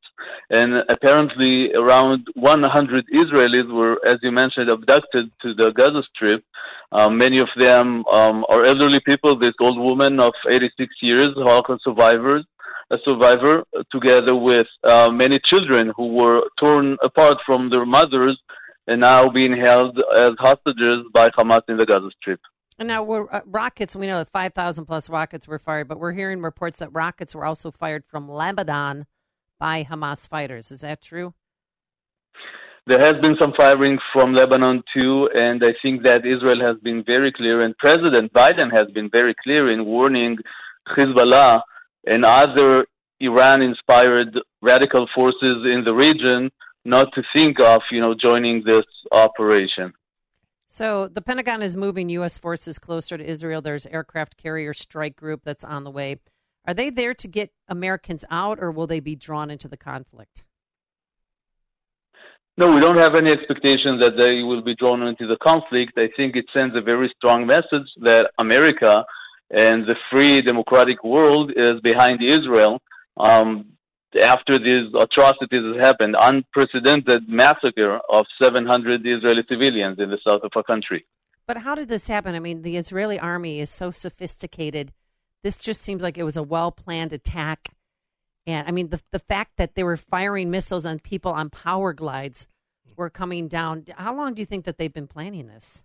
And 0.50 0.82
apparently, 0.90 1.72
around 1.72 2.26
100 2.34 3.04
Israelis 3.14 3.72
were, 3.72 4.00
as 4.04 4.18
you 4.24 4.32
mentioned, 4.32 4.70
abducted 4.70 5.30
to 5.42 5.54
the 5.54 5.70
Gaza 5.70 6.02
Strip. 6.12 6.42
Um, 6.90 7.16
many 7.16 7.38
of 7.38 7.48
them 7.56 8.04
um, 8.06 8.44
are 8.48 8.64
elderly 8.64 8.98
people. 9.06 9.38
This 9.38 9.54
old 9.60 9.78
woman 9.78 10.18
of 10.18 10.32
86 10.50 10.92
years, 11.00 11.28
Holocaust 11.36 11.84
survivors, 11.84 12.44
a 12.90 12.96
survivor, 13.04 13.62
uh, 13.78 13.84
together 13.92 14.34
with 14.34 14.66
uh, 14.82 15.10
many 15.12 15.38
children 15.44 15.92
who 15.96 16.08
were 16.08 16.40
torn 16.58 16.96
apart 17.04 17.36
from 17.46 17.70
their 17.70 17.86
mothers 17.86 18.36
and 18.90 19.00
now 19.00 19.28
being 19.28 19.56
held 19.56 19.96
as 20.20 20.30
hostages 20.38 21.04
by 21.14 21.28
Hamas 21.28 21.62
in 21.68 21.76
the 21.76 21.86
Gaza 21.86 22.10
Strip. 22.20 22.40
And 22.76 22.88
now 22.88 23.04
we're 23.04 23.32
uh, 23.32 23.40
rockets. 23.46 23.94
We 23.94 24.08
know 24.08 24.18
that 24.18 24.32
five 24.32 24.52
thousand 24.52 24.86
plus 24.86 25.08
rockets 25.08 25.46
were 25.46 25.60
fired, 25.60 25.86
but 25.86 26.00
we're 26.00 26.12
hearing 26.12 26.42
reports 26.42 26.80
that 26.80 26.92
rockets 26.92 27.34
were 27.34 27.44
also 27.44 27.70
fired 27.70 28.04
from 28.04 28.28
Lebanon 28.28 29.06
by 29.58 29.84
Hamas 29.84 30.28
fighters. 30.28 30.72
Is 30.72 30.80
that 30.80 31.00
true? 31.00 31.34
There 32.86 32.98
has 32.98 33.14
been 33.22 33.36
some 33.40 33.52
firing 33.56 33.98
from 34.12 34.34
Lebanon 34.34 34.82
too, 34.98 35.28
and 35.34 35.62
I 35.62 35.72
think 35.82 36.02
that 36.04 36.26
Israel 36.26 36.60
has 36.66 36.76
been 36.82 37.04
very 37.04 37.30
clear, 37.30 37.62
and 37.62 37.76
President 37.78 38.32
Biden 38.32 38.72
has 38.72 38.88
been 38.92 39.08
very 39.12 39.34
clear 39.44 39.70
in 39.70 39.84
warning 39.84 40.38
Hezbollah 40.96 41.60
and 42.08 42.24
other 42.24 42.86
Iran-inspired 43.20 44.40
radical 44.62 45.06
forces 45.14 45.66
in 45.74 45.82
the 45.84 45.92
region 45.92 46.50
not 46.84 47.08
to 47.14 47.22
think 47.34 47.60
of, 47.60 47.82
you 47.90 48.00
know, 48.00 48.14
joining 48.14 48.62
this 48.64 48.86
operation. 49.12 49.92
So 50.66 51.08
the 51.08 51.20
Pentagon 51.20 51.62
is 51.62 51.76
moving 51.76 52.08
U.S. 52.10 52.38
forces 52.38 52.78
closer 52.78 53.18
to 53.18 53.24
Israel. 53.24 53.60
There's 53.60 53.86
aircraft 53.86 54.36
carrier 54.36 54.72
strike 54.72 55.16
group 55.16 55.42
that's 55.44 55.64
on 55.64 55.84
the 55.84 55.90
way. 55.90 56.20
Are 56.66 56.74
they 56.74 56.90
there 56.90 57.14
to 57.14 57.28
get 57.28 57.50
Americans 57.68 58.24
out, 58.30 58.58
or 58.60 58.70
will 58.70 58.86
they 58.86 59.00
be 59.00 59.16
drawn 59.16 59.50
into 59.50 59.66
the 59.66 59.76
conflict? 59.76 60.44
No, 62.56 62.68
we 62.68 62.80
don't 62.80 62.98
have 62.98 63.14
any 63.14 63.30
expectation 63.30 63.98
that 64.00 64.12
they 64.20 64.42
will 64.42 64.62
be 64.62 64.74
drawn 64.74 65.02
into 65.02 65.26
the 65.26 65.38
conflict. 65.42 65.92
I 65.96 66.08
think 66.16 66.36
it 66.36 66.44
sends 66.52 66.76
a 66.76 66.82
very 66.82 67.12
strong 67.16 67.46
message 67.46 67.88
that 68.02 68.30
America 68.38 69.04
and 69.50 69.86
the 69.86 69.96
free 70.10 70.42
democratic 70.42 71.02
world 71.02 71.50
is 71.50 71.80
behind 71.82 72.20
Israel. 72.22 72.80
Um, 73.16 73.72
after 74.22 74.58
these 74.58 74.92
atrocities 74.98 75.62
have 75.74 75.84
happened, 75.84 76.16
unprecedented 76.18 77.28
massacre 77.28 78.00
of 78.08 78.26
700 78.42 79.02
Israeli 79.04 79.42
civilians 79.48 79.98
in 79.98 80.10
the 80.10 80.18
south 80.26 80.42
of 80.42 80.50
our 80.54 80.62
country. 80.62 81.06
But 81.46 81.58
how 81.58 81.74
did 81.74 81.88
this 81.88 82.06
happen? 82.06 82.34
I 82.34 82.40
mean, 82.40 82.62
the 82.62 82.76
Israeli 82.76 83.18
army 83.18 83.60
is 83.60 83.70
so 83.70 83.90
sophisticated. 83.90 84.92
This 85.42 85.58
just 85.58 85.80
seems 85.80 86.02
like 86.02 86.18
it 86.18 86.24
was 86.24 86.36
a 86.36 86.42
well 86.42 86.70
planned 86.70 87.12
attack. 87.12 87.70
And 88.46 88.66
I 88.66 88.70
mean, 88.70 88.88
the, 88.88 89.00
the 89.10 89.18
fact 89.18 89.56
that 89.56 89.74
they 89.74 89.84
were 89.84 89.96
firing 89.96 90.50
missiles 90.50 90.86
on 90.86 90.98
people 90.98 91.32
on 91.32 91.50
paragliders 91.50 92.46
were 92.96 93.10
coming 93.10 93.48
down. 93.48 93.84
How 93.96 94.14
long 94.14 94.34
do 94.34 94.40
you 94.40 94.46
think 94.46 94.64
that 94.64 94.78
they've 94.78 94.92
been 94.92 95.06
planning 95.06 95.46
this? 95.46 95.84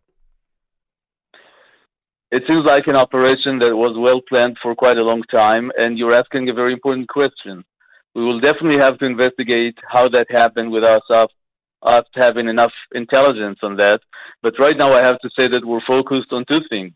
It 2.32 2.44
seems 2.48 2.66
like 2.66 2.88
an 2.88 2.96
operation 2.96 3.60
that 3.60 3.76
was 3.76 3.96
well 3.98 4.22
planned 4.28 4.58
for 4.62 4.76
quite 4.76 4.98
a 4.98 5.04
long 5.04 5.24
time, 5.34 5.72
and 5.78 5.98
you're 5.98 6.14
asking 6.14 6.50
a 6.50 6.54
very 6.54 6.74
important 6.74 7.08
question. 7.08 7.64
We 8.16 8.24
will 8.24 8.40
definitely 8.40 8.82
have 8.82 8.98
to 9.00 9.06
investigate 9.06 9.78
how 9.88 10.08
that 10.08 10.28
happened 10.30 10.72
without 10.72 11.02
us, 11.12 11.28
us 11.82 12.06
having 12.16 12.48
enough 12.48 12.72
intelligence 12.94 13.60
on 13.62 13.76
that. 13.76 14.00
But 14.42 14.54
right 14.58 14.78
now, 14.78 14.94
I 14.94 15.06
have 15.06 15.20
to 15.20 15.30
say 15.38 15.48
that 15.50 15.66
we're 15.66 15.86
focused 15.86 16.32
on 16.32 16.46
two 16.50 16.62
things. 16.70 16.94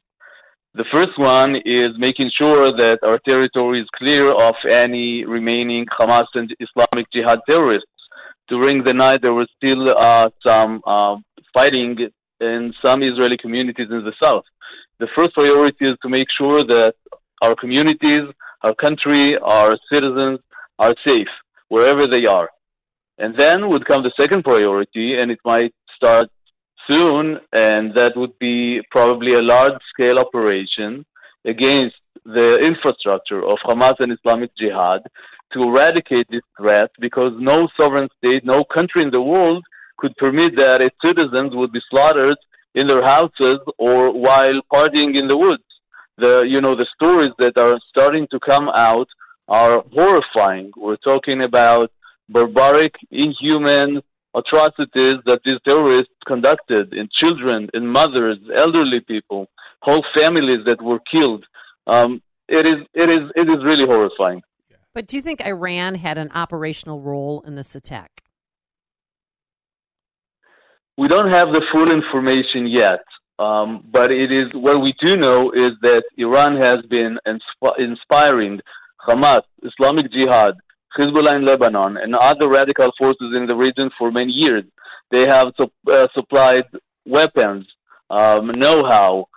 The 0.76 0.86
first 0.94 1.18
one 1.18 1.56
is 1.66 1.92
making 1.98 2.32
sure 2.40 2.68
that 2.72 3.00
our 3.04 3.20
territory 3.28 3.82
is 3.82 3.88
clear 3.98 4.32
of 4.32 4.56
any 4.70 5.26
remaining 5.26 5.88
Hamas 6.00 6.28
and 6.36 6.56
Islamic 6.60 7.12
Jihad 7.12 7.40
terrorists. 7.50 7.90
During 8.48 8.84
the 8.84 8.94
night, 8.94 9.20
there 9.22 9.34
was 9.34 9.50
still 9.58 9.90
uh, 9.92 10.30
some 10.46 10.82
uh, 10.86 11.18
fighting 11.54 11.98
in 12.40 12.74
some 12.84 13.04
Israeli 13.04 13.38
communities 13.38 13.88
in 13.92 14.06
the 14.06 14.14
south. 14.24 14.46
The 15.00 15.08
first 15.18 15.34
priority 15.34 15.86
is 15.90 15.98
to 16.04 16.10
make 16.10 16.28
sure 16.38 16.64
that 16.64 16.94
our 17.42 17.56
communities, 17.56 18.26
our 18.62 18.76
country, 18.76 19.38
our 19.42 19.78
citizens 19.92 20.40
are 20.80 20.96
safe 21.06 21.28
wherever 21.68 22.08
they 22.08 22.26
are. 22.26 22.50
And 23.18 23.36
then 23.38 23.70
would 23.70 23.86
come 23.86 24.02
the 24.02 24.14
second 24.20 24.44
priority, 24.44 25.20
and 25.20 25.30
it 25.30 25.40
might 25.46 25.74
start 25.96 26.30
soon, 26.90 27.38
and 27.54 27.94
that 27.96 28.14
would 28.16 28.40
be 28.40 28.82
probably 28.90 29.34
a 29.34 29.42
large 29.42 29.80
scale 29.94 30.18
operation 30.18 31.06
against 31.46 31.98
the 32.26 32.58
infrastructure 32.58 33.44
of 33.46 33.58
Hamas 33.66 33.96
and 34.00 34.12
Islamic 34.12 34.52
Jihad 34.58 35.02
to 35.54 35.64
eradicate 35.64 36.28
this 36.30 36.42
threat 36.58 36.90
because 37.00 37.34
no 37.40 37.68
sovereign 37.80 38.10
state, 38.18 38.46
no 38.46 38.64
country 38.64 39.04
in 39.04 39.12
the 39.12 39.22
world 39.22 39.64
could 39.98 40.16
permit 40.18 40.58
that 40.58 40.84
its 40.84 40.96
citizens 41.04 41.52
would 41.54 41.72
be 41.72 41.82
slaughtered 41.90 42.38
in 42.76 42.88
their 42.88 43.04
houses 43.04 43.60
or 43.78 44.12
while 44.14 44.62
partying 44.72 45.18
in 45.18 45.28
the 45.28 45.38
woods. 45.38 45.64
The, 46.18 46.44
you 46.46 46.62
know, 46.62 46.76
the 46.76 46.88
stories 46.96 47.34
that 47.40 47.58
are 47.58 47.80
starting 47.90 48.28
to 48.32 48.40
come 48.40 48.70
out 48.70 49.08
are 49.50 49.84
horrifying. 49.92 50.72
We're 50.78 50.98
talking 50.98 51.42
about 51.42 51.92
barbaric, 52.30 52.94
inhuman 53.12 54.02
atrocities 54.36 55.18
that 55.26 55.40
these 55.44 55.58
terrorists 55.68 56.14
conducted 56.28 56.94
in 56.94 57.10
children, 57.12 57.68
in 57.74 57.88
mothers, 57.88 58.38
elderly 58.56 59.00
people, 59.02 59.48
whole 59.82 60.06
families 60.16 60.60
that 60.68 60.82
were 60.82 61.00
killed. 61.12 61.44
Um, 61.88 62.22
it 62.48 62.66
is, 62.66 62.86
it 62.94 63.10
is, 63.10 63.32
it 63.36 63.50
is 63.50 63.64
really 63.64 63.86
horrifying. 63.86 64.44
But 64.94 65.08
do 65.08 65.16
you 65.18 65.22
think 65.22 65.42
Iran 65.46 65.96
had 65.96 66.18
an 66.18 66.30
operational 66.34 67.02
role 67.02 67.42
in 67.46 67.56
this 67.56 67.76
attack? 67.76 68.24
We 70.98 71.08
don't 71.08 71.32
have 71.32 71.54
the 71.54 71.64
full 71.72 71.90
information 71.92 72.68
yet, 72.68 73.00
um, 73.40 73.86
but 73.90 74.12
it 74.12 74.32
is 74.32 74.54
what 74.54 74.82
we 74.82 74.94
do 75.04 75.16
know 75.16 75.52
is 75.52 75.72
that 75.82 76.04
Iran 76.18 76.58
has 76.58 76.80
been 76.90 77.18
insp- 77.26 77.80
inspiring 77.80 78.60
Hamas, 79.08 79.42
Islamic 79.64 80.12
Jihad, 80.12 80.54
Hezbollah 80.98 81.36
in 81.36 81.46
Lebanon, 81.46 81.98
and 81.98 82.16
other 82.16 82.50
radical 82.50 82.92
forces 82.98 83.34
in 83.36 83.46
the 83.46 83.56
region 83.56 83.90
for 83.98 84.12
many 84.12 84.32
years. 84.32 84.64
They 85.12 85.26
have 85.28 85.52
uh, 85.60 86.08
supplied 86.14 86.66
weapons, 87.06 87.68
um, 88.10 88.52
know-how, 88.56 89.28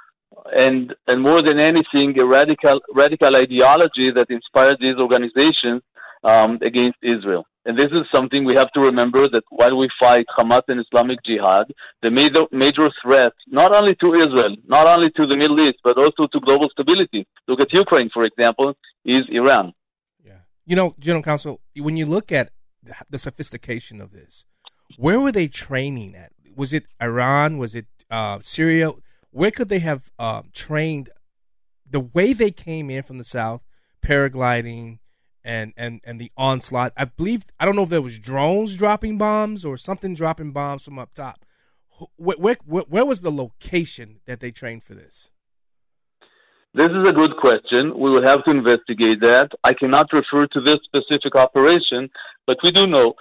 and 0.57 0.95
and 1.07 1.23
more 1.23 1.43
than 1.43 1.59
anything, 1.59 2.19
a 2.19 2.27
radical 2.27 2.81
radical 2.95 3.37
ideology 3.37 4.11
that 4.17 4.27
inspired 4.31 4.79
these 4.81 4.97
organizations 4.97 5.83
um, 6.25 6.59
against 6.63 6.99
Israel. 7.03 7.47
And 7.65 7.79
this 7.79 7.93
is 7.93 8.05
something 8.13 8.45
we 8.45 8.57
have 8.57 8.73
to 8.73 8.81
remember 8.81 9.21
that 9.31 9.45
while 9.51 9.77
we 9.79 9.89
fight 10.01 10.27
Hamas 10.37 10.63
and 10.67 10.81
Islamic 10.81 11.23
Jihad, 11.25 11.67
the 12.03 12.11
major, 12.11 12.43
major 12.51 12.91
threat, 13.01 13.33
not 13.47 13.73
only 13.75 13.95
to 13.97 14.15
Israel, 14.15 14.57
not 14.67 14.87
only 14.89 15.11
to 15.11 15.27
the 15.27 15.37
Middle 15.37 15.61
East, 15.61 15.79
but 15.85 15.97
also 15.97 16.27
to 16.27 16.41
global 16.41 16.69
stability, 16.71 17.25
look 17.47 17.61
at 17.61 17.73
Ukraine, 17.73 18.11
for 18.13 18.25
example, 18.25 18.75
is 19.05 19.23
Iran. 19.31 19.73
Yeah. 20.25 20.41
You 20.65 20.77
know, 20.77 20.95
General 20.99 21.23
Counsel, 21.23 21.61
when 21.77 21.97
you 21.97 22.07
look 22.07 22.31
at 22.33 22.51
the- 23.11 23.19
sophistication 23.19 24.01
of 24.01 24.13
this, 24.13 24.45
where 24.97 25.21
were 25.21 25.33
they 25.33 25.49
training 25.49 26.15
at? 26.15 26.33
Was 26.55 26.73
it 26.73 26.87
Iran? 27.01 27.59
Was 27.59 27.75
it 27.75 27.87
uh, 28.11 28.41
Syria? 28.43 28.93
Where 29.31 29.51
could 29.51 29.69
they 29.69 29.79
have 29.79 30.13
uh, 30.19 30.43
trained? 30.53 31.11
The 31.89 32.01
way 32.01 32.33
they 32.33 32.51
came 32.51 32.91
in 32.91 33.03
from 33.03 33.19
the 33.19 33.25
south, 33.25 33.63
paragliding, 34.05 34.99
and 35.45 35.73
and 35.77 36.01
and 36.05 36.21
the 36.21 36.31
onslaught. 36.37 36.93
I 36.97 37.07
believe 37.07 37.45
I 37.59 37.65
don't 37.65 37.77
know 37.77 37.83
if 37.83 37.89
there 37.89 38.03
was 38.03 38.19
drones 38.19 38.77
dropping 38.77 39.19
bombs 39.19 39.65
or 39.65 39.77
something 39.77 40.15
dropping 40.15 40.53
bombs 40.53 40.85
from 40.85 40.99
up 40.99 41.15
top. 41.15 41.45
Where, 42.17 42.57
where, 42.65 42.83
where 42.83 43.05
was 43.05 43.21
the 43.21 43.31
location 43.31 44.21
that 44.27 44.41
they 44.41 44.51
trained 44.51 44.83
for 44.83 44.95
this? 44.95 45.29
This 46.75 46.89
is 46.89 47.07
a 47.07 47.13
good 47.13 47.37
question. 47.37 47.93
We 47.99 48.11
will 48.11 48.25
have 48.25 48.45
to 48.45 48.51
investigate 48.51 49.21
that. 49.21 49.51
I 49.63 49.75
cannot 49.75 50.07
refer 50.11 50.47
to 50.47 50.61
this 50.63 50.79
specific 50.85 51.37
operation, 51.37 52.09
but 52.47 52.57
we 52.65 52.71
do 52.71 52.87
know, 52.87 53.13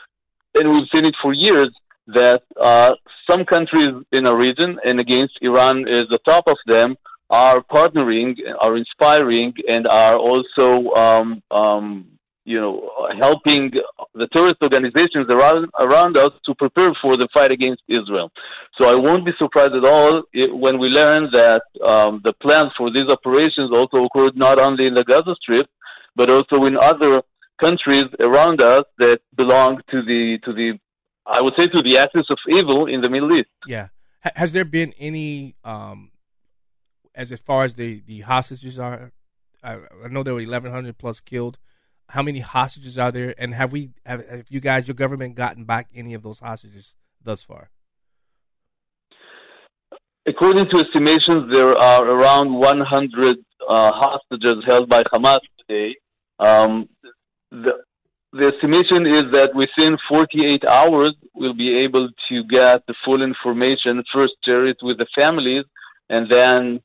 and 0.55 0.71
we've 0.71 0.87
seen 0.93 1.03
it 1.03 1.15
for 1.21 1.33
years, 1.33 1.69
that 2.07 2.43
uh, 2.59 2.91
some 3.29 3.43
countries 3.43 4.05
in 4.13 4.25
a 4.25 4.35
region, 4.35 4.79
and 4.85 5.01
against 5.01 5.33
Iran 5.41 5.79
is 5.81 6.07
the 6.09 6.19
top 6.25 6.45
of 6.47 6.55
them, 6.65 6.95
are 7.29 7.59
partnering, 7.59 8.35
are 8.61 8.77
inspiring, 8.77 9.53
and 9.67 9.85
are 9.85 10.15
also, 10.17 10.93
um, 10.93 11.43
um, 11.51 12.05
you 12.43 12.59
know, 12.59 12.89
helping 13.19 13.72
the 14.15 14.27
terrorist 14.34 14.61
organizations 14.61 15.27
around 15.30 15.69
around 15.80 16.18
us 16.18 16.31
to 16.45 16.55
prepare 16.55 16.91
for 17.01 17.15
the 17.18 17.27
fight 17.34 17.51
against 17.51 17.84
Israel. 17.88 18.31
So 18.80 18.88
I 18.89 18.95
won't 18.95 19.26
be 19.26 19.31
surprised 19.38 19.76
at 19.76 19.85
all 19.85 20.23
when 20.34 20.80
we 20.80 20.88
learn 20.88 21.30
that 21.34 21.61
um, 21.85 22.22
the 22.23 22.34
plans 22.34 22.72
for 22.77 22.91
these 22.91 23.09
operations 23.09 23.72
also 23.72 24.05
occurred 24.05 24.35
not 24.35 24.59
only 24.59 24.88
in 24.88 24.95
the 24.95 25.03
Gaza 25.03 25.35
Strip, 25.41 25.68
but 26.15 26.30
also 26.30 26.65
in 26.65 26.77
other 26.77 27.22
countries 27.61 28.05
around 28.19 28.61
us 28.61 28.84
that 28.97 29.22
belong 29.35 29.81
to 29.91 30.01
the 30.01 30.39
to 30.45 30.53
the 30.53 30.80
I 31.26 31.41
would 31.41 31.53
say 31.57 31.68
to 31.68 31.81
the 31.84 31.99
axis 31.99 32.26
of 32.30 32.39
evil 32.49 32.88
in 32.88 33.01
the 33.01 33.09
Middle 33.09 33.38
East. 33.38 33.49
Yeah. 33.68 33.89
Has 34.35 34.53
there 34.53 34.65
been 34.65 34.93
any 34.99 35.55
um, 35.63 36.11
as 37.15 37.31
far 37.39 37.63
as 37.63 37.76
the 37.76 38.01
the 38.05 38.22
hostages 38.22 38.80
are, 38.80 39.11
I, 39.63 39.80
I 40.03 40.07
know 40.09 40.23
there 40.23 40.34
were 40.34 40.41
eleven 40.41 40.72
hundred 40.72 40.97
plus 40.97 41.19
killed. 41.19 41.57
How 42.11 42.21
many 42.21 42.39
hostages 42.39 42.97
are 42.97 43.11
there, 43.11 43.33
and 43.38 43.53
have 43.53 43.71
we 43.71 43.91
have, 44.05 44.27
have 44.27 44.45
you 44.49 44.59
guys, 44.59 44.85
your 44.85 44.95
government, 44.95 45.35
gotten 45.35 45.63
back 45.63 45.88
any 45.95 46.13
of 46.13 46.23
those 46.23 46.39
hostages 46.39 46.93
thus 47.23 47.41
far? 47.41 47.69
According 50.27 50.65
to 50.71 50.83
estimations, 50.85 51.53
there 51.53 51.71
are 51.71 52.05
around 52.05 52.53
100 52.53 53.38
uh, 53.69 53.91
hostages 53.93 54.63
held 54.67 54.89
by 54.89 55.03
Hamas 55.03 55.39
today. 55.59 55.95
Um, 56.38 56.89
the, 57.49 57.73
the 58.33 58.51
estimation 58.53 59.07
is 59.07 59.31
that 59.31 59.51
within 59.55 59.97
48 60.09 60.63
hours, 60.67 61.15
we'll 61.33 61.53
be 61.53 61.77
able 61.85 62.09
to 62.29 62.43
get 62.49 62.85
the 62.88 62.95
full 63.05 63.23
information, 63.23 64.03
first 64.13 64.33
share 64.43 64.67
it 64.67 64.77
with 64.81 64.97
the 64.97 65.07
families, 65.17 65.63
and 66.09 66.29
then 66.29 66.81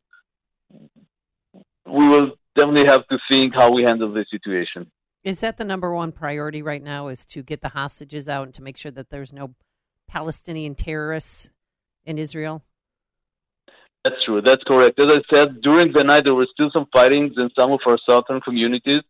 we 1.84 2.08
will 2.08 2.30
definitely 2.54 2.86
have 2.86 3.06
to 3.08 3.18
think 3.28 3.54
how 3.54 3.72
we 3.72 3.82
handle 3.82 4.12
the 4.12 4.24
situation. 4.30 4.90
Is 5.26 5.40
that 5.40 5.56
the 5.56 5.64
number 5.64 5.92
one 5.92 6.12
priority 6.12 6.62
right 6.62 6.80
now? 6.80 7.08
Is 7.08 7.26
to 7.26 7.42
get 7.42 7.60
the 7.60 7.70
hostages 7.70 8.28
out 8.28 8.44
and 8.44 8.54
to 8.54 8.62
make 8.62 8.76
sure 8.76 8.92
that 8.92 9.10
there's 9.10 9.32
no 9.32 9.56
Palestinian 10.06 10.76
terrorists 10.76 11.50
in 12.04 12.16
Israel? 12.16 12.62
That's 14.04 14.22
true. 14.24 14.40
That's 14.40 14.62
correct. 14.62 15.00
As 15.00 15.12
I 15.12 15.20
said, 15.34 15.60
during 15.62 15.92
the 15.92 16.04
night 16.04 16.22
there 16.22 16.34
were 16.36 16.46
still 16.52 16.70
some 16.72 16.86
fightings 16.92 17.32
in 17.38 17.50
some 17.58 17.72
of 17.72 17.80
our 17.88 17.98
southern 18.08 18.40
communities 18.40 19.02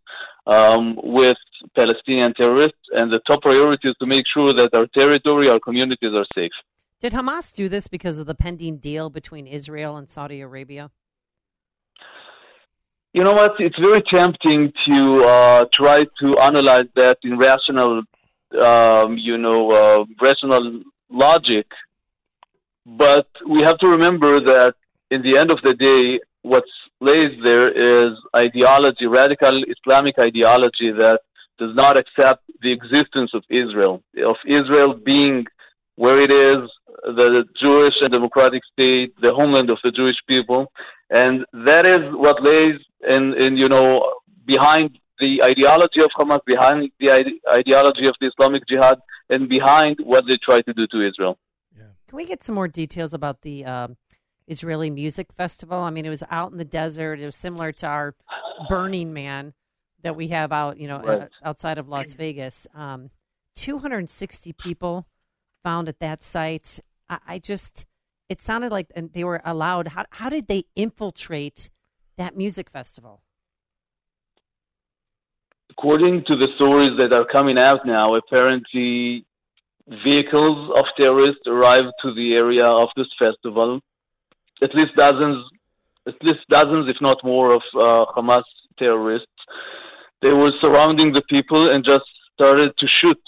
um, 0.46 0.98
with 1.02 1.36
Palestinian 1.76 2.32
terrorists, 2.32 2.80
and 2.92 3.12
the 3.12 3.20
top 3.28 3.42
priority 3.42 3.88
is 3.88 3.96
to 4.00 4.06
make 4.06 4.24
sure 4.32 4.54
that 4.54 4.70
our 4.72 4.86
territory, 4.98 5.50
our 5.50 5.60
communities 5.60 6.12
are 6.14 6.24
safe. 6.34 6.52
Did 6.98 7.12
Hamas 7.12 7.52
do 7.52 7.68
this 7.68 7.88
because 7.88 8.18
of 8.18 8.24
the 8.24 8.34
pending 8.34 8.78
deal 8.78 9.10
between 9.10 9.46
Israel 9.46 9.98
and 9.98 10.08
Saudi 10.08 10.40
Arabia? 10.40 10.90
You 13.16 13.24
know 13.24 13.32
what? 13.32 13.52
It's 13.58 13.78
very 13.78 14.02
tempting 14.02 14.74
to 14.86 15.24
uh, 15.24 15.64
try 15.72 16.04
to 16.20 16.38
analyze 16.38 16.88
that 16.96 17.16
in 17.24 17.38
rational, 17.38 18.02
um, 18.60 19.16
you 19.16 19.38
know, 19.38 19.70
uh, 19.72 20.04
rational 20.20 20.82
logic. 21.08 21.66
But 22.84 23.26
we 23.48 23.62
have 23.64 23.78
to 23.78 23.88
remember 23.88 24.32
that 24.52 24.74
in 25.10 25.22
the 25.22 25.38
end 25.38 25.50
of 25.50 25.60
the 25.64 25.72
day, 25.72 26.20
what's 26.42 26.76
lays 27.00 27.32
there 27.42 27.68
is 27.70 28.12
ideology, 28.36 29.06
radical 29.06 29.64
Islamic 29.64 30.16
ideology 30.18 30.92
that 31.02 31.20
does 31.58 31.74
not 31.74 31.98
accept 31.98 32.42
the 32.60 32.70
existence 32.70 33.30
of 33.32 33.42
Israel, 33.48 34.02
of 34.32 34.36
Israel 34.46 34.92
being 34.92 35.46
where 35.94 36.18
it 36.18 36.30
is, 36.30 36.58
the 37.02 37.44
Jewish 37.62 37.94
and 38.02 38.12
democratic 38.12 38.62
state, 38.74 39.14
the 39.22 39.32
homeland 39.32 39.70
of 39.70 39.78
the 39.82 39.90
Jewish 39.90 40.16
people, 40.28 40.70
and 41.10 41.44
that 41.64 41.86
is 41.86 42.00
what 42.12 42.42
lays 42.42 42.80
in, 43.08 43.34
in 43.34 43.56
you 43.56 43.68
know 43.68 44.12
behind 44.46 44.98
the 45.18 45.42
ideology 45.42 46.00
of 46.00 46.10
Hamas, 46.18 46.40
behind 46.46 46.90
the 47.00 47.10
ide- 47.10 47.40
ideology 47.60 48.06
of 48.06 48.14
the 48.20 48.26
Islamic 48.26 48.62
Jihad, 48.68 48.98
and 49.30 49.48
behind 49.48 49.96
what 50.02 50.24
they 50.28 50.36
try 50.42 50.60
to 50.62 50.72
do 50.74 50.86
to 50.88 51.08
Israel. 51.08 51.38
Yeah. 51.76 51.84
Can 52.08 52.16
we 52.16 52.24
get 52.26 52.44
some 52.44 52.54
more 52.54 52.68
details 52.68 53.14
about 53.14 53.40
the 53.42 53.64
uh, 53.64 53.88
Israeli 54.46 54.90
Music 54.90 55.32
Festival? 55.32 55.78
I 55.78 55.90
mean, 55.90 56.04
it 56.04 56.10
was 56.10 56.22
out 56.30 56.52
in 56.52 56.58
the 56.58 56.64
desert. 56.66 57.18
It 57.18 57.24
was 57.24 57.36
similar 57.36 57.72
to 57.72 57.86
our 57.86 58.14
Burning 58.68 59.12
Man 59.14 59.54
that 60.02 60.16
we 60.16 60.28
have 60.28 60.52
out, 60.52 60.78
you 60.78 60.86
know, 60.86 61.00
Right. 61.00 61.22
uh, 61.22 61.26
outside 61.42 61.78
of 61.78 61.88
Las 61.88 62.12
Vegas. 62.14 62.66
Um, 62.74 63.10
260 63.56 64.52
people 64.52 65.06
found 65.64 65.88
at 65.88 65.98
that 66.00 66.22
site. 66.22 66.78
I, 67.08 67.18
I 67.26 67.38
just, 67.38 67.86
it 68.28 68.42
sounded 68.42 68.70
like 68.72 68.90
they 68.94 69.24
were 69.24 69.40
allowed. 69.44 69.88
How, 69.88 70.04
how 70.10 70.28
did 70.28 70.48
they 70.48 70.64
infiltrate 70.74 71.70
that 72.16 72.36
music 72.36 72.70
festival? 72.70 73.20
According 75.70 76.24
to 76.26 76.36
the 76.36 76.48
stories 76.56 76.92
that 76.98 77.12
are 77.12 77.26
coming 77.26 77.58
out 77.58 77.86
now, 77.86 78.14
apparently 78.14 79.26
vehicles 79.88 80.72
of 80.76 80.84
terrorists 81.00 81.46
arrived 81.46 81.92
to 82.02 82.14
the 82.14 82.34
area 82.34 82.64
of 82.64 82.88
this 82.96 83.06
festival. 83.18 83.80
At 84.62 84.74
least 84.74 84.96
dozens, 84.96 85.44
at 86.06 86.14
least 86.22 86.40
dozens, 86.50 86.88
if 86.88 86.96
not 87.00 87.18
more, 87.22 87.54
of 87.54 87.62
uh, 87.74 88.06
Hamas 88.16 88.42
terrorists. 88.78 89.28
They 90.22 90.32
were 90.32 90.50
surrounding 90.62 91.12
the 91.12 91.22
people 91.28 91.72
and 91.72 91.84
just 91.84 92.04
started 92.34 92.72
to 92.78 92.86
shoot. 93.00 93.20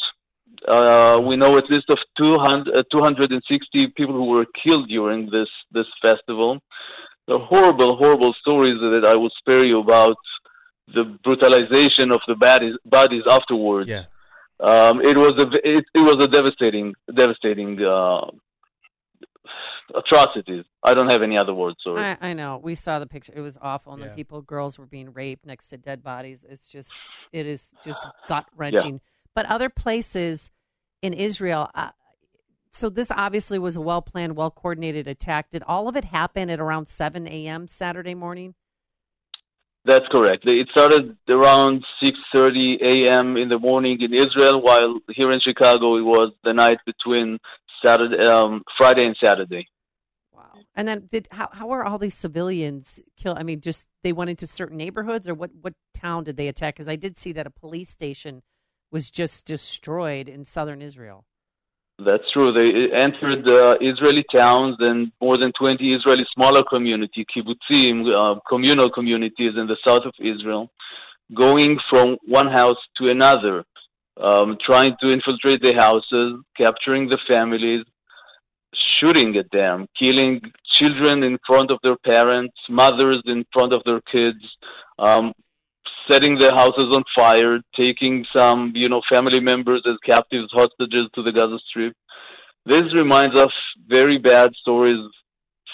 Uh, 0.67 1.21
we 1.23 1.37
know 1.37 1.57
at 1.57 1.71
least 1.71 1.87
of 1.91 1.99
200, 2.17 2.75
uh, 2.77 2.83
260 2.91 3.89
people 3.97 4.15
who 4.15 4.25
were 4.27 4.47
killed 4.65 4.89
during 4.89 5.31
this 5.31 5.49
this 5.71 5.87
festival. 6.03 6.59
There 7.27 7.37
are 7.37 7.47
horrible, 7.47 7.97
horrible 7.97 8.35
stories 8.41 8.79
that 8.81 9.05
I 9.07 9.15
will 9.17 9.31
spare 9.39 9.65
you 9.65 9.81
about 9.81 10.17
the 10.95 11.05
brutalization 11.23 12.11
of 12.11 12.21
the 12.27 12.35
bodies, 12.35 12.75
bodies 12.85 13.23
afterwards. 13.31 13.89
Yeah. 13.91 14.05
Um, 14.61 15.01
it 15.03 15.17
was 15.17 15.33
a 15.39 15.47
it, 15.63 15.85
it 15.95 16.01
was 16.01 16.17
a 16.25 16.27
devastating 16.29 16.95
devastating 17.15 17.81
uh, 17.83 18.27
atrocities. 19.95 20.65
I 20.83 20.95
don't 20.95 21.11
have 21.11 21.23
any 21.23 21.37
other 21.39 21.55
words. 21.55 21.77
Sorry. 21.83 22.01
I, 22.21 22.31
I 22.31 22.33
know. 22.35 22.61
We 22.63 22.75
saw 22.75 22.99
the 22.99 23.07
picture. 23.07 23.33
It 23.35 23.41
was 23.41 23.57
awful, 23.61 23.93
and 23.93 24.03
Yeah. 24.03 24.09
the 24.09 24.15
people, 24.15 24.43
girls, 24.43 24.79
were 24.79 24.87
being 24.87 25.13
raped 25.13 25.47
next 25.47 25.69
to 25.69 25.77
dead 25.77 26.03
bodies. 26.03 26.45
It's 26.49 26.69
just, 26.69 26.93
it 27.33 27.47
is 27.47 27.73
just 27.85 28.05
gut 28.29 28.47
wrenching. 28.57 29.01
But 29.39 29.47
other 29.47 29.69
places 29.69 30.51
in 31.01 31.13
Israel, 31.13 31.71
uh, 31.73 31.91
so 32.73 32.89
this 32.89 33.09
obviously 33.13 33.57
was 33.57 33.77
a 33.77 33.81
well 33.81 34.03
planned, 34.03 34.35
well 34.35 34.51
coordinated 34.51 35.07
attack. 35.07 35.51
Did 35.51 35.63
all 35.63 35.87
of 35.87 35.95
it 35.95 36.07
happen 36.07 36.51
at 36.51 36.59
around 36.59 36.89
seven 36.89 37.29
a.m. 37.29 37.69
Saturday 37.69 38.17
morning? 38.17 38.57
That's 39.85 40.07
correct. 40.11 40.45
It 40.45 40.67
started 40.73 41.17
around 41.29 41.85
6:30 42.03 42.83
a.m. 42.83 43.37
in 43.37 43.49
the 43.49 43.61
morning 43.61 43.99
in 44.01 44.13
Israel, 44.13 44.61
while 44.61 44.99
here 45.15 45.31
in 45.31 45.39
Chicago 45.39 45.95
it 45.99 46.03
was 46.03 46.33
the 46.43 46.53
night 46.53 46.79
between 46.85 47.39
Saturday, 47.81 48.21
um, 48.25 48.65
Friday 48.77 49.07
and 49.07 49.17
Saturday. 49.25 49.69
Wow! 50.33 50.51
And 50.75 50.89
then, 50.89 51.09
did 51.13 51.29
how 51.31 51.49
how 51.53 51.71
are 51.71 51.85
all 51.85 51.99
these 51.99 52.17
civilians 52.17 53.01
killed? 53.17 53.39
I 53.39 53.45
mean, 53.45 53.61
just 53.61 53.87
they 54.03 54.13
went 54.13 54.31
into 54.31 54.49
certain 54.49 54.77
neighborhoods, 54.77 55.29
or 55.29 55.35
what 55.35 55.53
what 55.61 55.75
town 55.95 56.25
did 56.25 56.37
they 56.37 56.49
attack? 56.49 56.75
Because 56.75 56.89
I 56.89 56.97
did 56.97 57.17
see 57.17 57.31
that 57.35 57.47
a 57.47 57.51
police 57.51 57.91
station 57.91 58.43
was 58.91 59.11
just 59.11 59.47
destroyed 59.47 60.29
in 60.29 60.45
southern 60.45 60.83
Israel. 60.83 61.25
That's 61.99 62.31
true. 62.33 62.53
They 62.53 62.95
entered 62.97 63.47
uh, 63.49 63.75
Israeli 63.81 64.25
towns 64.35 64.77
and 64.79 65.11
more 65.21 65.37
than 65.37 65.53
20 65.59 65.95
Israeli 65.95 66.25
smaller 66.33 66.63
community, 66.63 67.27
kibbutzim, 67.27 68.07
uh, 68.07 68.41
communal 68.49 68.89
communities 68.89 69.55
in 69.57 69.67
the 69.67 69.77
south 69.85 70.05
of 70.05 70.15
Israel, 70.21 70.71
going 71.35 71.79
from 71.91 72.17
one 72.25 72.47
house 72.47 72.77
to 72.99 73.09
another, 73.09 73.65
um, 74.17 74.59
trying 74.65 74.95
to 75.01 75.11
infiltrate 75.11 75.61
the 75.61 75.75
houses, 75.75 76.41
capturing 76.57 77.09
the 77.09 77.19
families, 77.33 77.85
shooting 79.01 79.37
at 79.37 79.51
them, 79.51 79.89
killing 79.99 80.41
children 80.73 81.25
in 81.25 81.37
front 81.45 81.73
of 81.73 81.79
their 81.83 81.97
parents, 81.97 82.55
mothers 82.69 83.23
in 83.27 83.45
front 83.53 83.73
of 83.73 83.83
their 83.85 84.01
kids, 84.13 84.39
um, 85.01 85.33
setting 86.11 86.39
their 86.39 86.55
houses 86.55 86.95
on 86.97 87.05
fire, 87.17 87.59
taking 87.77 88.25
some, 88.37 88.73
you 88.75 88.89
know, 88.89 89.03
family 89.11 89.41
members 89.41 89.83
as 89.87 89.97
captives, 90.05 90.49
hostages 90.53 91.09
to 91.15 91.23
the 91.23 91.33
Gaza 91.33 91.59
Strip. 91.69 91.95
This 92.67 92.95
reminds 92.95 93.39
us 93.39 93.53
very 93.89 94.19
bad 94.19 94.53
stories 94.61 95.01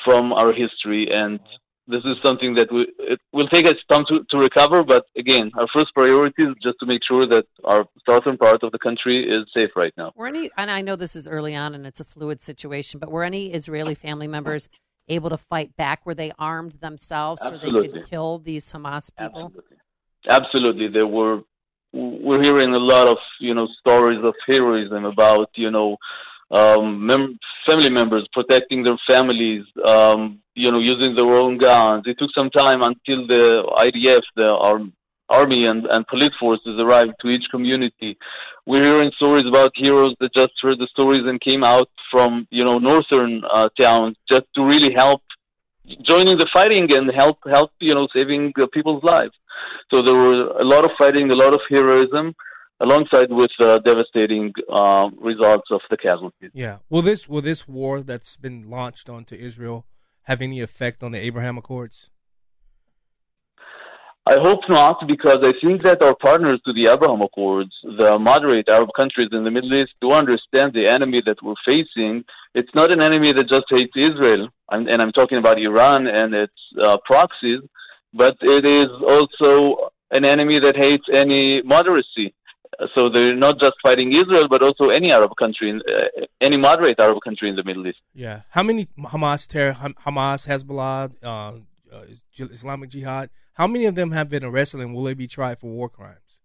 from 0.04 0.32
our 0.32 0.52
history, 0.52 1.08
and 1.10 1.40
this 1.86 2.02
is 2.04 2.16
something 2.24 2.54
that 2.54 2.72
we, 2.72 2.86
it 2.98 3.20
will 3.32 3.48
take 3.48 3.66
us 3.66 3.74
time 3.90 4.04
to, 4.08 4.20
to 4.30 4.38
recover. 4.38 4.82
But 4.82 5.04
again, 5.16 5.50
our 5.58 5.66
first 5.72 5.92
priority 5.94 6.42
is 6.42 6.54
just 6.62 6.76
to 6.80 6.86
make 6.86 7.02
sure 7.06 7.26
that 7.26 7.44
our 7.64 7.84
southern 8.08 8.38
part 8.38 8.62
of 8.62 8.72
the 8.72 8.78
country 8.78 9.24
is 9.24 9.46
safe 9.54 9.70
right 9.76 9.92
now. 9.96 10.12
Were 10.16 10.26
any, 10.26 10.50
and 10.56 10.70
I 10.70 10.80
know 10.80 10.96
this 10.96 11.16
is 11.16 11.28
early 11.28 11.54
on 11.54 11.74
and 11.74 11.86
it's 11.86 12.00
a 12.00 12.04
fluid 12.04 12.40
situation, 12.40 13.00
but 13.00 13.10
were 13.10 13.24
any 13.24 13.52
Israeli 13.52 13.94
family 13.94 14.28
members 14.28 14.68
able 15.08 15.30
to 15.30 15.36
fight 15.36 15.76
back? 15.76 16.06
Were 16.06 16.14
they 16.14 16.32
armed 16.38 16.80
themselves 16.80 17.42
so 17.42 17.58
they 17.58 17.70
could 17.70 18.06
kill 18.08 18.38
these 18.38 18.72
Hamas 18.72 19.10
people? 19.18 19.46
Absolutely, 19.46 19.76
there 20.28 21.06
were. 21.06 21.42
We're 21.92 22.42
hearing 22.42 22.74
a 22.74 22.78
lot 22.78 23.06
of 23.06 23.18
you 23.38 23.54
know 23.54 23.68
stories 23.78 24.20
of 24.24 24.34
heroism 24.46 25.04
about 25.04 25.50
you 25.54 25.70
know 25.70 25.96
um, 26.50 27.06
mem- 27.06 27.38
family 27.66 27.90
members 27.90 28.28
protecting 28.32 28.82
their 28.82 28.98
families, 29.08 29.64
um, 29.86 30.40
you 30.54 30.70
know, 30.70 30.78
using 30.78 31.14
their 31.14 31.40
own 31.40 31.58
guns. 31.58 32.04
It 32.06 32.16
took 32.18 32.30
some 32.36 32.50
time 32.50 32.82
until 32.82 33.26
the 33.26 33.64
IDF, 33.78 34.22
the 34.36 34.54
arm, 34.54 34.92
army 35.28 35.66
and, 35.66 35.86
and 35.86 36.06
police 36.06 36.32
forces 36.38 36.78
arrived 36.78 37.14
to 37.22 37.28
each 37.28 37.44
community. 37.50 38.16
We're 38.66 38.88
hearing 38.88 39.10
stories 39.16 39.46
about 39.46 39.72
heroes 39.74 40.14
that 40.20 40.34
just 40.34 40.52
heard 40.60 40.78
the 40.78 40.88
stories 40.90 41.24
and 41.26 41.40
came 41.40 41.64
out 41.64 41.88
from, 42.10 42.46
you 42.50 42.64
know, 42.64 42.78
northern 42.78 43.42
uh, 43.50 43.68
towns 43.80 44.16
just 44.30 44.46
to 44.54 44.64
really 44.64 44.92
help 44.96 45.22
joining 46.02 46.38
the 46.38 46.48
fighting 46.52 46.88
and 46.96 47.10
help, 47.14 47.38
help, 47.50 47.70
you 47.80 47.94
know, 47.94 48.08
saving 48.14 48.52
uh, 48.60 48.66
people's 48.72 49.02
lives. 49.02 49.32
So 49.92 50.02
there 50.02 50.14
were 50.14 50.48
a 50.58 50.64
lot 50.64 50.84
of 50.84 50.90
fighting, 50.98 51.30
a 51.30 51.34
lot 51.34 51.54
of 51.54 51.60
heroism 51.68 52.34
alongside 52.80 53.30
with 53.30 53.50
uh, 53.60 53.78
devastating 53.78 54.52
uh, 54.72 55.08
results 55.18 55.68
of 55.70 55.80
the 55.90 55.96
casualties. 55.96 56.50
Yeah. 56.52 56.78
Will 56.90 57.02
this 57.02 57.28
will 57.28 57.40
this 57.40 57.68
war 57.68 58.02
that's 58.02 58.36
been 58.36 58.68
launched 58.68 59.08
onto 59.08 59.34
Israel 59.34 59.86
have 60.24 60.40
any 60.40 60.60
effect 60.60 61.02
on 61.02 61.12
the 61.12 61.18
Abraham 61.18 61.58
Accords? 61.58 62.10
I 64.26 64.36
hope 64.40 64.60
not, 64.70 65.06
because 65.06 65.38
I 65.42 65.52
think 65.62 65.82
that 65.82 66.02
our 66.02 66.16
partners 66.16 66.58
to 66.64 66.72
the 66.72 66.90
Abraham 66.90 67.20
Accords, 67.20 67.74
the 67.82 68.18
moderate 68.18 68.68
Arab 68.70 68.88
countries 68.96 69.28
in 69.32 69.44
the 69.44 69.50
Middle 69.50 69.74
East, 69.74 69.92
do 70.00 70.12
understand 70.12 70.72
the 70.72 70.86
enemy 70.88 71.22
that 71.26 71.42
we're 71.42 71.62
facing. 71.66 72.24
It's 72.54 72.74
not 72.74 72.90
an 72.90 73.02
enemy 73.02 73.32
that 73.32 73.48
just 73.50 73.66
hates 73.68 73.92
Israel, 73.94 74.48
and, 74.70 74.88
and 74.88 75.02
I'm 75.02 75.12
talking 75.12 75.36
about 75.36 75.60
Iran 75.60 76.06
and 76.06 76.32
its 76.32 76.54
uh, 76.82 76.96
proxies, 77.04 77.60
but 78.14 78.36
it 78.40 78.64
is 78.64 78.88
also 79.06 79.90
an 80.10 80.24
enemy 80.24 80.58
that 80.60 80.74
hates 80.74 81.04
any 81.14 81.60
moderacy. 81.62 82.32
So 82.94 83.10
they're 83.12 83.36
not 83.36 83.60
just 83.60 83.74
fighting 83.82 84.16
Israel, 84.16 84.48
but 84.48 84.62
also 84.62 84.88
any 84.88 85.12
Arab 85.12 85.32
country, 85.38 85.68
uh, 85.72 86.24
any 86.40 86.56
moderate 86.56 86.98
Arab 86.98 87.18
country 87.22 87.48
in 87.50 87.56
the 87.56 87.62
Middle 87.62 87.86
East. 87.86 87.98
Yeah. 88.14 88.40
How 88.50 88.62
many 88.62 88.86
Hamas 88.98 89.46
terror, 89.46 89.76
Hamas, 90.06 90.46
Hezbollah, 90.48 91.12
uh, 91.22 91.52
uh, 91.94 92.04
Islamic 92.38 92.90
Jihad? 92.90 93.30
How 93.54 93.66
many 93.66 93.86
of 93.86 93.94
them 93.94 94.10
have 94.12 94.28
been 94.28 94.44
arrested 94.44 94.80
and 94.80 94.94
will 94.94 95.04
they 95.04 95.14
be 95.14 95.28
tried 95.28 95.58
for 95.58 95.70
war 95.70 95.88
crimes? 95.88 96.40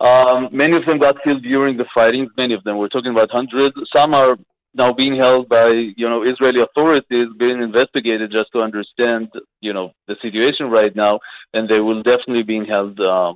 Um, 0.00 0.48
many 0.52 0.76
of 0.76 0.86
them 0.86 0.98
got 0.98 1.22
killed 1.22 1.42
during 1.42 1.76
the 1.76 1.84
fighting. 1.94 2.28
Many 2.36 2.54
of 2.54 2.64
them. 2.64 2.78
We're 2.78 2.88
talking 2.88 3.12
about 3.12 3.30
hundreds. 3.30 3.74
Some 3.94 4.14
are 4.14 4.38
now 4.72 4.92
being 4.92 5.18
held 5.18 5.48
by 5.48 5.68
you 5.68 6.08
know 6.08 6.22
Israeli 6.22 6.60
authorities, 6.62 7.28
being 7.38 7.60
investigated 7.60 8.32
just 8.32 8.50
to 8.52 8.60
understand 8.60 9.28
you 9.60 9.74
know 9.74 9.92
the 10.08 10.16
situation 10.22 10.70
right 10.70 10.94
now, 10.96 11.18
and 11.52 11.68
they 11.68 11.80
will 11.80 12.02
definitely 12.02 12.44
being 12.44 12.64
held 12.64 12.98
uh, 12.98 13.34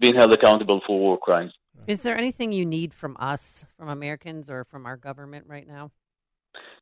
being 0.00 0.16
held 0.16 0.34
accountable 0.34 0.80
for 0.86 0.98
war 0.98 1.18
crimes. 1.18 1.52
Is 1.86 2.02
there 2.02 2.18
anything 2.18 2.52
you 2.52 2.66
need 2.66 2.92
from 2.92 3.16
us, 3.20 3.64
from 3.76 3.88
Americans, 3.88 4.50
or 4.50 4.64
from 4.64 4.84
our 4.84 4.96
government 4.96 5.46
right 5.46 5.66
now? 5.66 5.92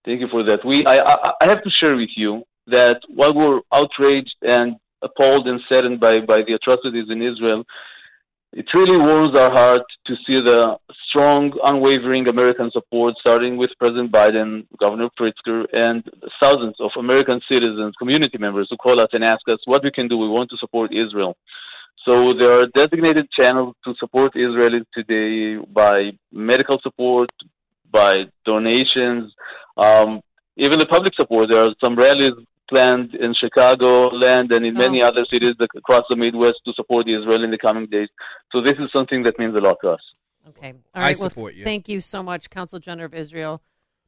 Thank 0.07 0.21
you 0.21 0.29
for 0.31 0.43
that. 0.45 0.65
We 0.65 0.87
I, 0.87 1.01
I, 1.01 1.33
I 1.43 1.49
have 1.49 1.63
to 1.63 1.71
share 1.83 1.97
with 1.97 2.11
you 2.17 2.45
that 2.69 3.01
while 3.09 3.35
we're 3.35 3.61
outraged 3.73 4.37
and 4.43 4.77
appalled 5.03 5.47
and 5.47 5.61
saddened 5.71 6.01
by, 6.01 6.21
by 6.27 6.39
the 6.47 6.55
atrocities 6.55 7.07
in 7.11 7.23
Israel, 7.23 7.65
it 8.53 8.67
really 8.75 8.97
warms 8.97 9.39
our 9.39 9.51
heart 9.53 9.83
to 10.07 10.15
see 10.27 10.41
the 10.45 10.79
strong, 11.09 11.53
unwavering 11.63 12.27
American 12.27 12.71
support, 12.73 13.15
starting 13.21 13.57
with 13.57 13.71
President 13.79 14.11
Biden, 14.11 14.67
Governor 14.83 15.09
Pritzker, 15.19 15.67
and 15.73 16.03
thousands 16.41 16.77
of 16.81 16.91
American 16.99 17.41
citizens, 17.51 17.95
community 17.99 18.39
members 18.39 18.69
who 18.71 18.77
call 18.77 18.99
us 19.01 19.09
and 19.13 19.25
ask 19.25 19.47
us 19.49 19.59
what 19.67 19.85
we 19.85 19.91
can 19.91 20.09
do. 20.09 20.17
We 20.17 20.29
want 20.29 20.51
to 20.51 20.57
support 20.57 20.93
Israel. 20.95 21.37
So 22.07 22.35
there 22.39 22.53
are 22.53 22.67
designated 22.69 23.29
channels 23.39 23.75
to 23.85 23.95
support 23.99 24.35
Israelis 24.35 24.87
today 24.95 25.63
by 25.71 26.13
medical 26.33 26.79
support, 26.83 27.31
by 27.91 28.25
donations, 28.45 29.33
um, 29.77 30.21
even 30.57 30.79
the 30.79 30.87
public 30.87 31.15
support. 31.15 31.51
There 31.51 31.61
are 31.61 31.75
some 31.83 31.97
rallies 31.97 32.35
planned 32.69 33.15
in 33.15 33.35
Chicago 33.35 34.09
land 34.09 34.53
and 34.53 34.67
in 34.67 34.77
uh-huh. 34.77 34.87
many 34.87 35.03
other 35.03 35.25
cities 35.31 35.55
across 35.77 36.05
the 36.09 36.17
Midwest 36.17 36.61
to 36.65 36.73
support 36.75 37.07
Israel 37.09 37.45
in 37.45 37.51
the 37.51 37.59
coming 37.59 37.87
days. 37.87 38.09
So 38.53 38.61
this 38.61 38.75
is 38.79 38.91
something 38.93 39.23
that 39.25 39.39
means 39.39 39.55
a 39.55 39.61
lot 39.61 39.79
to 39.83 39.91
us. 39.91 40.01
Okay. 40.49 40.71
All 40.95 41.03
I 41.03 41.09
right. 41.09 41.19
well, 41.19 41.31
support 41.31 41.55
you. 41.55 41.65
Thank 41.65 41.89
you 41.89 42.01
so 42.01 42.23
much, 42.23 42.51
Consul 42.51 42.79
General 42.79 43.07
of 43.07 43.15
Israel 43.15 43.63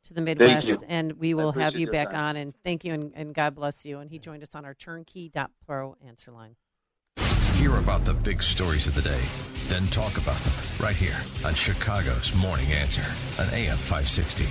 to 0.05 0.15
the 0.15 0.23
Thank 0.23 0.39
Midwest. 0.39 0.69
you. 0.69 0.79
And 0.89 1.13
we 1.15 1.35
will 1.35 1.53
have 1.53 1.77
you 1.77 1.91
back 1.91 2.11
time. 2.11 2.25
on. 2.25 2.37
And 2.37 2.55
thank 2.65 2.85
you 2.85 2.93
and, 2.95 3.13
and 3.15 3.35
God 3.35 3.55
bless 3.55 3.85
you. 3.85 3.99
And 3.99 4.11
he 4.11 4.19
joined 4.19 4.43
us 4.43 4.55
on 4.55 4.65
our 4.65 4.75
turnkey.pro 4.75 5.97
answer 6.07 6.31
line. 6.31 6.57
Hear 7.55 7.77
about 7.77 8.05
the 8.05 8.15
big 8.15 8.41
stories 8.41 8.87
of 8.87 8.95
the 8.95 9.03
day, 9.03 9.21
then 9.67 9.89
talk 9.89 10.17
about 10.17 10.39
them 10.39 10.53
right 10.79 10.95
here 10.95 11.17
on 11.45 11.55
Chicago's 11.55 12.33
Morning 12.35 12.73
Answer 12.73 13.05
on 13.39 13.49
AM 13.53 13.77
560. 13.79 14.47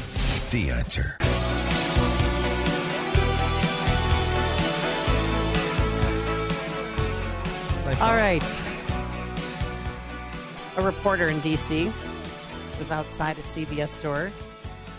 The 0.52 0.72
Answer. 0.72 1.18
All 7.96 8.16
right. 8.16 8.44
A 10.76 10.82
reporter 10.82 11.28
in 11.28 11.40
D.C. 11.40 11.92
was 12.80 12.92
outside 12.92 13.38
a 13.40 13.42
CVS 13.42 13.90
store. 13.90 14.32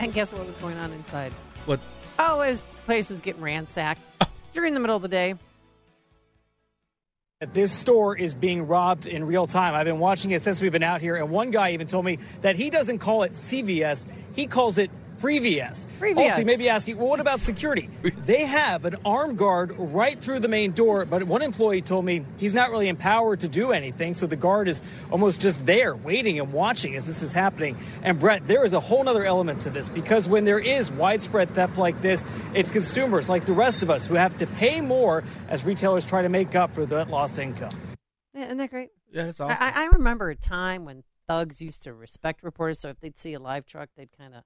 And 0.00 0.12
guess 0.12 0.32
what 0.32 0.46
was 0.46 0.56
going 0.56 0.78
on 0.78 0.92
inside? 0.92 1.32
What? 1.66 1.80
Oh, 2.18 2.40
his 2.40 2.62
place 2.86 3.10
was 3.10 3.20
getting 3.20 3.42
ransacked 3.42 4.10
during 4.52 4.74
the 4.74 4.80
middle 4.80 4.96
of 4.96 5.02
the 5.02 5.08
day. 5.08 5.34
This 7.52 7.70
store 7.70 8.16
is 8.16 8.34
being 8.34 8.66
robbed 8.66 9.06
in 9.06 9.24
real 9.24 9.46
time. 9.46 9.74
I've 9.74 9.84
been 9.84 10.00
watching 10.00 10.32
it 10.32 10.42
since 10.42 10.60
we've 10.60 10.72
been 10.72 10.82
out 10.82 11.00
here, 11.00 11.14
and 11.14 11.30
one 11.30 11.52
guy 11.52 11.72
even 11.72 11.86
told 11.86 12.04
me 12.04 12.18
that 12.40 12.56
he 12.56 12.68
doesn't 12.68 12.98
call 12.98 13.22
it 13.22 13.32
CVS, 13.34 14.06
he 14.34 14.46
calls 14.46 14.76
it 14.76 14.90
FreeVS. 15.20 15.86
FreeVS. 15.98 16.16
Also, 16.16 16.38
you 16.38 16.44
may 16.44 16.56
be 16.56 16.68
asking, 16.68 16.96
well, 16.96 17.08
what 17.08 17.20
about 17.20 17.40
security? 17.40 17.90
they 18.24 18.44
have 18.44 18.84
an 18.84 18.96
armed 19.04 19.36
guard 19.36 19.74
right 19.78 20.20
through 20.20 20.40
the 20.40 20.48
main 20.48 20.72
door, 20.72 21.04
but 21.04 21.24
one 21.24 21.42
employee 21.42 21.82
told 21.82 22.04
me 22.04 22.24
he's 22.36 22.54
not 22.54 22.70
really 22.70 22.88
empowered 22.88 23.40
to 23.40 23.48
do 23.48 23.72
anything, 23.72 24.14
so 24.14 24.26
the 24.26 24.36
guard 24.36 24.68
is 24.68 24.80
almost 25.10 25.40
just 25.40 25.64
there 25.66 25.96
waiting 25.96 26.38
and 26.38 26.52
watching 26.52 26.94
as 26.94 27.06
this 27.06 27.22
is 27.22 27.32
happening. 27.32 27.76
And 28.02 28.18
Brett, 28.18 28.46
there 28.46 28.64
is 28.64 28.72
a 28.72 28.80
whole 28.80 29.08
other 29.08 29.24
element 29.24 29.62
to 29.62 29.70
this 29.70 29.88
because 29.88 30.28
when 30.28 30.44
there 30.44 30.58
is 30.58 30.90
widespread 30.90 31.54
theft 31.54 31.76
like 31.76 32.00
this, 32.00 32.24
it's 32.54 32.70
consumers 32.70 33.28
like 33.28 33.46
the 33.46 33.52
rest 33.52 33.82
of 33.82 33.90
us 33.90 34.06
who 34.06 34.14
have 34.14 34.36
to 34.36 34.46
pay 34.46 34.80
more 34.80 35.24
as 35.48 35.64
retailers 35.64 36.04
try 36.04 36.22
to 36.22 36.28
make 36.28 36.54
up 36.54 36.74
for 36.74 36.86
that 36.86 37.10
lost 37.10 37.38
income. 37.38 37.70
Yeah, 38.34 38.46
isn't 38.46 38.58
that 38.58 38.70
great? 38.70 38.90
Yeah, 39.10 39.24
that's 39.24 39.40
awesome. 39.40 39.56
I 39.58 39.72
I 39.74 39.86
remember 39.86 40.30
a 40.30 40.36
time 40.36 40.84
when 40.84 41.02
thugs 41.26 41.60
used 41.60 41.82
to 41.84 41.94
respect 41.94 42.42
reporters, 42.42 42.80
so 42.80 42.88
if 42.88 43.00
they'd 43.00 43.18
see 43.18 43.34
a 43.34 43.40
live 43.40 43.66
truck, 43.66 43.88
they'd 43.96 44.16
kind 44.16 44.34
of 44.34 44.42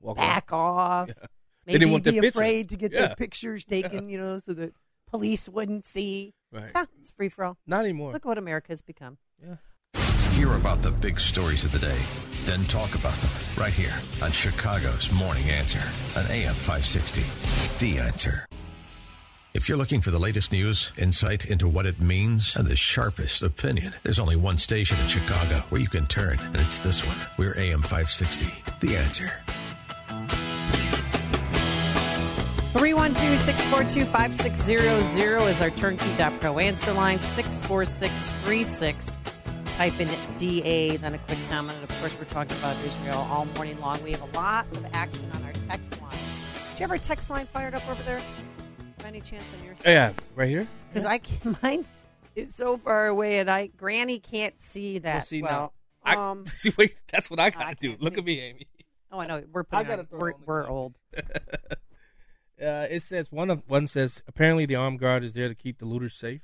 Walk 0.00 0.16
back 0.16 0.52
off. 0.52 1.10
They 1.66 1.74
Maybe 1.74 1.78
didn't 1.80 1.92
want 1.92 2.04
be 2.04 2.10
the 2.12 2.20
picture. 2.22 2.38
afraid 2.38 2.68
to 2.70 2.76
get 2.76 2.92
Yeah. 2.92 3.06
their 3.08 3.16
pictures 3.16 3.62
taken, 3.66 4.08
you 4.08 4.16
know, 4.16 4.38
so 4.38 4.54
that 4.54 4.72
police 5.10 5.50
wouldn't 5.50 5.84
see. 5.84 6.32
Right. 6.50 6.70
Ah, 6.74 6.86
it's 7.02 7.10
free 7.10 7.28
for 7.28 7.44
all. 7.44 7.58
Not 7.66 7.84
anymore. 7.84 8.14
Look 8.14 8.24
what 8.24 8.38
America's 8.38 8.80
become. 8.80 9.18
Yeah. 9.42 9.56
Hear 10.30 10.54
about 10.54 10.80
the 10.80 10.90
big 10.92 11.20
stories 11.20 11.64
of 11.64 11.72
the 11.72 11.78
day, 11.78 11.98
then 12.44 12.64
talk 12.64 12.94
about 12.94 13.12
them 13.16 13.30
right 13.58 13.72
here 13.74 13.92
on 14.22 14.32
Chicago's 14.32 15.12
Morning 15.12 15.50
Answer 15.50 15.82
on 16.16 16.24
AM 16.30 16.54
560. 16.54 17.22
The 17.84 17.98
Answer. 18.00 18.46
If 19.52 19.68
you're 19.68 19.76
looking 19.76 20.00
for 20.00 20.10
the 20.10 20.18
latest 20.20 20.50
news, 20.50 20.90
insight 20.96 21.44
into 21.44 21.68
what 21.68 21.84
it 21.84 22.00
means, 22.00 22.56
and 22.56 22.66
the 22.66 22.76
sharpest 22.76 23.42
opinion, 23.42 23.94
there's 24.04 24.18
only 24.20 24.36
one 24.36 24.56
station 24.56 24.98
in 25.00 25.08
Chicago 25.08 25.64
where 25.68 25.82
you 25.82 25.88
can 25.88 26.06
turn, 26.06 26.38
and 26.38 26.56
it's 26.56 26.78
this 26.78 27.04
one. 27.06 27.18
We're 27.36 27.58
AM 27.58 27.82
560. 27.82 28.46
The 28.80 28.96
Answer. 28.96 29.32
312 32.72 33.38
642 33.40 34.04
5600 34.10 35.48
is 35.48 35.60
our 35.62 35.70
turnkey.pro 35.70 36.58
answer 36.58 36.92
line. 36.92 37.18
64636. 37.18 39.18
Type 39.76 39.98
in 40.00 40.08
DA, 40.36 40.96
then 40.98 41.14
a 41.14 41.18
quick 41.18 41.38
comment. 41.50 41.78
And 41.80 41.88
of 41.88 42.00
course, 42.00 42.16
we're 42.18 42.26
talking 42.26 42.56
about 42.58 42.76
Israel 42.84 43.26
all 43.30 43.46
morning 43.56 43.80
long. 43.80 44.02
We 44.02 44.12
have 44.12 44.20
a 44.22 44.36
lot 44.36 44.66
of 44.76 44.84
action 44.92 45.24
on 45.34 45.44
our 45.44 45.52
text 45.68 46.00
line. 46.02 46.10
Did 46.10 46.80
you 46.80 46.84
have 46.84 46.90
our 46.90 46.98
text 46.98 47.30
line 47.30 47.46
fired 47.46 47.74
up 47.74 47.88
over 47.88 48.02
there? 48.02 48.20
By 48.98 49.06
any 49.08 49.20
chance 49.22 49.44
on 49.58 49.64
your 49.64 49.74
side? 49.76 49.90
Yeah, 49.90 50.12
right 50.34 50.48
here. 50.50 50.68
Because 50.90 51.06
I 51.06 51.18
can, 51.18 51.56
mine 51.62 51.86
is 52.36 52.54
so 52.54 52.76
far 52.76 53.06
away, 53.06 53.38
and 53.38 53.50
I 53.50 53.68
Granny 53.68 54.18
can't 54.18 54.60
see 54.60 54.98
that 54.98 55.14
Well, 55.14 55.24
see, 55.24 55.42
well. 55.42 55.72
I, 56.04 56.14
um, 56.16 56.44
see, 56.48 56.74
wait, 56.76 56.96
that's 57.10 57.30
what 57.30 57.40
I 57.40 57.48
gotta 57.50 57.76
do. 57.80 57.96
Look 57.98 58.18
at 58.18 58.24
me, 58.24 58.40
Amy. 58.40 58.66
oh, 59.10 59.20
I 59.20 59.26
know 59.26 59.42
we're 59.52 59.62
I 59.72 59.84
putting 59.84 59.86
gotta 59.86 60.02
on- 60.12 60.18
we're, 60.18 60.32
we're 60.44 60.68
old. 60.68 60.94
Uh, 62.60 62.86
it 62.90 63.02
says 63.02 63.30
one 63.30 63.50
of 63.50 63.62
one 63.68 63.86
says 63.86 64.22
apparently 64.26 64.66
the 64.66 64.74
armed 64.74 64.98
guard 64.98 65.22
is 65.22 65.32
there 65.32 65.48
to 65.48 65.54
keep 65.54 65.78
the 65.78 65.84
looters 65.84 66.14
safe. 66.14 66.42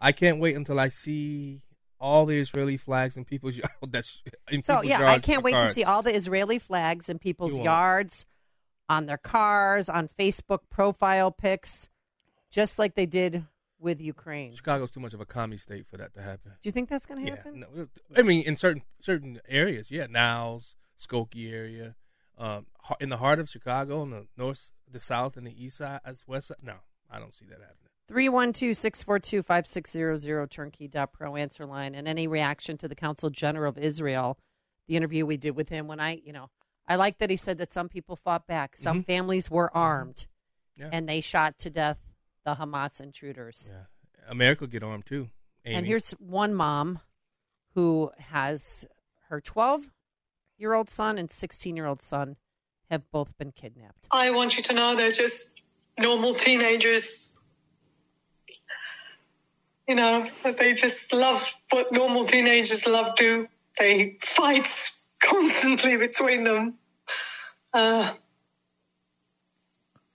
I 0.00 0.12
can't 0.12 0.40
wait 0.40 0.56
until 0.56 0.80
I 0.80 0.88
see 0.88 1.62
all 2.00 2.26
the 2.26 2.38
Israeli 2.40 2.76
flags 2.76 3.16
in 3.16 3.24
people's. 3.24 3.60
That's 3.88 4.22
in 4.50 4.62
So 4.62 4.76
people's 4.80 4.90
yeah, 4.90 5.06
I 5.06 5.18
can't 5.18 5.44
wait 5.44 5.58
to 5.58 5.72
see 5.72 5.84
all 5.84 6.02
the 6.02 6.14
Israeli 6.14 6.58
flags 6.58 7.08
in 7.08 7.18
people's 7.18 7.52
You 7.52 7.58
won't. 7.58 7.64
yards, 7.66 8.26
on 8.88 9.06
their 9.06 9.18
cars, 9.18 9.88
on 9.88 10.08
Facebook 10.08 10.60
profile 10.70 11.30
pics, 11.30 11.88
just 12.50 12.78
like 12.78 12.94
they 12.94 13.06
did 13.06 13.44
with 13.78 14.00
Ukraine. 14.00 14.54
Chicago's 14.54 14.90
too 14.90 15.00
much 15.00 15.14
of 15.14 15.20
a 15.20 15.26
commie 15.26 15.56
state 15.56 15.86
for 15.86 15.96
that 15.98 16.12
to 16.14 16.22
happen. 16.22 16.52
Do 16.60 16.68
you 16.68 16.72
think 16.72 16.88
that's 16.88 17.06
going 17.06 17.20
to 17.24 17.30
Yeah, 17.30 17.36
happen? 17.36 17.64
no, 17.72 17.86
I 18.16 18.22
mean, 18.22 18.42
in 18.42 18.56
certain 18.56 18.82
certain 19.00 19.40
areas, 19.48 19.90
yeah, 19.90 20.06
Niles, 20.06 20.74
Skokie 20.98 21.52
area, 21.52 21.94
um, 22.36 22.66
ha- 22.80 22.96
in 23.00 23.08
the 23.10 23.18
heart 23.18 23.38
of 23.38 23.48
Chicago, 23.48 24.02
in 24.02 24.10
the 24.10 24.26
north, 24.36 24.72
the 24.90 25.00
south, 25.00 25.36
and 25.36 25.46
the 25.46 25.64
east 25.64 25.78
side, 25.78 26.00
as 26.04 26.24
west 26.26 26.48
side. 26.48 26.58
No, 26.62 26.76
I 27.10 27.18
don't 27.18 27.34
see 27.34 27.44
that 27.46 27.60
happening. 27.60 27.76
312 28.08 28.76
642 28.76 29.42
5600 29.42 30.50
turnkey.pro 30.50 31.36
answer 31.36 31.64
line 31.64 31.94
and 31.94 32.08
any 32.08 32.26
reaction 32.26 32.76
to 32.78 32.88
the 32.88 32.94
Consul 32.96 33.30
General 33.30 33.68
of 33.70 33.78
Israel, 33.78 34.36
the 34.88 34.96
interview 34.96 35.24
we 35.24 35.36
did 35.36 35.52
with 35.56 35.68
him 35.68 35.86
when 35.86 36.00
I, 36.00 36.20
you 36.24 36.32
know, 36.32 36.50
I 36.88 36.96
like 36.96 37.18
that 37.18 37.30
he 37.30 37.36
said 37.36 37.58
that 37.58 37.72
some 37.72 37.88
people 37.88 38.16
fought 38.16 38.48
back. 38.48 38.76
Some 38.76 39.02
Mhm. 39.02 39.06
families 39.06 39.48
were 39.50 39.74
armed 39.76 40.26
Yeah. 40.76 40.90
and 40.92 41.08
they 41.08 41.20
shot 41.20 41.56
to 41.58 41.70
death 41.70 41.98
the 42.44 42.56
Hamas 42.56 43.00
intruders. 43.00 43.68
Yeah, 43.70 43.84
America 44.26 44.66
get 44.66 44.82
armed 44.82 45.06
too. 45.06 45.30
Amy. 45.64 45.76
And 45.76 45.86
here's 45.86 46.10
one 46.12 46.52
mom 46.52 47.00
who 47.74 48.10
has 48.18 48.86
her 49.28 49.40
12 49.40 49.92
year 50.58 50.72
old 50.74 50.90
son 50.90 51.16
and 51.16 51.30
16 51.32 51.76
year 51.76 51.86
old 51.86 52.02
son 52.02 52.36
have 52.90 53.08
both 53.12 53.36
been 53.38 53.52
kidnapped. 53.52 54.08
I 54.10 54.30
want 54.30 54.56
you 54.56 54.62
to 54.64 54.72
know 54.72 54.94
they're 54.94 55.12
just 55.12 55.60
normal 55.98 56.34
teenagers. 56.34 57.36
You 59.88 59.94
know, 59.94 60.28
they 60.58 60.74
just 60.74 61.12
love 61.12 61.52
what 61.70 61.92
normal 61.92 62.24
teenagers 62.24 62.86
love 62.86 63.16
do. 63.16 63.46
They 63.78 64.18
fight 64.22 64.68
constantly 65.20 65.96
between 65.96 66.44
them. 66.44 66.74
Uh, 67.72 68.12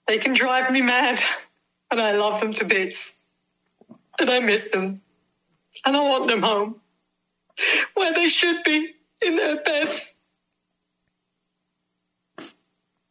they 0.06 0.18
can 0.18 0.34
drive 0.34 0.70
me 0.70 0.82
mad, 0.82 1.20
and 1.90 2.00
I 2.00 2.12
love 2.12 2.40
them 2.40 2.52
to 2.54 2.64
bits. 2.64 3.22
And 4.18 4.30
I 4.30 4.40
miss 4.40 4.70
them. 4.70 5.00
And 5.84 5.96
I 5.96 6.00
want 6.00 6.26
them 6.26 6.42
home, 6.42 6.80
where 7.94 8.12
they 8.14 8.28
should 8.28 8.62
be, 8.64 8.94
in 9.22 9.36
their 9.36 9.62
beds. 9.62 10.15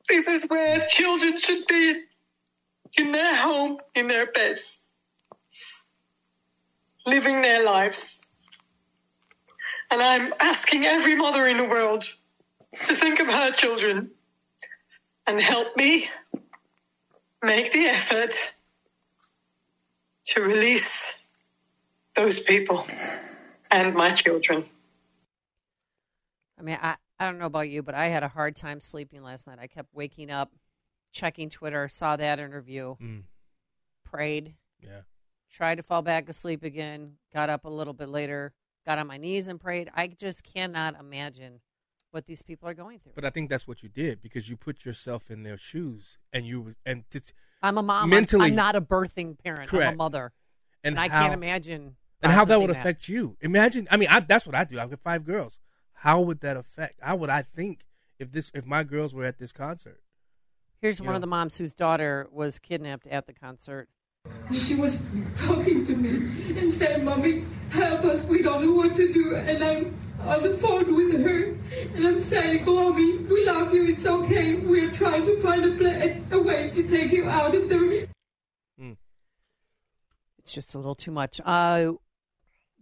This 0.07 0.27
is 0.27 0.45
where 0.49 0.85
children 0.87 1.39
should 1.39 1.65
be 1.67 2.01
in 2.97 3.11
their 3.11 3.35
home, 3.35 3.77
in 3.95 4.07
their 4.07 4.27
beds, 4.27 4.93
living 7.05 7.41
their 7.41 7.63
lives. 7.63 8.25
And 9.91 10.01
I'm 10.01 10.33
asking 10.39 10.85
every 10.85 11.15
mother 11.15 11.47
in 11.47 11.57
the 11.57 11.65
world 11.65 12.07
to 12.87 12.93
think 12.93 13.19
of 13.19 13.27
her 13.27 13.51
children 13.51 14.11
and 15.27 15.39
help 15.39 15.75
me 15.75 16.09
make 17.43 17.71
the 17.71 17.85
effort 17.85 18.35
to 20.25 20.41
release 20.41 21.27
those 22.15 22.39
people 22.39 22.85
and 23.71 23.93
my 23.95 24.11
children. 24.11 24.65
I 26.59 26.63
mean, 26.63 26.77
I, 26.81 26.95
I 27.19 27.25
don't 27.25 27.37
know 27.39 27.45
about 27.45 27.69
you, 27.69 27.81
but 27.81 27.95
I 27.95 28.07
had 28.07 28.23
a 28.23 28.27
hard 28.27 28.55
time 28.55 28.81
sleeping 28.81 29.21
last 29.23 29.47
night. 29.47 29.57
I 29.61 29.67
kept 29.67 29.93
waking 29.93 30.29
up, 30.29 30.51
checking 31.11 31.49
Twitter, 31.49 31.87
saw 31.87 32.15
that 32.17 32.39
interview, 32.39 32.95
Mm. 33.01 33.23
prayed, 34.03 34.55
Yeah. 34.81 35.01
tried 35.49 35.75
to 35.75 35.83
fall 35.83 36.01
back 36.01 36.27
asleep 36.29 36.63
again, 36.63 37.17
got 37.33 37.49
up 37.49 37.65
a 37.65 37.69
little 37.69 37.93
bit 37.93 38.09
later, 38.09 38.53
got 38.85 38.97
on 38.99 39.07
my 39.07 39.17
knees 39.17 39.47
and 39.47 39.59
prayed. 39.59 39.89
I 39.93 40.07
just 40.07 40.43
cannot 40.43 40.99
imagine 40.99 41.61
what 42.11 42.25
these 42.27 42.41
people 42.41 42.67
are 42.69 42.73
going 42.73 42.99
through. 42.99 43.13
But 43.15 43.25
I 43.25 43.29
think 43.29 43.49
that's 43.49 43.67
what 43.67 43.83
you 43.83 43.89
did 43.89 44.21
because 44.21 44.47
you 44.49 44.55
put 44.57 44.85
yourself 44.85 45.29
in 45.31 45.43
their 45.43 45.57
shoes, 45.57 46.17
and 46.31 46.45
you 46.45 46.75
and 46.85 47.03
it's, 47.11 47.33
I'm 47.61 47.77
a 47.77 47.81
mom. 47.83 48.01
I'm- 48.03 48.09
Mentally, 48.09 48.47
I'm, 48.47 48.55
not 48.55 48.75
a 48.75 48.81
birthing 48.81 49.37
parent. 49.41 49.63
I'm 49.63 49.67
Correct. 49.67 49.93
a 49.93 49.95
mother. 49.95 50.33
And 50.83 50.93
And, 50.93 50.99
I 50.99 51.09
can't 51.09 51.33
imagine. 51.33 51.95
and 52.21 52.31
how 52.31 52.45
that 52.45 52.61
would 52.61 52.69
affect 52.69 53.07
you. 53.09 53.37
Imagine, 53.41 53.87
I 53.89 53.97
mean, 53.97 54.07
I, 54.09 54.19
that's 54.19 54.45
what 54.45 54.53
I 54.55 54.63
do. 54.65 54.79
I've 54.79 54.89
got 54.89 54.99
five 54.99 55.23
girls. 55.25 55.59
How 56.05 56.21
would 56.21 56.41
that 56.41 56.55
affect? 56.55 56.99
How 57.01 57.15
would 57.15 57.31
I 57.31 57.41
think 57.41 57.79
if 58.19 58.31
this 58.31 58.51
if 58.53 58.63
my 58.63 58.83
girls 58.83 59.15
were 59.15 59.25
at 59.25 59.39
this 59.39 59.51
concert? 59.51 60.01
Here's 60.79 60.99
You 60.99 61.05
one 61.05 61.13
know? 61.13 61.15
of 61.15 61.21
the 61.21 61.27
moms 61.27 61.57
whose 61.57 61.73
daughter 61.73 62.27
was 62.31 62.59
kidnapped 62.59 63.07
at 63.07 63.25
the 63.25 63.33
concert. 63.33 63.89
She 64.51 64.75
was 64.75 65.03
talking 65.35 65.83
to 65.85 65.95
me 65.95 66.59
and 66.59 66.71
said, 66.71 67.03
Mommy, 67.03 67.43
help 67.71 68.03
us. 68.05 68.25
We 68.27 68.43
don't 68.43 68.63
know 68.63 68.73
what 68.73 68.93
to 68.95 69.11
do. 69.11 69.35
And 69.35 69.63
I'm 69.63 69.95
on 70.21 70.43
the 70.43 70.51
phone 70.51 70.95
with 70.95 71.25
her 71.25 71.55
and 71.95 72.05
I'm 72.07 72.19
saying, 72.19 72.65
Mommy, 72.65 73.17
we 73.17 73.43
love 73.45 73.73
you. 73.73 73.85
It's 73.87 74.05
okay. 74.05 74.55
We're 74.57 74.91
trying 74.91 75.25
to 75.25 75.39
find 75.39 75.65
a, 75.65 75.71
pla- 75.75 76.37
a 76.37 76.41
way 76.43 76.69
to 76.69 76.87
take 76.87 77.11
you 77.13 77.27
out 77.27 77.55
of 77.55 77.67
the. 77.67 77.79
Room. 77.79 78.97
It's 80.37 80.53
just 80.53 80.75
a 80.75 80.77
little 80.77 80.93
too 80.93 81.09
much. 81.11 81.41
Uh, 81.43 81.93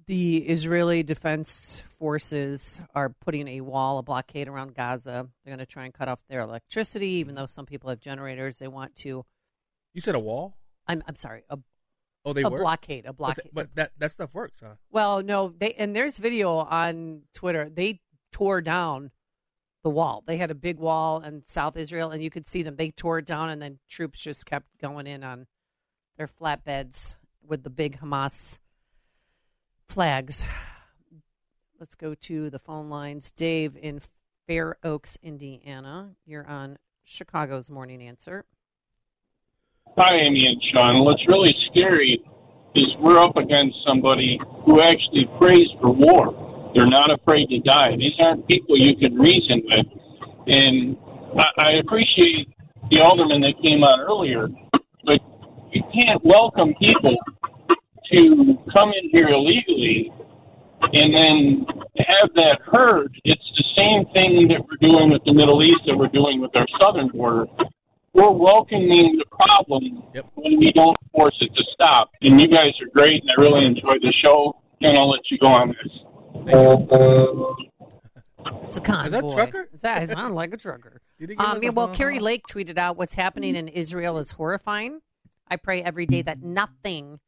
the 0.07 0.38
Israeli 0.38 1.03
Defense 1.03 1.81
Forces 1.97 2.81
are 2.93 3.09
putting 3.09 3.47
a 3.47 3.61
wall, 3.61 3.97
a 3.97 4.03
blockade 4.03 4.47
around 4.47 4.75
Gaza. 4.75 5.30
They're 5.43 5.55
going 5.55 5.59
to 5.59 5.65
try 5.65 5.85
and 5.85 5.93
cut 5.93 6.07
off 6.09 6.19
their 6.30 6.41
electricity, 6.41 7.07
even 7.07 7.35
though 7.35 7.45
some 7.45 7.65
people 7.65 7.89
have 7.89 7.99
generators. 7.99 8.59
They 8.59 8.67
want 8.67 8.95
to. 8.97 9.25
You 9.93 10.01
said 10.01 10.15
a 10.15 10.19
wall? 10.19 10.57
I'm 10.88 11.03
I'm 11.07 11.15
sorry. 11.15 11.43
A, 11.49 11.57
Oh, 12.25 12.31
they 12.31 12.43
a 12.43 12.49
work? 12.49 12.61
blockade. 12.61 13.05
A 13.05 13.09
But, 13.11 13.17
blockade. 13.17 13.43
th- 13.43 13.53
but 13.53 13.75
that 13.75 13.91
that 13.97 14.11
stuff 14.11 14.34
works, 14.34 14.61
huh? 14.63 14.75
Well, 14.91 15.21
no, 15.23 15.53
they 15.57 15.73
and 15.73 15.93
there's 15.95 16.17
video 16.17 16.55
on 16.57 17.23
Twitter. 17.34 17.69
They 17.69 17.99
tore 18.31 18.61
down 18.61 19.11
the 19.84 19.89
wall. 19.89 20.23
They 20.25 20.38
had 20.38 20.49
a 20.49 20.55
big 20.55 20.77
wall 20.80 21.21
in 21.21 21.43
South 21.47 21.75
Israel, 21.75 22.11
and 22.11 22.23
you 22.23 22.30
could 22.30 22.47
see 22.47 22.63
them. 22.63 22.77
They 22.77 22.91
tore 22.91 23.19
it 23.19 23.25
down, 23.25 23.49
and 23.49 23.61
then 23.61 23.80
troops 23.89 24.19
just 24.21 24.45
kept 24.45 24.67
going 24.81 25.05
in 25.05 25.21
on 25.23 25.47
their 26.17 26.27
flatbeds 26.30 27.15
with 27.45 27.63
the 27.63 27.69
big 27.69 27.99
Hamas 27.99 28.57
flags. 29.94 30.48
Let's 31.80 31.94
go 31.94 32.15
to 32.15 32.49
the 32.49 32.57
phone 32.57 32.90
lines. 32.90 33.32
Dave 33.32 33.78
in 33.80 34.02
Fair 34.48 34.76
Oaks, 34.84 35.20
Indiana. 35.22 36.15
You're 36.26 36.48
on 36.48 36.80
Chicago's 37.03 37.70
Morning 37.70 38.02
Answer. 38.02 38.44
Hi, 39.95 40.15
Amy 40.15 40.48
and 40.48 40.60
Sean. 40.74 41.06
What's 41.06 41.22
really 41.28 41.53
scary 41.70 42.20
is 42.74 42.86
we're 43.02 43.20
up 43.20 43.38
against 43.38 43.76
somebody 43.86 44.40
who 44.65 44.82
actually 44.82 45.30
prays 45.38 45.68
for 45.80 45.91
war. 45.91 46.72
They're 46.74 46.88
not 46.88 47.14
afraid 47.14 47.49
to 47.49 47.60
die. 47.60 47.91
These 47.95 48.18
aren't 48.20 48.48
people 48.48 48.76
you 48.76 48.95
can 48.99 49.14
reason 49.14 49.61
with. 49.64 49.86
And 50.48 50.98
I, 51.60 51.74
appreciate 51.80 52.48
the 52.90 53.02
alderman 53.02 53.41
that 53.41 53.53
came 53.64 53.84
on 53.84 53.99
earlier, 53.99 54.48
but 55.06 55.20
you 55.72 55.84
can't 55.94 56.26
welcome 56.26 56.74
people 56.80 57.15
to 58.11 58.57
come 58.75 58.91
in 59.01 59.09
here 59.11 59.30
illegally 59.30 60.11
and 60.93 61.15
then 61.15 61.65
have 61.97 62.30
that 62.35 62.59
heard. 62.65 63.15
It's 63.23 63.41
the 63.57 63.84
same 63.84 64.05
thing 64.13 64.47
that 64.49 64.59
we're 64.59 64.89
doing 64.89 65.11
with 65.11 65.23
the 65.25 65.34
Middle 65.34 65.63
East 65.63 65.80
that 65.88 65.97
we're 65.97 66.07
doing 66.07 66.41
with 66.41 66.51
our 66.55 66.67
southern 66.80 67.09
border 67.09 67.45
we're 68.13 68.31
welcoming 68.31 69.17
the 69.17 69.25
problem 69.31 70.03
when 70.35 70.59
we 70.59 70.71
don't 70.71 70.95
force 71.11 71.35
it 71.41 71.49
to 71.55 71.63
stop. 71.73 72.11
And 72.21 72.39
you 72.39 72.47
guys 72.47 72.69
are 72.81 72.89
great, 72.93 73.21
and 73.21 73.31
I 73.35 73.41
really 73.41 73.65
enjoyed 73.65 74.01
the 74.01 74.13
show. 74.23 74.55
And 74.81 74.97
I'll 74.97 75.09
let 75.09 75.21
you 75.31 75.38
go 75.39 75.47
on 75.47 75.69
this. 75.69 75.77
It's 78.67 78.77
a 78.77 78.81
convoy. 78.81 79.05
Is 79.05 79.11
that 79.11 79.30
trucker? 79.31 79.69
That 79.81 80.09
sounds 80.09 80.34
like 80.34 80.53
a 80.53 80.57
trucker. 80.57 81.01
Did 81.19 81.31
he 81.31 81.35
Um, 81.38 81.57
us 81.57 81.63
yeah, 81.63 81.69
well, 81.69 81.88
huh, 81.88 81.93
Kari? 81.93 82.19
Lake 82.19 82.45
tweeted 82.47 82.77
out 82.77 82.97
what's 82.97 83.13
happening 83.13 83.55
in 83.55 83.67
Israel 83.67 84.17
is 84.17 84.31
horrifying. 84.31 84.99
I 85.47 85.55
pray 85.55 85.81
every 85.81 86.05
day 86.05 86.21
that 86.23 86.41
nothing 86.41 87.19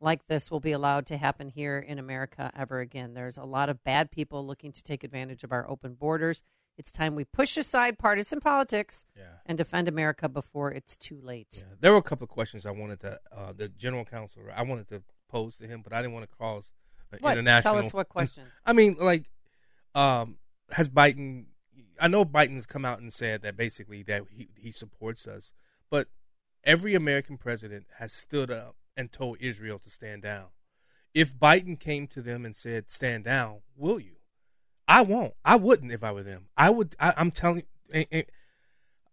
like 0.00 0.26
this 0.26 0.50
will 0.50 0.60
be 0.60 0.72
allowed 0.72 1.06
to 1.06 1.16
happen 1.16 1.48
here 1.48 1.78
in 1.78 1.98
America 1.98 2.50
ever 2.56 2.80
again. 2.80 3.14
There's 3.14 3.38
a 3.38 3.44
lot 3.44 3.68
of 3.68 3.82
bad 3.84 4.10
people 4.10 4.46
looking 4.46 4.72
to 4.72 4.82
take 4.82 5.04
advantage 5.04 5.42
of 5.44 5.52
our 5.52 5.68
open 5.68 5.94
borders. 5.94 6.42
It's 6.78 6.92
time 6.92 7.14
we 7.14 7.24
push 7.24 7.56
aside 7.56 7.98
partisan 7.98 8.40
politics 8.40 9.06
and 9.46 9.56
defend 9.56 9.88
America 9.88 10.28
before 10.28 10.70
it's 10.72 10.96
too 10.96 11.18
late. 11.22 11.64
There 11.80 11.92
were 11.92 11.98
a 11.98 12.02
couple 12.02 12.24
of 12.24 12.30
questions 12.30 12.66
I 12.66 12.70
wanted 12.70 13.00
to 13.00 13.18
uh, 13.34 13.52
the 13.54 13.68
general 13.68 14.04
counsel 14.04 14.42
I 14.54 14.62
wanted 14.62 14.88
to 14.88 15.02
pose 15.30 15.56
to 15.58 15.66
him, 15.66 15.80
but 15.82 15.92
I 15.92 16.02
didn't 16.02 16.14
want 16.14 16.30
to 16.30 16.36
cause 16.36 16.70
an 17.12 17.18
What? 17.20 17.32
international. 17.32 17.74
Tell 17.74 17.84
us 17.84 17.94
what 17.94 18.08
questions. 18.08 18.48
I 18.66 18.74
mean, 18.74 18.96
like, 19.00 19.30
um, 19.94 20.36
has 20.70 20.88
Biden? 20.88 21.46
I 21.98 22.08
know 22.08 22.26
Biden's 22.26 22.66
come 22.66 22.84
out 22.84 23.00
and 23.00 23.10
said 23.10 23.40
that 23.42 23.56
basically 23.56 24.02
that 24.02 24.24
he 24.30 24.48
he 24.56 24.70
supports 24.70 25.26
us, 25.26 25.54
but 25.90 26.08
every 26.62 26.94
American 26.94 27.38
president 27.38 27.86
has 27.98 28.12
stood 28.12 28.50
up 28.50 28.76
and 28.96 29.12
told 29.12 29.36
Israel 29.40 29.78
to 29.80 29.90
stand 29.90 30.22
down. 30.22 30.46
If 31.14 31.34
Biden 31.34 31.78
came 31.78 32.06
to 32.08 32.22
them 32.22 32.44
and 32.44 32.54
said, 32.56 32.90
"Stand 32.90 33.24
down," 33.24 33.60
will 33.76 34.00
you? 34.00 34.16
I 34.88 35.02
won't. 35.02 35.34
I 35.44 35.56
wouldn't 35.56 35.92
if 35.92 36.02
I 36.02 36.12
were 36.12 36.22
them. 36.22 36.48
I 36.56 36.70
would. 36.70 36.94
I, 37.00 37.12
I'm 37.16 37.30
telling. 37.30 37.64
eh, 37.92 38.04
eh, 38.12 38.22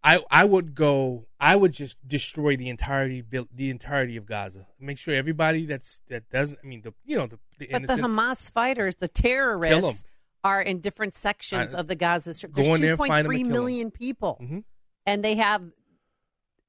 I 0.02 0.20
I 0.30 0.44
would 0.44 0.74
go. 0.74 1.26
I 1.40 1.56
would 1.56 1.72
just 1.72 1.96
destroy 2.06 2.56
the 2.56 2.68
entirety 2.68 3.22
the 3.52 3.70
entirety 3.70 4.16
of 4.16 4.26
Gaza. 4.26 4.66
Make 4.78 4.98
sure 4.98 5.14
everybody 5.14 5.64
that's 5.66 6.00
that 6.08 6.28
doesn't. 6.30 6.58
I 6.62 6.66
mean, 6.66 6.82
the 6.82 6.92
you 7.04 7.16
know 7.16 7.26
the, 7.26 7.38
the 7.58 7.68
But 7.72 7.86
the 7.86 7.94
Hamas 7.94 8.50
fighters, 8.50 8.96
the 8.96 9.08
terrorists, 9.08 10.04
are 10.42 10.60
in 10.60 10.80
different 10.80 11.14
sections 11.14 11.74
I- 11.74 11.78
of 11.78 11.88
the 11.88 11.94
Gaza 11.96 12.34
Strip. 12.34 12.52
There's 12.52 12.68
in 12.68 12.80
there, 12.82 12.96
find 12.98 13.26
'em 13.26 13.32
and 13.32 13.34
2.3 13.34 13.36
kill 13.38 13.46
'em. 13.46 13.52
million 13.52 13.90
people, 13.90 14.38
Mhm. 14.42 14.64
and 15.06 15.24
they 15.24 15.36
have 15.36 15.62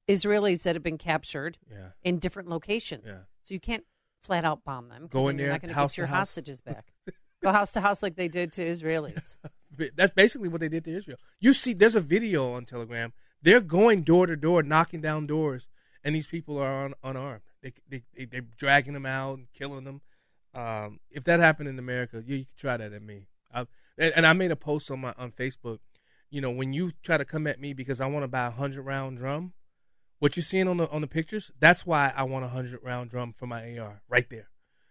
Israelis 0.08 0.62
that 0.62 0.74
have 0.76 0.82
been 0.82 0.98
captured 0.98 1.58
Yeah. 1.70 1.88
in 2.02 2.18
different 2.18 2.48
locations. 2.48 3.04
Yeah. 3.06 3.18
So 3.42 3.54
you 3.54 3.60
can't 3.60 3.84
flat 4.22 4.44
out 4.44 4.64
bomb 4.64 4.88
them. 4.88 5.02
'cause 5.08 5.10
Go 5.10 5.20
then 5.26 5.30
in 5.30 5.38
you're 5.38 5.46
there, 5.48 5.54
not 5.54 5.62
going 5.62 5.74
to 5.74 5.80
get 5.80 5.96
your 5.96 6.06
house. 6.06 6.16
hostages 6.30 6.60
back. 6.60 6.92
Go 7.42 7.52
house 7.52 7.72
to 7.72 7.80
house 7.80 8.02
like 8.02 8.16
they 8.16 8.28
did 8.28 8.52
to 8.54 8.64
Israelis. 8.64 9.36
That's 9.96 10.14
basically 10.14 10.48
what 10.48 10.60
they 10.60 10.68
did 10.68 10.84
to 10.84 10.90
Israel. 10.96 11.18
You 11.38 11.52
see, 11.52 11.74
there's 11.74 11.94
a 11.94 12.00
video 12.00 12.52
on 12.52 12.64
Telegram. 12.64 13.12
They're 13.42 13.60
going 13.60 14.02
door 14.02 14.26
to 14.26 14.36
door, 14.36 14.62
knocking 14.62 15.00
down 15.00 15.26
doors, 15.26 15.68
and 16.02 16.14
these 16.14 16.26
people 16.26 16.58
are 16.58 16.86
un- 16.86 16.94
unarmed. 17.04 17.42
They, 17.62 17.72
they, 17.88 18.02
they 18.16 18.24
they're 18.24 18.40
dragging 18.56 18.94
them 18.94 19.04
out 19.06 19.38
and 19.38 19.52
killing 19.52 19.84
them. 19.84 20.00
Um, 20.54 21.00
if 21.10 21.24
that 21.24 21.40
happened 21.40 21.68
in 21.68 21.78
America, 21.78 22.22
you, 22.26 22.36
you 22.36 22.44
can 22.44 22.54
try 22.56 22.76
that 22.78 22.92
at 22.92 23.02
me. 23.02 23.26
I, 23.52 23.60
and, 23.98 24.12
and 24.16 24.26
I 24.26 24.32
made 24.32 24.50
a 24.50 24.56
post 24.56 24.90
on 24.90 25.00
my 25.00 25.12
on 25.18 25.30
Facebook. 25.32 25.80
You 26.30 26.40
know, 26.40 26.50
when 26.50 26.72
you 26.72 26.92
try 27.02 27.18
to 27.18 27.24
come 27.24 27.46
at 27.46 27.60
me 27.60 27.74
because 27.74 28.00
I 28.00 28.06
want 28.06 28.24
to 28.24 28.28
buy 28.28 28.46
a 28.46 28.50
hundred 28.50 28.82
round 28.82 29.18
drum, 29.18 29.52
what 30.26 30.36
you're 30.36 30.42
seeing 30.42 30.66
on 30.66 30.76
the 30.76 30.90
on 30.90 31.02
the 31.02 31.06
pictures, 31.06 31.52
that's 31.60 31.86
why 31.86 32.12
I 32.16 32.24
want 32.24 32.44
a 32.44 32.48
hundred 32.48 32.80
round 32.82 33.10
drum 33.10 33.32
for 33.38 33.46
my 33.46 33.78
AR 33.78 34.02
right 34.08 34.28
there, 34.28 34.48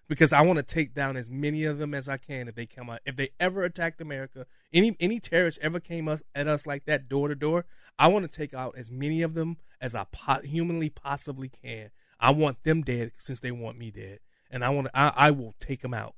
because 0.07 0.31
I 0.31 0.39
want 0.39 0.55
to 0.59 0.63
take 0.63 0.93
down 0.93 1.17
as 1.17 1.29
many 1.29 1.65
of 1.65 1.77
them 1.77 1.93
as 1.93 2.07
I 2.07 2.15
can 2.15 2.47
if 2.47 2.55
they 2.55 2.65
come 2.65 2.89
out. 2.89 3.01
If 3.05 3.17
they 3.17 3.31
ever 3.37 3.63
attacked 3.63 3.99
America, 3.99 4.45
any 4.73 4.95
any 4.97 5.19
terrorists 5.19 5.59
ever 5.61 5.81
came 5.81 6.07
us 6.07 6.23
at 6.33 6.47
us 6.47 6.65
like 6.65 6.85
that 6.85 7.09
door 7.09 7.27
to 7.27 7.35
door, 7.35 7.65
I 7.99 8.07
want 8.07 8.31
to 8.31 8.33
take 8.33 8.53
out 8.53 8.75
as 8.77 8.89
many 8.89 9.21
of 9.23 9.33
them 9.33 9.57
as 9.81 9.93
I 9.93 10.05
po- 10.09 10.39
humanly 10.41 10.87
possibly 10.89 11.49
can. 11.49 11.89
I 12.17 12.31
want 12.31 12.63
them 12.63 12.81
dead 12.81 13.11
since 13.17 13.41
they 13.41 13.51
want 13.51 13.77
me 13.77 13.91
dead, 13.91 14.19
and 14.49 14.63
I 14.63 14.69
want 14.69 14.87
to, 14.87 14.97
I, 14.97 15.11
I 15.17 15.31
will 15.31 15.53
take 15.59 15.81
them 15.81 15.93
out. 15.93 16.15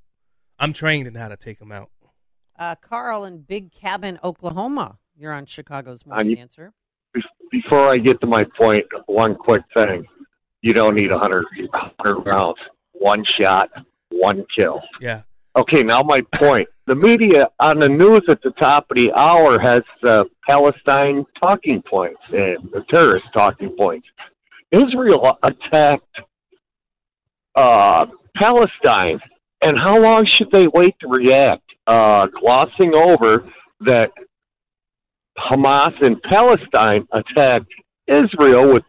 I'm 0.59 0.73
trained 0.73 1.07
in 1.07 1.15
how 1.15 1.29
to 1.29 1.37
take 1.37 1.57
them 1.57 1.71
out. 1.71 1.89
Uh, 2.59 2.75
Carl 2.75 3.25
in 3.25 3.39
Big 3.41 3.71
Cabin, 3.71 4.19
Oklahoma. 4.23 4.99
You're 5.15 5.33
on 5.33 5.47
Chicago's 5.47 6.03
On 6.03 6.09
Morning 6.11 6.33
you- 6.33 6.37
Answer. 6.37 6.71
Be- 7.51 7.61
Before 7.61 7.89
I 7.89 7.97
get 7.97 8.19
to 8.21 8.27
my 8.27 8.45
point, 8.57 8.85
one 9.05 9.35
quick 9.35 9.63
thing. 9.73 10.05
You 10.61 10.73
don't 10.73 10.95
need 10.95 11.11
a 11.11 11.19
hundred 11.19 11.45
rounds. 12.25 12.57
One 12.93 13.23
shot, 13.39 13.69
one 14.09 14.45
kill. 14.57 14.81
Yeah. 14.99 15.21
Okay, 15.55 15.83
now 15.83 16.01
my 16.03 16.21
point. 16.35 16.67
The 16.85 16.95
media 16.95 17.49
on 17.59 17.79
the 17.79 17.89
news 17.89 18.23
at 18.29 18.41
the 18.43 18.51
top 18.51 18.87
of 18.91 18.97
the 18.97 19.11
hour 19.13 19.59
has 19.59 19.81
uh, 20.03 20.23
Palestine 20.47 21.25
talking 21.39 21.81
points 21.81 22.21
and 22.29 22.69
the 22.71 22.83
terrorist 22.89 23.25
talking 23.33 23.75
points. 23.77 24.07
Israel 24.71 25.37
attacked 25.43 26.03
uh, 27.55 28.05
Palestine, 28.35 29.19
and 29.61 29.77
how 29.77 29.99
long 29.99 30.25
should 30.25 30.51
they 30.51 30.67
wait 30.67 30.95
to 30.99 31.07
react? 31.07 31.63
Uh, 31.87 32.27
glossing 32.27 32.93
over 32.93 33.49
that 33.81 34.11
Hamas 35.37 35.93
in 36.01 36.19
Palestine 36.29 37.07
attacked 37.13 37.67
Israel 38.07 38.73
with 38.73 38.83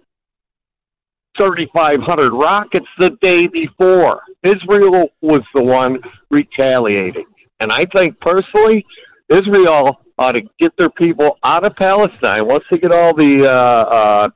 3,500 1.36 2.32
rockets 2.32 2.86
the 2.98 3.10
day 3.20 3.46
before. 3.46 4.22
Israel 4.42 5.08
was 5.20 5.42
the 5.54 5.62
one 5.62 5.98
retaliating. 6.30 7.24
And 7.60 7.72
I 7.72 7.84
think 7.86 8.18
personally, 8.20 8.84
Israel 9.28 10.00
ought 10.18 10.32
to 10.32 10.42
get 10.58 10.72
their 10.78 10.90
people 10.90 11.38
out 11.44 11.64
of 11.64 11.76
Palestine 11.76 12.46
once 12.46 12.64
they 12.70 12.78
get 12.78 12.92
all 12.92 13.14
the 13.14 13.46
uh, 13.46 13.50
uh, 13.52 14.28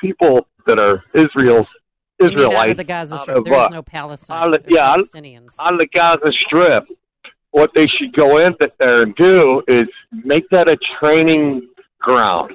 people 0.00 0.46
that 0.66 0.78
are 0.80 1.04
Israel's 1.14 1.66
mean 2.20 2.52
out 2.52 2.68
of 2.70 2.76
the 2.76 2.84
Gaza 2.84 3.14
out 3.14 3.20
Strip. 3.22 3.36
of, 3.38 3.44
There 3.44 3.52
is 3.54 3.58
uh, 3.66 3.68
no 3.68 3.82
Palestine. 3.82 4.42
out 4.42 4.54
of- 4.54 4.64
yeah, 4.68 4.90
out- 4.90 4.98
Palestinians. 4.98 5.54
on 5.60 5.76
the 5.76 5.86
Gaza 5.86 6.32
Strip, 6.46 6.84
what 7.50 7.70
they 7.74 7.86
should 7.86 8.12
go 8.14 8.38
in 8.38 8.54
there 8.78 9.02
and 9.02 9.14
do 9.16 9.62
is 9.68 9.84
make 10.12 10.48
that 10.50 10.68
a 10.68 10.76
training 11.00 11.68
ground. 12.00 12.52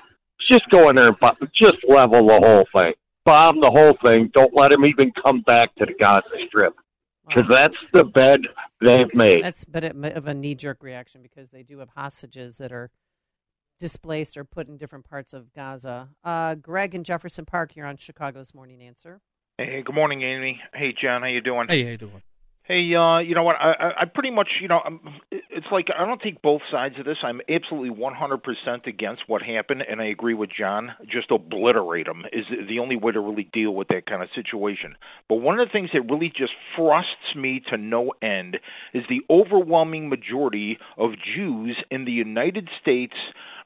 Just 0.50 0.70
go 0.70 0.90
in 0.90 0.96
there 0.96 1.08
and 1.08 1.20
bo- 1.20 1.48
just 1.56 1.78
level 1.88 2.28
the 2.28 2.40
whole 2.40 2.66
thing, 2.76 2.94
bomb 3.26 3.62
the 3.62 3.72
whole 3.72 3.98
thing. 4.04 4.30
Don't 4.34 4.54
let 4.56 4.72
them 4.72 4.86
even 4.86 5.12
come 5.24 5.42
back 5.42 5.74
to 5.76 5.86
the 5.86 5.94
Gaza 5.94 6.28
Strip 6.48 6.76
because 7.28 7.50
that's 7.50 7.78
the 7.94 8.04
bed 8.04 8.42
they've 8.82 9.14
made. 9.14 9.44
That's 9.44 9.66
but 9.66 9.84
it, 9.84 9.96
of 9.96 10.28
a 10.28 10.34
knee 10.34 10.56
jerk 10.56 10.84
reaction 10.84 11.22
because 11.22 11.50
they 11.52 11.64
do 11.64 11.80
have 11.80 11.90
hostages 11.90 12.58
that 12.58 12.72
are 12.72 12.92
displaced 13.80 14.38
or 14.38 14.44
put 14.44 14.68
in 14.68 14.78
different 14.78 15.10
parts 15.10 15.34
of 15.34 15.54
Gaza. 15.54 16.10
Uh, 16.24 16.56
Greg 16.56 16.94
in 16.94 17.04
Jefferson 17.04 17.46
Park, 17.46 17.76
you're 17.76 17.88
on 17.88 17.98
Chicago's 17.98 18.54
Morning 18.54 18.82
Answer. 18.82 19.22
Hey, 19.58 19.82
good 19.86 19.96
morning, 19.96 20.24
Amy. 20.24 20.60
Hey, 20.74 20.94
John, 21.00 21.22
how 21.22 21.28
you 21.28 21.42
doing? 21.42 21.68
Hey, 21.68 21.84
how 21.84 21.92
you 21.92 21.98
doing? 21.98 22.22
Hey, 22.66 22.96
uh, 22.96 23.20
you 23.20 23.36
know 23.36 23.44
what? 23.44 23.58
I, 23.58 23.74
I, 23.78 23.92
I 24.02 24.06
pretty 24.06 24.32
much, 24.32 24.48
you 24.62 24.70
know, 24.70 24.80
I'm, 24.86 25.02
it's 25.32 25.68
like 25.70 25.88
I 25.98 26.06
don't 26.06 26.22
take 26.22 26.42
both 26.42 26.62
sides 26.72 26.96
of 26.98 27.04
this. 27.04 27.18
I'm 27.22 27.42
absolutely 27.50 27.90
100% 27.90 28.88
against 28.88 29.24
what 29.28 29.42
happened, 29.42 29.84
and 29.90 30.00
I 30.00 30.06
agree 30.06 30.34
with 30.34 30.50
John. 30.58 30.94
Just 31.06 31.30
obliterate 31.30 32.06
them 32.06 32.24
is 32.32 32.46
the 32.70 32.80
only 32.80 32.96
way 32.96 33.12
to 33.12 33.20
really 33.20 33.50
deal 33.52 33.76
with 33.76 33.90
that 33.90 34.06
kind 34.06 34.24
of 34.24 34.30
situation. 34.34 34.96
But 35.28 35.36
one 35.36 35.60
of 35.60 35.68
the 35.68 35.72
things 35.74 35.90
that 35.94 36.10
really 36.10 36.30
just 36.30 36.54
frustrates 36.78 37.36
me 37.36 37.62
to 37.70 37.78
no 37.78 38.14
end 38.22 38.58
is 38.94 39.04
the 39.10 39.22
overwhelming 39.30 40.08
majority 40.08 40.78
of 40.98 41.12
Jews 41.36 41.76
in 41.92 42.06
the 42.06 42.14
United 42.14 42.70
States 42.82 43.16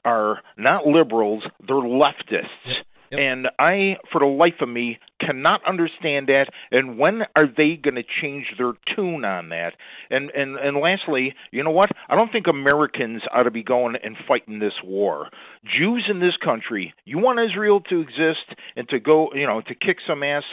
are 0.04 0.40
not 0.56 0.86
liberals; 0.86 1.44
they're 1.64 1.76
leftists. 1.76 2.82
And 3.10 3.48
I, 3.58 3.96
for 4.12 4.18
the 4.20 4.26
life 4.26 4.60
of 4.60 4.68
me, 4.68 4.98
cannot 5.20 5.60
understand 5.66 6.28
that. 6.28 6.46
And 6.70 6.98
when 6.98 7.22
are 7.36 7.46
they 7.46 7.76
going 7.76 7.96
to 7.96 8.04
change 8.22 8.46
their 8.56 8.72
tune 8.94 9.24
on 9.24 9.50
that? 9.50 9.72
And 10.10 10.30
and 10.30 10.56
and 10.56 10.76
lastly, 10.76 11.34
you 11.50 11.62
know 11.62 11.70
what? 11.70 11.90
I 12.08 12.16
don't 12.16 12.32
think 12.32 12.46
Americans 12.46 13.22
ought 13.32 13.44
to 13.44 13.50
be 13.50 13.62
going 13.62 13.96
and 14.02 14.16
fighting 14.26 14.58
this 14.58 14.74
war. 14.84 15.28
Jews 15.64 16.06
in 16.10 16.20
this 16.20 16.36
country, 16.42 16.94
you 17.04 17.18
want 17.18 17.38
Israel 17.40 17.80
to 17.90 18.00
exist 18.00 18.54
and 18.76 18.88
to 18.88 19.00
go, 19.00 19.28
you 19.34 19.46
know, 19.46 19.60
to 19.60 19.74
kick 19.74 19.98
some 20.06 20.22
ass. 20.22 20.44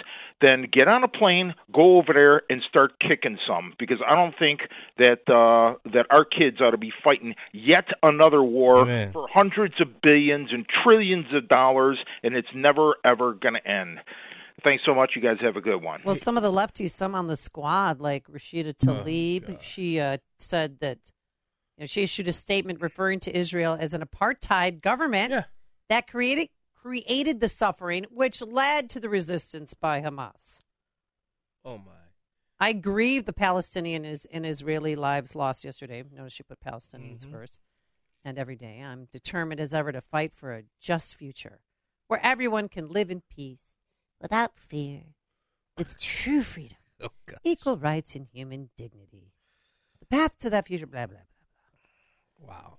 Then 0.41 0.65
get 0.69 0.89
on 0.89 1.01
a 1.03 1.07
plane, 1.07 1.53
go 1.73 1.97
over 1.97 2.11
there, 2.13 2.41
and 2.49 2.61
start 2.67 2.99
kicking 2.99 3.37
some. 3.47 3.73
Because 3.79 3.99
I 4.05 4.15
don't 4.15 4.35
think 4.37 4.59
that 4.97 5.21
uh, 5.31 5.79
that 5.93 6.07
our 6.09 6.25
kids 6.25 6.59
ought 6.59 6.71
to 6.71 6.77
be 6.77 6.91
fighting 7.03 7.35
yet 7.53 7.85
another 8.03 8.43
war 8.43 8.81
Amen. 8.81 9.13
for 9.13 9.27
hundreds 9.33 9.75
of 9.79 10.01
billions 10.01 10.49
and 10.51 10.65
trillions 10.83 11.27
of 11.33 11.47
dollars, 11.47 11.97
and 12.21 12.35
it's 12.35 12.49
never 12.53 12.95
ever 13.05 13.33
going 13.33 13.53
to 13.53 13.65
end. 13.65 13.99
Thanks 14.65 14.83
so 14.85 14.93
much. 14.93 15.11
You 15.15 15.21
guys 15.21 15.37
have 15.41 15.55
a 15.55 15.61
good 15.61 15.81
one. 15.81 16.01
Well, 16.03 16.15
some 16.15 16.35
of 16.37 16.43
the 16.43 16.51
lefties, 16.51 16.89
some 16.91 17.13
on 17.15 17.27
the 17.27 17.37
squad, 17.37 18.01
like 18.01 18.27
Rashida 18.27 18.73
Tlaib, 18.75 19.61
she 19.61 19.99
uh, 19.99 20.17
said 20.39 20.79
that 20.79 20.97
you 21.77 21.83
know, 21.83 21.85
she 21.85 22.01
issued 22.03 22.27
a 22.27 22.33
statement 22.33 22.81
referring 22.81 23.19
to 23.21 23.37
Israel 23.37 23.77
as 23.79 23.93
an 23.93 24.01
apartheid 24.01 24.81
government 24.81 25.45
that 25.87 26.07
created 26.07 26.49
created 26.75 27.39
the 27.39 27.49
suffering, 27.49 28.05
which 28.11 28.41
led 28.41 28.89
to 28.91 28.99
the 28.99 29.09
resistance 29.09 29.73
by 29.73 30.01
Hamas. 30.01 30.59
Oh 31.63 31.77
my. 31.77 31.91
I 32.59 32.73
grieve 32.73 33.25
the 33.25 33.33
Palestinian 33.33 34.05
is- 34.05 34.25
and 34.25 34.45
Israeli 34.45 34.95
lives 34.95 35.35
lost 35.35 35.63
yesterday. 35.63 36.03
Notice 36.11 36.33
she 36.33 36.43
put 36.43 36.59
Palestinians 36.59 37.25
Mhm. 37.25 37.31
first. 37.31 37.59
And 38.23 38.37
every 38.39 38.55
day, 38.55 38.81
I'm 38.81 39.05
determined 39.11 39.59
as 39.59 39.73
ever 39.73 39.91
to 39.91 40.01
fight 40.01 40.33
for 40.33 40.53
a 40.53 40.63
just 40.79 41.15
future 41.15 41.59
where 42.07 42.19
everyone 42.23 42.69
can 42.69 42.87
live 42.87 43.09
in 43.11 43.21
peace, 43.29 43.59
without 44.21 44.57
fear, 44.57 45.01
with 45.77 45.99
true 45.99 46.41
freedom, 46.41 46.77
Oh, 47.03 47.09
equal 47.43 47.77
rights, 47.77 48.15
and 48.15 48.27
human 48.31 48.69
dignity. 48.77 49.33
The 49.99 50.05
path 50.05 50.37
to 50.39 50.49
that 50.49 50.67
future, 50.67 50.87
blah, 50.87 51.07
blah, 51.07 51.17
blah. 51.17 52.45
Blah. 52.47 52.55
Wow. 52.55 52.77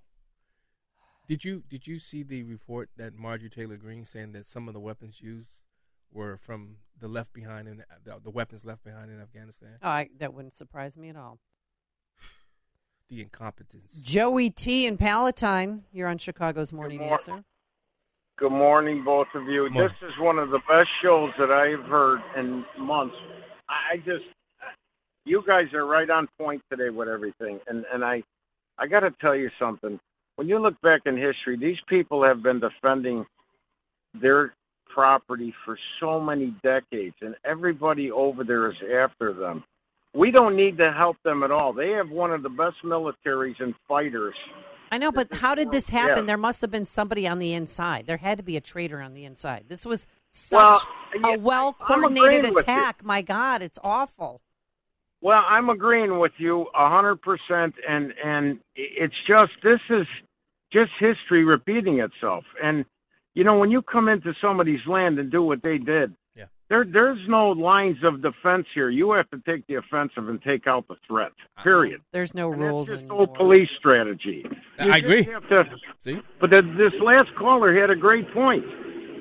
Did 1.28 1.44
you 1.44 1.64
did 1.68 1.86
you 1.88 1.98
see 1.98 2.22
the 2.22 2.44
report 2.44 2.88
that 2.96 3.14
Marjorie 3.18 3.50
Taylor 3.50 3.76
Greene 3.76 4.04
saying 4.04 4.32
that 4.32 4.46
some 4.46 4.68
of 4.68 4.74
the 4.74 4.80
weapons 4.80 5.20
used 5.20 5.62
were 6.12 6.36
from 6.36 6.76
the 6.98 7.08
left 7.08 7.32
behind 7.32 7.66
in 7.66 7.82
the, 8.04 8.20
the 8.22 8.30
weapons 8.30 8.64
left 8.64 8.84
behind 8.84 9.10
in 9.10 9.20
Afghanistan? 9.20 9.76
Oh, 9.82 9.88
I, 9.88 10.08
that 10.18 10.32
wouldn't 10.32 10.56
surprise 10.56 10.96
me 10.96 11.08
at 11.08 11.16
all. 11.16 11.38
The 13.08 13.22
incompetence. 13.22 13.92
Joey 14.02 14.50
T. 14.50 14.84
in 14.84 14.96
Palatine, 14.96 15.84
you're 15.92 16.08
on 16.08 16.18
Chicago's 16.18 16.72
Morning 16.72 16.98
mor- 16.98 17.12
Answer. 17.14 17.44
Good 18.38 18.52
morning, 18.52 19.02
both 19.02 19.28
of 19.34 19.44
you. 19.44 19.70
Morning. 19.70 19.88
This 20.02 20.10
is 20.10 20.14
one 20.20 20.38
of 20.38 20.50
the 20.50 20.60
best 20.68 20.88
shows 21.02 21.30
that 21.38 21.50
I've 21.50 21.88
heard 21.88 22.20
in 22.36 22.66
months. 22.78 23.14
I 23.66 23.94
I 23.94 23.96
just, 23.96 24.26
you 25.24 25.42
guys 25.46 25.72
are 25.72 25.86
right 25.86 26.10
on 26.10 26.28
point 26.38 26.60
today 26.70 26.90
with 26.90 27.08
everything, 27.08 27.60
and 27.66 27.86
and 27.90 28.04
I, 28.04 28.22
I 28.78 28.88
got 28.88 29.00
to 29.00 29.10
tell 29.22 29.34
you 29.34 29.48
something. 29.58 29.98
When 30.34 30.48
you 30.48 30.58
look 30.58 30.78
back 30.82 31.00
in 31.06 31.16
history, 31.16 31.56
these 31.58 31.78
people 31.88 32.22
have 32.22 32.42
been 32.42 32.60
defending 32.60 33.24
their 34.20 34.52
property 34.92 35.54
for 35.64 35.78
so 35.98 36.20
many 36.20 36.54
decades, 36.62 37.16
and 37.22 37.36
everybody 37.42 38.10
over 38.10 38.44
there 38.44 38.70
is 38.70 38.76
after 38.94 39.32
them. 39.32 39.64
We 40.14 40.30
don't 40.30 40.56
need 40.56 40.76
to 40.76 40.92
help 40.92 41.16
them 41.24 41.42
at 41.42 41.50
all. 41.50 41.72
They 41.72 41.92
have 41.92 42.10
one 42.10 42.32
of 42.32 42.42
the 42.42 42.50
best 42.50 42.76
militaries 42.84 43.60
and 43.60 43.74
fighters 43.88 44.34
I 44.90 44.98
know, 44.98 45.10
but 45.10 45.32
how 45.34 45.54
did 45.54 45.70
this 45.70 45.88
happen? 45.88 46.18
Yeah. 46.18 46.26
There 46.26 46.36
must 46.36 46.60
have 46.60 46.70
been 46.70 46.86
somebody 46.86 47.26
on 47.26 47.38
the 47.38 47.52
inside. 47.52 48.06
There 48.06 48.16
had 48.18 48.38
to 48.38 48.44
be 48.44 48.56
a 48.56 48.60
traitor 48.60 49.00
on 49.00 49.14
the 49.14 49.24
inside. 49.24 49.64
This 49.68 49.84
was 49.84 50.06
such 50.30 50.82
Well, 51.22 51.34
a 51.34 51.38
well 51.38 51.72
coordinated 51.72 52.24
agreeing 52.24 52.54
with 52.54 52.66
you. 52.68 52.72
attack. 52.74 53.04
My 53.04 53.22
God, 53.22 53.62
it's 53.62 53.78
awful. 53.82 54.40
Well, 55.20 55.42
I'm 55.48 55.68
agreeing 55.70 56.18
with 56.18 56.32
you 56.38 56.66
a 56.74 56.88
hundred 56.88 57.20
percent, 57.22 57.74
and 57.88 58.12
and 58.22 58.60
it's 58.74 59.14
just 59.26 59.52
this 59.62 59.80
is 59.90 60.06
just 60.72 60.90
history 61.00 61.44
repeating 61.44 61.98
itself. 62.00 62.44
And 62.62 62.84
you 63.34 63.42
know, 63.44 63.58
when 63.58 63.70
you 63.70 63.82
come 63.82 64.08
into 64.08 64.34
somebody's 64.40 64.86
land 64.86 65.18
and 65.18 65.30
do 65.30 65.42
what 65.42 65.62
they 65.62 65.78
did. 65.78 66.14
There 66.68 66.84
there's 66.84 67.18
no 67.28 67.50
lines 67.50 67.98
of 68.02 68.22
defense 68.22 68.66
here. 68.74 68.90
You 68.90 69.12
have 69.12 69.30
to 69.30 69.38
take 69.46 69.66
the 69.66 69.74
offensive 69.76 70.28
and 70.28 70.42
take 70.42 70.66
out 70.66 70.88
the 70.88 70.96
threat. 71.06 71.32
Period. 71.62 72.00
There's 72.12 72.34
no 72.34 72.52
And 72.52 72.60
rules. 72.60 72.88
That's 72.88 73.00
just 73.00 73.10
anymore. 73.10 73.20
old 73.28 73.34
police 73.34 73.68
strategy. 73.78 74.44
I 74.78 74.84
You 74.84 74.90
just 74.92 74.98
agree. 74.98 75.22
have 75.24 75.48
to- 75.48 75.64
See? 76.00 76.20
but 76.40 76.50
the, 76.50 76.62
this 76.62 76.92
last 77.00 77.34
caller 77.38 77.78
had 77.78 77.90
a 77.90 77.96
great 77.96 78.32
point. 78.32 78.64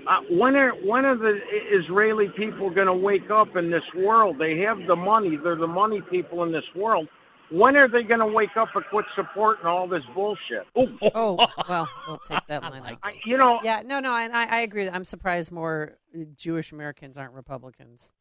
Uh, 0.08 0.20
when 0.30 0.56
are 0.56 0.72
when 0.86 1.04
are 1.06 1.18
the 1.18 1.40
Israeli 1.72 2.28
people 2.38 2.70
going 2.70 2.86
to 2.88 2.94
wake 2.94 3.32
up 3.32 3.56
in 3.56 3.72
this 3.72 3.84
world? 3.96 4.38
They 4.38 4.58
have 4.60 4.78
the 4.88 4.96
money. 4.96 5.36
They're 5.36 5.56
the 5.56 5.66
money 5.68 6.02
people 6.12 6.44
in 6.44 6.52
this 6.52 6.66
world. 6.76 7.08
When 7.52 7.76
are 7.76 7.88
they 7.88 8.04
going 8.04 8.20
to 8.20 8.26
wake 8.26 8.58
up 8.58 8.70
and 8.76 8.84
quit 8.86 9.06
supporting 9.16 9.66
all 9.66 9.88
this 9.88 10.04
bullshit? 10.14 10.66
Oh, 10.76 10.90
oh 11.14 11.48
well, 11.70 11.90
we'll 12.08 12.18
take 12.28 12.46
that 12.48 12.64
line. 12.64 12.98
I, 13.04 13.14
you 13.26 13.38
know, 13.38 13.60
yeah, 13.64 13.84
no, 13.86 14.00
no, 14.00 14.16
and 14.16 14.36
I, 14.36 14.58
I 14.58 14.62
agree. 14.62 14.90
I'm 14.90 15.06
surprised 15.06 15.52
more 15.52 15.98
Jewish 16.36 16.72
Americans 16.72 17.18
aren't 17.18 17.34
Republicans. 17.34 18.12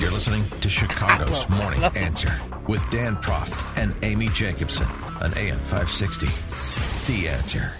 You're 0.00 0.10
listening 0.10 0.44
to 0.62 0.68
Chicago's 0.70 1.46
Morning 1.50 1.84
Answer 1.84 2.40
with 2.66 2.88
Dan 2.90 3.16
Proft 3.16 3.76
and 3.76 3.94
Amy 4.02 4.28
Jacobson 4.30 4.86
on 5.20 5.36
AM 5.36 5.58
560. 5.60 6.26
The 7.12 7.28
Answer. 7.28 7.72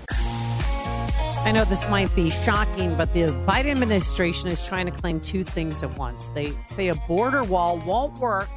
I 1.45 1.51
know 1.51 1.65
this 1.65 1.89
might 1.89 2.15
be 2.15 2.31
shocking, 2.31 2.95
but 2.97 3.13
the 3.15 3.27
Biden 3.49 3.73
administration 3.73 4.49
is 4.49 4.65
trying 4.65 4.87
to 4.87 4.93
claim 4.93 5.19
two 5.19 5.43
things 5.43 5.83
at 5.83 5.99
once. 5.99 6.29
They 6.37 6.53
say 6.67 6.87
a 6.87 6.95
border 6.95 7.43
wall 7.43 7.79
won't 7.79 8.19
work, 8.19 8.49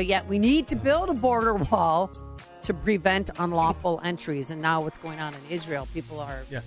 but 0.00 0.06
yet 0.06 0.26
we 0.28 0.38
need 0.38 0.66
to 0.66 0.76
build 0.76 1.10
a 1.10 1.12
border 1.12 1.52
wall 1.70 2.10
to 2.62 2.72
prevent 2.72 3.28
unlawful 3.38 4.00
entries. 4.02 4.50
And 4.50 4.62
now 4.62 4.80
what's 4.80 4.96
going 4.96 5.20
on 5.20 5.34
in 5.34 5.40
Israel, 5.50 5.86
people 5.92 6.18
are 6.20 6.40
Yeah. 6.50 6.62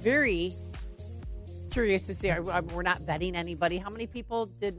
very 0.00 0.52
curious 1.70 2.08
to 2.08 2.14
see. 2.16 2.28
We're 2.28 2.82
not 2.82 2.98
vetting 3.02 3.36
anybody. 3.36 3.78
How 3.78 3.88
many 3.88 4.08
people 4.08 4.46
did 4.46 4.76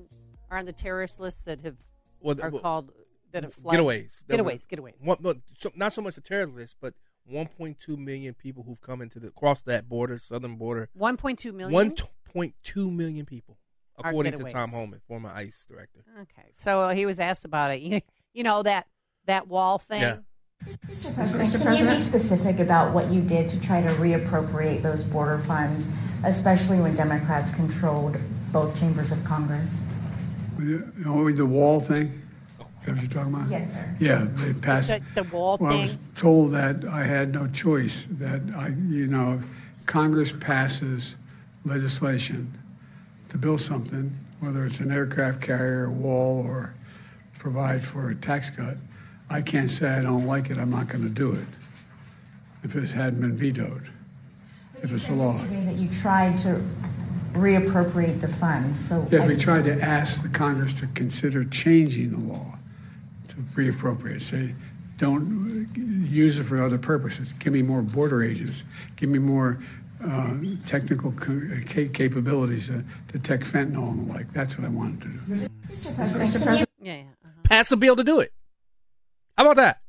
are 0.50 0.58
on 0.58 0.66
the 0.66 0.74
terrorist 0.74 1.18
list 1.22 1.46
that 1.46 1.62
have 1.62 1.78
Well, 2.20 2.36
are 2.42 2.50
well, 2.50 2.60
called 2.62 2.92
that 3.32 3.44
have 3.44 3.54
fled? 3.54 3.80
Getaways. 3.80 4.22
Were- 4.28 4.36
Getaways. 4.36 4.68
Getaways. 4.68 5.00
One, 5.00 5.18
no, 5.22 5.36
so, 5.58 5.72
not 5.74 5.94
so 5.94 6.02
much 6.02 6.16
the 6.16 6.22
terrorist 6.22 6.58
list, 6.58 6.76
but 6.82 6.94
1.2 7.32 7.98
million 7.98 8.34
people 8.34 8.64
who've 8.64 8.82
come 8.82 9.02
into 9.02 9.18
the 9.18 9.30
across 9.30 9.62
that 9.62 9.88
border, 9.88 10.18
southern 10.20 10.58
border. 10.58 10.90
1.2 11.00 11.54
million? 11.54 11.96
1.2 12.36 12.92
million 12.94 13.26
people, 13.26 13.58
according 14.04 14.34
to 14.34 14.44
Tom. 14.46 14.70
Homan, 14.70 15.02
former 15.08 15.30
ICE 15.30 15.66
director. 15.70 16.04
Okay, 16.22 16.52
so 16.56 16.90
he 16.90 17.06
was 17.06 17.20
asked 17.20 17.46
about 17.46 17.72
it. 17.72 17.82
You, 17.82 18.02
you 18.34 18.44
know 18.44 18.64
that 18.64 18.88
that 19.26 19.48
wall 19.48 19.78
thing. 19.78 20.02
Yeah. 20.02 20.18
Mr. 20.68 21.16
President, 21.16 21.64
can 21.64 21.76
you 21.78 21.98
be 21.98 22.04
specific 22.04 22.60
about 22.60 22.94
what 22.94 23.10
you 23.12 23.20
did 23.22 23.50
to 23.50 23.60
try 23.60 23.82
to 23.82 23.90
reappropriate 23.96 24.84
those 24.84 25.04
border 25.04 25.40
funds, 25.40 25.88
especially 26.24 26.80
when 26.80 26.96
Democrats 26.96 27.52
controlled 27.52 28.16
both 28.52 28.78
chambers 28.80 29.12
of 29.12 29.24
Congress? 29.24 29.70
Oh, 31.08 31.32
the 31.32 31.46
wall 31.46 31.80
thing? 31.80 32.22
Oh. 32.60 32.66
Is 32.80 32.86
that 32.86 32.92
what 32.92 33.02
you're 33.02 33.12
talking 33.12 33.34
about? 33.34 33.50
Yes, 33.50 33.72
sir. 33.72 33.96
Yeah, 34.00 34.28
they 34.36 34.54
passed. 34.54 34.90
The, 34.90 35.02
the 35.16 35.24
wall 35.24 35.58
Well, 35.60 35.74
I 35.74 35.82
was 35.82 35.98
told 36.16 36.52
that 36.52 36.86
I 36.86 37.06
had 37.06 37.34
no 37.34 37.48
choice, 37.48 38.06
that 38.12 38.42
I, 38.56 38.68
you 38.68 39.08
know, 39.08 39.40
Congress 39.88 40.32
passes 40.40 41.16
legislation 41.66 42.56
to 43.32 43.38
build 43.38 43.62
something, 43.62 44.14
whether 44.42 44.66
it's 44.66 44.80
an 44.80 44.92
aircraft 44.92 45.42
carrier, 45.42 45.86
a 45.86 45.90
wall, 45.90 46.44
or 46.46 46.74
provide 47.40 47.84
for 47.84 48.10
a 48.10 48.16
tax 48.16 48.50
cut. 48.50 48.76
I 49.30 49.42
can't 49.42 49.72
say 49.72 49.90
I 49.90 50.02
don't 50.02 50.28
like 50.28 50.50
it, 50.50 50.58
I'm 50.58 50.70
not 50.70 50.90
going 50.90 51.04
to 51.04 51.10
do 51.10 51.32
it 51.32 51.48
if 52.64 52.76
it 52.76 52.88
hadn't 52.90 53.22
been 53.22 53.36
vetoed, 53.36 53.90
if 54.84 54.92
it's 54.92 55.08
a 55.08 55.14
law. 55.14 55.38
That 55.38 55.76
you 55.76 55.90
tried 56.02 56.38
to 56.40 56.62
reappropriate 57.34 58.20
the 58.20 58.28
funds, 58.28 58.78
so. 58.88 59.08
Yes, 59.10 59.22
I- 59.24 59.28
we 59.28 59.38
tried 59.38 59.64
to 59.64 59.82
ask 59.82 60.22
the 60.22 60.30
Congress 60.30 60.74
to 60.76 60.88
consider 60.88 61.46
changing 61.46 62.12
the 62.12 62.18
law 62.34 62.58
to 63.30 63.36
reappropriate, 63.56 64.22
say, 64.22 64.54
don't 64.98 65.68
use 66.08 66.38
it 66.38 66.44
for 66.44 66.62
other 66.62 66.78
purposes. 66.78 67.34
Give 67.40 67.54
me 67.54 67.64
more 67.64 67.82
border 67.82 68.22
agents. 68.24 68.64
Give 68.98 69.10
me 69.10 69.18
more 69.18 69.58
uh, 70.04 70.34
technical 70.68 71.12
ca- 71.14 71.62
ca- 71.68 71.90
capabilities 71.90 72.68
to 72.68 72.84
detect 73.12 73.44
fentanyl 73.44 73.90
and 73.92 74.08
the 74.10 74.14
like. 74.14 74.32
That's 74.34 74.58
what 74.58 74.66
I 74.66 74.70
wanted 74.70 75.02
to 75.02 75.08
do. 75.08 75.48
Mr. 75.70 75.96
President, 75.96 76.44
can 76.44 76.58
you- 76.60 76.66
Yeah, 76.82 76.96
yeah. 76.96 77.04
Pass 77.44 77.72
a 77.72 77.78
bill 77.78 77.96
to 77.96 78.04
do 78.04 78.20
it. 78.20 78.34
How 79.38 79.44
about 79.46 79.58
that? 79.58 79.82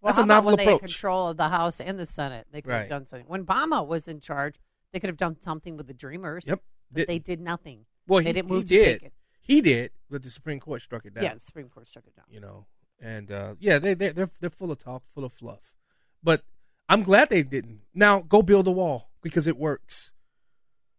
Well, 0.00 0.08
That's 0.08 0.16
how 0.16 0.22
a 0.22 0.24
about 0.24 0.34
novel 0.34 0.48
when 0.52 0.56
they 0.58 0.64
had 0.64 0.74
approach. 0.74 0.90
control 0.92 1.28
of 1.28 1.36
the 1.36 1.48
House 1.48 1.80
and 1.80 1.98
the 1.98 2.06
Senate? 2.06 2.46
They 2.50 2.62
could 2.62 2.72
have 2.72 2.88
done 2.88 3.06
something. 3.06 3.26
When 3.28 3.44
Obama 3.44 3.86
was 3.86 4.08
in 4.08 4.20
charge, 4.20 4.54
they 4.92 5.00
could 5.00 5.08
have 5.08 5.16
done 5.16 5.36
something 5.42 5.76
with 5.76 5.86
the 5.86 5.94
Dreamers. 5.94 6.44
Yep. 6.46 6.62
But 6.92 6.96
Did- 7.00 7.08
they 7.08 7.18
did 7.18 7.40
nothing. 7.40 7.84
Well, 8.06 8.20
they 8.20 8.26
he, 8.26 8.32
didn't 8.32 8.48
he 8.48 8.54
move 8.54 8.64
did. 8.64 8.80
to 8.84 8.92
take 8.92 9.02
it. 9.04 9.12
He 9.40 9.60
did, 9.60 9.90
but 10.08 10.22
the 10.22 10.30
Supreme 10.30 10.58
Court 10.60 10.80
struck 10.82 11.04
it 11.04 11.14
down. 11.14 11.24
Yeah, 11.24 11.34
the 11.34 11.40
Supreme 11.40 11.68
Court 11.68 11.86
struck 11.86 12.06
it 12.06 12.14
down. 12.16 12.24
You 12.30 12.40
know, 12.40 12.66
and 13.00 13.30
uh, 13.30 13.54
yeah, 13.58 13.78
they 13.78 13.94
they 13.94 14.08
they're 14.10 14.30
they're 14.40 14.50
full 14.50 14.70
of 14.70 14.78
talk, 14.78 15.02
full 15.14 15.24
of 15.24 15.32
fluff. 15.32 15.74
But 16.22 16.42
I'm 16.88 17.02
glad 17.02 17.28
they 17.30 17.42
didn't. 17.42 17.80
Now 17.94 18.20
go 18.20 18.42
build 18.42 18.66
a 18.66 18.70
wall 18.70 19.09
because 19.22 19.46
it 19.46 19.56
works. 19.56 20.12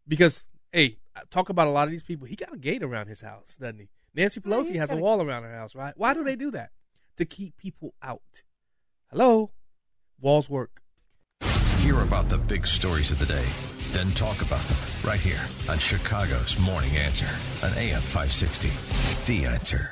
Because 0.08 0.46
hey, 0.72 0.98
talk 1.30 1.50
about 1.50 1.68
a 1.68 1.72
lot 1.72 1.86
of 1.88 1.92
these 1.92 2.04
people. 2.04 2.28
He 2.28 2.36
got 2.36 2.54
a 2.54 2.58
gate 2.58 2.84
around 2.84 3.08
his 3.08 3.22
house, 3.22 3.58
doesn't 3.60 3.80
he? 3.80 3.90
Nancy 4.14 4.40
Pelosi 4.42 4.68
he's 4.68 4.78
has 4.78 4.90
a 4.92 4.94
got 4.94 5.00
a- 5.00 5.04
wall 5.04 5.22
around 5.22 5.44
her 5.44 5.54
house, 5.56 5.76
right? 5.76 5.94
Why 5.98 6.14
do 6.14 6.24
they 6.24 6.36
do 6.36 6.52
that? 6.52 6.72
To 7.18 7.26
keep 7.26 7.58
people 7.58 7.94
out. 8.02 8.22
Hello, 9.10 9.52
walls 10.20 10.50
work. 10.50 10.82
Hear 11.80 12.02
about 12.02 12.30
the 12.30 12.38
big 12.38 12.66
stories 12.68 13.12
of 13.12 13.20
the 13.20 13.26
day, 13.26 13.46
then 13.90 14.12
talk 14.12 14.42
about 14.42 14.62
them 14.66 14.78
right 15.04 15.20
here 15.20 15.42
on 15.70 15.78
Chicago's 15.80 16.58
Morning 16.60 16.96
Answer 16.98 17.28
on 17.64 17.74
AM 17.74 18.02
560. 18.02 18.70
The 19.26 19.46
Answer. 19.46 19.92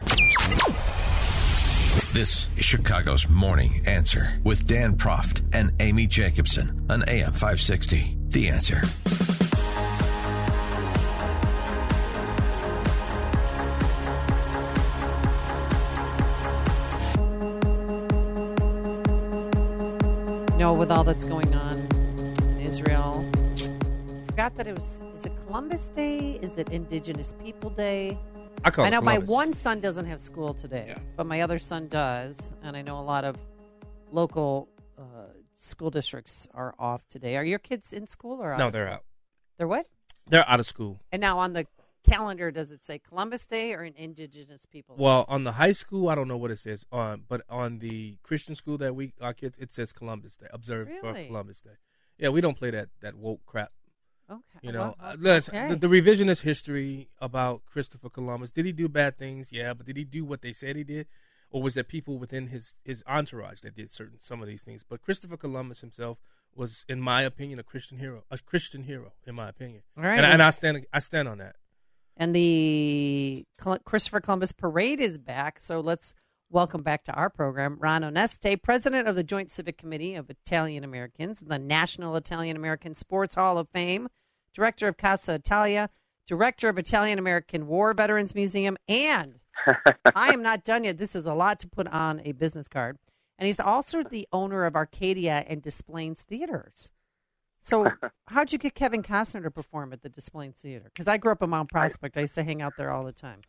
This 1.89 2.45
is 2.55 2.65
Chicago's 2.65 3.27
Morning 3.27 3.81
Answer 3.87 4.39
with 4.43 4.65
Dan 4.67 4.95
Proft 4.95 5.41
and 5.53 5.71
Amy 5.79 6.05
Jacobson 6.05 6.85
on 6.87 7.03
AM 7.07 7.31
560. 7.33 8.15
The 8.27 8.49
Answer. 8.49 8.81
You 20.53 20.59
know, 20.59 20.73
with 20.73 20.91
all 20.91 21.03
that's 21.03 21.23
going 21.23 21.55
on 21.55 21.87
in 22.41 22.59
Israel, 22.59 23.27
forgot 24.27 24.55
that 24.57 24.67
it 24.67 24.75
was. 24.75 25.01
Is 25.15 25.25
it 25.25 25.31
Columbus 25.47 25.87
Day? 25.87 26.39
Is 26.43 26.51
it 26.57 26.69
Indigenous 26.69 27.33
People 27.43 27.71
Day? 27.71 28.17
I 28.63 28.71
call 28.71 28.85
it 28.85 28.89
know 28.91 29.01
my 29.01 29.17
one 29.19 29.53
son 29.53 29.79
doesn't 29.79 30.05
have 30.05 30.19
school 30.19 30.53
today, 30.53 30.95
but 31.15 31.25
my 31.25 31.41
other 31.41 31.59
son 31.59 31.87
does, 31.87 32.53
and 32.61 32.75
I 32.75 32.81
know 32.81 32.99
a 32.99 33.01
lot 33.01 33.23
of 33.23 33.37
local 34.11 34.67
uh, 34.97 35.01
school 35.57 35.89
districts 35.89 36.47
are 36.53 36.73
off 36.77 37.07
today. 37.09 37.37
Are 37.37 37.43
your 37.43 37.59
kids 37.59 37.93
in 37.93 38.07
school 38.07 38.41
or 38.41 38.51
out 38.53 38.59
No, 38.59 38.67
of 38.67 38.73
they're 38.73 38.87
school? 38.87 38.93
out. 38.95 39.03
They're 39.57 39.67
what? 39.67 39.87
They're 40.27 40.47
out 40.49 40.59
of 40.59 40.65
school. 40.67 40.99
And 41.11 41.21
now 41.21 41.39
on 41.39 41.53
the 41.53 41.67
calendar, 42.07 42.51
does 42.51 42.71
it 42.71 42.83
say 42.83 42.99
Columbus 42.99 43.47
Day 43.47 43.73
or 43.73 43.81
an 43.81 43.93
Indigenous 43.95 44.65
People? 44.65 44.95
Well, 44.97 45.25
on 45.29 45.43
the 45.43 45.53
high 45.53 45.71
school, 45.71 46.09
I 46.09 46.15
don't 46.15 46.27
know 46.27 46.37
what 46.37 46.51
it 46.51 46.59
says. 46.59 46.85
On 46.91 47.23
but 47.27 47.41
on 47.49 47.79
the 47.79 48.17
Christian 48.23 48.55
school 48.55 48.77
that 48.79 48.95
we 48.95 49.13
our 49.21 49.33
kids, 49.33 49.57
it 49.57 49.71
says 49.71 49.93
Columbus 49.93 50.37
Day. 50.37 50.47
Observed 50.51 50.91
for 50.99 51.13
Columbus 51.13 51.61
Day. 51.61 51.77
Yeah, 52.17 52.29
we 52.29 52.41
don't 52.41 52.57
play 52.57 52.71
that 52.71 52.89
that 53.01 53.15
woke 53.15 53.45
crap. 53.45 53.71
Okay. 54.29 54.41
You 54.61 54.71
know, 54.71 54.95
Well, 55.01 55.17
uh, 55.25 55.41
okay. 55.47 55.69
the, 55.69 55.75
the 55.75 55.87
revisionist 55.87 56.41
history 56.41 57.09
about 57.19 57.65
Christopher 57.65 58.09
Columbus. 58.09 58.51
Did 58.51 58.65
he 58.65 58.71
do 58.71 58.87
bad 58.87 59.17
things? 59.17 59.49
Yeah, 59.51 59.73
but 59.73 59.85
did 59.85 59.97
he 59.97 60.03
do 60.03 60.23
what 60.23 60.41
they 60.41 60.53
said 60.53 60.75
he 60.75 60.83
did, 60.83 61.07
or 61.49 61.61
was 61.61 61.73
there 61.73 61.83
people 61.83 62.17
within 62.17 62.47
his 62.47 62.75
his 62.83 63.03
entourage 63.07 63.61
that 63.61 63.75
did 63.75 63.91
certain 63.91 64.19
some 64.21 64.41
of 64.41 64.47
these 64.47 64.61
things? 64.61 64.83
But 64.87 65.01
Christopher 65.01 65.37
Columbus 65.37 65.81
himself 65.81 66.19
was, 66.55 66.85
in 66.87 67.01
my 67.01 67.23
opinion, 67.23 67.59
a 67.59 67.63
Christian 67.63 67.97
hero. 67.97 68.23
A 68.29 68.37
Christian 68.37 68.83
hero, 68.83 69.13
in 69.25 69.35
my 69.35 69.49
opinion. 69.49 69.81
All 69.97 70.03
right. 70.03 70.17
and, 70.17 70.25
and 70.25 70.43
I 70.43 70.51
stand 70.51 70.85
I 70.93 70.99
stand 70.99 71.27
on 71.27 71.39
that. 71.39 71.55
And 72.17 72.35
the 72.35 73.45
Christopher 73.85 74.19
Columbus 74.19 74.51
Parade 74.51 74.99
is 74.99 75.17
back. 75.17 75.59
So 75.59 75.79
let's 75.79 76.13
welcome 76.49 76.81
back 76.83 77.05
to 77.05 77.13
our 77.13 77.29
program 77.29 77.77
Ron 77.79 78.01
Onesti, 78.01 78.61
president 78.61 79.07
of 79.07 79.15
the 79.15 79.23
Joint 79.23 79.51
Civic 79.51 79.77
Committee 79.77 80.15
of 80.15 80.29
Italian 80.29 80.83
Americans, 80.83 81.39
the 81.39 81.59
National 81.59 82.15
Italian 82.15 82.57
American 82.57 82.93
Sports 82.93 83.35
Hall 83.35 83.57
of 83.57 83.69
Fame, 83.69 84.09
director 84.53 84.87
of 84.87 84.97
Casa 84.97 85.33
Italia, 85.33 85.89
director 86.27 86.69
of 86.69 86.77
Italian 86.77 87.19
American 87.19 87.67
War 87.67 87.93
Veterans 87.93 88.35
Museum, 88.35 88.77
and 88.87 89.39
I 90.15 90.33
am 90.33 90.41
not 90.41 90.63
done 90.63 90.83
yet. 90.83 90.97
This 90.97 91.15
is 91.15 91.25
a 91.25 91.33
lot 91.33 91.59
to 91.61 91.67
put 91.67 91.87
on 91.87 92.21
a 92.23 92.31
business 92.33 92.67
card. 92.67 92.97
and 93.37 93.47
he's 93.47 93.59
also 93.59 94.03
the 94.03 94.27
owner 94.31 94.65
of 94.65 94.73
Arcada 94.73 95.43
and 95.47 95.61
Des 95.61 95.83
Plaines 95.85 96.21
Theaters. 96.23 96.91
So, 97.61 97.91
how'd 98.27 98.51
you 98.51 98.59
get 98.59 98.75
Kevin 98.75 99.03
Costner 99.03 99.43
to 99.43 99.51
perform 99.51 99.93
at 99.93 100.01
the 100.01 100.09
Des 100.09 100.29
Plaines 100.31 100.59
Theater? 100.61 100.91
Because 100.93 101.07
I 101.07 101.17
grew 101.17 101.31
up 101.31 101.41
in 101.41 101.49
Mount 101.49 101.69
Prospect. 101.69 102.17
I 102.17 102.21
used 102.21 102.35
to 102.35 102.43
hang 102.43 102.61
out 102.61 102.73
there 102.77 102.91
all 102.91 103.03
the 103.03 103.11
time. 103.11 103.41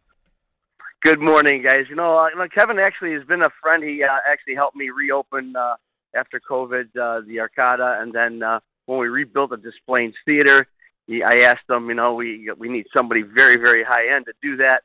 Good 1.03 1.21
morning, 1.21 1.63
guys. 1.63 1.87
You 1.89 1.97
know, 1.97 2.17
uh, 2.17 2.29
Kevin 2.55 2.79
actually 2.79 3.15
has 3.15 3.25
been 3.25 3.43
a 3.43 3.49
friend. 3.63 3.83
He 3.83 4.03
uh, 4.03 4.09
actually 4.31 4.55
helped 4.55 4.77
me 4.77 4.91
reopen 4.91 5.55
uh, 5.57 5.77
after 6.15 6.41
COVID 6.41 6.89
uh, 6.97 7.23
the 7.27 7.39
Arcada, 7.39 8.03
and 8.03 8.13
then 8.13 8.43
uh, 8.43 8.61
when 8.87 8.99
we 8.99 9.09
rebuilt 9.09 9.51
the 9.51 9.57
Des 9.57 9.71
Plaines 9.87 10.15
Theater, 10.27 10.67
he, 11.11 11.23
I 11.25 11.39
asked 11.51 11.69
him, 11.69 11.89
you 11.89 11.95
know, 11.95 12.15
we 12.15 12.51
we 12.57 12.69
need 12.69 12.87
somebody 12.97 13.23
very 13.23 13.57
very 13.57 13.83
high 13.83 14.15
end 14.15 14.27
to 14.27 14.33
do 14.41 14.57
that, 14.59 14.83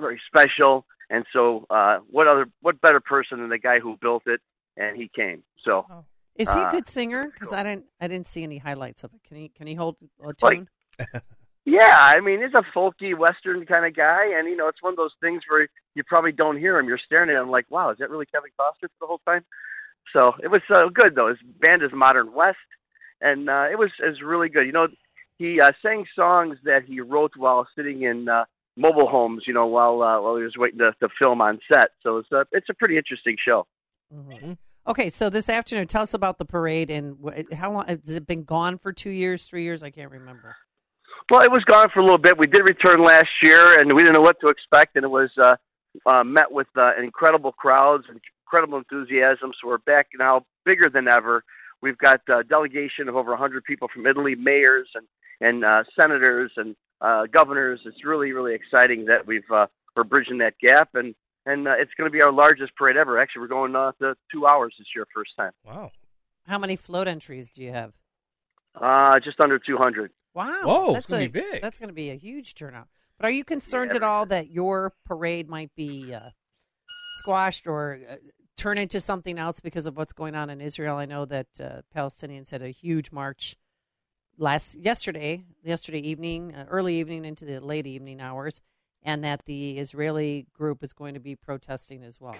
very 0.00 0.20
special. 0.26 0.86
And 1.10 1.24
so, 1.32 1.66
uh, 1.70 1.98
what 2.10 2.26
other 2.26 2.46
what 2.62 2.80
better 2.80 3.00
person 3.00 3.40
than 3.40 3.50
the 3.50 3.58
guy 3.58 3.78
who 3.78 3.96
built 4.00 4.24
it? 4.26 4.40
And 4.76 4.96
he 4.96 5.08
came. 5.08 5.42
So, 5.68 5.86
Is 6.34 6.52
he 6.52 6.60
a 6.60 6.64
uh, 6.64 6.70
good 6.70 6.88
singer? 6.88 7.30
Because 7.32 7.52
I 7.52 7.62
didn't 7.62 7.84
I 8.00 8.08
didn't 8.08 8.26
see 8.26 8.42
any 8.42 8.58
highlights 8.58 9.04
of 9.04 9.12
it. 9.14 9.20
Can 9.28 9.36
he 9.36 9.48
can 9.50 9.66
he 9.66 9.74
hold 9.74 9.96
a 10.24 10.32
tune? 10.32 10.68
Like- 10.98 11.22
Yeah, 11.68 11.96
I 11.98 12.20
mean, 12.20 12.40
he's 12.42 12.54
a 12.54 12.62
folky 12.72 13.18
Western 13.18 13.66
kind 13.66 13.84
of 13.84 13.96
guy, 13.96 14.38
and 14.38 14.48
you 14.48 14.54
know, 14.56 14.68
it's 14.68 14.80
one 14.80 14.92
of 14.92 14.96
those 14.96 15.10
things 15.20 15.42
where 15.48 15.66
you 15.96 16.04
probably 16.04 16.30
don't 16.30 16.56
hear 16.56 16.78
him. 16.78 16.86
You're 16.86 17.00
staring 17.04 17.28
at 17.28 17.42
him 17.42 17.50
like, 17.50 17.66
"Wow, 17.68 17.90
is 17.90 17.98
that 17.98 18.08
really 18.08 18.26
Kevin 18.26 18.50
Costner 18.58 18.88
the 19.00 19.06
whole 19.08 19.20
time?" 19.26 19.44
So 20.12 20.32
it 20.40 20.46
was 20.46 20.62
uh, 20.72 20.88
good 20.94 21.16
though. 21.16 21.26
His 21.28 21.38
band 21.60 21.82
is 21.82 21.90
Modern 21.92 22.32
West, 22.32 22.56
and 23.20 23.50
uh, 23.50 23.66
it 23.68 23.76
was 23.80 23.90
it 23.98 24.06
was 24.06 24.22
really 24.22 24.48
good. 24.48 24.64
You 24.64 24.70
know, 24.70 24.86
he 25.38 25.60
uh, 25.60 25.70
sang 25.82 26.04
songs 26.14 26.58
that 26.64 26.84
he 26.86 27.00
wrote 27.00 27.32
while 27.36 27.66
sitting 27.76 28.02
in 28.02 28.28
uh, 28.28 28.44
mobile 28.76 29.08
homes. 29.08 29.44
You 29.46 29.54
know, 29.54 29.66
while 29.66 30.02
uh, 30.02 30.20
while 30.20 30.36
he 30.36 30.42
was 30.42 30.54
waiting 30.56 30.78
to, 30.78 30.92
to 31.00 31.08
film 31.18 31.40
on 31.40 31.60
set. 31.72 31.90
So 32.02 32.18
it's 32.18 32.32
a 32.32 32.46
it's 32.52 32.68
a 32.70 32.74
pretty 32.74 32.96
interesting 32.96 33.36
show. 33.42 33.66
Mm-hmm. 34.14 34.52
Okay, 34.88 35.10
so 35.10 35.28
this 35.28 35.48
afternoon, 35.48 35.88
tell 35.88 36.02
us 36.02 36.14
about 36.14 36.38
the 36.38 36.44
parade 36.44 36.90
and 36.90 37.16
wh- 37.24 37.52
how 37.54 37.72
long 37.72 37.88
has 37.88 38.08
it 38.08 38.26
been 38.26 38.44
gone 38.44 38.78
for? 38.78 38.92
Two 38.92 39.10
years, 39.10 39.44
three 39.44 39.64
years? 39.64 39.82
I 39.82 39.90
can't 39.90 40.12
remember. 40.12 40.54
Well, 41.28 41.42
it 41.42 41.50
was 41.50 41.64
gone 41.64 41.88
for 41.92 41.98
a 41.98 42.04
little 42.04 42.18
bit. 42.18 42.38
We 42.38 42.46
did 42.46 42.62
return 42.62 43.02
last 43.02 43.30
year, 43.42 43.80
and 43.80 43.92
we 43.92 44.04
didn't 44.04 44.14
know 44.14 44.20
what 44.20 44.38
to 44.42 44.48
expect, 44.48 44.94
and 44.94 45.04
it 45.04 45.08
was 45.08 45.30
uh, 45.42 45.56
uh, 46.06 46.22
met 46.22 46.52
with 46.52 46.68
uh, 46.76 46.92
incredible 47.02 47.50
crowds 47.50 48.04
and 48.08 48.20
incredible 48.44 48.78
enthusiasm. 48.78 49.50
So 49.60 49.68
we're 49.68 49.78
back 49.78 50.06
now, 50.16 50.46
bigger 50.64 50.88
than 50.88 51.08
ever. 51.10 51.42
We've 51.82 51.98
got 51.98 52.20
a 52.28 52.44
delegation 52.44 53.08
of 53.08 53.16
over 53.16 53.30
100 53.30 53.64
people 53.64 53.88
from 53.92 54.06
Italy, 54.06 54.36
mayors 54.36 54.88
and 54.94 55.04
and 55.40 55.64
uh, 55.64 55.84
senators 55.98 56.52
and 56.56 56.76
uh, 57.00 57.24
governors. 57.32 57.80
It's 57.84 58.04
really 58.04 58.32
really 58.32 58.54
exciting 58.54 59.06
that 59.06 59.26
we've 59.26 59.50
uh, 59.52 59.66
we're 59.94 60.04
bridging 60.04 60.38
that 60.38 60.54
gap, 60.60 60.90
and 60.94 61.14
and 61.46 61.68
uh, 61.68 61.74
it's 61.78 61.92
going 61.96 62.10
to 62.10 62.16
be 62.16 62.22
our 62.22 62.32
largest 62.32 62.74
parade 62.76 62.96
ever. 62.96 63.18
Actually, 63.18 63.42
we're 63.42 63.48
going 63.48 63.76
uh, 63.76 63.92
to 64.00 64.14
two 64.32 64.46
hours 64.46 64.74
this 64.78 64.88
year, 64.94 65.06
first 65.14 65.30
time. 65.38 65.52
Wow. 65.64 65.90
How 66.46 66.58
many 66.58 66.76
float 66.76 67.08
entries 67.08 67.50
do 67.50 67.62
you 67.62 67.72
have? 67.72 67.92
Uh, 68.74 69.18
just 69.20 69.40
under 69.40 69.58
200. 69.58 70.10
Wow. 70.34 70.60
Whoa, 70.64 70.86
that's 70.92 70.98
it's 70.98 71.06
gonna 71.06 71.24
a, 71.24 71.28
be 71.28 71.40
big. 71.40 71.62
That's 71.62 71.78
going 71.78 71.88
to 71.88 71.94
be 71.94 72.10
a 72.10 72.16
huge 72.16 72.54
turnout. 72.54 72.88
But 73.18 73.26
are 73.26 73.30
you 73.30 73.44
concerned 73.44 73.92
at 73.92 74.02
all 74.02 74.26
that 74.26 74.50
your 74.50 74.92
parade 75.06 75.48
might 75.48 75.74
be 75.74 76.12
uh, 76.12 76.30
squashed 77.14 77.66
or 77.66 77.98
uh, 78.08 78.16
turn 78.56 78.76
into 78.76 79.00
something 79.00 79.38
else 79.38 79.60
because 79.60 79.86
of 79.86 79.96
what's 79.96 80.12
going 80.12 80.34
on 80.34 80.50
in 80.50 80.60
Israel? 80.60 80.96
I 80.96 81.06
know 81.06 81.24
that 81.24 81.46
uh, 81.58 81.80
Palestinians 81.96 82.50
had 82.50 82.60
a 82.60 82.68
huge 82.68 83.10
march 83.10 83.56
last 84.38 84.76
yesterday, 84.76 85.44
yesterday 85.62 86.00
evening, 86.00 86.54
uh, 86.54 86.66
early 86.68 86.96
evening 86.96 87.24
into 87.24 87.44
the 87.44 87.60
late 87.60 87.86
evening 87.86 88.20
hours, 88.20 88.60
and 89.02 89.24
that 89.24 89.44
the 89.46 89.78
Israeli 89.78 90.46
group 90.52 90.82
is 90.82 90.92
going 90.92 91.14
to 91.14 91.20
be 91.20 91.36
protesting 91.36 92.02
as 92.02 92.20
well. 92.20 92.36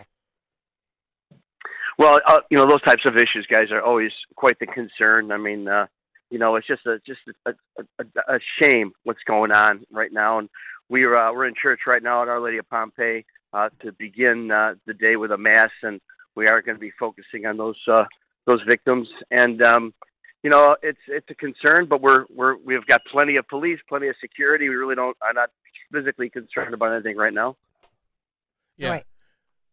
Well, 1.98 2.20
uh, 2.26 2.40
you 2.50 2.58
know 2.58 2.66
those 2.66 2.82
types 2.82 3.06
of 3.06 3.16
issues, 3.16 3.46
guys, 3.50 3.70
are 3.70 3.82
always 3.82 4.12
quite 4.34 4.58
the 4.58 4.66
concern. 4.66 5.32
I 5.32 5.38
mean, 5.38 5.66
uh, 5.66 5.86
you 6.30 6.38
know, 6.38 6.56
it's 6.56 6.66
just 6.66 6.84
a 6.86 7.00
just 7.06 7.20
a, 7.46 7.52
a, 7.76 8.04
a, 8.28 8.38
shame 8.60 8.92
what's 9.04 9.22
going 9.26 9.52
on 9.52 9.86
right 9.90 10.12
now, 10.12 10.38
and 10.38 10.48
we're 10.88 11.14
uh, 11.14 11.32
we're 11.32 11.46
in 11.46 11.54
church 11.60 11.80
right 11.86 12.02
now 12.02 12.22
at 12.22 12.28
Our 12.28 12.40
Lady 12.40 12.58
of 12.58 12.68
Pompeii 12.68 13.24
uh, 13.52 13.70
to 13.82 13.92
begin 13.92 14.50
uh, 14.50 14.74
the 14.86 14.94
day 14.94 15.16
with 15.16 15.30
a 15.30 15.38
mass, 15.38 15.70
and 15.82 16.00
we 16.34 16.48
are 16.48 16.60
going 16.60 16.76
to 16.76 16.80
be 16.80 16.92
focusing 16.98 17.46
on 17.46 17.56
those 17.56 17.80
uh, 17.88 18.04
those 18.46 18.60
victims. 18.68 19.08
And 19.30 19.62
um, 19.62 19.94
you 20.42 20.50
know, 20.50 20.76
it's 20.82 20.98
it's 21.08 21.28
a 21.30 21.34
concern, 21.34 21.86
but 21.88 22.00
we're 22.00 22.24
we're 22.34 22.56
we've 22.56 22.86
got 22.86 23.02
plenty 23.10 23.36
of 23.36 23.48
police, 23.48 23.78
plenty 23.88 24.08
of 24.08 24.16
security. 24.20 24.68
We 24.68 24.76
really 24.76 24.94
don't. 24.94 25.16
I'm 25.22 25.34
not 25.34 25.50
physically 25.92 26.30
concerned 26.30 26.74
about 26.74 26.92
anything 26.92 27.16
right 27.16 27.32
now. 27.32 27.56
Yeah. 28.76 28.90
Right. 28.90 29.04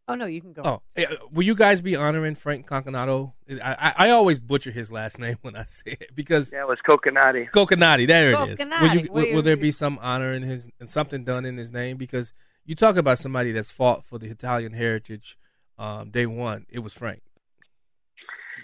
Oh 0.07 0.15
no, 0.15 0.25
you 0.25 0.41
can 0.41 0.51
go. 0.51 0.63
Oh, 0.65 0.81
eh, 0.97 1.05
will 1.31 1.43
you 1.43 1.55
guys 1.55 1.79
be 1.79 1.95
honoring 1.95 2.35
Frank 2.35 2.67
Conconato? 2.67 3.33
I, 3.49 3.93
I 3.97 4.07
I 4.07 4.09
always 4.09 4.37
butcher 4.37 4.71
his 4.71 4.91
last 4.91 5.17
name 5.19 5.37
when 5.41 5.55
I 5.55 5.63
say 5.63 5.97
it 5.99 6.13
because 6.13 6.51
yeah, 6.51 6.61
it 6.61 6.67
was 6.67 6.79
Coconati. 6.87 7.49
Coconati, 7.51 8.07
there 8.07 8.31
it 8.31 8.49
is. 8.49 8.59
Will, 8.59 8.95
you, 8.95 9.07
will, 9.11 9.33
will 9.35 9.41
there 9.41 9.57
be 9.57 9.71
some 9.71 9.97
honor 10.01 10.33
in 10.33 10.43
his 10.43 10.67
and 10.79 10.89
something 10.89 11.23
done 11.23 11.45
in 11.45 11.57
his 11.57 11.71
name? 11.71 11.97
Because 11.97 12.33
you 12.65 12.75
talk 12.75 12.97
about 12.97 13.19
somebody 13.19 13.51
that's 13.51 13.71
fought 13.71 14.05
for 14.05 14.19
the 14.19 14.27
Italian 14.27 14.73
heritage. 14.73 15.37
Um, 15.77 16.11
day 16.11 16.25
one, 16.25 16.65
it 16.69 16.79
was 16.79 16.93
Frank. 16.93 17.21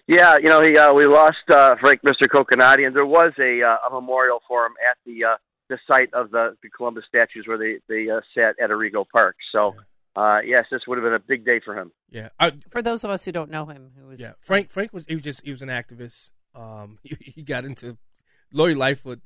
Yeah, 0.09 0.37
you 0.37 0.47
know, 0.47 0.59
he 0.61 0.75
uh, 0.75 0.91
we 0.91 1.05
lost 1.05 1.37
uh, 1.49 1.75
Frank, 1.79 2.01
Mr. 2.01 2.27
Coconati, 2.27 2.83
and 2.87 2.95
there 2.95 3.05
was 3.05 3.31
a, 3.39 3.61
uh, 3.61 3.87
a 3.87 3.91
memorial 3.93 4.41
for 4.47 4.65
him 4.65 4.71
at 4.89 4.97
the 5.05 5.23
uh, 5.23 5.35
the 5.69 5.77
site 5.87 6.11
of 6.15 6.31
the, 6.31 6.55
the 6.63 6.69
Columbus 6.69 7.03
statues 7.07 7.45
where 7.47 7.59
they 7.59 7.77
they 7.87 8.09
uh, 8.09 8.21
sat 8.33 8.55
at 8.59 8.71
Arrigo 8.71 9.05
Park. 9.07 9.35
So, 9.51 9.75
uh, 10.15 10.37
yes, 10.43 10.65
this 10.71 10.81
would 10.87 10.97
have 10.97 11.03
been 11.05 11.13
a 11.13 11.19
big 11.19 11.45
day 11.45 11.59
for 11.63 11.77
him. 11.77 11.91
Yeah, 12.09 12.29
I, 12.39 12.53
For 12.71 12.81
those 12.81 13.03
of 13.03 13.11
us 13.11 13.23
who 13.23 13.31
don't 13.31 13.51
know 13.51 13.67
him, 13.67 13.91
who 14.01 14.09
is 14.09 14.19
yeah. 14.19 14.31
Frank 14.41 14.71
Frank 14.71 14.93
was 14.93 15.05
he 15.07 15.13
was 15.13 15.23
just 15.23 15.41
he 15.43 15.51
was 15.51 15.61
an 15.61 15.69
activist. 15.69 16.31
Um, 16.55 16.97
he, 17.03 17.15
he 17.19 17.43
got 17.43 17.63
into 17.65 17.95
Lori 18.51 18.73
Lightfoot. 18.73 19.21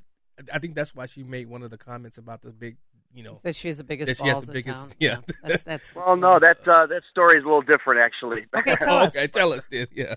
I 0.52 0.58
think 0.58 0.74
that's 0.74 0.94
why 0.94 1.06
she 1.06 1.22
made 1.22 1.48
one 1.48 1.62
of 1.62 1.70
the 1.70 1.78
comments 1.78 2.18
about 2.18 2.42
the 2.42 2.50
big, 2.50 2.76
you 3.14 3.22
know, 3.22 3.40
That 3.42 3.56
she 3.56 3.68
has 3.68 3.78
the 3.78 3.84
biggest 3.84 4.08
that 4.08 4.22
she 4.22 4.28
has 4.28 4.44
the 4.44 4.52
biggest. 4.52 4.80
town. 4.80 4.90
Yeah, 4.98 5.08
Yeah, 5.28 5.34
that's- 5.42 5.62
that's- 5.62 5.94
Well, 5.94 6.16
no, 6.16 6.38
that 6.40 6.58
uh, 6.68 6.84
that 6.88 7.02
story 7.10 7.38
is 7.38 7.44
a 7.44 7.46
little 7.46 7.62
different, 7.62 8.00
actually. 8.00 8.44
Okay, 8.54 8.74
tell 8.82 8.98
us. 8.98 9.16
okay, 9.16 9.26
tell 9.28 9.52
us 9.54 9.66
then. 9.70 9.86
Yeah. 9.94 10.16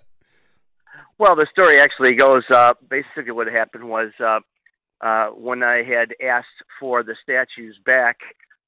Well, 1.18 1.34
the 1.34 1.46
story 1.50 1.80
actually 1.80 2.14
goes. 2.14 2.44
Uh, 2.48 2.74
basically, 2.88 3.32
what 3.32 3.48
happened 3.48 3.88
was 3.88 4.12
uh, 4.20 4.40
uh, 5.00 5.28
when 5.28 5.62
I 5.62 5.82
had 5.82 6.14
asked 6.24 6.46
for 6.78 7.02
the 7.02 7.16
statues 7.22 7.78
back 7.84 8.18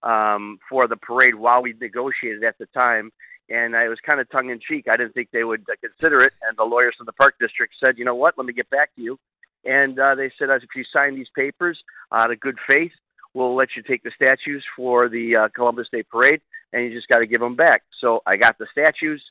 um, 0.02 0.58
for 0.68 0.86
the 0.86 0.96
parade 0.96 1.34
while 1.34 1.62
we 1.62 1.74
negotiated 1.80 2.44
at 2.44 2.58
the 2.58 2.66
time, 2.66 3.12
and 3.48 3.76
I 3.76 3.88
was 3.88 3.98
kind 4.08 4.20
of 4.20 4.30
tongue 4.30 4.50
in 4.50 4.60
cheek. 4.60 4.86
I 4.90 4.96
didn't 4.96 5.12
think 5.12 5.30
they 5.32 5.44
would 5.44 5.62
uh, 5.70 5.74
consider 5.80 6.22
it, 6.22 6.32
and 6.46 6.56
the 6.56 6.64
lawyers 6.64 6.94
from 6.96 7.06
the 7.06 7.12
Park 7.12 7.34
District 7.40 7.74
said, 7.82 7.98
"You 7.98 8.04
know 8.04 8.14
what? 8.14 8.34
Let 8.36 8.46
me 8.46 8.52
get 8.52 8.70
back 8.70 8.94
to 8.96 9.02
you." 9.02 9.18
And 9.64 9.98
uh, 9.98 10.14
they 10.14 10.32
said, 10.38 10.50
"If 10.50 10.70
you 10.74 10.84
sign 10.96 11.14
these 11.14 11.30
papers 11.36 11.78
out 12.12 12.30
of 12.30 12.40
good 12.40 12.56
faith, 12.68 12.92
we'll 13.34 13.54
let 13.54 13.68
you 13.76 13.82
take 13.82 14.02
the 14.02 14.12
statues 14.14 14.64
for 14.76 15.08
the 15.08 15.36
uh, 15.36 15.48
Columbus 15.54 15.88
Day 15.92 16.02
Parade, 16.02 16.40
and 16.72 16.84
you 16.84 16.94
just 16.94 17.08
got 17.08 17.18
to 17.18 17.26
give 17.26 17.40
them 17.40 17.56
back." 17.56 17.82
So 18.00 18.22
I 18.26 18.36
got 18.36 18.58
the 18.58 18.66
statues, 18.72 19.22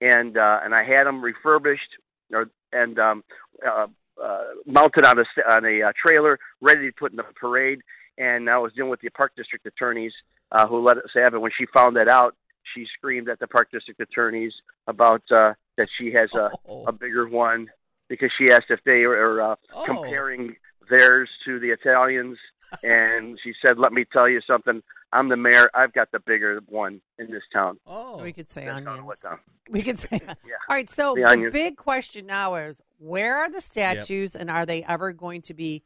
and 0.00 0.36
uh, 0.36 0.60
and 0.62 0.74
I 0.74 0.84
had 0.84 1.06
them 1.06 1.22
refurbished 1.22 1.98
or 2.32 2.50
and 2.72 2.98
um, 2.98 3.24
uh, 3.66 3.86
uh, 4.22 4.44
mounted 4.66 5.04
on 5.04 5.18
a 5.18 5.24
on 5.50 5.64
a 5.64 5.82
uh, 5.82 5.92
trailer, 6.00 6.38
ready 6.60 6.86
to 6.90 6.92
put 6.98 7.10
in 7.12 7.16
the 7.16 7.22
parade. 7.22 7.80
And 8.16 8.50
I 8.50 8.58
was 8.58 8.72
dealing 8.72 8.90
with 8.90 9.00
the 9.00 9.10
park 9.10 9.32
district 9.36 9.64
attorneys 9.66 10.12
uh, 10.50 10.66
who 10.66 10.80
let 10.82 10.98
us 10.98 11.10
have 11.14 11.34
it. 11.34 11.40
When 11.40 11.52
she 11.56 11.66
found 11.72 11.96
that 11.96 12.08
out, 12.08 12.34
she 12.74 12.86
screamed 12.96 13.28
at 13.28 13.38
the 13.38 13.46
park 13.46 13.68
district 13.70 14.00
attorneys 14.00 14.52
about 14.86 15.22
uh, 15.30 15.52
that 15.76 15.88
she 15.96 16.12
has 16.12 16.28
a, 16.34 16.50
a 16.86 16.92
bigger 16.92 17.28
one 17.28 17.68
because 18.08 18.30
she 18.36 18.50
asked 18.50 18.70
if 18.70 18.80
they 18.84 19.02
are 19.04 19.40
uh, 19.40 19.56
Oh. 19.72 19.84
comparing 19.84 20.56
theirs 20.90 21.28
to 21.44 21.60
the 21.60 21.70
Italians. 21.70 22.38
And 22.82 23.38
she 23.42 23.52
said, 23.64 23.78
"Let 23.78 23.92
me 23.92 24.04
tell 24.12 24.28
you 24.28 24.40
something. 24.46 24.82
I'm 25.12 25.28
the 25.28 25.36
mayor. 25.36 25.70
I've 25.74 25.92
got 25.92 26.10
the 26.12 26.20
bigger 26.20 26.60
one 26.66 27.00
in 27.18 27.30
this 27.30 27.42
town." 27.52 27.78
Oh, 27.86 28.22
we 28.22 28.32
could 28.32 28.50
say 28.50 28.64
That's 28.64 28.74
how 28.74 28.78
it 28.78 28.86
onions. 28.86 29.06
went 29.06 29.22
down. 29.22 29.38
We 29.70 29.82
could 29.82 29.98
say. 29.98 30.08
yeah. 30.22 30.34
All 30.68 30.76
right. 30.76 30.90
So 30.90 31.14
The 31.14 31.36
the, 31.44 31.50
big 31.50 31.76
question 31.76 32.26
now 32.26 32.54
is: 32.56 32.82
Where 32.98 33.36
are 33.36 33.50
the 33.50 33.60
statues, 33.60 34.36
and 34.36 34.50
are 34.50 34.66
they 34.66 34.82
ever 34.84 35.12
going 35.12 35.42
to 35.42 35.54
be 35.54 35.82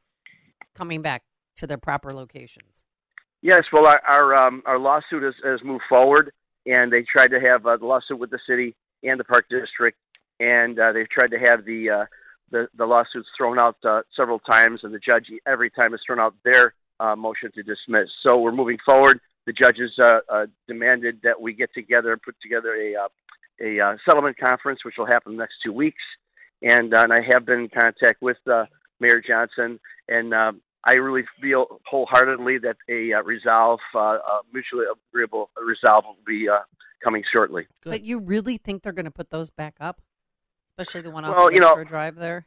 coming 0.75 1.03
back 1.03 1.23
to 1.57 1.67
their 1.67 1.79
proper 1.79 2.13
locations? 2.13 2.85
Yes, 3.43 3.65
well, 3.73 3.87
our 3.87 4.01
our, 4.09 4.35
um, 4.35 4.63
our 4.67 4.79
lawsuit 4.79 5.23
has, 5.23 5.35
has 5.45 5.61
moved 5.65 5.85
forward, 5.89 6.33
and 6.67 6.93
they 6.93 7.03
tried 7.03 7.33
to 7.33 7.41
have 7.41 7.67
uh, 7.67 7.77
the 7.77 7.87
lawsuit 7.87 8.19
with 8.19 8.31
the 8.31 8.39
city 8.49 8.75
and 9.03 9.19
the 9.19 9.25
park 9.25 9.47
district, 9.51 9.99
and 10.39 10.79
uh, 10.79 10.93
they've 10.93 11.09
tried 11.09 11.33
to 11.33 11.39
have 11.39 11.65
the 11.65 11.91
uh, 11.91 12.05
the, 12.53 12.69
the 12.77 12.87
lawsuits 12.87 13.29
thrown 13.37 13.59
out 13.59 13.77
uh, 13.85 14.03
several 14.16 14.39
times, 14.39 14.81
and 14.85 14.95
the 14.95 15.01
judge 15.01 15.27
every 15.47 15.70
time 15.70 15.91
has 15.91 16.01
thrown 16.07 16.20
out 16.20 16.35
their 16.45 16.74
uh, 17.01 17.16
motion 17.16 17.51
to 17.57 17.62
dismiss. 17.62 18.09
So 18.24 18.39
we're 18.39 18.53
moving 18.53 18.79
forward. 18.87 19.20
The 19.47 19.53
judges 19.53 19.91
uh, 20.01 20.20
uh, 20.29 20.47
demanded 20.69 21.20
that 21.24 21.41
we 21.41 21.53
get 21.53 21.70
together 21.74 22.12
and 22.12 22.23
put 22.23 22.37
together 22.41 22.74
a 22.74 22.95
uh, 22.95 23.09
a 23.61 23.81
uh, 23.81 23.97
settlement 24.09 24.37
conference, 24.39 24.85
which 24.85 24.95
will 24.99 25.07
happen 25.07 25.33
in 25.33 25.39
the 25.39 25.43
next 25.43 25.57
two 25.65 25.73
weeks, 25.73 26.03
and, 26.62 26.95
uh, 26.95 27.03
and 27.03 27.12
I 27.12 27.20
have 27.33 27.45
been 27.45 27.61
in 27.61 27.69
contact 27.69 28.23
with 28.23 28.39
uh, 28.51 28.65
Mayor 28.99 29.23
Johnson, 29.27 29.79
and 30.09 30.35
um, 30.35 30.61
I 30.85 30.95
really 30.95 31.24
feel 31.41 31.81
wholeheartedly 31.87 32.59
that 32.59 32.77
a 32.89 33.12
uh, 33.12 33.23
resolve, 33.23 33.81
uh, 33.95 33.99
uh, 33.99 34.19
mutually 34.53 34.85
agreeable 35.11 35.51
resolve 35.62 36.05
will 36.05 36.16
be 36.27 36.49
uh, 36.49 36.59
coming 37.05 37.23
shortly. 37.33 37.66
But 37.85 38.03
you 38.03 38.19
really 38.19 38.59
think 38.59 38.83
they're 38.83 38.93
going 38.93 39.05
to 39.05 39.11
put 39.11 39.31
those 39.31 39.51
back 39.51 39.74
up, 39.81 40.01
especially 40.78 41.03
the 41.03 41.11
one 41.11 41.24
off 41.24 41.36
Well, 41.36 41.47
the 41.49 41.55
you 41.55 41.61
know- 41.61 41.85
Drive 41.85 42.16
there? 42.16 42.47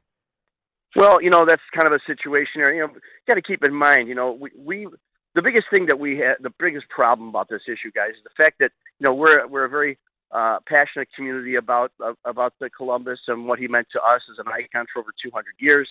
Well, 0.95 1.21
you 1.21 1.29
know 1.29 1.45
that's 1.45 1.61
kind 1.75 1.87
of 1.87 1.93
a 1.93 1.99
situation 2.07 2.61
here. 2.61 2.73
You 2.73 2.87
know, 2.87 2.93
got 3.27 3.33
to 3.33 3.41
keep 3.41 3.65
in 3.65 3.73
mind. 3.75 4.07
You 4.07 4.15
know, 4.15 4.31
we, 4.31 4.49
we 4.57 4.87
the 5.33 5.41
biggest 5.41 5.65
thing 5.69 5.87
that 5.87 5.99
we 5.99 6.17
had, 6.17 6.35
the 6.39 6.53
biggest 6.57 6.87
problem 6.87 7.27
about 7.27 7.49
this 7.49 7.63
issue, 7.67 7.91
guys, 7.93 8.11
is 8.11 8.23
the 8.23 8.43
fact 8.43 8.59
that 8.59 8.71
you 8.99 9.03
know 9.03 9.13
we're 9.13 9.45
we're 9.47 9.65
a 9.65 9.69
very 9.69 9.97
uh, 10.31 10.59
passionate 10.65 11.09
community 11.13 11.55
about 11.55 11.91
uh, 12.01 12.13
about 12.23 12.53
the 12.59 12.69
Columbus 12.69 13.19
and 13.27 13.45
what 13.45 13.59
he 13.59 13.67
meant 13.67 13.87
to 13.91 14.01
us 14.01 14.21
as 14.31 14.39
an 14.39 14.45
icon 14.47 14.85
for 14.93 15.01
over 15.01 15.11
200 15.21 15.45
years, 15.59 15.89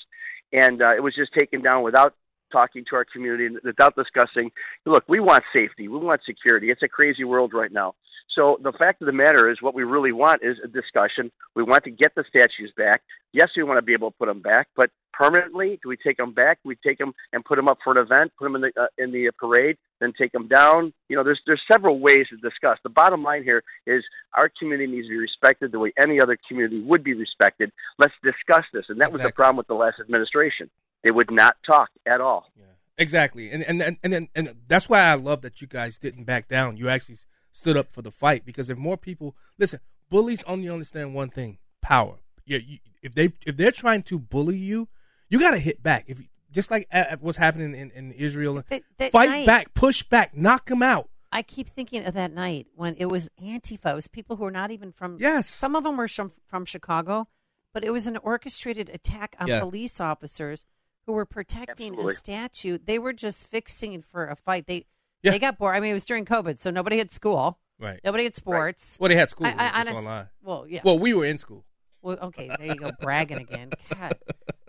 and 0.53 0.81
uh, 0.81 0.95
it 0.97 1.03
was 1.03 1.15
just 1.15 1.35
taken 1.35 1.61
down 1.61 1.83
without 1.83 2.15
talking 2.51 2.85
to 2.89 2.97
our 2.97 3.05
community, 3.05 3.47
and 3.47 3.59
without 3.63 3.95
discussing. 3.97 4.51
Look, 4.87 5.05
we 5.07 5.21
want 5.21 5.45
safety, 5.53 5.89
we 5.89 5.99
want 5.99 6.23
security. 6.25 6.71
It's 6.71 6.83
a 6.83 6.89
crazy 6.89 7.25
world 7.25 7.53
right 7.53 7.73
now. 7.73 7.95
So 8.31 8.59
the 8.63 8.73
fact 8.73 9.01
of 9.01 9.07
the 9.07 9.13
matter 9.13 9.49
is, 9.51 9.59
what 9.61 9.75
we 9.75 9.85
really 9.85 10.13
want 10.13 10.43
is 10.43 10.57
a 10.63 10.69
discussion. 10.69 11.31
We 11.55 11.63
want 11.63 11.85
to 11.85 11.91
get 11.91 12.15
the 12.15 12.25
statues 12.29 12.73
back. 12.77 13.03
Yes, 13.33 13.51
we 13.57 13.63
want 13.63 13.79
to 13.79 13.83
be 13.83 13.93
able 13.93 14.11
to 14.11 14.17
put 14.19 14.27
them 14.27 14.41
back, 14.41 14.69
but 14.77 14.91
permanently, 15.13 15.79
do 15.83 15.89
we 15.89 15.97
take 15.97 16.17
them 16.17 16.33
back? 16.33 16.59
We 16.65 16.77
take 16.85 16.99
them 16.99 17.13
and 17.33 17.45
put 17.45 17.57
them 17.57 17.69
up 17.69 17.79
for 17.83 17.97
an 17.97 17.99
event, 17.99 18.33
put 18.39 18.45
them 18.45 18.57
in 18.57 18.63
the 18.63 18.73
uh, 18.81 18.87
in 18.99 19.13
the 19.13 19.31
parade, 19.39 19.77
then 20.01 20.13
take 20.19 20.33
them 20.33 20.49
down. 20.49 20.93
You 21.09 21.17
know, 21.17 21.25
there's 21.25 21.41
there's 21.47 21.63
several 21.71 22.01
ways 22.01 22.27
to 22.31 22.37
discuss. 22.37 22.79
The 22.83 22.91
bottom 22.91 23.23
line 23.23 23.45
here 23.45 23.63
is 23.87 24.03
our 24.37 24.51
community 24.59 24.91
needs 24.91 25.07
to 25.07 25.11
be 25.11 25.19
respected 25.19 25.73
the 25.73 25.79
way 25.79 25.93
any 26.01 26.21
other 26.21 26.37
community 26.49 26.83
would 26.83 27.05
be 27.05 27.15
respected. 27.15 27.71
Let's 27.99 28.15
discuss 28.23 28.65
this, 28.73 28.87
and 28.89 29.01
that 29.01 29.13
was 29.13 29.23
the 29.23 29.31
problem 29.31 29.57
with 29.57 29.69
the 29.69 29.75
last 29.75 30.01
administration. 30.01 30.71
They 31.05 31.11
would 31.11 31.31
not 31.31 31.57
talk 31.65 31.91
at 32.07 32.21
all. 32.21 32.47
Yeah, 32.57 32.65
exactly, 32.99 33.51
and 33.51 33.63
and 33.63 33.81
and 33.81 33.97
and, 34.03 34.13
then 34.13 34.29
and 34.35 34.55
that's 34.67 34.89
why 34.89 35.03
I 35.03 35.15
love 35.15 35.43
that 35.43 35.61
you 35.61 35.67
guys 35.69 35.99
didn't 35.99 36.25
back 36.25 36.49
down. 36.49 36.77
You 36.77 36.89
actually 36.89 37.19
stood 37.55 37.77
up 37.79 37.91
for 37.91 38.03
the 38.03 38.11
fight 38.11 38.45
because 38.45 38.69
if 38.69 38.77
more 38.77 38.99
people 38.99 39.35
listen, 39.59 39.81
bullies 40.11 40.45
only 40.45 40.69
understand 40.69 41.15
one 41.15 41.31
thing: 41.31 41.57
power. 41.81 42.17
Yeah, 42.45 42.59
you, 42.59 42.79
if 43.01 43.15
they 43.15 43.33
if 43.47 43.57
they're 43.57 43.71
trying 43.73 44.03
to 44.03 44.19
bully 44.19 44.59
you, 44.59 44.89
you 45.31 45.41
got 45.41 45.53
to 45.53 45.59
hit 45.59 45.83
back. 45.83 46.05
If 46.09 46.21
just 46.51 46.71
like 46.71 46.87
uh, 46.93 47.17
what's 47.21 47.39
happening 47.39 47.75
in, 47.75 47.91
in 47.93 48.13
Israel, 48.13 48.63
that 48.69 49.13
fight 49.13 49.29
night- 49.31 49.47
back, 49.47 49.73
push 49.73 50.03
back, 50.03 50.37
knock 50.37 50.67
them 50.67 50.83
out. 50.83 51.09
I 51.33 51.43
keep 51.43 51.69
thinking 51.69 52.05
of 52.05 52.15
that 52.15 52.33
night 52.33 52.69
when 52.77 52.95
it 52.97 53.07
was 53.07 53.29
Antifa. 53.43 53.91
It 53.91 53.95
was 53.97 54.07
people 54.07 54.37
who 54.37 54.45
were 54.45 54.53
not 54.53 54.71
even 54.71 54.93
from. 54.93 55.17
Yes. 55.19 55.49
Some 55.49 55.75
of 55.75 55.83
them 55.83 55.97
were 55.97 56.07
from, 56.07 56.31
from 56.47 56.65
Chicago, 56.65 57.27
but 57.73 57.83
it 57.83 57.91
was 57.91 58.07
an 58.07 58.17
orchestrated 58.19 58.89
attack 58.89 59.35
on 59.41 59.49
Yeah. 59.49 59.59
police 59.61 60.01
officers 60.01 60.65
who 61.07 61.13
were 61.13 61.27
protecting 61.27 61.89
Absolutely. 61.95 62.13
a 62.13 62.17
statue. 62.17 62.79
They 62.79 63.01
were 63.01 63.13
just 63.13 63.49
fixing 63.49 64.01
for 64.01 64.27
a 64.29 64.37
fight. 64.37 64.67
They 64.69 64.87
Yeah. 65.25 65.31
they 65.33 65.39
got 65.39 65.59
bored. 65.59 65.75
I 65.75 65.81
mean, 65.81 65.91
it 65.91 65.95
was 65.95 66.05
during 66.05 66.25
COVID, 66.25 66.59
so 66.59 66.71
nobody 66.71 66.99
had 66.99 67.11
school. 67.11 67.59
Right. 67.81 67.99
Nobody 68.05 68.25
had 68.25 68.37
sports. 68.37 68.97
Well, 69.01 69.09
they 69.09 69.17
had 69.17 69.31
school. 69.31 69.47
I- 69.47 69.51
I 69.51 69.53
it 69.53 69.57
was 69.57 69.65
just 69.65 69.77
honest- 69.89 69.97
online. 70.07 70.27
Well, 70.43 70.67
yeah. 70.69 70.81
Well, 70.85 70.99
we 70.99 71.13
were 71.15 71.25
in 71.25 71.39
school. 71.39 71.65
Well, 72.03 72.19
okay, 72.23 72.49
there 72.59 72.67
you 72.67 72.75
go, 72.77 72.93
bragging 73.01 73.39
again. 73.39 73.71
God. 73.93 74.19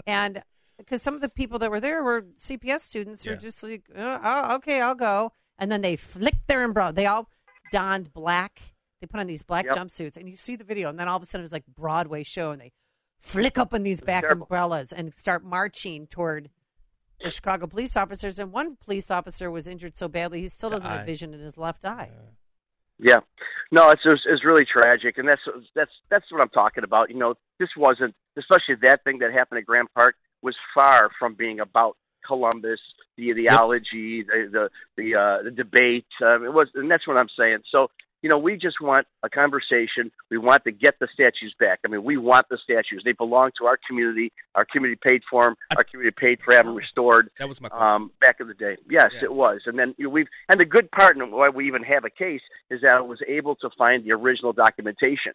And 0.07 0.41
because 0.77 1.01
some 1.01 1.13
of 1.13 1.21
the 1.21 1.29
people 1.29 1.59
that 1.59 1.69
were 1.69 1.79
there 1.79 2.03
were 2.03 2.25
CPS 2.37 2.81
students 2.83 3.23
who 3.23 3.29
Yeah. 3.31 3.35
were 3.35 3.41
just 3.41 3.61
like, 3.61 3.83
oh, 3.95 4.19
oh, 4.23 4.55
okay, 4.55 4.81
I'll 4.81 4.95
go. 4.95 5.31
And 5.59 5.71
then 5.71 5.81
they 5.81 5.95
flicked 5.97 6.47
their 6.47 6.63
umbrella. 6.63 6.93
They 6.93 7.05
all 7.05 7.29
donned 7.71 8.13
black. 8.13 8.59
They 9.01 9.07
put 9.07 9.19
on 9.19 9.27
these 9.27 9.43
black 9.43 9.65
Yep. 9.65 9.75
jumpsuits, 9.75 10.15
and 10.17 10.29
you 10.29 10.35
see 10.37 10.55
the 10.55 10.63
video. 10.63 10.89
And 10.89 10.97
then 10.99 11.07
all 11.07 11.17
of 11.17 11.23
a 11.23 11.25
sudden, 11.25 11.41
it 11.41 11.45
was 11.45 11.51
like 11.51 11.65
Broadway 11.67 12.23
show, 12.23 12.51
and 12.51 12.61
they 12.61 12.71
flick 13.19 13.57
up 13.57 13.67
open 13.67 13.83
these 13.83 14.01
back 14.01 14.23
terrible. 14.23 14.43
umbrellas 14.43 14.93
and 14.93 15.13
start 15.15 15.43
marching 15.43 16.07
toward 16.07 16.49
the 17.23 17.29
Chicago 17.29 17.67
police 17.67 17.95
officers. 17.95 18.39
And 18.39 18.51
one 18.51 18.75
police 18.75 19.09
officer 19.11 19.49
was 19.49 19.67
injured 19.67 19.97
so 19.97 20.07
badly 20.07 20.41
he 20.41 20.47
still 20.47 20.69
doesn't 20.69 20.89
have 20.89 21.05
vision 21.05 21.33
in 21.33 21.39
his 21.39 21.57
left 21.57 21.85
eye. 21.85 22.11
Yeah, 22.97 23.19
no, 23.71 23.89
it's 23.89 24.03
it's, 24.05 24.21
it's 24.25 24.45
really 24.45 24.65
tragic, 24.65 25.17
and 25.17 25.27
that's 25.27 25.41
that's 25.75 25.91
that's 26.09 26.31
what 26.31 26.41
I'm 26.41 26.49
talking 26.49 26.85
about. 26.85 27.09
You 27.09 27.17
know, 27.17 27.35
this 27.59 27.67
wasn't, 27.75 28.15
especially 28.37 28.75
that 28.83 29.03
thing 29.03 29.19
that 29.19 29.33
happened 29.33 29.59
at 29.59 29.65
Grant 29.65 29.89
Park, 29.93 30.15
was 30.41 30.55
far 30.73 31.09
from 31.19 31.33
being 31.33 31.59
about 31.59 31.97
Columbus, 32.25 32.79
the 33.17 33.31
ideology, 33.31 34.23
the 34.23 34.47
the 34.49 34.69
the, 34.95 35.15
uh, 35.15 35.43
the 35.43 35.51
debate. 35.51 36.07
Um, 36.25 36.45
it 36.45 36.53
was, 36.53 36.69
and 36.75 36.89
that's 36.89 37.05
what 37.05 37.17
I'm 37.17 37.27
saying. 37.37 37.59
So, 37.69 37.89
you 38.25 38.31
know, 38.31 38.39
we 38.39 38.57
just 38.57 38.81
want 38.81 39.05
a 39.21 39.29
conversation. 39.29 40.11
We 40.31 40.39
want 40.39 40.63
to 40.63 40.71
get 40.71 40.97
the 40.99 41.07
statues 41.13 41.53
back. 41.59 41.81
I 41.85 41.89
mean, 41.89 42.03
we 42.03 42.17
want 42.17 42.49
the 42.49 42.57
statues. 42.57 43.03
They 43.05 43.11
belong 43.11 43.51
to 43.59 43.67
our 43.67 43.77
community. 43.87 44.33
Our 44.55 44.65
community 44.65 44.99
paid 45.07 45.21
for 45.29 45.43
them. 45.43 45.55
Our 45.77 45.83
community 45.83 46.15
paid 46.19 46.39
for 46.43 46.51
having 46.51 46.71
them 46.71 46.75
restored. 46.75 47.29
That 47.37 47.47
was 47.47 47.61
my 47.61 47.69
um, 47.71 48.09
back 48.19 48.37
in 48.39 48.47
the 48.47 48.55
day. 48.55 48.77
Yes, 48.89 49.11
Yeah. 49.13 49.25
it 49.25 49.33
was. 49.35 49.61
And 49.67 49.77
then 49.77 49.93
you 49.99 50.05
know, 50.05 50.09
we've 50.09 50.25
and 50.49 50.59
the 50.59 50.65
good 50.65 50.89
part, 50.89 51.15
and 51.15 51.31
why 51.31 51.49
we 51.49 51.67
even 51.67 51.83
have 51.83 52.03
a 52.03 52.09
case, 52.09 52.41
is 52.71 52.81
that 52.81 52.93
I 52.93 53.01
was 53.01 53.19
able 53.27 53.57
to 53.57 53.69
find 53.77 54.03
the 54.03 54.13
original 54.13 54.53
documentation, 54.53 55.33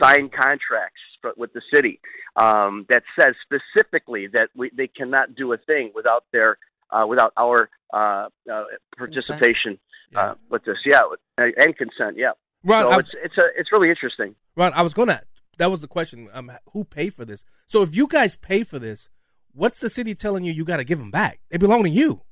signed 0.00 0.32
contracts 0.32 1.02
for, 1.20 1.34
with 1.36 1.52
the 1.52 1.60
city 1.70 2.00
um, 2.36 2.86
that 2.88 3.02
says 3.20 3.34
specifically 3.44 4.26
that 4.28 4.48
we 4.56 4.70
they 4.74 4.86
cannot 4.86 5.34
do 5.34 5.52
a 5.52 5.58
thing 5.58 5.92
without 5.94 6.24
their 6.32 6.56
uh, 6.90 7.04
without 7.06 7.34
our 7.36 7.68
uh, 7.92 8.28
uh, 8.50 8.64
participation 8.96 9.78
uh, 10.14 10.34
with 10.50 10.64
this. 10.64 10.78
Yeah, 10.84 11.02
and 11.38 11.76
consent. 11.76 12.16
Yeah. 12.16 12.32
Ron, 12.64 12.84
so 12.84 12.90
I- 12.90 12.98
it's 13.00 13.10
it's 13.24 13.38
a 13.38 13.46
it's 13.56 13.72
really 13.72 13.90
interesting. 13.90 14.34
Ron, 14.56 14.72
I 14.74 14.82
was 14.82 14.94
gonna. 14.94 15.22
That 15.58 15.70
was 15.70 15.80
the 15.80 15.88
question. 15.88 16.28
Um, 16.32 16.50
who 16.72 16.84
paid 16.84 17.14
for 17.14 17.24
this? 17.24 17.44
So 17.66 17.82
if 17.82 17.94
you 17.94 18.06
guys 18.06 18.36
pay 18.36 18.64
for 18.64 18.78
this, 18.78 19.08
what's 19.52 19.80
the 19.80 19.90
city 19.90 20.14
telling 20.14 20.44
you? 20.44 20.52
You 20.52 20.64
got 20.64 20.78
to 20.78 20.84
give 20.84 20.98
them 20.98 21.10
back. 21.10 21.40
They 21.50 21.58
belong 21.58 21.84
to 21.84 21.90
you. 21.90 22.22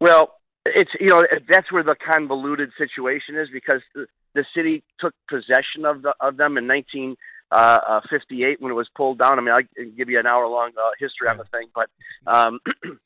Well, 0.00 0.34
it's 0.66 0.90
you 1.00 1.08
know 1.08 1.22
that's 1.48 1.70
where 1.72 1.82
the 1.82 1.94
convoluted 1.94 2.70
situation 2.78 3.36
is 3.36 3.48
because 3.52 3.80
the, 3.94 4.06
the 4.34 4.44
city 4.54 4.82
took 5.00 5.14
possession 5.28 5.84
of 5.86 6.02
the 6.02 6.14
of 6.20 6.36
them 6.36 6.56
in 6.58 6.66
1958 6.68 8.60
when 8.60 8.72
it 8.72 8.74
was 8.74 8.88
pulled 8.96 9.18
down. 9.18 9.38
I 9.38 9.42
mean, 9.42 9.54
I 9.54 9.62
can 9.76 9.94
give 9.96 10.08
you 10.08 10.18
an 10.18 10.26
hour 10.26 10.46
long 10.46 10.70
uh, 10.76 10.90
history 10.98 11.28
on 11.28 11.38
the 11.38 11.44
thing, 11.44 11.68
but 11.74 11.88
um, 12.26 12.60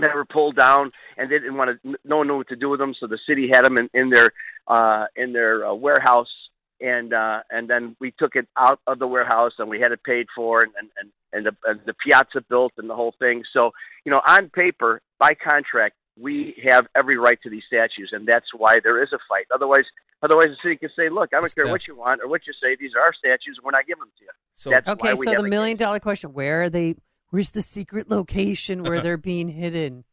they 0.00 0.08
were 0.14 0.24
pulled 0.24 0.56
down 0.56 0.92
and 1.16 1.30
they 1.30 1.38
didn't 1.38 1.56
want 1.56 1.82
to. 1.82 1.96
No 2.04 2.18
one 2.18 2.28
knew 2.28 2.36
what 2.38 2.48
to 2.48 2.56
do 2.56 2.68
with 2.68 2.80
them, 2.80 2.94
so 2.98 3.06
the 3.06 3.18
city 3.28 3.48
had 3.52 3.64
them 3.64 3.78
in, 3.78 3.88
in 3.94 4.10
their 4.10 4.30
uh, 4.66 5.06
in 5.16 5.32
their 5.32 5.66
uh, 5.66 5.74
warehouse. 5.74 6.28
And 6.80 7.14
uh, 7.14 7.40
and 7.50 7.70
then 7.70 7.96
we 8.00 8.12
took 8.18 8.36
it 8.36 8.46
out 8.58 8.80
of 8.86 8.98
the 8.98 9.06
warehouse 9.06 9.52
and 9.58 9.70
we 9.70 9.80
had 9.80 9.92
it 9.92 10.02
paid 10.04 10.26
for 10.34 10.62
and 10.62 10.72
and 10.78 10.90
and, 10.98 11.10
and 11.32 11.46
the 11.46 11.70
and 11.70 11.80
the 11.86 11.94
piazza 11.94 12.44
built 12.48 12.72
and 12.76 12.90
the 12.90 12.94
whole 12.94 13.14
thing. 13.18 13.44
So 13.52 13.70
you 14.04 14.12
know, 14.12 14.20
on 14.28 14.50
paper, 14.50 15.00
by 15.18 15.32
contract, 15.34 15.96
we 16.18 16.54
have 16.68 16.86
every 16.98 17.18
right 17.18 17.38
to 17.42 17.50
these 17.50 17.64
statues, 17.66 18.10
and 18.12 18.26
that's 18.26 18.46
why 18.56 18.78
there 18.82 19.02
is 19.02 19.12
a 19.12 19.18
fight. 19.28 19.46
Otherwise, 19.54 19.84
otherwise 20.22 20.46
the 20.46 20.56
city 20.62 20.76
can 20.76 20.90
say, 20.96 21.08
"Look, 21.08 21.30
I 21.34 21.40
don't 21.40 21.54
care 21.54 21.66
what 21.66 21.86
you 21.86 21.96
want 21.96 22.22
or 22.22 22.28
what 22.28 22.46
you 22.46 22.52
say; 22.54 22.76
these 22.78 22.92
are 22.94 23.00
our 23.00 23.12
statues, 23.12 23.56
and 23.58 23.64
we're 23.64 23.72
not 23.72 23.86
giving 23.86 24.00
them 24.00 24.12
to 24.18 24.24
you." 24.24 24.30
So 24.54 24.70
that's 24.70 24.88
okay, 24.88 25.08
why 25.08 25.14
we 25.14 25.26
so 25.26 25.32
have 25.32 25.40
the 25.40 25.46
a 25.46 25.50
million 25.50 25.76
dollar 25.76 26.00
question: 26.00 26.32
Where 26.32 26.62
are 26.62 26.70
they? 26.70 26.96
Where's 27.30 27.50
the 27.50 27.62
secret 27.62 28.10
location 28.10 28.82
where 28.82 29.00
they're 29.00 29.16
being 29.32 29.48
hidden? 29.48 30.04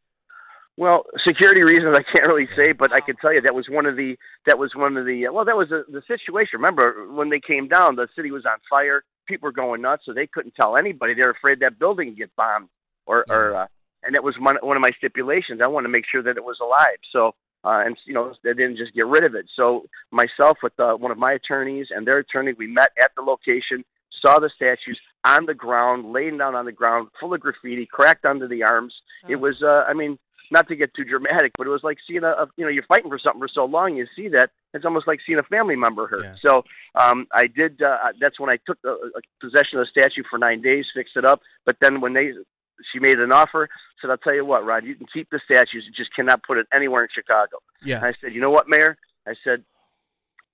Well, 0.76 1.06
security 1.26 1.61
reasons 1.61 1.95
I 1.95 2.02
can't 2.02 2.27
really 2.27 2.49
say, 2.57 2.72
but 2.72 2.91
I 2.91 2.99
can 2.99 3.15
tell 3.18 3.31
you 3.31 3.41
that 3.41 3.53
was 3.53 3.68
one 3.69 3.85
of 3.85 3.95
the 3.95 4.18
that 4.48 4.57
was 4.57 4.72
one 4.76 4.98
of 4.98 5.06
the 5.06 5.30
well 5.30 5.45
that 5.45 5.56
was 5.56 5.69
the, 5.69 5.85
the 5.88 6.02
situation. 6.07 6.53
Remember 6.53 7.07
when 7.11 7.30
they 7.30 7.40
came 7.40 7.68
down, 7.68 7.95
the 7.95 8.07
city 8.15 8.31
was 8.31 8.44
on 8.45 8.57
fire. 8.69 9.03
People 9.27 9.48
were 9.48 9.53
going 9.53 9.81
nuts, 9.81 10.03
so 10.06 10.14
they 10.14 10.26
couldn't 10.26 10.56
tell 10.56 10.76
anybody. 10.76 11.14
They're 11.14 11.31
afraid 11.31 11.60
that 11.60 11.77
building 11.77 12.10
would 12.10 12.18
get 12.18 12.35
bombed, 12.35 12.69
or 13.06 13.23
or 13.30 13.56
uh, 13.56 13.68
and 14.02 14.15
that 14.15 14.23
was 14.23 14.35
one 14.40 14.57
one 14.64 14.76
of 14.76 14.81
my 14.81 14.91
stipulations. 14.98 15.61
I 15.64 15.68
wanted 15.68 15.88
to 15.88 15.91
make 15.91 16.06
sure 16.11 16.23
that 16.23 16.38
it 16.38 16.44
was 16.44 16.57
alive. 16.60 16.98
So 17.11 17.35
uh, 17.64 17.84
and 17.85 17.95
you 18.06 18.14
know 18.14 18.34
they 18.44 18.53
didn't 18.53 18.77
just 18.77 18.94
get 18.94 19.06
rid 19.06 19.23
of 19.23 19.35
it. 19.35 19.45
So 19.56 19.85
myself 20.11 20.57
with 20.64 20.77
uh, 20.80 20.95
one 20.95 21.11
of 21.11 21.18
my 21.18 21.34
attorneys 21.34 21.88
and 21.91 22.07
their 22.07 22.18
attorney, 22.18 22.53
we 22.57 22.68
met 22.68 22.91
at 22.99 23.11
the 23.15 23.22
location, 23.22 23.85
saw 24.24 24.40
the 24.40 24.50
statues 24.56 25.00
on 25.26 25.45
the 25.45 25.54
ground, 25.54 26.12
laying 26.12 26.38
down 26.38 26.56
on 26.56 26.66
the 26.66 26.72
ground, 26.72 27.10
full 27.20 27.34
of 27.34 27.40
graffiti, 27.40 27.86
cracked 27.86 28.26
under 28.26 28.48
the 28.48 28.64
arms. 28.64 28.94
It 29.30 29.38
was, 29.38 29.62
uh, 29.64 29.84
I 29.88 29.94
mean, 29.94 30.20
not 30.52 30.68
to 30.68 30.76
get 30.76 30.94
too 30.94 31.04
dramatic, 31.04 31.54
but 31.58 31.68
it 31.68 31.70
was 31.70 31.84
like 31.84 31.98
seeing 32.08 32.24
a, 32.24 32.30
a 32.30 32.48
you 32.58 32.66
know 32.66 32.70
you're 32.70 32.86
fighting 32.88 33.10
for 33.10 33.20
something 33.20 33.41
for 33.41 33.48
so 33.48 33.66
long, 33.66 33.95
you 33.95 34.06
see 34.16 34.28
that 34.30 34.52
it's 34.74 34.86
almost 34.86 35.08
like 35.08 35.20
seeing 35.26 35.40
a 35.40 35.44
family 35.44 35.76
member 35.76 36.08
hurt. 36.08 36.38
So 36.45 36.64
um, 36.95 37.28
I 37.34 37.48
did. 37.48 37.82
Uh, 37.82 37.98
that's 38.20 38.40
when 38.40 38.50
I 38.50 38.58
took 38.66 38.82
the, 38.82 38.91
uh, 38.91 39.20
possession 39.41 39.80
of 39.80 39.88
the 39.88 40.00
statue 40.00 40.24
for 40.30 40.38
nine 40.38 40.62
days, 40.62 40.86
fixed 40.94 41.16
it 41.16 41.26
up. 41.26 41.41
But 41.66 41.78
then 41.82 42.02
when 42.02 42.14
they 42.14 42.32
she 42.91 43.00
made 43.00 43.20
an 43.20 43.32
offer, 43.32 43.70
said, 44.02 44.10
"I'll 44.12 44.18
tell 44.18 44.36
you 44.36 44.45
what, 44.45 44.66
Ron, 44.66 44.86
you 44.86 44.95
can 44.95 45.08
keep 45.12 45.30
the 45.30 45.40
statues, 45.44 45.86
you 45.88 45.94
just 45.95 46.14
cannot 46.16 46.44
put 46.44 46.58
it 46.58 46.68
anywhere 46.74 47.04
in 47.04 47.10
Chicago." 47.14 47.58
Yeah. 47.84 47.98
And 47.98 48.06
I 48.06 48.14
said, 48.22 48.34
"You 48.34 48.41
know 48.41 48.52
what, 48.52 48.68
Mayor?" 48.68 48.98
I 49.26 49.36
said, 49.44 49.64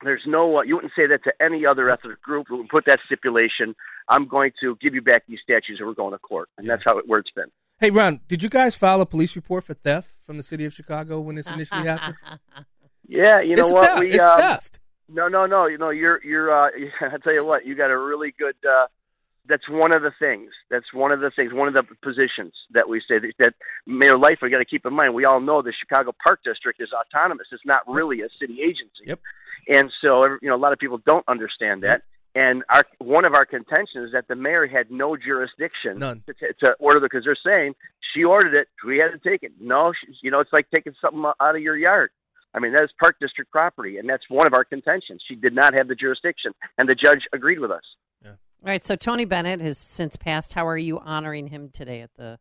"There's 0.03 0.23
no 0.25 0.57
uh, 0.57 0.61
you 0.63 0.75
wouldn't 0.75 0.93
say 0.95 1.07
that 1.07 1.23
to 1.23 1.33
any 1.41 1.65
other 1.65 1.89
ethnic 1.89 2.21
group. 2.21 2.47
We 2.49 2.57
would 2.57 2.69
put 2.69 2.85
that 2.85 2.99
stipulation. 3.05 3.75
I'm 4.07 4.27
going 4.27 4.51
to 4.61 4.77
give 4.81 4.93
you 4.93 5.01
back 5.01 5.23
these 5.27 5.39
statues, 5.43 5.77
and 5.79 5.87
we're 5.87 5.93
going 5.93 6.13
to 6.13 6.19
court." 6.19 6.49
And 6.57 6.69
that's 6.69 6.83
how 6.85 6.97
it 6.97 7.07
where 7.07 7.19
it's 7.19 7.31
been. 7.31 7.51
Hey, 7.79 7.91
Ron, 7.91 8.19
did 8.27 8.43
you 8.43 8.49
guys 8.49 8.75
file 8.75 8.99
a 8.99 9.05
police 9.05 9.35
report 9.35 9.63
for 9.63 9.73
theft 9.73 10.09
from 10.25 10.35
the 10.35 10.43
city 10.43 10.65
of 10.65 10.73
Chicago 10.73 11.21
when 11.21 11.35
this 11.35 11.47
initially 11.49 11.83
happened? 11.87 12.15
Yeah, 13.07 13.39
you 13.39 13.55
know 13.55 13.63
It's 13.63 13.73
what? 13.73 13.87
theft. 13.87 13.99
We 14.01 14.11
It's 14.11 14.23
um, 14.23 14.39
theft. 14.39 14.79
No, 15.07 15.27
no, 15.27 15.45
no. 15.45 15.65
You 15.65 15.77
know, 15.77 15.89
you're 15.89 16.23
you're. 16.23 16.51
Uh, 16.51 16.69
I 17.01 17.17
tell 17.23 17.33
you 17.33 17.45
what, 17.45 17.65
you 17.65 17.75
got 17.75 17.89
a 17.91 17.97
really 17.97 18.33
good. 18.37 18.55
Uh, 18.67 18.87
that's 19.47 19.67
one 19.67 19.91
of 19.91 20.03
the 20.03 20.11
things. 20.19 20.51
That's 20.69 20.93
one 20.93 21.11
of 21.11 21.21
the 21.21 21.31
things. 21.35 21.53
One 21.53 21.67
of 21.67 21.73
the 21.73 21.83
positions 22.03 22.53
that 22.71 22.87
we 22.87 23.01
say 23.01 23.17
that, 23.17 23.31
that 23.39 23.53
Mayor 23.87 24.17
Lightfoot 24.17 24.51
got 24.51 24.59
to 24.59 24.65
keep 24.65 24.85
in 24.85 24.93
mind. 24.93 25.15
We 25.15 25.25
all 25.25 25.39
know 25.39 25.61
the 25.61 25.73
Chicago 25.73 26.13
Park 26.23 26.41
District 26.45 26.79
is 26.79 26.89
autonomous. 26.93 27.47
It's 27.51 27.65
not 27.65 27.81
really 27.87 28.21
a 28.21 28.27
city 28.39 28.61
agency. 28.61 29.07
Yep. 29.07 29.19
And 29.69 29.91
so, 30.01 30.25
you 30.41 30.49
know, 30.49 30.55
a 30.55 30.57
lot 30.57 30.73
of 30.73 30.79
people 30.79 30.99
don't 31.05 31.23
understand 31.27 31.83
that. 31.83 32.01
And 32.35 32.63
our 32.69 32.83
one 32.99 33.25
of 33.25 33.33
our 33.33 33.45
contentions 33.45 34.07
is 34.07 34.11
that 34.13 34.27
the 34.27 34.35
mayor 34.35 34.67
had 34.67 34.91
no 34.91 35.15
jurisdiction 35.15 35.99
None. 35.99 36.23
to, 36.27 36.53
to 36.63 36.73
order 36.79 36.99
the 36.99 37.07
because 37.09 37.25
they're 37.25 37.35
saying 37.43 37.73
she 38.13 38.23
ordered 38.23 38.53
it, 38.53 38.67
we 38.85 38.97
had 38.97 39.09
to 39.11 39.29
take 39.29 39.43
it. 39.43 39.53
No, 39.59 39.93
she, 39.93 40.13
you 40.21 40.31
know, 40.31 40.39
it's 40.39 40.53
like 40.53 40.67
taking 40.73 40.93
something 41.01 41.23
out 41.39 41.55
of 41.55 41.61
your 41.61 41.77
yard. 41.77 42.11
I 42.53 42.59
mean, 42.59 42.73
that 42.73 42.83
is 42.83 42.89
Park 42.99 43.17
District 43.19 43.51
property, 43.51 43.97
and 43.97 44.09
that's 44.09 44.23
one 44.27 44.47
of 44.47 44.53
our 44.53 44.63
contentions. 44.63 45.23
She 45.27 45.35
did 45.35 45.53
not 45.53 45.73
have 45.73 45.87
the 45.87 45.95
jurisdiction, 45.95 46.53
and 46.77 46.89
the 46.89 46.95
judge 46.95 47.27
agreed 47.31 47.59
with 47.59 47.71
us. 47.71 47.83
Yeah. 48.23 48.31
All 48.31 48.37
right, 48.63 48.83
so 48.83 48.95
Tony 48.95 49.25
Bennett 49.25 49.61
has 49.61 49.77
since 49.77 50.15
passed. 50.15 50.53
How 50.53 50.67
are 50.67 50.77
you 50.77 50.99
honoring 50.99 51.47
him 51.47 51.69
today 51.69 52.01
at 52.01 52.11
the 52.15 52.39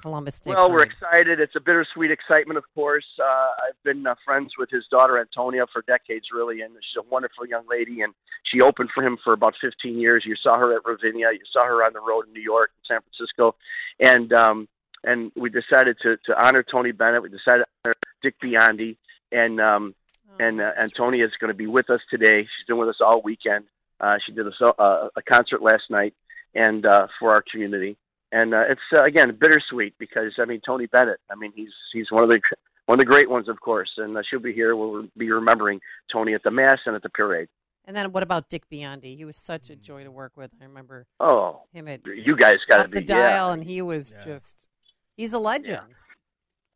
Columbus 0.00 0.40
Day 0.40 0.50
Well, 0.50 0.70
we're 0.70 0.82
excited. 0.82 1.40
It's 1.40 1.54
a 1.56 1.60
bittersweet 1.60 2.10
excitement, 2.10 2.58
of 2.58 2.64
course. 2.74 3.04
Uh, 3.18 3.68
I've 3.68 3.82
been 3.84 4.06
uh, 4.06 4.14
friends 4.24 4.52
with 4.58 4.70
his 4.70 4.84
daughter 4.90 5.18
Antonia 5.18 5.66
for 5.72 5.82
decades, 5.82 6.26
really, 6.32 6.60
and 6.60 6.72
she's 6.74 7.02
a 7.04 7.08
wonderful 7.08 7.46
young 7.46 7.64
lady. 7.68 8.00
And 8.02 8.14
she 8.44 8.60
opened 8.60 8.90
for 8.94 9.04
him 9.04 9.18
for 9.22 9.32
about 9.32 9.54
15 9.60 9.98
years. 9.98 10.24
You 10.26 10.36
saw 10.36 10.58
her 10.58 10.74
at 10.74 10.84
Ravinia. 10.84 11.28
You 11.32 11.44
saw 11.52 11.64
her 11.64 11.84
on 11.84 11.92
the 11.92 12.00
road 12.00 12.26
in 12.26 12.32
New 12.32 12.42
York, 12.42 12.70
and 12.76 12.96
San 12.96 13.00
Francisco, 13.02 13.56
and 14.00 14.32
um, 14.32 14.68
and 15.04 15.32
we 15.36 15.50
decided 15.50 15.96
to 16.02 16.16
to 16.26 16.44
honor 16.44 16.62
Tony 16.62 16.92
Bennett. 16.92 17.22
We 17.22 17.28
decided 17.28 17.64
to 17.64 17.70
honor 17.84 17.94
Dick 18.22 18.36
Biondi, 18.42 18.96
and 19.32 19.60
um, 19.60 19.94
and 20.38 20.60
uh, 20.60 20.72
Antonia 20.78 21.24
is 21.24 21.32
going 21.40 21.48
to 21.48 21.56
be 21.56 21.66
with 21.66 21.90
us 21.90 22.00
today. 22.10 22.42
She's 22.42 22.66
been 22.66 22.78
with 22.78 22.88
us 22.88 23.00
all 23.00 23.20
weekend. 23.22 23.64
Uh, 24.00 24.16
she 24.24 24.32
did 24.32 24.46
a, 24.46 24.80
uh, 24.80 25.08
a 25.16 25.22
concert 25.22 25.60
last 25.60 25.90
night, 25.90 26.14
and 26.54 26.86
uh, 26.86 27.08
for 27.18 27.32
our 27.32 27.42
community 27.42 27.96
and 28.32 28.54
uh, 28.54 28.64
it's 28.68 28.80
uh, 28.92 29.02
again 29.02 29.36
bittersweet 29.38 29.94
because 29.98 30.32
I 30.38 30.44
mean 30.44 30.60
Tony 30.64 30.86
Bennett. 30.86 31.20
I 31.30 31.34
mean 31.34 31.52
he's 31.54 31.72
he's 31.92 32.10
one 32.10 32.24
of 32.24 32.30
the 32.30 32.40
one 32.86 32.96
of 32.96 33.00
the 33.00 33.04
great 33.06 33.28
ones, 33.28 33.48
of 33.48 33.60
course, 33.60 33.90
and 33.98 34.16
uh, 34.16 34.22
she'll 34.28 34.40
be 34.40 34.52
here. 34.52 34.74
We'll 34.74 35.06
be 35.16 35.30
remembering 35.30 35.80
Tony 36.12 36.34
at 36.34 36.42
the 36.42 36.50
mass 36.50 36.78
and 36.86 36.94
at 36.96 37.02
the 37.02 37.10
parade. 37.10 37.48
And 37.84 37.96
then 37.96 38.12
what 38.12 38.22
about 38.22 38.50
Dick 38.50 38.64
Biondi? 38.70 39.16
He 39.16 39.24
was 39.24 39.36
such 39.38 39.70
a 39.70 39.76
joy 39.76 40.04
to 40.04 40.10
work 40.10 40.32
with. 40.36 40.50
I 40.60 40.64
remember 40.64 41.06
Oh, 41.20 41.62
him 41.72 41.88
at 41.88 42.00
you 42.06 42.36
guys 42.36 42.56
got 42.68 42.78
to 42.78 42.82
Up 42.84 42.90
be 42.90 43.00
the 43.00 43.06
dial, 43.06 43.48
yeah. 43.48 43.52
and 43.54 43.64
he 43.64 43.80
was 43.82 44.14
just 44.24 44.68
he's 45.16 45.32
a 45.32 45.38
legend. 45.38 45.82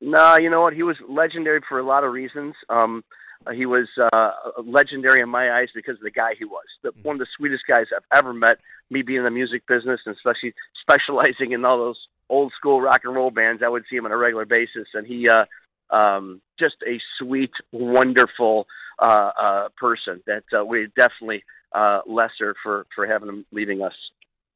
No, 0.00 0.36
you 0.36 0.50
know 0.50 0.62
what? 0.62 0.72
He 0.74 0.82
was 0.82 0.96
legendary 1.08 1.60
for 1.68 1.78
a 1.78 1.84
lot 1.84 2.02
of 2.02 2.12
reasons. 2.12 2.54
Um, 2.68 3.04
uh, 3.46 3.52
he 3.52 3.66
was 3.66 3.88
uh, 4.12 4.30
legendary 4.64 5.20
in 5.20 5.28
my 5.28 5.52
eyes 5.52 5.68
because 5.74 5.96
of 5.96 6.02
the 6.02 6.10
guy 6.10 6.34
he 6.38 6.44
was. 6.44 6.64
The, 6.82 6.92
one 7.02 7.16
of 7.16 7.20
the 7.20 7.26
sweetest 7.36 7.64
guys 7.68 7.86
I've 7.94 8.18
ever 8.18 8.32
met. 8.32 8.58
Me 8.90 9.02
being 9.02 9.18
in 9.18 9.24
the 9.24 9.30
music 9.30 9.66
business 9.66 10.00
and 10.04 10.14
especially 10.14 10.54
specializing 10.82 11.52
in 11.52 11.64
all 11.64 11.78
those 11.78 11.98
old 12.28 12.52
school 12.56 12.80
rock 12.80 13.02
and 13.04 13.14
roll 13.14 13.30
bands, 13.30 13.62
I 13.64 13.68
would 13.68 13.84
see 13.88 13.96
him 13.96 14.06
on 14.06 14.12
a 14.12 14.16
regular 14.16 14.44
basis, 14.44 14.88
and 14.94 15.06
he 15.06 15.28
uh, 15.28 15.44
um, 15.90 16.40
just 16.58 16.76
a 16.86 16.98
sweet, 17.18 17.52
wonderful 17.72 18.66
uh, 18.98 19.30
uh, 19.40 19.68
person 19.76 20.22
that 20.26 20.44
uh, 20.58 20.64
we 20.64 20.88
definitely 20.96 21.44
uh, 21.72 22.00
lesser 22.06 22.54
for 22.62 22.86
for 22.94 23.06
having 23.06 23.28
him 23.28 23.46
leaving 23.52 23.82
us. 23.82 23.94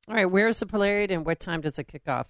All 0.08 0.14
right, 0.14 0.26
where's 0.26 0.60
the 0.60 0.66
parade 0.66 1.10
and 1.10 1.24
what 1.24 1.40
time 1.40 1.60
does 1.60 1.78
it 1.78 1.88
kick 1.88 2.08
off? 2.08 2.28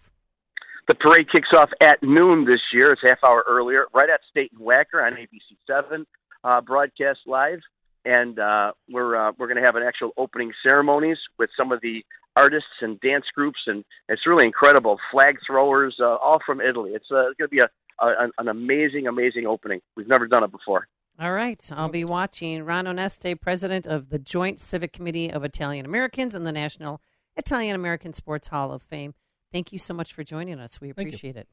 The 0.88 0.94
parade 0.94 1.30
kicks 1.30 1.48
off 1.54 1.70
at 1.80 2.02
noon 2.02 2.44
this 2.44 2.60
year. 2.72 2.92
It's 2.92 3.02
half 3.04 3.18
hour 3.24 3.44
earlier, 3.46 3.86
right 3.92 4.08
at 4.08 4.20
State 4.30 4.52
and 4.52 4.60
Wacker 4.60 5.04
on 5.04 5.14
ABC 5.14 5.56
seven, 5.66 6.06
uh, 6.46 6.60
broadcast 6.60 7.20
live, 7.26 7.58
and 8.04 8.38
uh, 8.38 8.72
we're 8.88 9.16
uh, 9.16 9.32
we're 9.36 9.48
going 9.48 9.60
to 9.60 9.64
have 9.64 9.74
an 9.74 9.82
actual 9.82 10.12
opening 10.16 10.52
ceremonies 10.66 11.18
with 11.38 11.50
some 11.56 11.72
of 11.72 11.80
the 11.80 12.04
artists 12.36 12.68
and 12.80 13.00
dance 13.00 13.24
groups, 13.34 13.58
and 13.66 13.84
it's 14.08 14.26
really 14.26 14.44
incredible. 14.44 14.98
Flag 15.10 15.38
throwers, 15.46 15.96
uh, 16.00 16.04
all 16.04 16.38
from 16.46 16.60
Italy. 16.60 16.92
It's 16.94 17.10
uh, 17.10 17.34
going 17.36 17.36
to 17.40 17.48
be 17.48 17.58
a, 17.58 17.68
a 18.00 18.28
an 18.38 18.48
amazing, 18.48 19.08
amazing 19.08 19.46
opening. 19.46 19.80
We've 19.96 20.08
never 20.08 20.28
done 20.28 20.44
it 20.44 20.52
before. 20.52 20.86
All 21.18 21.32
right, 21.32 21.60
I'll 21.72 21.88
be 21.88 22.04
watching. 22.04 22.62
Ron 22.62 22.84
Onesti, 22.84 23.40
president 23.40 23.86
of 23.86 24.10
the 24.10 24.18
Joint 24.18 24.60
Civic 24.60 24.92
Committee 24.92 25.32
of 25.32 25.44
Italian 25.44 25.86
Americans 25.86 26.34
and 26.34 26.46
the 26.46 26.52
National 26.52 27.00
Italian 27.36 27.74
American 27.74 28.12
Sports 28.12 28.48
Hall 28.48 28.70
of 28.70 28.82
Fame. 28.82 29.14
Thank 29.50 29.72
you 29.72 29.78
so 29.78 29.94
much 29.94 30.12
for 30.12 30.22
joining 30.22 30.60
us. 30.60 30.80
We 30.80 30.90
appreciate 30.90 31.36
it. 31.36 31.48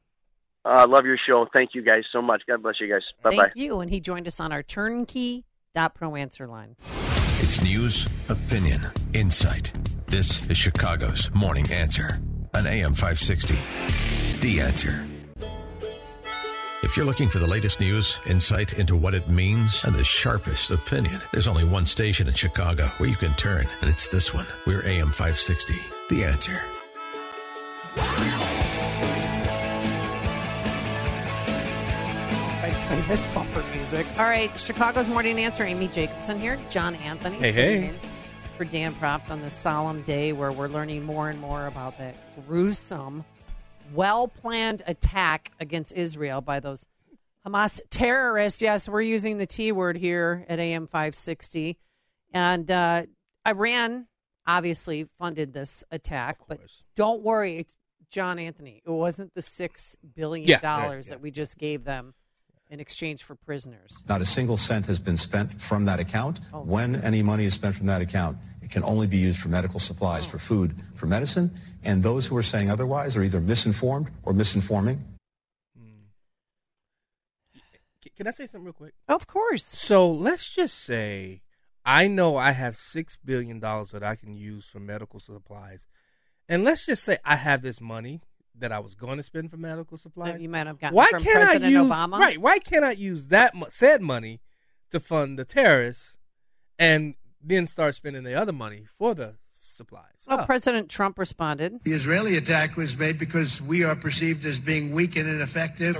Uh, 0.64 0.86
love 0.88 1.04
your 1.04 1.18
show. 1.26 1.46
Thank 1.52 1.70
you 1.74 1.82
guys 1.82 2.04
so 2.10 2.22
much. 2.22 2.42
God 2.48 2.62
bless 2.62 2.80
you 2.80 2.88
guys. 2.88 3.02
Bye 3.22 3.30
bye. 3.30 3.36
Thank 3.42 3.56
you. 3.56 3.80
And 3.80 3.90
he 3.90 4.00
joined 4.00 4.26
us 4.26 4.40
on 4.40 4.52
our 4.52 4.62
turnkey.pro 4.62 6.16
answer 6.16 6.46
line. 6.46 6.76
It's 7.40 7.62
news, 7.62 8.06
opinion, 8.28 8.86
insight. 9.12 9.72
This 10.06 10.48
is 10.48 10.56
Chicago's 10.56 11.30
Morning 11.34 11.70
Answer 11.70 12.18
on 12.54 12.66
AM 12.66 12.94
560. 12.94 13.54
The 14.40 14.60
Answer. 14.60 15.04
If 16.82 16.96
you're 16.96 17.06
looking 17.06 17.28
for 17.28 17.38
the 17.38 17.46
latest 17.46 17.80
news, 17.80 18.18
insight 18.26 18.78
into 18.78 18.94
what 18.94 19.14
it 19.14 19.28
means, 19.28 19.82
and 19.84 19.94
the 19.94 20.04
sharpest 20.04 20.70
opinion, 20.70 21.20
there's 21.32 21.48
only 21.48 21.64
one 21.64 21.86
station 21.86 22.28
in 22.28 22.34
Chicago 22.34 22.86
where 22.98 23.08
you 23.08 23.16
can 23.16 23.34
turn, 23.34 23.66
and 23.80 23.90
it's 23.90 24.06
this 24.08 24.32
one. 24.32 24.46
We're 24.66 24.84
AM 24.86 25.08
560. 25.08 25.74
The 26.10 26.24
Answer. 26.24 26.62
And 32.94 33.02
this 33.06 33.26
bumper 33.34 33.64
music. 33.74 34.06
All 34.20 34.24
right, 34.24 34.56
Chicago's 34.56 35.08
Morning 35.08 35.40
Answer. 35.40 35.64
Amy 35.64 35.88
Jacobson 35.88 36.38
here. 36.38 36.56
John 36.70 36.94
Anthony. 36.94 37.38
Hey, 37.38 37.50
hey. 37.50 37.90
For 38.56 38.64
Dan 38.64 38.92
Proft 38.92 39.32
on 39.32 39.42
this 39.42 39.52
solemn 39.52 40.02
day 40.02 40.32
where 40.32 40.52
we're 40.52 40.68
learning 40.68 41.02
more 41.02 41.28
and 41.28 41.40
more 41.40 41.66
about 41.66 41.98
that 41.98 42.14
gruesome, 42.46 43.24
well 43.94 44.28
planned 44.28 44.84
attack 44.86 45.50
against 45.58 45.92
Israel 45.94 46.40
by 46.40 46.60
those 46.60 46.86
Hamas 47.44 47.80
terrorists. 47.90 48.62
Yes, 48.62 48.88
we're 48.88 49.00
using 49.02 49.38
the 49.38 49.46
T 49.46 49.72
word 49.72 49.96
here 49.96 50.46
at 50.48 50.60
AM 50.60 50.86
560. 50.86 51.76
And 52.32 52.70
uh, 52.70 53.06
Iran 53.44 54.06
obviously 54.46 55.08
funded 55.18 55.52
this 55.52 55.82
attack, 55.90 56.38
but 56.46 56.60
don't 56.94 57.22
worry, 57.22 57.66
John 58.08 58.38
Anthony. 58.38 58.82
It 58.86 58.90
wasn't 58.90 59.34
the 59.34 59.40
$6 59.40 59.96
billion 60.14 60.46
Yeah, 60.48 60.60
yeah, 60.62 60.92
yeah. 60.94 61.02
that 61.08 61.20
we 61.20 61.32
just 61.32 61.58
gave 61.58 61.82
them 61.82 62.14
in 62.74 62.80
exchange 62.80 63.22
for 63.22 63.36
prisoners. 63.36 64.02
Not 64.08 64.20
a 64.20 64.24
single 64.24 64.56
cent 64.56 64.86
has 64.86 64.98
been 64.98 65.16
spent 65.16 65.60
from 65.60 65.84
that 65.84 66.00
account. 66.00 66.40
Oh. 66.52 66.60
When 66.60 66.96
any 66.96 67.22
money 67.22 67.44
is 67.44 67.54
spent 67.54 67.76
from 67.76 67.86
that 67.86 68.02
account, 68.02 68.36
it 68.62 68.70
can 68.70 68.82
only 68.82 69.06
be 69.06 69.16
used 69.16 69.40
for 69.40 69.48
medical 69.48 69.78
supplies, 69.78 70.26
for 70.26 70.38
oh. 70.38 70.40
food, 70.40 70.74
for 70.94 71.06
medicine. 71.06 71.52
And 71.84 72.02
those 72.02 72.26
who 72.26 72.36
are 72.36 72.42
saying 72.42 72.70
otherwise 72.70 73.16
are 73.16 73.22
either 73.22 73.40
misinformed 73.40 74.10
or 74.24 74.32
misinforming. 74.32 74.98
Can 78.16 78.28
I 78.28 78.30
say 78.32 78.46
something 78.46 78.64
real 78.64 78.72
quick? 78.72 78.94
Of 79.08 79.26
course. 79.26 79.64
So 79.64 80.10
let's 80.10 80.48
just 80.48 80.76
say 80.78 81.42
I 81.84 82.06
know 82.06 82.36
I 82.36 82.52
have 82.52 82.76
six 82.76 83.16
billion 83.16 83.60
dollars 83.60 83.90
that 83.90 84.02
I 84.02 84.14
can 84.14 84.34
use 84.34 84.66
for 84.66 84.78
medical 84.78 85.20
supplies, 85.20 85.86
and 86.48 86.62
let's 86.62 86.86
just 86.86 87.02
say 87.02 87.18
I 87.24 87.36
have 87.36 87.62
this 87.62 87.80
money 87.80 88.20
that 88.58 88.72
I 88.72 88.78
was 88.78 88.94
going 88.94 89.16
to 89.16 89.22
spend 89.22 89.50
for 89.50 89.56
medical 89.56 89.96
supplies. 89.96 90.42
you 90.42 90.48
might 90.48 90.66
have 90.66 90.78
gotten 90.78 90.96
why 90.96 91.08
from 91.10 91.22
can't 91.22 91.36
President 91.42 91.64
I 91.64 91.68
use 91.68 91.90
Obama? 91.90 92.18
right? 92.18 92.38
Why 92.38 92.58
can't 92.58 92.84
I 92.84 92.92
use 92.92 93.28
that 93.28 93.54
mo- 93.54 93.66
said 93.70 94.00
money 94.00 94.40
to 94.90 95.00
fund 95.00 95.38
the 95.38 95.44
terrorists, 95.44 96.16
and 96.78 97.14
then 97.42 97.66
start 97.66 97.94
spending 97.94 98.22
the 98.22 98.34
other 98.34 98.52
money 98.52 98.84
for 98.88 99.14
the 99.14 99.34
supplies? 99.50 100.12
Well, 100.26 100.40
oh. 100.40 100.44
President 100.46 100.88
Trump 100.88 101.18
responded, 101.18 101.80
The 101.84 101.92
Israeli 101.92 102.36
attack 102.36 102.76
was 102.76 102.96
made 102.96 103.18
because 103.18 103.60
we 103.60 103.82
are 103.82 103.96
perceived 103.96 104.44
as 104.46 104.60
being 104.60 104.92
weak 104.92 105.16
and 105.16 105.28
ineffective. 105.28 105.96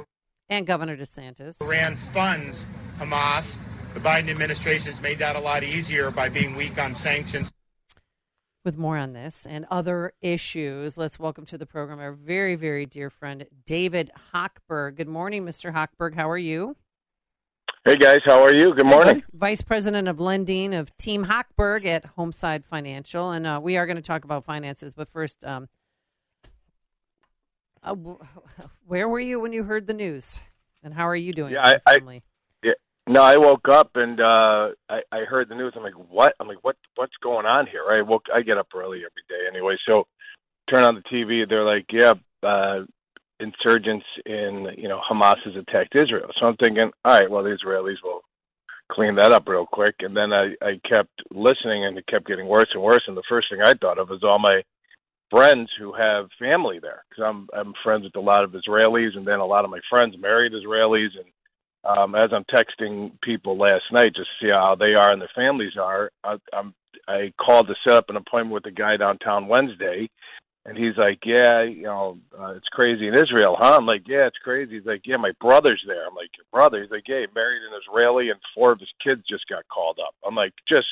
and 0.48 0.66
Governor 0.66 0.96
DeSantis. 0.96 1.60
Iran 1.60 1.96
funds 1.96 2.66
Hamas. 2.98 3.58
The 3.94 4.00
Biden 4.00 4.28
administration 4.28 4.90
has 4.90 5.00
made 5.00 5.18
that 5.18 5.36
a 5.36 5.40
lot 5.40 5.62
easier 5.62 6.10
by 6.10 6.28
being 6.28 6.56
weak 6.56 6.78
on 6.78 6.94
sanctions. 6.94 7.52
With 8.64 8.78
more 8.78 8.96
on 8.96 9.12
this 9.12 9.44
and 9.44 9.66
other 9.70 10.14
issues, 10.22 10.96
let's 10.96 11.18
welcome 11.18 11.44
to 11.46 11.58
the 11.58 11.66
program 11.66 12.00
our 12.00 12.12
very, 12.12 12.54
very 12.54 12.86
dear 12.86 13.10
friend, 13.10 13.44
David 13.66 14.10
Hochberg. 14.32 14.96
Good 14.96 15.06
morning, 15.06 15.44
Mr. 15.44 15.74
Hochberg. 15.74 16.14
How 16.14 16.30
are 16.30 16.38
you? 16.38 16.74
Hey 17.84 17.96
guys, 17.96 18.20
how 18.24 18.42
are 18.42 18.54
you? 18.54 18.74
Good 18.74 18.86
morning. 18.86 19.22
Vice 19.34 19.60
President 19.60 20.08
of 20.08 20.18
Lending 20.18 20.72
of 20.72 20.96
Team 20.96 21.26
Hochberg 21.26 21.84
at 21.84 22.16
Homeside 22.16 22.64
Financial. 22.64 23.32
And 23.32 23.46
uh, 23.46 23.60
we 23.62 23.76
are 23.76 23.84
going 23.84 23.96
to 23.96 24.02
talk 24.02 24.24
about 24.24 24.46
finances, 24.46 24.94
but 24.94 25.10
first, 25.10 25.44
um, 25.44 25.68
uh, 27.82 27.94
where 28.86 29.10
were 29.10 29.20
you 29.20 29.40
when 29.40 29.52
you 29.52 29.64
heard 29.64 29.86
the 29.86 29.92
news? 29.92 30.40
And 30.82 30.94
how 30.94 31.06
are 31.06 31.14
you 31.14 31.34
doing? 31.34 31.52
Yeah, 31.52 31.66
I, 31.66 31.74
I 31.84 31.98
family? 31.98 32.14
yeah, 32.16 32.33
no, 33.06 33.22
I 33.22 33.36
woke 33.36 33.68
up 33.68 33.92
and 33.96 34.20
uh 34.20 34.70
I, 34.88 35.00
I 35.12 35.18
heard 35.28 35.48
the 35.48 35.54
news. 35.54 35.74
I'm 35.76 35.82
like, 35.82 35.94
what? 35.94 36.34
I'm 36.40 36.48
like, 36.48 36.62
what? 36.62 36.76
What's 36.96 37.16
going 37.22 37.46
on 37.46 37.66
here? 37.66 37.84
I 37.90 38.02
woke. 38.02 38.24
I 38.34 38.42
get 38.42 38.58
up 38.58 38.68
early 38.74 38.98
every 38.98 39.24
day 39.28 39.46
anyway, 39.48 39.76
so 39.86 40.06
turn 40.70 40.84
on 40.84 40.94
the 40.94 41.02
TV. 41.02 41.48
They're 41.48 41.64
like, 41.64 41.86
yeah, 41.92 42.14
uh, 42.42 42.84
insurgents 43.40 44.06
in 44.24 44.68
you 44.78 44.88
know 44.88 45.00
Hamas 45.10 45.36
has 45.44 45.54
attacked 45.56 45.94
Israel. 45.94 46.30
So 46.38 46.46
I'm 46.46 46.56
thinking, 46.56 46.90
all 47.04 47.18
right, 47.18 47.30
well 47.30 47.42
the 47.42 47.56
Israelis 47.56 48.02
will 48.02 48.22
clean 48.90 49.16
that 49.16 49.32
up 49.32 49.48
real 49.48 49.66
quick. 49.66 49.96
And 50.00 50.16
then 50.16 50.32
I 50.32 50.54
I 50.62 50.80
kept 50.88 51.12
listening, 51.30 51.84
and 51.84 51.98
it 51.98 52.06
kept 52.06 52.26
getting 52.26 52.46
worse 52.46 52.68
and 52.72 52.82
worse. 52.82 53.02
And 53.06 53.16
the 53.16 53.22
first 53.28 53.48
thing 53.50 53.60
I 53.62 53.74
thought 53.74 53.98
of 53.98 54.08
was 54.08 54.22
all 54.22 54.38
my 54.38 54.62
friends 55.30 55.68
who 55.78 55.92
have 55.92 56.28
family 56.38 56.78
there 56.80 57.04
because 57.08 57.24
I'm 57.26 57.48
I'm 57.52 57.74
friends 57.82 58.04
with 58.04 58.16
a 58.16 58.20
lot 58.20 58.44
of 58.44 58.52
Israelis, 58.52 59.16
and 59.16 59.26
then 59.26 59.40
a 59.40 59.46
lot 59.46 59.64
of 59.64 59.70
my 59.70 59.80
friends 59.90 60.16
married 60.18 60.52
Israelis, 60.52 61.16
and 61.16 61.26
um, 61.84 62.14
as 62.14 62.30
I'm 62.32 62.44
texting 62.44 63.12
people 63.22 63.58
last 63.58 63.84
night 63.92 64.14
just 64.14 64.28
to 64.40 64.46
see 64.46 64.50
how 64.50 64.76
they 64.78 64.94
are 64.94 65.10
and 65.10 65.20
their 65.20 65.30
families 65.34 65.76
are, 65.80 66.10
I, 66.22 66.36
I'm 66.52 66.74
I 67.06 67.32
called 67.38 67.68
to 67.68 67.74
set 67.84 67.94
up 67.94 68.08
an 68.08 68.16
appointment 68.16 68.54
with 68.54 68.66
a 68.66 68.70
guy 68.70 68.96
downtown 68.96 69.48
Wednesday, 69.48 70.08
and 70.64 70.78
he's 70.78 70.96
like, 70.96 71.18
"Yeah, 71.26 71.62
you 71.62 71.82
know, 71.82 72.18
uh, 72.38 72.54
it's 72.54 72.68
crazy 72.68 73.06
in 73.06 73.14
Israel, 73.14 73.56
huh?" 73.58 73.76
I'm 73.78 73.86
like, 73.86 74.08
"Yeah, 74.08 74.26
it's 74.26 74.38
crazy." 74.38 74.76
He's 74.76 74.86
like, 74.86 75.02
"Yeah, 75.04 75.18
my 75.18 75.32
brother's 75.40 75.84
there." 75.86 76.06
I'm 76.06 76.14
like, 76.14 76.30
"Your 76.38 76.46
brother?" 76.50 76.80
He's 76.80 76.90
like, 76.90 77.06
"Yeah, 77.06 77.20
he 77.20 77.26
married 77.34 77.62
an 77.62 77.78
Israeli, 77.82 78.30
and 78.30 78.40
four 78.54 78.72
of 78.72 78.80
his 78.80 78.92
kids 79.02 79.22
just 79.28 79.46
got 79.48 79.68
called 79.68 79.98
up." 80.00 80.14
I'm 80.26 80.34
like, 80.34 80.54
"Just 80.66 80.88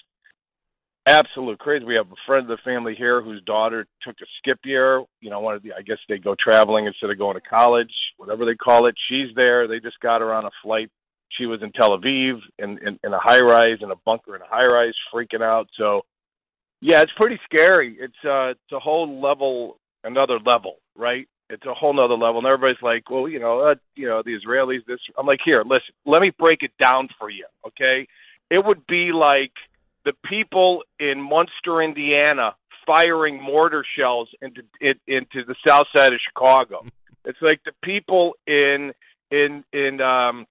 absolute 1.07 1.59
crazy." 1.59 1.85
We 1.85 1.95
have 1.95 2.11
a 2.11 2.27
friend 2.27 2.51
of 2.51 2.57
the 2.57 2.63
family 2.63 2.95
here 2.95 3.23
whose 3.23 3.43
daughter 3.43 3.87
took 4.03 4.17
a 4.21 4.27
skip 4.39 4.59
year. 4.65 5.03
You 5.21 5.31
know, 5.31 5.41
one 5.41 5.55
of 5.55 5.63
the 5.63 5.73
I 5.73 5.83
guess 5.83 5.99
they 6.09 6.19
go 6.19 6.35
traveling 6.39 6.87
instead 6.87 7.11
of 7.11 7.19
going 7.19 7.35
to 7.35 7.41
college, 7.41 7.93
whatever 8.17 8.45
they 8.45 8.55
call 8.55 8.87
it. 8.87 8.95
She's 9.09 9.35
there. 9.35 9.67
They 9.67 9.81
just 9.81 10.01
got 10.01 10.21
her 10.21 10.33
on 10.33 10.45
a 10.45 10.51
flight. 10.63 10.91
She 11.39 11.47
was 11.47 11.63
in 11.63 11.73
Tel 11.73 11.99
Aviv 11.99 12.41
in, 12.59 12.79
in, 12.87 12.99
in 13.03 13.13
a 13.15 13.19
high 13.19 13.41
rise 13.41 13.79
in 13.81 13.91
a 13.91 13.97
bunker 14.05 14.37
in 14.37 14.43
a 14.43 14.47
high 14.47 14.67
rise, 14.67 14.95
freaking 15.13 15.43
out. 15.43 15.69
So 15.79 16.03
yeah, 16.81 17.01
it's 17.01 17.13
pretty 17.17 17.39
scary. 17.45 17.97
It's 17.99 18.25
uh 18.25 18.51
it's 18.51 18.73
a 18.73 18.79
whole 18.79 19.21
level 19.21 19.79
another 20.05 20.39
level, 20.45 20.77
right? 20.97 21.27
It's 21.49 21.65
a 21.67 21.75
whole 21.75 21.95
nother 21.95 22.15
level. 22.15 22.39
And 22.39 22.47
everybody's 22.47 22.83
like, 22.83 23.09
Well, 23.11 23.29
you 23.29 23.39
know, 23.39 23.61
uh, 23.61 23.75
you 23.95 24.09
know, 24.09 24.23
the 24.23 24.39
Israelis 24.39 24.85
this 24.87 24.99
I'm 25.19 25.27
like, 25.27 25.41
here, 25.45 25.63
listen, 25.65 25.95
let 26.05 26.21
me 26.21 26.33
break 26.39 26.63
it 26.63 26.73
down 26.81 27.09
for 27.19 27.31
you, 27.31 27.47
okay? 27.67 28.07
It 28.51 28.65
would 28.65 28.87
be 28.87 29.13
like 29.13 29.53
the 30.05 30.13
people 30.25 30.83
in 30.99 31.21
Munster, 31.21 31.83
Indiana 31.83 32.55
firing 32.87 33.43
mortar 33.43 33.85
shells 33.97 34.29
into 34.41 34.63
it, 34.81 34.99
into 35.07 35.45
the 35.47 35.55
south 35.67 35.87
side 35.95 36.13
of 36.13 36.21
Chicago. 36.29 36.85
It's 37.25 37.39
like 37.41 37.61
the 37.65 37.71
people 37.85 38.33
in 38.49 38.91
in 39.31 39.63
in 39.73 40.01
um 40.01 40.45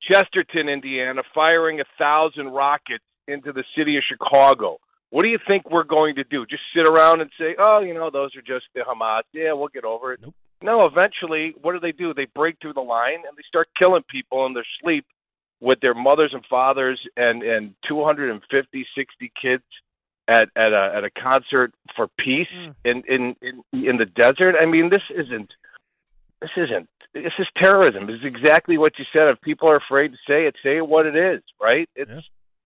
Chesterton, 0.00 0.66
Indiana, 0.70 1.20
firing 1.34 1.80
a 1.80 1.84
thousand 1.98 2.48
rockets 2.48 3.04
into 3.26 3.52
the 3.52 3.62
city 3.76 3.98
of 3.98 4.04
Chicago. 4.08 4.78
What 5.10 5.24
do 5.24 5.28
you 5.28 5.38
think 5.46 5.70
we're 5.70 5.84
going 5.84 6.14
to 6.14 6.24
do? 6.24 6.46
Just 6.46 6.62
sit 6.74 6.88
around 6.88 7.20
and 7.20 7.30
say, 7.38 7.56
"Oh, 7.58 7.80
you 7.80 7.92
know, 7.92 8.08
those 8.10 8.34
are 8.36 8.40
just 8.40 8.64
the 8.74 8.80
Hamas. 8.80 9.20
Yeah, 9.34 9.52
we'll 9.52 9.68
get 9.68 9.84
over 9.84 10.14
it." 10.14 10.20
Nope. 10.22 10.34
No, 10.62 10.80
eventually, 10.80 11.54
what 11.60 11.72
do 11.72 11.80
they 11.80 11.92
do? 11.92 12.14
They 12.14 12.26
break 12.34 12.56
through 12.60 12.72
the 12.72 12.80
line 12.80 13.22
and 13.28 13.36
they 13.36 13.44
start 13.46 13.68
killing 13.78 14.02
people 14.10 14.46
in 14.46 14.54
their 14.54 14.66
sleep 14.80 15.04
with 15.60 15.80
their 15.80 15.94
mothers 15.94 16.30
and 16.32 16.44
fathers 16.46 17.00
and 17.16 17.42
and 17.42 17.74
250, 17.88 18.86
60 18.96 19.32
kids 19.40 19.62
at 20.28 20.48
at 20.56 20.72
a 20.72 20.92
at 20.96 21.04
a 21.04 21.10
concert 21.10 21.72
for 21.96 22.08
peace 22.18 22.46
Mm. 22.54 22.74
in, 22.84 23.02
in 23.08 23.36
in 23.42 23.84
in 23.86 23.96
the 23.96 24.06
desert. 24.06 24.54
I 24.60 24.66
mean, 24.66 24.90
this 24.90 25.02
isn't 25.10 25.50
this 26.40 26.50
isn't 26.56 26.88
this 27.14 27.32
is 27.38 27.46
terrorism. 27.60 28.06
This 28.06 28.16
is 28.16 28.24
exactly 28.24 28.78
what 28.78 28.92
you 28.98 29.04
said. 29.12 29.30
If 29.30 29.40
people 29.40 29.70
are 29.70 29.76
afraid 29.76 30.08
to 30.12 30.18
say 30.28 30.46
it, 30.46 30.54
say 30.62 30.76
it 30.76 30.86
what 30.86 31.06
it 31.06 31.16
is, 31.16 31.42
right? 31.60 31.88
It's 31.96 32.10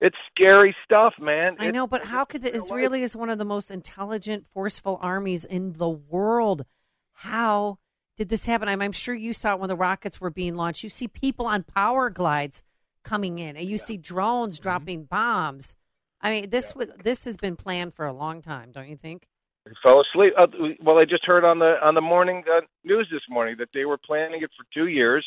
it's 0.01 0.17
scary 0.35 0.75
stuff, 0.85 1.15
man. 1.21 1.57
I 1.61 1.71
know, 1.71 1.87
but 1.87 2.07
how 2.07 2.25
could 2.25 2.43
the 2.43 2.53
Israeli 2.53 3.03
is 3.05 3.15
one 3.15 3.31
of 3.31 3.39
the 3.39 3.45
most 3.45 3.71
intelligent, 3.71 4.47
forceful 4.49 4.99
armies 5.01 5.45
in 5.45 5.75
the 5.75 5.89
world? 5.89 6.65
How 7.13 7.79
did 8.17 8.29
this 8.29 8.45
happen? 8.47 8.69
I'm, 8.69 8.83
I'm 8.83 8.91
sure 8.93 9.15
you 9.15 9.33
saw 9.33 9.53
it 9.53 9.61
when 9.61 9.69
the 9.69 9.77
rockets 9.77 10.21
were 10.21 10.31
being 10.31 10.57
launched. 10.57 10.83
You 10.83 10.91
see 10.91 11.07
people 11.07 11.47
on 11.47 11.63
paragliders 11.63 12.63
coming 13.03 13.39
in, 13.39 13.57
and 13.57 13.67
you 13.69 13.79
see 13.79 13.97
drones 13.97 14.57
Mm-hmm. 14.57 14.63
dropping 14.63 15.05
bombs. 15.05 15.75
I 16.21 16.31
mean, 16.31 16.51
this 16.51 16.75
was 16.75 16.89
this 17.03 17.25
has 17.25 17.37
been 17.37 17.57
planned 17.57 17.95
for 17.95 18.07
a 18.07 18.13
long 18.13 18.43
time, 18.43 18.71
don't 18.73 18.89
you 18.89 18.97
think? 18.97 19.27
I 19.67 19.73
fell 19.83 20.01
asleep. 20.03 20.33
Uh, 20.37 20.47
well, 20.83 20.99
I 20.99 21.05
just 21.05 21.25
heard 21.25 21.45
on 21.45 21.59
the 21.59 21.77
on 21.87 21.95
the 21.95 22.01
morning 22.01 22.45
uh, 22.53 22.61
news 22.85 23.09
this 23.13 23.23
morning 23.29 23.57
that 23.59 23.69
they 23.75 23.85
were 23.85 23.99
planning 23.99 24.43
it 24.43 24.51
for 24.57 24.65
two 24.75 24.89
years. 24.89 25.27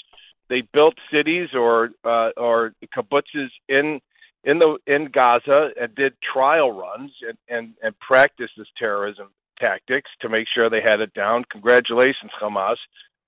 They 0.50 0.62
built 0.74 0.96
cities 1.12 1.50
or 1.54 1.90
uh, 2.04 2.30
or 2.38 2.74
kibbutzes 2.96 3.50
in 3.68 4.00
in 4.44 4.60
the 4.60 4.78
in 4.88 5.10
Gaza 5.12 5.70
and 5.80 5.94
did 5.96 6.14
trial 6.34 6.72
runs 6.72 7.12
and 7.28 7.38
and 7.50 7.74
and 7.82 7.98
practiced 8.00 8.54
this 8.58 8.68
terrorism 8.78 9.30
tactics 9.60 10.12
to 10.22 10.30
make 10.30 10.48
sure 10.54 10.70
they 10.70 10.82
had 10.82 11.00
it 11.00 11.14
down. 11.14 11.46
Congratulations, 11.52 12.32
Hamas. 12.42 12.76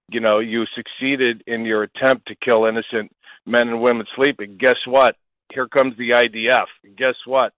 You 0.10 0.19
know, 0.19 0.40
you 0.40 0.65
succeeded 0.76 1.44
in 1.48 1.65
your 1.65 1.84
attempt 1.84 2.28
to 2.28 2.36
kill 2.36 2.65
innocent 2.65 3.11
men 3.48 3.69
and 3.69 3.82
women 3.82 4.06
sleeping. 4.15 4.57
Guess 4.60 4.78
what? 4.86 5.15
Here 5.53 5.68
comes 5.68 5.98
the 5.98 6.11
IDF. 6.11 6.65
Guess 6.98 7.15
what? 7.26 7.53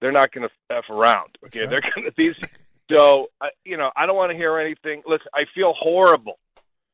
They're 0.00 0.12
not 0.12 0.32
going 0.32 0.48
to 0.48 0.74
f 0.74 0.84
around. 0.88 1.36
Okay, 1.46 1.66
they're 1.66 1.80
going 1.94 2.06
to 2.06 2.12
these. 2.16 2.34
So, 2.90 3.28
I 3.40 3.48
you 3.64 3.76
know, 3.76 3.90
I 3.96 4.06
don't 4.06 4.16
want 4.16 4.30
to 4.30 4.36
hear 4.36 4.58
anything. 4.58 5.02
Listen, 5.06 5.28
I 5.34 5.44
feel 5.54 5.74
horrible 5.78 6.38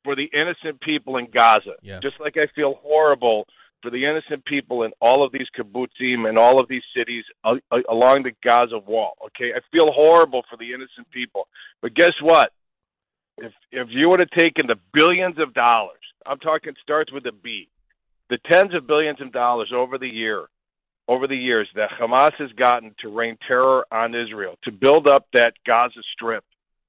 for 0.05 0.15
the 0.17 0.29
innocent 0.33 0.81
people 0.81 1.17
in 1.17 1.29
Gaza. 1.31 1.75
Yeah. 1.83 2.01
Just 2.03 2.17
like 2.21 2.37
I 2.37 2.47
feel 2.55 2.75
horrible 2.83 3.47
for 3.83 3.91
the 3.91 4.05
innocent 4.05 4.45
people 4.45 4.83
in 4.83 4.93
all 5.01 5.25
of 5.25 5.33
these 5.33 5.47
kibbutzim 5.57 6.29
and 6.29 6.39
all 6.39 6.61
of 6.61 6.69
these 6.69 6.83
cities 6.97 7.25
uh, 7.45 7.57
uh, 7.71 7.79
along 7.89 8.25
the 8.25 8.33
Gaza 8.47 8.79
wall. 8.79 9.15
Okay, 9.27 9.53
I 9.55 9.61
feel 9.71 9.93
horrible 9.93 10.43
for 10.51 10.57
the 10.57 10.73
innocent 10.73 11.11
people. 11.11 11.49
But 11.81 11.95
guess 11.95 12.15
what? 12.21 12.53
If 13.39 13.53
if 13.71 13.89
you 13.91 14.09
would 14.09 14.21
have 14.21 14.31
taken 14.31 14.67
the 14.67 14.77
billions 14.93 15.39
of 15.39 15.55
dollars, 15.55 16.03
I'm 16.27 16.39
talking 16.39 16.75
starts 16.83 17.13
with 17.13 17.25
a 17.27 17.33
B, 17.33 17.69
the 18.31 18.39
tens 18.51 18.75
of 18.75 18.87
billions 18.87 19.21
of 19.21 19.33
dollars 19.33 19.73
over 19.75 19.99
the 19.99 20.09
year, 20.09 20.47
over 21.07 21.27
the 21.27 21.37
years 21.37 21.69
that 21.75 21.91
Hamas 21.91 22.35
has 22.39 22.53
gotten 22.53 22.95
to 23.01 23.09
rain 23.09 23.39
terror 23.47 23.87
on 23.91 24.15
Israel, 24.15 24.57
to 24.65 24.73
build 24.73 25.09
up 25.09 25.27
that 25.33 25.55
Gaza 25.67 26.01
Strip, 26.13 26.45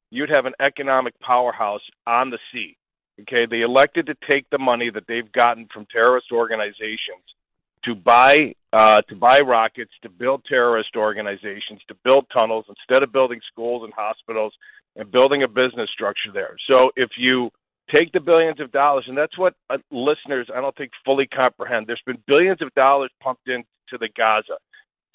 you'd 0.09 0.29
have 0.29 0.45
an 0.45 0.53
economic 0.59 1.17
powerhouse 1.19 1.81
on 2.05 2.29
the 2.29 2.39
sea. 2.51 2.75
Okay, 3.21 3.45
they 3.45 3.61
elected 3.61 4.07
to 4.07 4.15
take 4.29 4.49
the 4.49 4.57
money 4.57 4.89
that 4.89 5.03
they've 5.07 5.31
gotten 5.31 5.67
from 5.73 5.85
terrorist 5.91 6.27
organizations 6.31 7.23
to 7.83 7.95
buy 7.95 8.53
uh, 8.71 9.01
to 9.09 9.15
buy 9.15 9.39
rockets, 9.39 9.91
to 10.03 10.09
build 10.09 10.43
terrorist 10.47 10.95
organizations, 10.95 11.81
to 11.87 11.95
build 12.03 12.25
tunnels 12.37 12.65
instead 12.69 13.01
of 13.03 13.11
building 13.11 13.39
schools 13.51 13.83
and 13.83 13.93
hospitals 13.93 14.53
and 14.95 15.11
building 15.11 15.43
a 15.43 15.47
business 15.47 15.89
structure 15.91 16.31
there. 16.31 16.55
So 16.71 16.91
if 16.95 17.09
you 17.17 17.51
take 17.93 18.11
the 18.11 18.19
billions 18.19 18.59
of 18.59 18.71
dollars, 18.71 19.05
and 19.07 19.17
that's 19.17 19.37
what 19.37 19.53
uh, 19.69 19.77
listeners 19.91 20.49
I 20.53 20.61
don't 20.61 20.75
think 20.75 20.91
fully 21.05 21.27
comprehend. 21.27 21.87
There's 21.87 22.01
been 22.05 22.21
billions 22.27 22.61
of 22.61 22.73
dollars 22.75 23.11
pumped 23.21 23.47
into 23.47 23.65
the 23.91 24.09
Gaza 24.15 24.57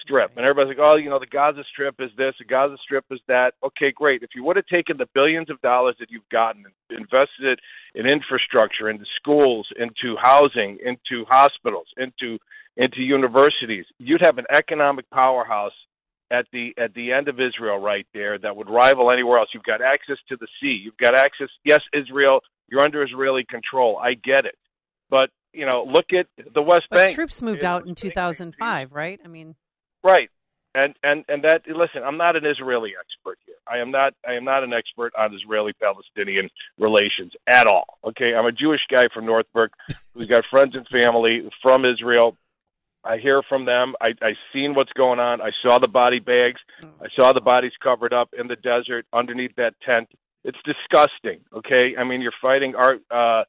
Strip, 0.01 0.31
and 0.35 0.45
everybody's 0.45 0.77
like, 0.77 0.87
"Oh, 0.87 0.97
you 0.97 1.09
know, 1.09 1.19
the 1.19 1.25
Gaza 1.25 1.63
Strip 1.71 1.95
is 1.99 2.11
this, 2.17 2.35
the 2.37 2.45
Gaza 2.45 2.75
Strip 2.83 3.05
is 3.11 3.19
that." 3.27 3.53
Okay, 3.63 3.91
great. 3.91 4.23
If 4.23 4.31
you 4.35 4.43
would 4.43 4.55
have 4.55 4.67
taken 4.67 4.97
the 4.97 5.09
billions 5.13 5.49
of 5.49 5.61
dollars 5.61 5.95
that 5.99 6.11
you've 6.11 6.29
gotten 6.29 6.63
and 6.65 6.99
invested 6.99 7.45
it 7.45 7.59
in 7.95 8.05
infrastructure, 8.05 8.89
into 8.89 9.05
schools, 9.15 9.67
into 9.77 10.15
housing, 10.21 10.77
into 10.83 11.25
hospitals, 11.27 11.87
into 11.97 12.37
into 12.77 13.01
universities, 13.01 13.85
you'd 13.99 14.21
have 14.23 14.37
an 14.37 14.45
economic 14.53 15.09
powerhouse 15.09 15.73
at 16.31 16.45
the 16.51 16.73
at 16.77 16.93
the 16.93 17.11
end 17.11 17.27
of 17.27 17.39
Israel 17.39 17.77
right 17.77 18.07
there 18.13 18.37
that 18.37 18.55
would 18.55 18.69
rival 18.69 19.11
anywhere 19.11 19.39
else. 19.39 19.49
You've 19.53 19.63
got 19.63 19.81
access 19.81 20.17
to 20.29 20.37
the 20.37 20.47
sea. 20.59 20.79
You've 20.83 20.97
got 20.97 21.15
access. 21.15 21.49
Yes, 21.63 21.81
Israel, 21.93 22.41
you're 22.67 22.83
under 22.83 23.03
Israeli 23.03 23.45
control. 23.47 23.97
I 23.97 24.13
get 24.13 24.45
it, 24.45 24.55
but 25.09 25.29
you 25.53 25.65
know, 25.65 25.85
look 25.89 26.07
at 26.11 26.27
the 26.53 26.61
West 26.61 26.87
But 26.89 26.99
Bank. 26.99 27.15
troops 27.15 27.41
moved 27.41 27.63
out 27.63 27.87
in 27.87 27.95
2005, 27.95 28.91
right? 28.91 29.19
I 29.23 29.27
mean, 29.27 29.55
Right. 30.03 30.29
And 30.75 30.93
and 31.03 31.23
and 31.29 31.43
that 31.45 31.61
listen, 31.67 32.03
I'm 32.03 32.17
not 32.17 32.35
an 32.35 32.45
Israeli 32.45 32.91
expert 32.99 33.39
here. 33.45 33.55
I 33.65 33.79
am 33.79 33.91
not 33.91 34.13
I 34.27 34.33
am 34.33 34.43
not 34.43 34.63
an 34.63 34.73
expert 34.73 35.13
on 35.17 35.33
Israeli 35.33 35.71
Palestinian 35.81 36.49
relations 36.77 37.31
at 37.47 37.65
all. 37.65 37.97
Okay, 38.03 38.35
I'm 38.35 38.45
a 38.45 38.51
Jewish 38.51 38.81
guy 38.91 39.07
from 39.13 39.25
Northbrook 39.25 39.71
who's 40.13 40.27
got 40.27 40.43
friends 40.51 40.75
and 40.75 40.85
family 40.89 41.49
from 41.63 41.85
Israel. 41.85 42.35
I 43.05 43.17
hear 43.19 43.41
from 43.47 43.63
them. 43.63 43.95
I 44.01 44.09
I 44.21 44.33
seen 44.51 44.75
what's 44.75 44.91
going 44.93 45.19
on. 45.19 45.41
I 45.41 45.51
saw 45.65 45.79
the 45.79 45.87
body 45.87 46.19
bags. 46.19 46.59
Oh. 46.83 46.89
I 47.01 47.07
saw 47.15 47.31
the 47.31 47.41
bodies 47.41 47.73
covered 47.81 48.11
up 48.13 48.31
in 48.37 48.47
the 48.47 48.57
desert 48.57 49.05
underneath 49.13 49.55
that 49.55 49.75
tent. 49.85 50.09
It's 50.45 50.57
disgusting. 50.63 51.41
Okay, 51.53 51.95
I 51.99 52.03
mean 52.05 52.21
you're 52.21 52.39
fighting 52.41 52.75
art 52.75 53.01
uh 53.11 53.43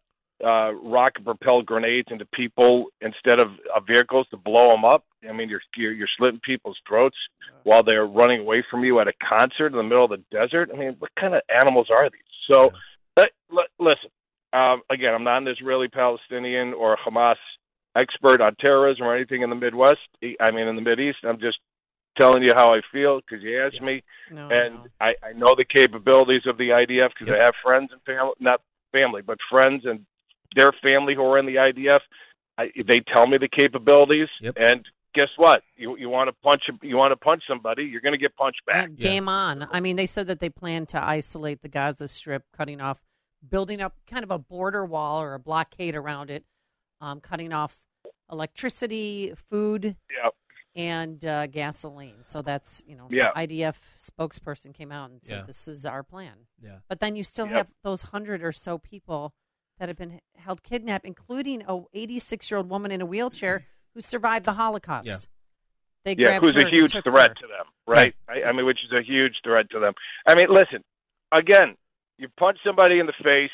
uh, 0.44 0.72
rocket 0.74 1.24
propelled 1.24 1.66
grenades 1.66 2.08
into 2.10 2.26
people 2.26 2.86
instead 3.00 3.40
of 3.40 3.48
uh, 3.74 3.80
vehicles 3.80 4.26
to 4.30 4.36
blow 4.36 4.70
them 4.70 4.84
up. 4.84 5.04
I 5.28 5.32
mean, 5.32 5.48
you're, 5.48 5.62
you're 5.76 5.92
you're 5.92 6.08
slitting 6.18 6.40
people's 6.44 6.78
throats 6.86 7.16
while 7.62 7.82
they're 7.82 8.06
running 8.06 8.40
away 8.40 8.64
from 8.70 8.84
you 8.84 9.00
at 9.00 9.08
a 9.08 9.12
concert 9.26 9.68
in 9.68 9.76
the 9.76 9.82
middle 9.82 10.04
of 10.04 10.10
the 10.10 10.22
desert. 10.30 10.70
I 10.72 10.76
mean, 10.76 10.96
what 10.98 11.10
kind 11.18 11.34
of 11.34 11.40
animals 11.48 11.88
are 11.90 12.08
these? 12.10 12.20
So, 12.50 12.70
let, 13.16 13.30
let, 13.50 13.66
listen. 13.78 14.10
Um, 14.52 14.82
again, 14.90 15.14
I'm 15.14 15.24
not 15.24 15.38
an 15.38 15.48
Israeli 15.48 15.88
Palestinian 15.88 16.74
or 16.74 16.96
Hamas 16.96 17.36
expert 17.96 18.40
on 18.40 18.54
terrorism 18.56 19.06
or 19.06 19.16
anything 19.16 19.42
in 19.42 19.50
the 19.50 19.56
Midwest. 19.56 20.00
I 20.40 20.50
mean, 20.50 20.68
in 20.68 20.76
the 20.76 20.82
Mid 20.82 21.00
East. 21.00 21.18
I'm 21.24 21.40
just 21.40 21.58
telling 22.16 22.42
you 22.42 22.52
how 22.54 22.74
I 22.74 22.80
feel 22.92 23.20
because 23.20 23.42
you 23.42 23.62
asked 23.62 23.80
me, 23.80 24.02
No, 24.30 24.48
and 24.48 24.88
I, 25.00 25.14
I 25.22 25.32
know 25.34 25.54
the 25.56 25.64
capabilities 25.64 26.42
of 26.46 26.58
the 26.58 26.70
IDF 26.70 27.10
because 27.18 27.32
I 27.32 27.44
have 27.44 27.54
friends 27.62 27.90
and 27.92 28.00
family, 28.02 28.32
not 28.40 28.60
family, 28.92 29.22
but 29.22 29.38
friends 29.50 29.82
and 29.84 30.06
their 30.54 30.72
family 30.82 31.14
who 31.14 31.22
are 31.22 31.38
in 31.38 31.46
the 31.46 31.56
IDF. 31.56 32.00
I, 32.58 32.70
they 32.86 33.00
tell 33.00 33.26
me 33.26 33.36
the 33.38 33.48
capabilities, 33.48 34.28
and 34.56 34.84
guess 35.14 35.28
what? 35.36 35.62
You 35.76 35.96
you 35.98 36.08
want 36.08 36.28
to 36.28 36.32
punch 36.42 36.62
you 36.82 36.96
want 36.96 37.12
to 37.12 37.16
punch 37.16 37.42
somebody, 37.48 37.84
you're 37.84 38.00
going 38.00 38.12
to 38.12 38.18
get 38.18 38.34
punched 38.36 38.64
back. 38.66 38.94
game 38.94 39.28
on. 39.28 39.68
I 39.70 39.80
mean, 39.80 39.96
they 39.96 40.06
said 40.06 40.26
that 40.28 40.40
they 40.40 40.48
plan 40.50 40.86
to 40.86 41.04
isolate 41.04 41.60
the 41.62 41.68
Gaza 41.68 42.08
Strip, 42.08 42.44
cutting 42.56 42.80
off, 42.80 42.98
building 43.46 43.80
up 43.80 43.94
kind 44.06 44.24
of 44.24 44.30
a 44.30 44.38
border 44.38 44.84
wall 44.86 45.20
or 45.20 45.34
a 45.34 45.38
blockade 45.38 45.94
around 45.94 46.30
it, 46.30 46.44
um, 47.00 47.20
cutting 47.20 47.52
off 47.52 47.78
electricity, 48.30 49.34
food, 49.50 49.96
Yep. 50.22 50.34
And 50.76 51.24
uh, 51.24 51.46
gasoline. 51.46 52.24
So 52.26 52.42
that's 52.42 52.82
you 52.86 52.94
know, 52.96 53.08
Yeah. 53.10 53.32
IDF 53.34 53.76
spokesperson 53.98 54.74
came 54.74 54.92
out 54.92 55.10
and 55.10 55.20
said 55.24 55.38
Yeah. 55.38 55.44
this 55.46 55.66
is 55.66 55.86
our 55.86 56.02
plan. 56.02 56.46
Yeah. 56.62 56.78
But 56.88 57.00
then 57.00 57.16
you 57.16 57.24
still 57.24 57.46
Yep. 57.46 57.54
have 57.56 57.68
those 57.82 58.02
hundred 58.02 58.42
or 58.42 58.52
so 58.52 58.78
people 58.78 59.32
that 59.78 59.88
have 59.88 59.96
been 59.96 60.20
held 60.36 60.62
kidnapped, 60.62 61.04
including 61.04 61.62
a 61.66 61.80
86 61.92 62.50
year 62.50 62.58
old 62.58 62.68
woman 62.68 62.90
in 62.92 63.00
a 63.00 63.06
wheelchair 63.06 63.66
who 63.94 64.00
survived 64.00 64.44
the 64.44 64.52
Holocaust. 64.54 65.06
Yeah. 65.06 65.16
They 66.04 66.12
yeah, 66.12 66.26
grabbed 66.38 66.44
who's 66.44 66.54
her 66.62 66.68
a 66.68 66.70
huge 66.70 66.92
threat 66.92 67.30
her. 67.30 67.34
to 67.34 67.46
them, 67.48 67.66
right? 67.86 68.14
I, 68.28 68.44
I 68.44 68.52
mean, 68.52 68.64
which 68.66 68.78
is 68.84 68.92
a 68.92 69.02
huge 69.02 69.40
threat 69.42 69.68
to 69.70 69.80
them. 69.80 69.94
I 70.26 70.34
mean, 70.36 70.46
listen, 70.50 70.84
again, 71.32 71.76
you 72.16 72.28
punch 72.38 72.58
somebody 72.64 73.00
in 73.00 73.06
the 73.06 73.12
face. 73.24 73.50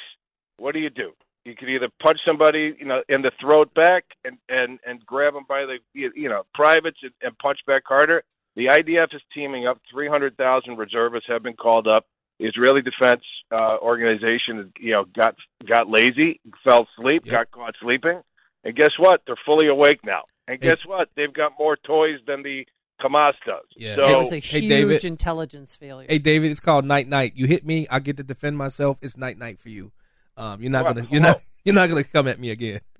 What 0.58 0.74
do 0.74 0.80
you 0.80 0.90
do? 0.90 1.12
You 1.44 1.56
could 1.56 1.68
either 1.68 1.88
punch 2.00 2.18
somebody, 2.26 2.74
you 2.78 2.86
know, 2.86 3.02
in 3.08 3.22
the 3.22 3.32
throat 3.40 3.74
back 3.74 4.04
and 4.24 4.38
and 4.48 4.78
and 4.86 5.04
grab 5.04 5.34
them 5.34 5.44
by 5.48 5.64
the, 5.66 5.78
you 5.92 6.28
know, 6.28 6.42
privates 6.54 6.98
and, 7.02 7.12
and 7.20 7.36
punch 7.38 7.58
back 7.66 7.82
harder. 7.86 8.22
The 8.54 8.66
IDF 8.66 9.14
is 9.14 9.22
teaming 9.34 9.66
up. 9.66 9.80
Three 9.90 10.08
hundred 10.08 10.36
thousand 10.36 10.76
reservists 10.76 11.28
have 11.28 11.42
been 11.42 11.54
called 11.56 11.88
up. 11.88 12.06
The 12.38 12.46
Israeli 12.46 12.80
Defense 12.82 13.22
uh, 13.50 13.76
Organization, 13.82 14.72
you 14.78 14.92
know, 14.92 15.04
got 15.16 15.34
got 15.68 15.88
lazy, 15.88 16.40
fell 16.64 16.86
asleep, 16.98 17.24
got 17.28 17.50
caught 17.50 17.74
sleeping, 17.80 18.20
and 18.64 18.74
guess 18.76 18.92
what? 18.98 19.22
They're 19.26 19.36
fully 19.44 19.68
awake 19.68 20.00
now. 20.04 20.22
And 20.48 20.58
Hey. 20.62 20.70
guess 20.70 20.78
what? 20.86 21.08
They've 21.16 21.32
got 21.32 21.52
more 21.58 21.76
toys 21.76 22.18
than 22.26 22.42
the 22.42 22.66
Hamas 23.00 23.34
does. 23.46 23.64
Yeah. 23.76 23.96
So 23.96 24.06
it 24.08 24.16
was 24.18 24.32
a 24.32 24.38
Hey, 24.38 24.60
huge 24.60 24.68
David. 24.68 25.04
intelligence 25.04 25.74
failure. 25.76 26.06
Hey 26.08 26.18
David, 26.18 26.50
it's 26.50 26.60
called 26.60 26.84
night 26.84 27.08
night. 27.08 27.32
You 27.36 27.46
hit 27.46 27.64
me, 27.66 27.86
I 27.90 27.98
get 28.00 28.16
to 28.18 28.22
defend 28.22 28.58
myself. 28.58 28.98
It's 29.02 29.16
night 29.16 29.38
night 29.38 29.58
for 29.58 29.68
you. 29.70 29.92
Um, 30.36 30.60
you're 30.62 30.70
not 30.70 30.84
Well, 30.84 30.94
gonna 30.94 31.08
you're 31.10 31.20
not 31.20 31.40
you're 31.64 31.74
not 31.74 31.88
gonna 31.88 32.04
come 32.04 32.28
at 32.28 32.38
me 32.40 32.50
again. 32.50 32.80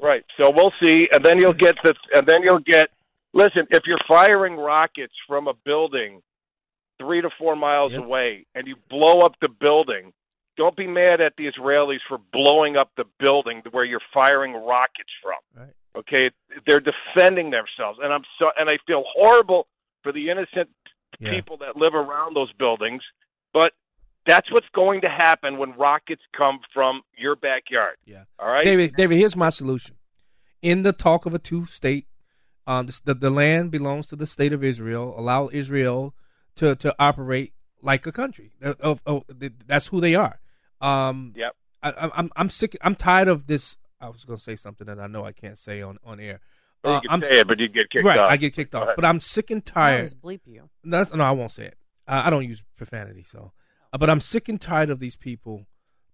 Right. 0.00 0.24
So 0.38 0.50
we'll 0.50 0.72
see, 0.80 1.08
and 1.12 1.22
then 1.24 1.36
you'll 1.38 1.52
get 1.52 1.74
the, 1.84 1.94
and 2.14 2.26
then 2.26 2.42
you'll 2.42 2.60
get. 2.60 2.88
Listen, 3.34 3.66
if 3.70 3.82
you're 3.86 3.98
firing 4.08 4.56
rockets 4.56 5.12
from 5.26 5.46
a 5.46 5.52
building 5.64 6.22
three 6.98 7.20
to 7.20 7.28
four 7.38 7.54
miles 7.54 7.92
Yep. 7.92 8.00
away, 8.04 8.46
and 8.54 8.66
you 8.66 8.76
blow 8.88 9.20
up 9.20 9.34
the 9.42 9.48
building, 9.48 10.12
don't 10.56 10.74
be 10.74 10.86
mad 10.86 11.20
at 11.20 11.34
the 11.36 11.44
Israelis 11.50 11.98
for 12.08 12.16
blowing 12.32 12.76
up 12.78 12.90
the 12.96 13.04
building 13.20 13.60
where 13.70 13.84
you're 13.84 14.00
firing 14.14 14.54
rockets 14.54 15.10
from. 15.22 15.36
Right. 15.54 15.74
Okay, 15.96 16.30
they're 16.66 16.80
defending 16.80 17.50
themselves, 17.50 17.98
and 18.02 18.10
I'm 18.12 18.24
so, 18.38 18.46
and 18.58 18.70
I 18.70 18.78
feel 18.86 19.04
horrible 19.14 19.66
for 20.02 20.12
the 20.12 20.30
innocent 20.30 20.70
Yeah. 21.20 21.30
people 21.30 21.58
that 21.58 21.76
live 21.76 21.94
around 21.94 22.34
those 22.34 22.52
buildings, 22.54 23.02
but. 23.52 23.72
That's 24.28 24.52
what's 24.52 24.68
going 24.74 25.00
to 25.00 25.08
happen 25.08 25.58
when 25.58 25.72
rockets 25.72 26.22
come 26.36 26.60
from 26.72 27.00
your 27.16 27.34
backyard. 27.34 27.96
Yeah. 28.04 28.24
All 28.38 28.46
right. 28.46 28.62
David, 28.64 28.94
David, 28.94 29.16
here's 29.18 29.34
my 29.36 29.48
solution. 29.48 29.96
In 30.62 30.82
the 30.82 30.92
talk 30.92 31.24
of 31.26 31.32
a 31.34 31.38
two 31.38 31.66
state, 31.66 32.06
um, 32.66 32.86
the, 32.86 33.00
the, 33.06 33.14
the 33.14 33.30
land 33.30 33.70
belongs 33.70 34.08
to 34.08 34.16
the 34.16 34.26
state 34.26 34.52
of 34.52 34.62
Israel. 34.62 35.14
Allow 35.18 35.48
Israel 35.50 36.14
to, 36.56 36.76
to 36.76 36.94
operate 36.98 37.54
like 37.80 38.06
a 38.06 38.12
country. 38.12 38.52
Uh, 38.62 38.74
Of, 38.80 39.00
of, 39.06 39.24
that's 39.66 39.86
who 39.88 40.00
they 40.00 40.14
are. 40.14 40.38
Um, 40.80 41.32
Yep. 41.36 41.52
I, 41.82 41.90
I'm- 41.92 42.12
I'm 42.14 42.30
I'm 42.36 42.50
sick. 42.50 42.76
I'm 42.82 42.96
tired 42.96 43.28
of 43.28 43.46
this. 43.46 43.76
I 44.00 44.08
was 44.10 44.24
going 44.24 44.36
to 44.38 44.44
say 44.44 44.56
something 44.56 44.86
that 44.88 44.98
I 45.00 45.06
know 45.06 45.24
I 45.24 45.32
can't 45.32 45.56
say 45.58 45.80
on 45.80 45.96
on 46.04 46.18
air. 46.20 46.40
Well, 46.84 46.94
you 46.94 46.98
Uh, 46.98 47.00
can 47.02 47.10
I'm 47.10 47.22
say 47.22 47.38
it, 47.40 47.46
but 47.48 47.58
you 47.60 47.68
get 47.68 47.88
kicked 47.90 48.04
right, 48.04 48.18
off. 48.18 48.30
I 48.30 48.36
get 48.36 48.52
kicked 48.54 48.74
off. 48.74 48.88
But 48.96 49.04
I'm 49.04 49.20
sick 49.20 49.50
and 49.52 49.62
I 49.66 49.70
tired. 49.72 49.96
always 49.98 50.14
bleep 50.14 50.40
you. 50.46 50.68
No, 50.84 50.98
that's- 50.98 51.16
no, 51.16 51.22
I 51.24 51.30
won't 51.30 51.52
say 51.52 51.66
it. 51.66 51.78
Uh, 52.06 52.22
I 52.26 52.30
don't 52.30 52.44
use 52.44 52.62
profanity, 52.76 53.24
so. 53.30 53.52
Uh, 53.92 53.98
but 53.98 54.10
I'm 54.10 54.20
sick 54.20 54.48
and 54.48 54.60
tired 54.60 54.90
of 54.90 55.00
these 55.00 55.16
people 55.16 55.66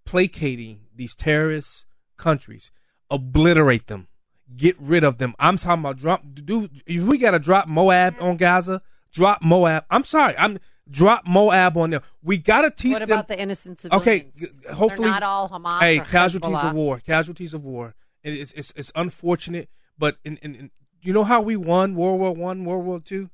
placating 0.05 0.81
these 0.95 1.15
terrorist 1.15 1.87
countries, 2.17 2.71
obliterate 3.11 3.87
them, 3.87 4.09
get 4.57 4.79
rid 4.81 5.05
of 5.05 5.19
them. 5.19 5.35
I'm 5.39 5.57
talking 5.57 5.81
about 5.81 5.97
drop. 5.99 6.23
Do 6.35 6.69
if 6.87 7.03
we 7.05 7.19
got 7.19 7.33
to 7.33 7.39
drop 7.39 7.69
MOAB 7.69 8.21
on 8.21 8.37
Gaza, 8.37 8.83
drop 9.13 9.43
MOAB. 9.43 9.85
I'm 9.91 10.05
sorry, 10.05 10.37
I'm 10.37 10.59
drop 10.89 11.27
MOAB 11.27 11.77
on 11.77 11.91
them. 11.91 12.03
We 12.23 12.39
got 12.39 12.63
to 12.63 12.71
teach 12.71 12.93
What 12.93 13.01
them. 13.01 13.11
about 13.11 13.29
the 13.29 13.41
innocent 13.41 13.85
Okay, 13.91 14.31
civilians? 14.31 14.37
g- 14.65 14.69
hopefully 14.73 15.05
They're 15.09 15.21
not 15.21 15.23
all 15.23 15.49
Hamas 15.49 15.81
Hey, 15.81 15.99
casualties 16.01 16.51
Hezbollah. 16.59 16.71
of 16.71 16.75
war, 16.75 17.01
casualties 17.01 17.55
of 17.55 17.65
war. 17.65 17.95
It's 18.23 18.53
it's, 18.53 18.73
it's 18.77 18.93
unfortunate, 18.95 19.69
but 19.99 20.17
in, 20.25 20.37
in, 20.39 20.55
in 20.55 20.71
you 21.03 21.13
know 21.13 21.25
how 21.25 21.41
we 21.43 21.57
won 21.57 21.95
World 21.95 22.21
War 22.21 22.33
One, 22.35 22.65
World 22.65 22.85
War 22.87 23.01
Two. 23.01 23.31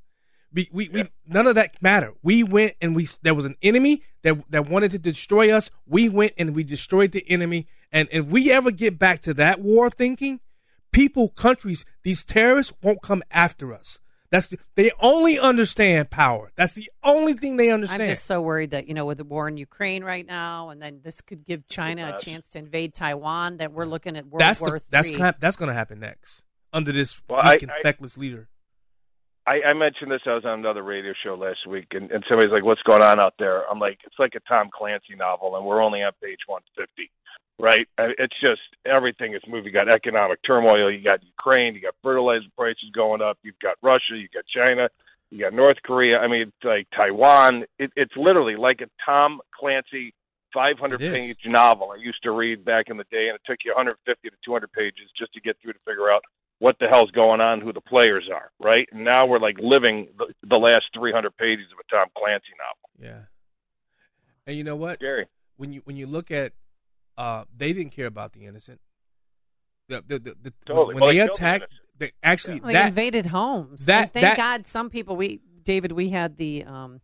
We, 0.53 0.69
we, 0.73 0.89
we 0.89 1.05
none 1.27 1.47
of 1.47 1.55
that 1.55 1.81
matter. 1.81 2.13
We 2.23 2.43
went 2.43 2.75
and 2.81 2.97
we 2.97 3.09
there 3.23 3.35
was 3.35 3.45
an 3.45 3.57
enemy 3.63 4.03
that 4.23 4.51
that 4.51 4.69
wanted 4.69 4.91
to 4.93 4.99
destroy 4.99 5.51
us. 5.53 5.71
We 5.87 6.09
went 6.09 6.33
and 6.37 6.55
we 6.55 6.65
destroyed 6.65 7.13
the 7.13 7.29
enemy. 7.31 7.67
And 7.93 8.09
if 8.11 8.27
we 8.27 8.51
ever 8.51 8.71
get 8.71 8.99
back 8.99 9.21
to 9.23 9.35
that 9.35 9.61
war 9.61 9.91
thinking, 9.91 10.41
people, 10.93 11.29
countries, 11.29 11.85
these 12.03 12.23
terrorists 12.23 12.73
won't 12.83 13.03
come 13.03 13.23
after 13.31 13.73
us. 13.73 13.99
That's 14.31 14.47
the, 14.47 14.59
they 14.77 14.93
only 15.01 15.41
understand 15.41 16.11
power. 16.11 16.53
That's 16.55 16.73
the 16.73 16.89
only 17.03 17.33
thing 17.33 17.57
they 17.57 17.71
understand. 17.71 18.03
I'm 18.03 18.09
just 18.09 18.27
so 18.27 18.41
worried 18.41 18.71
that 18.71 18.87
you 18.87 18.95
know 18.95 19.05
with 19.05 19.19
the 19.19 19.25
war 19.25 19.49
in 19.49 19.57
Ukraine 19.57 20.05
right 20.05 20.25
now, 20.25 20.71
and 20.71 20.81
then 20.81 21.01
this 21.03 21.21
could 21.21 21.45
give 21.45 21.67
China 21.67 22.15
a 22.17 22.21
chance 22.21 22.49
to 22.51 22.59
invade 22.59 22.95
Taiwan. 22.95 23.57
That 23.57 23.73
we're 23.73 23.87
looking 23.87 24.17
at 24.17 24.27
World 24.27 24.41
that's 24.41 24.61
War 24.61 24.79
the, 24.79 24.85
that's 24.89 25.11
that's 25.41 25.57
going 25.57 25.69
to 25.69 25.75
happen 25.75 25.99
next 25.99 26.43
under 26.73 26.93
this 26.93 27.21
Well, 27.29 27.41
I- 27.43 27.55
weak 27.55 27.63
and 27.63 27.73
I- 27.73 27.83
feckless 27.83 28.17
leader. 28.17 28.49
I, 29.47 29.63
I 29.69 29.73
mentioned 29.73 30.11
this. 30.11 30.21
I 30.27 30.35
was 30.35 30.45
on 30.45 30.59
another 30.59 30.83
radio 30.83 31.13
show 31.25 31.35
last 31.35 31.67
week, 31.67 31.89
and, 31.93 32.11
and 32.11 32.25
somebody's 32.29 32.53
like, 32.53 32.65
"What's 32.65 32.83
going 32.83 33.03
on 33.03 33.19
out 33.19 33.35
there?" 33.39 33.69
I'm 33.71 33.79
like, 33.79 33.99
"It's 34.05 34.19
like 34.19 34.35
a 34.35 34.41
Tom 34.49 34.69
Clancy 34.73 35.17
novel, 35.17 35.57
and 35.57 35.65
we're 35.65 35.83
only 35.83 36.03
on 36.03 36.13
page 36.23 36.41
150." 36.47 37.11
Right? 37.59 37.87
It's 37.99 38.41
just 38.41 38.63
everything 38.87 39.35
is 39.35 39.43
moving. 39.47 39.67
You 39.67 39.73
got 39.73 39.89
economic 39.89 40.39
turmoil. 40.47 40.91
You 40.91 41.05
got 41.05 41.23
Ukraine. 41.23 41.75
You 41.75 41.83
got 41.83 41.95
fertilizer 42.03 42.47
prices 42.57 42.91
going 42.95 43.21
up. 43.21 43.39
You've 43.43 43.59
got 43.63 43.77
Russia. 43.83 44.17
You 44.17 44.29
got 44.33 44.45
China. 44.47 44.89
You 45.31 45.41
got 45.41 45.53
North 45.53 45.77
Korea. 45.85 46.19
I 46.19 46.27
mean, 46.27 46.43
it's 46.43 46.65
like 46.65 46.89
Taiwan. 46.97 47.65
It, 47.79 47.93
it's 47.97 48.17
literally 48.17 48.57
like 48.57 48.81
a 48.81 48.89
Tom 49.05 49.41
Clancy 49.59 50.15
500 50.53 50.99
page 50.99 51.39
novel 51.47 51.93
I 51.93 51.97
used 51.97 52.23
to 52.25 52.33
read 52.33 52.65
back 52.65 52.87
in 52.89 52.97
the 52.97 53.05
day, 53.11 53.29
and 53.29 53.37
it 53.37 53.43
took 53.47 53.59
you 53.65 53.73
150 53.73 54.29
to 54.29 54.37
200 54.45 54.73
pages 54.73 55.11
just 55.17 55.33
to 55.35 55.41
get 55.41 55.57
through 55.63 55.75
to 55.75 55.79
figure 55.87 56.11
out 56.11 56.23
what 56.61 56.77
the 56.79 56.87
hell's 56.87 57.11
going 57.11 57.41
on, 57.41 57.61
who 57.61 57.73
the 57.73 57.81
players 57.81 58.29
are, 58.33 58.51
right? 58.61 58.87
And 58.93 59.05
now 59.05 59.27
we're 59.27 59.41
like 59.41 59.57
living 59.59 60.07
the, 60.17 60.27
the 60.49 60.57
last 60.59 60.85
300 60.95 61.37
pages 61.37 61.67
of 61.73 61.79
a 61.81 61.91
Tom 61.95 62.07
Clancy 62.17 62.47
novel. 62.59 63.17
Yeah. 63.19 63.27
And 64.47 64.57
you 64.57 64.63
know 64.63 64.77
what? 64.77 64.97
Scary. 64.99 65.27
When 65.57 65.73
you 65.73 65.81
when 65.85 65.97
you 65.97 66.07
look 66.07 66.31
at, 66.31 66.53
uh, 67.19 67.45
they 67.57 67.73
didn't 67.73 67.93
care 67.93 68.07
about 68.07 68.33
the 68.33 68.47
innocent. 68.47 68.81
The, 69.89 70.05
the, 70.07 70.19
the, 70.19 70.37
the, 70.43 70.53
Totally. 70.67 70.95
When 70.95 71.01
Well, 71.03 71.11
they 71.11 71.19
they 71.19 71.25
killed 71.27 71.31
the 71.31 71.33
attacked, 71.35 71.63
innocent. 71.65 71.81
they 71.99 72.13
actually 72.23 72.59
They 72.61 72.73
that 72.75 72.87
invaded 72.89 73.27
homes. 73.27 73.87
that- 73.87 74.03
and 74.03 74.13
thank 74.13 74.23
that- 74.23 74.37
God 74.37 74.67
some 74.67 74.89
people. 74.91 75.17
We 75.17 75.41
David, 75.65 75.93
we 75.93 76.09
had 76.11 76.37
the 76.37 76.65
um, 76.65 77.01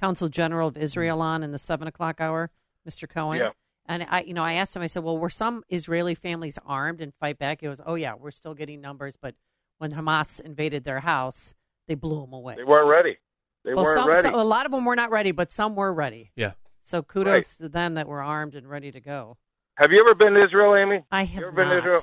Consul 0.00 0.28
General 0.28 0.68
of 0.68 0.76
Israel 0.76 1.20
on 1.22 1.42
in 1.42 1.52
the 1.52 1.58
seven 1.58 1.86
o'clock 1.86 2.20
hour, 2.20 2.50
Mr. 2.88 3.08
Cohen. 3.08 3.38
Yeah. 3.38 3.50
And 3.86 4.06
I, 4.08 4.20
you 4.22 4.34
know, 4.34 4.44
I 4.44 4.54
asked 4.54 4.76
him. 4.76 4.82
I 4.82 4.86
said, 4.86 5.02
"Well, 5.02 5.18
were 5.18 5.30
some 5.30 5.64
Israeli 5.68 6.14
families 6.14 6.58
armed 6.64 7.00
and 7.00 7.12
fight 7.14 7.38
back?" 7.38 7.60
He 7.60 7.66
goes, 7.66 7.80
"Oh 7.84 7.94
yeah, 7.94 8.14
we're 8.14 8.30
still 8.30 8.54
getting 8.54 8.80
numbers, 8.80 9.16
but 9.20 9.34
when 9.78 9.92
Hamas 9.92 10.40
invaded 10.40 10.84
their 10.84 11.00
house, 11.00 11.54
they 11.88 11.94
blew 11.94 12.20
them 12.20 12.32
away." 12.32 12.54
They 12.56 12.64
weren't 12.64 12.88
ready. 12.88 13.18
They 13.64 13.74
well, 13.74 13.84
weren't 13.84 13.98
some, 13.98 14.08
ready. 14.08 14.22
some- 14.22 14.34
a 14.34 14.44
lot 14.44 14.66
of 14.66 14.72
them 14.72 14.84
were 14.84 14.96
not 14.96 15.10
ready, 15.10 15.32
but 15.32 15.50
some 15.50 15.74
were 15.74 15.92
ready. 15.92 16.30
Yeah. 16.36 16.52
So 16.82 17.02
kudos 17.02 17.56
to 17.56 17.68
them 17.68 17.94
that 17.94 18.08
were 18.08 18.22
armed 18.22 18.54
and 18.54 18.68
ready 18.68 18.90
to 18.92 19.00
go. 19.00 19.36
Have 19.76 19.90
you 19.92 19.98
ever 20.00 20.14
been 20.14 20.34
to 20.34 20.44
Israel, 20.46 20.76
Amy? 20.76 21.04
I 21.10 21.22
You 21.22 21.26
have 21.28 21.42
ever 21.44 21.52
been 21.52 21.68
not. 21.68 21.74
to 21.74 21.94
Israel? 21.94 22.00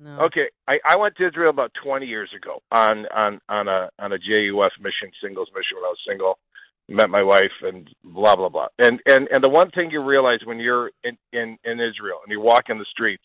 No. 0.00 0.20
Okay, 0.26 0.48
I, 0.68 0.78
I 0.86 0.96
went 0.96 1.16
to 1.16 1.26
Israel 1.26 1.50
about 1.50 1.72
20 1.82 2.06
years 2.06 2.30
ago 2.36 2.62
on 2.70 3.06
on 3.06 3.40
on 3.48 3.66
a 3.68 3.90
on 3.98 4.12
a 4.12 4.18
JUF 4.18 4.72
mission, 4.80 5.10
singles 5.22 5.48
mission 5.54 5.76
when 5.76 5.84
I 5.84 5.88
was 5.88 5.98
single. 6.06 6.38
Met 6.88 7.10
my 7.10 7.22
wife 7.22 7.52
and 7.62 7.88
blah 8.02 8.36
blah 8.36 8.48
blah. 8.48 8.68
And 8.78 9.00
and 9.06 9.28
and 9.30 9.44
the 9.44 9.48
one 9.48 9.70
thing 9.70 9.90
you 9.90 10.02
realize 10.02 10.40
when 10.44 10.58
you're 10.58 10.90
in 11.04 11.18
in 11.32 11.58
in 11.64 11.80
Israel 11.80 12.20
and 12.24 12.30
you 12.30 12.40
walk 12.40 12.64
in 12.70 12.78
the 12.78 12.86
streets, 12.90 13.24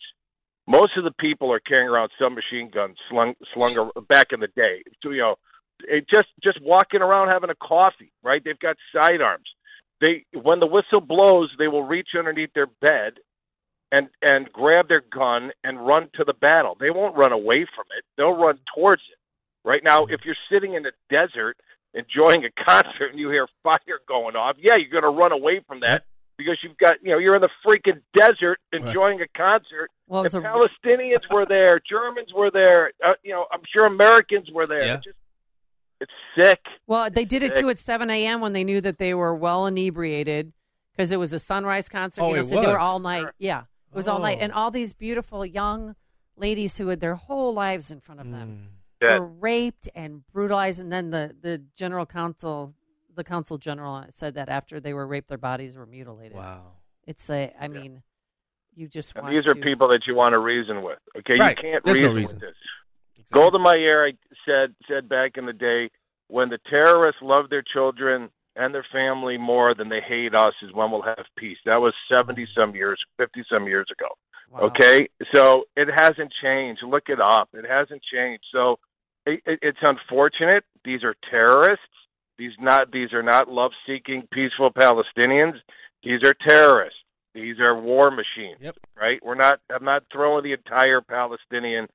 most 0.68 0.98
of 0.98 1.04
the 1.04 1.14
people 1.20 1.52
are 1.52 1.60
carrying 1.60 1.90
around 1.90 2.12
submachine 2.20 2.70
guns 2.74 2.98
slung 3.10 3.36
slung 3.54 3.92
back 4.10 4.28
in 4.32 4.40
the 4.40 4.50
day. 4.56 4.84
So, 5.02 5.12
you 5.12 5.22
know, 5.22 5.36
it 5.80 6.06
just 6.14 6.28
just 6.44 6.60
walking 6.62 7.02
around 7.02 7.30
having 7.30 7.50
a 7.50 7.56
coffee, 7.56 8.12
right? 8.24 8.42
They've 8.44 8.60
got 8.60 8.78
sidearms. 8.94 9.48
They 10.02 10.26
when 10.34 10.60
the 10.60 10.68
whistle 10.68 11.02
blows, 11.02 11.50
they 11.58 11.68
will 11.68 11.84
reach 11.84 12.10
underneath 12.18 12.54
their 12.54 12.68
bed 12.68 13.14
and 13.92 14.10
and 14.22 14.52
grab 14.52 14.88
their 14.88 15.04
gun 15.12 15.52
and 15.64 15.86
run 15.86 16.10
to 16.16 16.24
the 16.24 16.34
battle. 16.34 16.76
They 16.80 16.90
won't 16.90 17.16
run 17.16 17.32
away 17.32 17.66
from 17.76 17.86
it. 17.98 18.04
They'll 18.18 18.36
run 18.36 18.60
towards 18.76 19.02
it. 19.12 19.18
Right 19.66 19.84
now, 19.84 20.00
mm-hmm. 20.00 20.14
if 20.14 20.22
you're 20.26 20.36
sitting 20.52 20.74
in 20.74 20.84
the 20.84 20.92
desert 21.10 21.58
enjoying 21.94 22.44
a 22.46 22.64
concert 22.64 23.12
and 23.12 23.20
you 23.20 23.30
hear 23.30 23.48
fire 23.64 24.00
going 24.08 24.36
off, 24.36 24.56
yeah, 24.60 24.76
you're 24.76 24.90
going 24.90 25.04
to 25.04 25.18
run 25.22 25.32
away 25.32 25.62
from 25.68 25.80
that 25.82 26.04
because 26.38 26.58
you've 26.64 26.78
got 26.78 26.96
you 27.04 27.12
know 27.12 27.18
you're 27.20 27.36
in 27.36 27.42
the 27.42 27.50
freaking 27.66 28.02
desert 28.16 28.60
enjoying 28.72 29.22
a 29.22 29.28
concert. 29.38 29.90
Well, 30.08 30.24
it 30.26 30.34
and 30.34 30.46
a- 30.46 30.50
Palestinians 30.50 31.22
were 31.32 31.46
there, 31.46 31.80
Germans 31.88 32.34
were 32.34 32.52
there. 32.52 32.92
Uh, 33.06 33.14
you 33.24 33.32
know, 33.32 33.46
I'm 33.52 33.62
sure 33.72 33.86
Americans 33.86 34.50
were 34.52 34.68
there. 34.68 34.86
Yeah. 34.86 34.96
It's 34.96 35.04
just 35.06 35.18
it's 36.02 36.12
sick. 36.36 36.60
Well, 36.88 37.10
they 37.10 37.24
did 37.24 37.44
it 37.44 37.56
Sick. 37.56 37.64
too 37.64 37.70
at 37.70 37.80
7 37.80 38.10
a.m. 38.10 38.42
when 38.42 38.52
they 38.52 38.66
knew 38.66 38.82
that 38.82 38.98
they 38.98 39.14
were 39.14 39.34
well 39.34 39.66
inebriated 39.68 40.52
because 40.92 41.14
it 41.14 41.18
was 41.20 41.32
a 41.32 41.40
sunrise 41.40 41.88
concert. 41.88 42.22
Oh, 42.22 42.30
you 42.30 42.34
know, 42.36 42.40
it 42.42 42.48
so 42.50 42.62
they 42.62 42.68
were 42.68 42.80
all 42.80 43.00
night. 43.00 43.28
Yeah, 43.38 43.62
it 43.92 43.96
was 43.96 44.08
all 44.10 44.20
night, 44.20 44.40
Oh. 44.42 44.44
and 44.44 44.52
all 44.52 44.70
these 44.70 44.92
beautiful 44.94 45.46
young 45.46 45.96
ladies 46.36 46.78
who 46.78 46.88
had 46.88 47.00
their 47.00 47.16
whole 47.16 47.54
lives 47.54 47.90
in 47.90 48.02
front 48.02 48.20
of 48.20 48.30
them 48.32 48.70
Yeah. 49.04 49.20
were 49.20 49.28
raped 49.28 49.90
and 49.96 50.24
brutalized, 50.32 50.80
and 50.80 50.92
then 50.92 51.12
the 51.12 51.36
the 51.42 51.62
general 51.76 52.06
counsel, 52.06 52.74
the 53.16 53.24
consul 53.24 53.58
general, 53.58 54.06
said 54.12 54.36
that 54.36 54.50
after 54.50 54.80
they 54.80 54.94
were 54.94 55.06
raped, 55.06 55.28
their 55.30 55.38
bodies 55.38 55.76
were 55.76 55.86
mutilated. 55.86 56.38
Wow. 56.38 56.74
It's 57.06 57.30
a, 57.30 57.54
I 57.60 57.68
mean, 57.68 58.02
you 58.76 58.88
just 58.88 59.16
And 59.16 59.24
want 59.24 59.36
these 59.36 59.48
are 59.48 59.56
people 59.56 59.90
that 59.90 60.08
you 60.08 60.16
want 60.16 60.32
to 60.32 60.40
reason 60.40 60.82
with. 60.82 61.00
Okay, 61.20 61.38
Right. 61.38 61.58
you 61.58 61.62
can't 61.72 61.84
There's 61.84 62.00
no 62.00 62.08
reason, 62.08 62.16
reason. 62.16 62.36
with 62.36 62.42
this. 62.42 63.28
Golda 63.32 63.60
Meir 63.60 64.12
said 64.46 64.76
said 64.88 65.10
back 65.10 65.38
in 65.38 65.46
the 65.46 65.54
day, 65.54 65.90
when 66.28 66.50
the 66.50 66.60
terrorists 66.70 67.22
love 67.22 67.50
their 67.50 67.64
children 67.64 68.30
and 68.56 68.74
their 68.74 68.86
family 68.92 69.38
more 69.38 69.74
than 69.74 69.90
they 69.90 70.02
hate 70.02 70.36
us, 70.36 70.54
is 70.62 70.72
when 70.74 70.92
we'll 70.92 71.02
have 71.02 71.26
peace. 71.38 71.58
That 71.66 71.82
was 71.82 71.94
seventy 72.10 72.48
some 72.56 72.72
mm. 72.72 72.76
years, 72.76 73.00
fifty 73.18 73.44
some 73.52 73.68
years 73.68 73.88
ago. 73.92 74.08
Okay, 74.56 75.10
so 75.34 75.64
it 75.76 75.88
hasn't 75.92 76.32
changed. 76.42 76.84
Look 76.84 77.10
it 77.10 77.20
up. 77.20 77.50
It 77.54 77.66
hasn't 77.68 78.04
changed. 78.04 78.46
So 78.52 78.78
it, 79.26 79.42
it, 79.46 79.60
it's 79.62 79.80
unfortunate. 79.82 80.64
These 80.84 81.04
are 81.04 81.16
terrorists. 81.30 81.86
These 82.38 82.54
not 82.60 82.92
these 82.92 83.14
are 83.14 83.24
not 83.24 83.48
love 83.48 83.72
seeking 83.88 84.28
peaceful 84.32 84.72
Palestinians. 84.72 85.56
These 86.04 86.24
are 86.24 86.34
terrorists. 86.48 87.00
These 87.34 87.60
are 87.60 87.80
war 87.80 88.12
machines. 88.12 88.58
Yep. 88.62 88.78
Right? 89.00 89.20
We're 89.24 89.36
not. 89.36 89.60
I'm 89.74 89.86
not 89.86 90.04
throwing 90.12 90.44
the 90.44 90.54
entire 90.54 91.02
Palestinian 91.02 91.88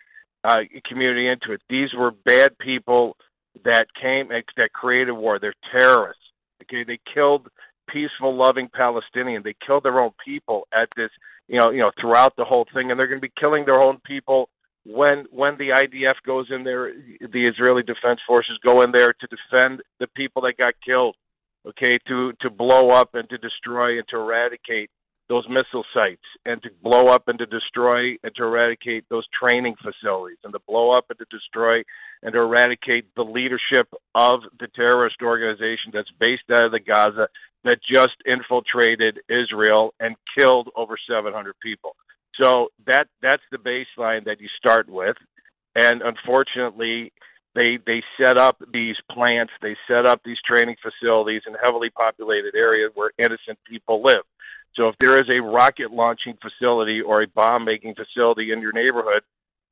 uh, 0.45 0.57
community 0.89 1.29
into 1.29 1.53
it. 1.53 1.63
These 1.69 1.91
were 1.97 2.11
bad 2.11 2.57
people 2.59 3.17
that 3.65 3.87
came 4.01 4.29
that 4.29 4.73
created 4.73 5.13
war. 5.13 5.39
They're 5.39 5.55
terrorists. 5.73 6.23
Okay, 6.63 6.85
they 6.85 6.99
killed 7.13 7.49
peaceful, 7.89 8.37
loving 8.37 8.69
Palestinians. 8.69 9.45
They 9.45 9.55
killed 9.67 9.85
their 9.85 10.01
own 10.01 10.11
people 10.25 10.69
at 10.73 10.89
this, 10.97 11.11
you 11.49 11.59
know, 11.59 11.71
you 11.71 11.79
know, 11.79 11.91
throughout 12.01 12.35
the 12.37 12.45
whole 12.45 12.67
thing, 12.75 12.91
and 12.91 12.99
they're 12.99 13.07
going 13.07 13.21
to 13.21 13.27
be 13.27 13.33
killing 13.39 13.65
their 13.65 13.81
own 13.81 13.99
people 14.05 14.49
when 14.89 15.27
when 15.31 15.57
the 15.59 15.71
IDF 15.71 16.15
goes 16.27 16.47
in 16.51 16.65
there. 16.65 16.93
The 17.21 17.47
Israeli 17.47 17.83
Defense 17.83 18.21
Forces 18.27 18.59
go 18.65 18.83
in 18.83 18.93
there 18.93 19.13
to 19.13 19.27
defend 19.27 19.83
the 20.01 20.07
people 20.09 20.43
that 20.43 20.57
got 20.57 20.75
killed. 20.85 21.17
Okay, 21.67 21.99
to 22.09 22.33
to 22.41 22.51
blow 22.51 22.91
up 22.91 23.15
and 23.15 23.29
to 23.29 23.39
destroy 23.39 23.99
and 23.99 24.09
to 24.09 24.17
eradicate 24.17 24.91
those 25.29 25.47
missile 25.49 25.85
sites 25.93 26.25
and 26.47 26.63
to 26.63 26.71
blow 26.83 27.13
up 27.13 27.29
and 27.29 27.39
to 27.39 27.45
destroy 27.45 28.17
and 28.23 28.35
to 28.35 28.45
eradicate 28.45 29.05
those 29.11 29.27
training 29.39 29.75
facilities 29.77 30.39
and 30.43 30.55
to 30.55 30.61
blow 30.67 30.97
up 30.97 31.05
and 31.11 31.19
to 31.19 31.27
destroy 31.31 31.83
and 32.23 32.33
to 32.33 32.39
eradicate 32.39 33.05
the 33.15 33.23
leadership 33.23 33.93
of 34.15 34.41
the 34.59 34.69
terrorist 34.69 35.17
organization 35.23 35.91
that's 35.93 36.11
based 36.19 36.45
out 36.51 36.65
of 36.65 36.73
the 36.73 36.81
Gaza 36.81 37.29
that 37.65 37.79
just 37.83 38.17
infiltrated 38.25 39.21
Israel 39.29 39.93
and 40.01 40.17
killed 40.39 40.71
over 40.75 40.97
700 41.07 41.55
people. 41.61 41.95
So 42.41 42.69
that 42.87 43.09
that's 43.21 43.43
the 43.51 43.59
baseline 43.59 44.25
that 44.27 44.41
you 44.41 44.49
start 44.59 44.89
with, 44.89 45.17
and 45.75 46.03
unfortunately, 46.03 47.13
they 47.55 47.79
they 47.87 48.03
set 48.21 48.39
up 48.39 48.63
these 48.73 48.97
plants, 49.11 49.53
they 49.61 49.77
set 49.89 50.07
up 50.07 50.21
these 50.25 50.39
training 50.47 50.77
facilities 50.83 51.43
in 51.47 51.55
heavily 51.63 51.91
populated 51.91 52.55
areas 52.55 52.93
where 52.95 53.11
innocent 53.19 53.59
people 53.69 54.03
live. 54.03 54.23
So 54.75 54.89
if 54.89 54.95
there 55.01 55.17
is 55.17 55.29
a 55.29 55.41
rocket 55.41 55.91
launching 55.91 56.39
facility 56.41 57.01
or 57.01 57.23
a 57.23 57.27
bomb 57.27 57.65
making 57.65 57.95
facility 57.97 58.53
in 58.53 58.61
your 58.61 58.73
neighborhood, 58.73 59.23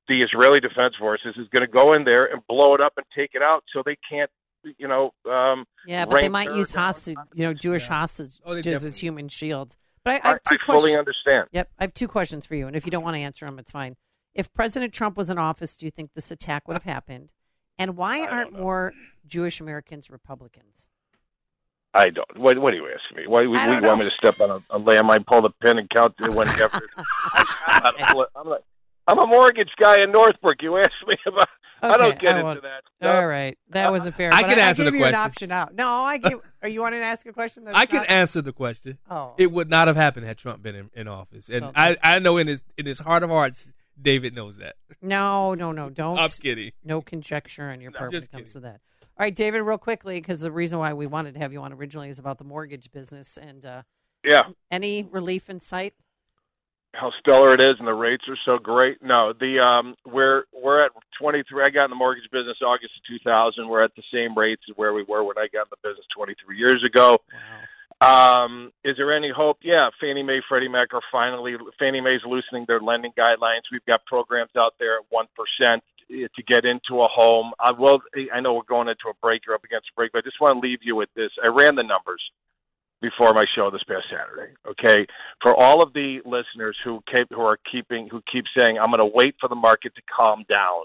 the 0.09 0.21
Israeli 0.23 0.59
Defense 0.59 0.95
Forces 0.99 1.37
is 1.37 1.47
going 1.49 1.61
to 1.61 1.73
go 1.73 1.93
in 1.93 2.05
there 2.05 2.25
and 2.27 2.43
blow 2.49 2.75
it 2.75 2.81
up 2.81 2.95
and 2.97 3.07
take 3.17 3.31
it 3.35 3.43
out, 3.43 3.63
so 3.73 3.83
they 3.85 3.97
can't, 4.09 4.31
you 4.79 4.89
know. 4.89 5.13
Um, 5.31 5.67
Yeah, 5.87 6.07
but 6.07 6.21
they 6.21 6.29
might 6.29 6.53
use 6.55 6.73
down. 6.73 6.85
hostage, 6.85 7.17
you 7.35 7.45
know, 7.45 7.55
Jewish 7.55 7.87
hostages 7.87 8.41
Oh, 8.45 8.55
as 8.55 8.97
human 8.99 9.29
shields. 9.29 9.77
But 10.07 10.15
I, 10.15 10.17
I 10.19 10.21
I, 10.23 10.29
have 10.35 10.43
two 10.45 10.55
I 10.55 10.67
fully 10.67 10.79
questions. 10.79 10.99
understand. 10.99 11.49
Yep, 11.51 11.69
I 11.81 11.85
have 11.85 11.95
two 11.95 12.07
questions 12.07 12.47
for 12.47 12.55
you, 12.55 12.69
and 12.69 12.77
if 12.77 12.85
you 12.87 12.93
don't 12.93 13.03
want 13.03 13.17
to 13.17 13.21
answer 13.21 13.45
them, 13.45 13.59
it's 13.59 13.73
fine. 13.73 13.97
If 14.35 14.53
President 14.55 14.93
Trump 14.93 15.17
was 15.17 15.31
in 15.31 15.37
office, 15.37 15.75
do 15.75 15.85
you 15.85 15.91
think 15.91 16.11
this 16.15 16.31
attack 16.31 16.69
would 16.69 16.75
have 16.75 16.83
happened? 16.95 17.31
And 17.77 17.97
why 17.97 18.25
aren't 18.25 18.53
more 18.53 18.93
Jewish 19.27 19.61
Americans 19.61 20.09
Republicans? 20.09 20.89
I 21.93 22.11
don't. 22.11 22.39
What, 22.39 22.59
what 22.59 22.71
do 22.71 22.77
you 22.77 22.87
ask 22.87 23.17
me? 23.17 23.27
Why 23.27 23.47
we, 23.47 23.59
I 23.59 23.81
we 23.81 23.87
want 23.87 23.99
me 23.99 24.05
to 24.05 24.15
step 24.15 24.41
on 24.41 24.51
a, 24.51 24.77
a 24.77 24.79
landmine, 24.79 25.27
pull 25.27 25.43
the 25.43 25.51
pin, 25.61 25.79
and 25.79 25.91
count 25.91 26.17
to? 26.19 26.25
I'm, 26.31 26.35
not 26.37 28.01
a, 28.01 28.29
I'm, 28.37 28.49
not- 28.49 28.63
I'm 29.09 29.19
a 29.19 29.27
mortgage 29.27 29.71
guy 29.81 30.01
in 30.03 30.13
Northbrook. 30.13 30.63
You 30.63 30.77
ask 30.79 30.93
me 31.07 31.17
about. 31.27 31.49
I 31.83 31.97
don't 31.97 32.19
get 32.19 32.33
I 32.33 32.37
into 32.37 32.45
won't- 32.45 32.63
that. 32.63 32.83
All 33.15 33.27
right, 33.27 33.59
that 33.71 33.93
was 33.93 34.05
a 34.07 34.13
fair. 34.13 34.33
I 34.33 34.43
but 34.43 34.49
can 34.51 34.59
answer 34.59 34.85
gave 34.85 34.93
the 34.93 34.99
you 34.99 35.05
an 35.05 35.13
question. 35.13 35.51
option 35.53 35.53
out. 35.53 35.75
No, 35.75 35.89
I 35.89 36.17
give. 36.19 36.41
Are 36.63 36.69
you 36.69 36.81
wanting 36.81 37.01
to 37.01 37.07
ask 37.07 37.27
a 37.27 37.33
question? 37.33 37.65
That's 37.65 37.77
I 37.79 37.87
can 37.87 37.99
not- 37.99 38.11
answer 38.11 38.41
the 38.43 38.53
question. 38.53 38.99
Oh. 39.11 39.35
It 39.39 39.53
would 39.53 39.69
not 39.69 39.87
have 39.89 39.97
happened 39.97 40.27
had 40.27 40.39
Trump 40.39 40.63
been 40.63 40.75
in, 40.75 40.91
in 40.95 41.09
office, 41.09 41.49
and 41.49 41.65
Okay. 41.67 41.97
I, 42.03 42.15
I 42.17 42.19
know 42.19 42.37
in 42.39 42.47
his 42.47 42.63
in 42.79 42.87
his 42.87 43.01
heart 43.01 43.23
of 43.23 43.31
hearts, 43.31 43.73
David 44.01 44.35
knows 44.35 44.57
that. 44.59 44.77
No, 45.03 45.55
no, 45.55 45.73
no. 45.73 45.91
Don't. 45.91 46.19
I'm 46.19 46.29
kidding. 46.29 46.73
No 46.85 47.01
conjecture 47.01 47.71
on 47.71 47.81
your 47.81 47.91
No, 47.93 47.99
part 47.99 48.13
when 48.13 48.23
it 48.23 48.31
comes 48.33 48.53
to 48.55 48.61
that. 48.61 48.81
All 49.19 49.25
right, 49.25 49.35
David, 49.35 49.61
real 49.63 49.79
quickly, 49.79 50.21
because 50.21 50.41
the 50.41 50.51
reason 50.53 50.79
why 50.79 50.93
we 50.93 51.07
wanted 51.07 51.35
to 51.35 51.41
have 51.41 51.53
you 51.53 51.63
on 51.63 51.73
originally 51.73 52.11
is 52.11 52.19
about 52.19 52.37
the 52.39 52.45
mortgage 52.45 52.91
business 52.93 53.39
and 53.39 53.65
uh, 53.65 53.83
Yeah. 54.23 54.43
any 54.71 55.05
relief 55.05 55.49
in 55.49 55.59
sight. 55.61 55.95
How 56.99 57.13
stellar 57.21 57.53
it 57.53 57.61
is 57.61 57.77
and 57.79 57.87
the 57.87 57.95
rates 57.95 58.25
are 58.29 58.39
so 58.45 58.59
great. 58.59 59.03
No, 59.03 59.33
the 59.39 59.61
um 59.61 59.95
we're 60.07 60.45
we're 60.53 60.85
at 60.85 60.93
23. 61.21 61.63
I 61.65 61.71
got 61.71 61.85
in 61.85 61.91
the 61.91 61.97
mortgage 61.97 62.31
business 62.33 62.57
August 62.65 62.93
of 62.97 63.21
2000. 63.21 63.69
We're 63.69 63.85
at 63.85 63.95
the 63.97 64.03
same 64.13 64.37
rates 64.37 64.63
as 64.71 64.77
where 64.77 64.93
we 64.95 65.05
were 65.07 65.23
when 65.23 65.39
I 65.39 65.49
got 65.53 65.67
in 65.67 65.73
the 65.73 65.89
business 65.89 66.07
23 66.17 66.57
years 66.57 66.83
ago. 66.85 67.19
Wow. 67.33 67.61
Um, 67.99 68.73
is 68.85 68.97
there 68.99 69.17
any 69.17 69.31
hope? 69.35 69.59
Yeah, 69.63 69.89
Fannie 70.01 70.23
Mae, 70.23 70.41
Freddie 70.49 70.69
Mac 70.69 70.93
are 70.93 71.01
finally 71.11 71.57
Fannie 71.79 72.03
Mae's 72.03 72.21
loosening 72.27 72.67
their 72.69 72.81
lending 72.81 73.13
guidelines. 73.13 73.65
We've 73.73 73.85
got 73.87 74.05
programs 74.05 74.51
out 74.57 74.75
there 74.79 74.99
at 74.99 75.05
one 75.09 75.27
percent 75.35 75.83
to 76.09 76.43
get 76.47 76.65
into 76.65 77.03
a 77.03 77.09
home. 77.09 77.53
I 77.59 77.73
will. 77.73 78.01
I 78.33 78.41
know 78.41 78.55
we're 78.55 78.69
going 78.69 78.89
into 78.89 79.09
a 79.09 79.15
break. 79.23 79.43
You're 79.47 79.55
up 79.55 79.65
against 79.65 79.89
a 79.93 79.97
break, 79.97 80.13
but 80.13 80.19
I 80.19 80.23
just 80.23 80.41
want 80.41 80.61
to 80.61 80.61
leave 80.61 80.81
you 80.83 80.95
with 80.95 81.09
this. 81.17 81.31
I 81.43 81.49
ran 81.49 81.75
the 81.75 81.83
numbers 81.83 82.23
before 83.01 83.33
my 83.35 83.45
show 83.55 83.71
this 83.71 83.83
past 83.85 84.05
Saturday. 84.11 84.53
Okay, 84.69 85.07
for 85.43 85.55
all 85.55 85.83
of 85.83 85.93
the 85.93 86.21
listeners 86.25 86.77
who 86.85 87.01
keep 87.11 87.29
who 87.31 87.43
are 87.43 87.59
keeping 87.71 88.09
who 88.11 88.23
keep 88.31 88.45
saying 88.57 88.79
I'm 88.79 88.91
going 88.91 88.99
to 88.99 89.15
wait 89.15 89.37
for 89.41 89.49
the 89.49 89.55
market 89.55 89.95
to 89.95 90.03
calm 90.15 90.45
down 90.49 90.85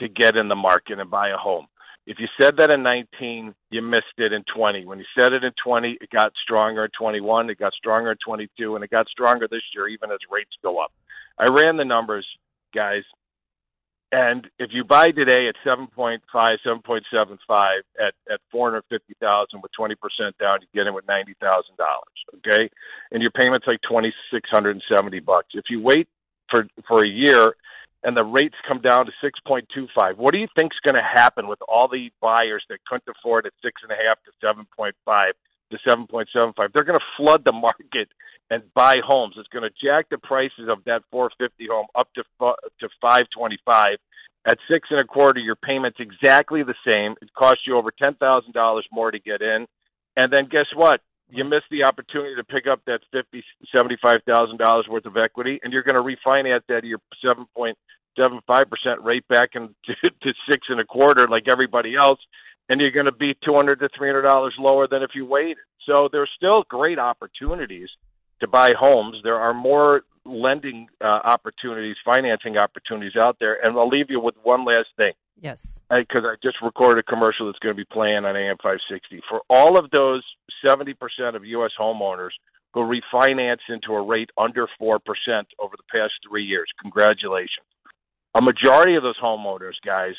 to 0.00 0.08
get 0.08 0.36
in 0.36 0.48
the 0.48 0.56
market 0.56 0.98
and 0.98 1.10
buy 1.10 1.28
a 1.28 1.36
home. 1.36 1.66
If 2.06 2.16
you 2.18 2.26
said 2.40 2.56
that 2.56 2.70
in 2.70 2.82
19, 2.82 3.54
you 3.70 3.82
missed 3.82 4.18
it 4.18 4.32
in 4.32 4.42
20. 4.54 4.86
When 4.86 4.98
you 4.98 5.04
said 5.16 5.32
it 5.32 5.44
in 5.44 5.52
20, 5.62 5.98
it 6.00 6.10
got 6.10 6.32
stronger 6.42 6.84
in 6.84 6.90
21, 6.98 7.50
it 7.50 7.58
got 7.58 7.74
stronger 7.74 8.10
in 8.10 8.16
22, 8.24 8.74
and 8.74 8.82
it 8.82 8.90
got 8.90 9.06
stronger 9.08 9.46
this 9.48 9.62
year 9.74 9.86
even 9.86 10.10
as 10.10 10.18
rates 10.30 10.50
go 10.62 10.78
up. 10.78 10.92
I 11.38 11.44
ran 11.44 11.76
the 11.76 11.84
numbers, 11.84 12.26
guys, 12.74 13.02
and 14.12 14.48
if 14.58 14.70
you 14.72 14.82
buy 14.82 15.12
today 15.12 15.48
at 15.48 15.54
7.5, 15.64 16.18
7.75 16.34 17.78
at 17.98 18.14
at 18.30 18.40
450,000 18.50 19.62
with 19.62 19.70
20% 19.78 19.94
down, 20.40 20.58
you 20.60 20.66
get 20.74 20.88
in 20.88 20.94
with 20.94 21.06
$90,000, 21.06 21.34
okay? 22.38 22.68
And 23.12 23.22
your 23.22 23.30
payment's 23.30 23.66
like 23.66 23.80
2670 23.88 25.20
bucks. 25.20 25.48
If 25.54 25.64
you 25.70 25.80
wait 25.80 26.08
for 26.50 26.66
for 26.88 27.04
a 27.04 27.08
year 27.08 27.54
and 28.02 28.16
the 28.16 28.24
rates 28.24 28.56
come 28.66 28.80
down 28.80 29.06
to 29.06 29.12
6.25, 29.22 30.16
what 30.16 30.32
do 30.32 30.38
you 30.38 30.48
think's 30.56 30.76
going 30.84 30.94
to 30.94 31.02
happen 31.02 31.46
with 31.46 31.58
all 31.68 31.86
the 31.86 32.10
buyers 32.20 32.64
that 32.68 32.78
couldn't 32.86 33.14
afford 33.16 33.46
at 33.46 33.52
six 33.62 33.82
and 33.82 33.92
a 33.92 34.02
half 34.02 34.18
to 34.24 34.32
7.5 34.44 35.32
to 35.70 35.78
7.75? 35.86 36.54
They're 36.72 36.84
going 36.84 36.98
to 36.98 37.06
flood 37.16 37.42
the 37.44 37.52
market 37.52 38.08
and 38.50 38.62
buy 38.74 38.96
homes. 39.04 39.34
It's 39.38 39.48
going 39.48 39.68
to 39.68 39.86
jack 39.86 40.06
the 40.10 40.18
prices 40.18 40.68
of 40.68 40.84
that 40.84 41.02
450 41.10 41.66
home 41.70 41.86
up 41.94 42.08
to 42.14 42.22
to 42.80 42.88
525. 43.00 43.96
At 44.46 44.56
six 44.70 44.88
and 44.90 45.00
a 45.00 45.04
quarter, 45.04 45.38
your 45.38 45.54
payment's 45.54 45.98
exactly 46.00 46.62
the 46.62 46.74
same. 46.84 47.14
It 47.20 47.32
costs 47.34 47.62
you 47.66 47.76
over 47.76 47.90
ten 47.90 48.14
thousand 48.14 48.52
dollars 48.54 48.86
more 48.90 49.10
to 49.10 49.18
get 49.18 49.42
in, 49.42 49.66
and 50.16 50.32
then 50.32 50.48
guess 50.50 50.64
what? 50.74 51.02
You 51.28 51.44
miss 51.44 51.60
the 51.70 51.84
opportunity 51.84 52.34
to 52.36 52.44
pick 52.44 52.66
up 52.66 52.80
that 52.86 53.00
fifty, 53.12 53.44
seventy-five 53.70 54.22
thousand 54.26 54.56
dollars 54.56 54.86
worth 54.88 55.04
of 55.04 55.18
equity, 55.18 55.60
and 55.62 55.74
you're 55.74 55.82
going 55.82 55.94
to 55.94 56.00
refinance 56.00 56.62
that 56.68 56.78
at 56.78 56.84
your 56.84 57.00
seven 57.22 57.44
point 57.54 57.76
seven 58.18 58.40
five 58.46 58.70
percent 58.70 59.04
rate 59.04 59.28
back 59.28 59.50
into 59.54 59.74
to 60.22 60.32
six 60.50 60.66
and 60.70 60.80
a 60.80 60.84
quarter, 60.84 61.28
like 61.28 61.44
everybody 61.46 61.94
else, 61.94 62.18
and 62.70 62.80
you're 62.80 62.92
going 62.92 63.06
to 63.06 63.12
be 63.12 63.36
two 63.44 63.52
hundred 63.54 63.80
to 63.80 63.90
three 63.96 64.08
hundred 64.08 64.22
dollars 64.22 64.54
lower 64.58 64.88
than 64.88 65.02
if 65.02 65.10
you 65.14 65.26
waited. 65.26 65.58
So 65.86 66.08
there's 66.10 66.30
still 66.36 66.62
great 66.68 66.98
opportunities 66.98 67.88
to 68.40 68.48
buy 68.48 68.72
homes. 68.78 69.16
There 69.22 69.36
are 69.36 69.52
more 69.52 70.02
lending 70.24 70.86
uh, 71.02 71.18
opportunities, 71.24 71.96
financing 72.04 72.56
opportunities 72.56 73.12
out 73.20 73.36
there. 73.40 73.58
And 73.62 73.76
I'll 73.76 73.88
leave 73.88 74.06
you 74.08 74.20
with 74.20 74.34
one 74.42 74.64
last 74.64 74.88
thing 74.96 75.12
Yes. 75.40 75.80
because 75.88 76.22
I 76.24 76.36
just 76.42 76.56
recorded 76.62 76.98
a 76.98 77.10
commercial 77.10 77.46
that's 77.46 77.58
going 77.58 77.74
to 77.74 77.76
be 77.76 77.88
playing 77.90 78.24
on 78.24 78.36
AM 78.36 78.56
560. 78.62 79.20
For 79.28 79.40
all 79.48 79.78
of 79.78 79.90
those 79.90 80.22
70% 80.64 80.94
of 81.34 81.44
U.S. 81.44 81.70
homeowners 81.78 82.30
who 82.72 82.80
refinance 82.80 83.60
into 83.68 83.92
a 83.94 84.02
rate 84.02 84.30
under 84.38 84.68
4% 84.80 84.98
over 85.58 85.74
the 85.76 85.88
past 85.90 86.12
three 86.28 86.44
years, 86.44 86.68
congratulations. 86.80 87.66
A 88.36 88.42
majority 88.42 88.94
of 88.94 89.02
those 89.02 89.18
homeowners, 89.18 89.74
guys, 89.84 90.14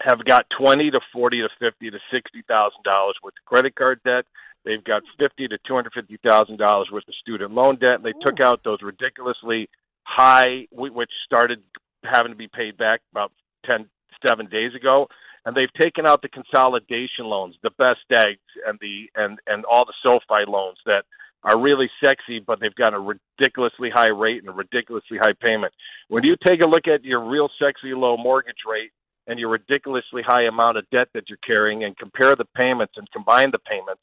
have 0.00 0.24
got 0.24 0.46
20 0.58 0.90
to 0.92 1.00
40 1.12 1.42
to 1.42 1.48
50 1.58 1.90
to 1.90 1.98
$60,000 2.12 3.12
worth 3.22 3.24
of 3.24 3.32
credit 3.46 3.74
card 3.74 4.00
debt. 4.04 4.24
They've 4.64 4.82
got 4.84 5.02
fifty 5.18 5.48
to 5.48 5.56
two 5.66 5.74
hundred 5.74 5.92
fifty 5.94 6.18
thousand 6.28 6.58
dollars 6.58 6.88
worth 6.92 7.08
of 7.08 7.14
student 7.14 7.52
loan 7.52 7.76
debt, 7.76 7.94
and 7.94 8.04
they 8.04 8.12
took 8.20 8.40
out 8.40 8.64
those 8.64 8.82
ridiculously 8.82 9.70
high, 10.02 10.66
which 10.70 11.10
started 11.24 11.62
having 12.04 12.32
to 12.32 12.36
be 12.36 12.48
paid 12.48 12.76
back 12.76 13.00
about 13.12 13.32
ten 13.64 13.88
seven 14.22 14.46
days 14.46 14.74
ago, 14.74 15.06
and 15.44 15.56
they've 15.56 15.72
taken 15.80 16.06
out 16.06 16.22
the 16.22 16.28
consolidation 16.28 17.24
loans, 17.24 17.54
the 17.62 17.70
best 17.70 18.00
eggs, 18.12 18.44
and 18.66 18.78
the 18.80 19.06
and 19.14 19.38
and 19.46 19.64
all 19.64 19.84
the 19.84 19.94
SoFi 20.02 20.44
loans 20.46 20.78
that 20.86 21.04
are 21.44 21.58
really 21.58 21.88
sexy, 22.04 22.40
but 22.40 22.58
they've 22.60 22.74
got 22.74 22.94
a 22.94 22.98
ridiculously 22.98 23.90
high 23.90 24.10
rate 24.10 24.40
and 24.40 24.48
a 24.48 24.52
ridiculously 24.52 25.18
high 25.18 25.34
payment. 25.40 25.72
When 26.08 26.24
you 26.24 26.36
take 26.44 26.60
a 26.62 26.68
look 26.68 26.88
at 26.88 27.04
your 27.04 27.24
real 27.24 27.48
sexy 27.62 27.94
low 27.94 28.16
mortgage 28.16 28.66
rate 28.68 28.90
and 29.28 29.38
your 29.38 29.50
ridiculously 29.50 30.22
high 30.26 30.44
amount 30.44 30.78
of 30.78 30.90
debt 30.90 31.08
that 31.14 31.28
you're 31.28 31.38
carrying 31.46 31.84
and 31.84 31.96
compare 31.96 32.34
the 32.34 32.46
payments 32.56 32.94
and 32.96 33.08
combine 33.12 33.50
the 33.52 33.58
payments, 33.58 34.02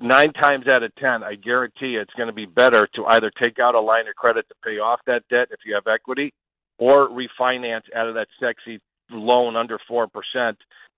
nine 0.00 0.32
times 0.32 0.64
out 0.66 0.82
of 0.82 0.92
ten, 0.96 1.22
I 1.22 1.34
guarantee 1.36 1.88
you 1.88 2.00
it's 2.00 2.14
going 2.14 2.28
to 2.28 2.34
be 2.34 2.46
better 2.46 2.88
to 2.94 3.04
either 3.06 3.30
take 3.40 3.58
out 3.60 3.74
a 3.74 3.80
line 3.80 4.08
of 4.08 4.16
credit 4.16 4.48
to 4.48 4.54
pay 4.64 4.78
off 4.78 5.00
that 5.06 5.22
debt 5.30 5.48
if 5.50 5.60
you 5.66 5.74
have 5.74 5.86
equity 5.86 6.32
or 6.78 7.08
refinance 7.08 7.82
out 7.94 8.08
of 8.08 8.14
that 8.14 8.28
sexy 8.40 8.80
loan 9.10 9.54
under 9.54 9.78
4% 9.90 10.08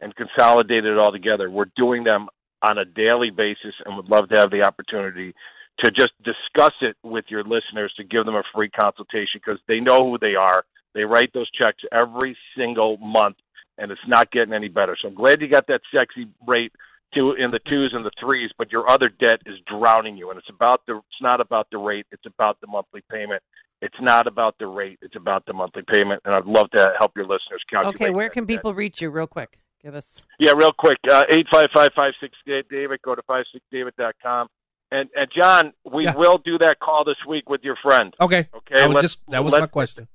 and 0.00 0.16
consolidate 0.16 0.84
it 0.84 0.98
all 0.98 1.12
together. 1.12 1.50
We're 1.50 1.70
doing 1.76 2.04
them 2.04 2.28
on 2.62 2.78
a 2.78 2.84
daily 2.84 3.30
basis 3.30 3.74
and 3.84 3.96
would 3.96 4.08
love 4.08 4.28
to 4.28 4.36
have 4.36 4.50
the 4.50 4.62
opportunity 4.62 5.34
to 5.80 5.90
just 5.90 6.12
discuss 6.22 6.74
it 6.82 6.96
with 7.02 7.24
your 7.28 7.42
listeners 7.42 7.92
to 7.96 8.04
give 8.04 8.26
them 8.26 8.34
a 8.34 8.42
free 8.54 8.68
consultation 8.68 9.40
because 9.44 9.60
they 9.66 9.80
know 9.80 10.10
who 10.10 10.18
they 10.18 10.34
are. 10.34 10.64
They 10.94 11.04
write 11.04 11.32
those 11.32 11.50
checks 11.50 11.82
every 11.92 12.36
single 12.56 12.96
month 12.98 13.36
and 13.78 13.90
it's 13.90 14.00
not 14.06 14.30
getting 14.30 14.52
any 14.52 14.68
better. 14.68 14.96
So 15.00 15.08
I'm 15.08 15.14
glad 15.14 15.40
you 15.40 15.48
got 15.48 15.66
that 15.68 15.80
sexy 15.94 16.28
rate 16.46 16.72
two 17.14 17.32
in 17.32 17.50
the 17.50 17.58
twos 17.58 17.90
and 17.92 18.04
the 18.04 18.10
threes, 18.20 18.50
but 18.56 18.70
your 18.70 18.88
other 18.88 19.08
debt 19.08 19.40
is 19.46 19.56
drowning 19.66 20.16
you 20.16 20.30
and 20.30 20.38
it's 20.38 20.48
about 20.48 20.82
the 20.86 20.96
it's 20.96 21.20
not 21.22 21.40
about 21.40 21.68
the 21.72 21.78
rate, 21.78 22.06
it's 22.12 22.26
about 22.26 22.60
the 22.60 22.66
monthly 22.66 23.02
payment. 23.10 23.42
It's 23.82 23.96
not 24.00 24.26
about 24.26 24.56
the 24.58 24.66
rate, 24.66 24.98
it's 25.00 25.16
about 25.16 25.46
the 25.46 25.52
monthly 25.52 25.82
payment 25.82 26.22
and 26.24 26.34
I'd 26.34 26.44
love 26.44 26.70
to 26.70 26.92
help 26.98 27.12
your 27.16 27.24
listeners 27.24 27.62
calculate. 27.70 27.94
Okay, 27.96 28.10
where 28.10 28.28
can 28.28 28.44
debt. 28.44 28.58
people 28.58 28.74
reach 28.74 29.00
you 29.00 29.10
real 29.10 29.26
quick? 29.26 29.58
Give 29.82 29.94
us. 29.94 30.26
Yeah, 30.38 30.52
real 30.52 30.72
quick. 30.72 30.98
Uh, 31.10 31.24
eight 31.30 31.46
five 31.50 31.70
five 31.74 31.90
five 31.96 32.12
six 32.20 32.36
David. 32.46 33.00
Go 33.02 33.14
to 33.14 33.22
five 33.22 33.44
six 33.52 33.64
David 33.72 33.94
dot 33.98 34.14
com. 34.22 34.48
And 34.92 35.08
and 35.16 35.28
John, 35.34 35.72
we 35.90 36.04
Yeah. 36.04 36.14
will 36.16 36.38
do 36.38 36.58
that 36.58 36.80
call 36.80 37.04
this 37.04 37.16
week 37.26 37.48
with 37.48 37.62
your 37.62 37.76
friend. 37.76 38.14
Okay. 38.20 38.48
Okay. 38.54 38.74
That 38.74 38.88
was 38.88 38.94
let's- 38.96 39.02
just 39.02 39.30
that 39.30 39.42
was 39.42 39.52
let's- 39.52 39.62
my 39.62 39.66
question. 39.68 40.08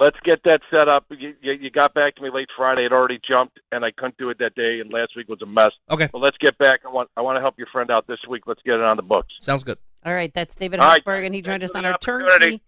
Let's 0.00 0.16
get 0.24 0.42
that 0.44 0.60
set 0.70 0.88
up. 0.88 1.06
You, 1.10 1.34
you, 1.40 1.52
you 1.52 1.70
got 1.70 1.92
back 1.92 2.14
to 2.16 2.22
me 2.22 2.30
late 2.32 2.48
Friday. 2.56 2.84
It 2.84 2.92
already 2.92 3.18
jumped, 3.26 3.58
and 3.72 3.84
I 3.84 3.90
couldn't 3.90 4.16
do 4.16 4.30
it 4.30 4.38
that 4.38 4.54
day. 4.54 4.80
And 4.80 4.92
last 4.92 5.16
week 5.16 5.28
was 5.28 5.42
a 5.42 5.46
mess. 5.46 5.72
Okay. 5.90 6.08
But 6.12 6.20
let's 6.20 6.36
get 6.38 6.56
back. 6.58 6.80
I 6.86 6.88
want 6.88 7.10
I 7.16 7.20
want 7.22 7.36
to 7.36 7.40
help 7.40 7.58
your 7.58 7.66
friend 7.72 7.90
out 7.90 8.06
this 8.06 8.20
week. 8.28 8.44
Let's 8.46 8.62
get 8.64 8.74
it 8.74 8.82
on 8.82 8.96
the 8.96 9.02
books. 9.02 9.34
Sounds 9.40 9.64
good. 9.64 9.78
All 10.06 10.14
right, 10.14 10.32
that's 10.32 10.54
David 10.54 10.80
All 10.80 10.86
right. 10.88 11.04
Hochberg, 11.04 11.26
and 11.26 11.34
he 11.34 11.42
joined 11.42 11.64
us 11.64 11.74
on 11.74 11.84
our 11.84 11.94
opportunity. 11.94 12.28
turnkey 12.28 12.62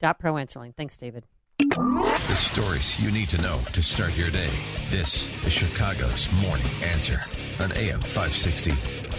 dot 0.00 0.18
pro 0.18 0.36
answering. 0.36 0.72
Thanks, 0.76 0.96
David. 0.96 1.24
The 1.58 2.34
stories 2.36 3.00
you 3.00 3.10
need 3.10 3.28
to 3.30 3.42
know 3.42 3.60
to 3.72 3.82
start 3.82 4.16
your 4.16 4.30
day. 4.30 4.50
This 4.90 5.28
is 5.44 5.52
Chicago's 5.52 6.30
Morning 6.40 6.66
Answer 6.84 7.20
on 7.60 7.72
AM 7.72 8.00
560. 8.00 8.70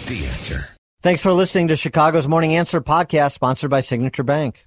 The 0.06 0.26
Answer. 0.26 0.64
Thanks 1.02 1.20
for 1.20 1.32
listening 1.32 1.68
to 1.68 1.76
Chicago's 1.76 2.26
Morning 2.26 2.56
Answer 2.56 2.80
podcast 2.80 3.32
sponsored 3.32 3.70
by 3.70 3.82
Signature 3.82 4.22
Bank. 4.22 4.66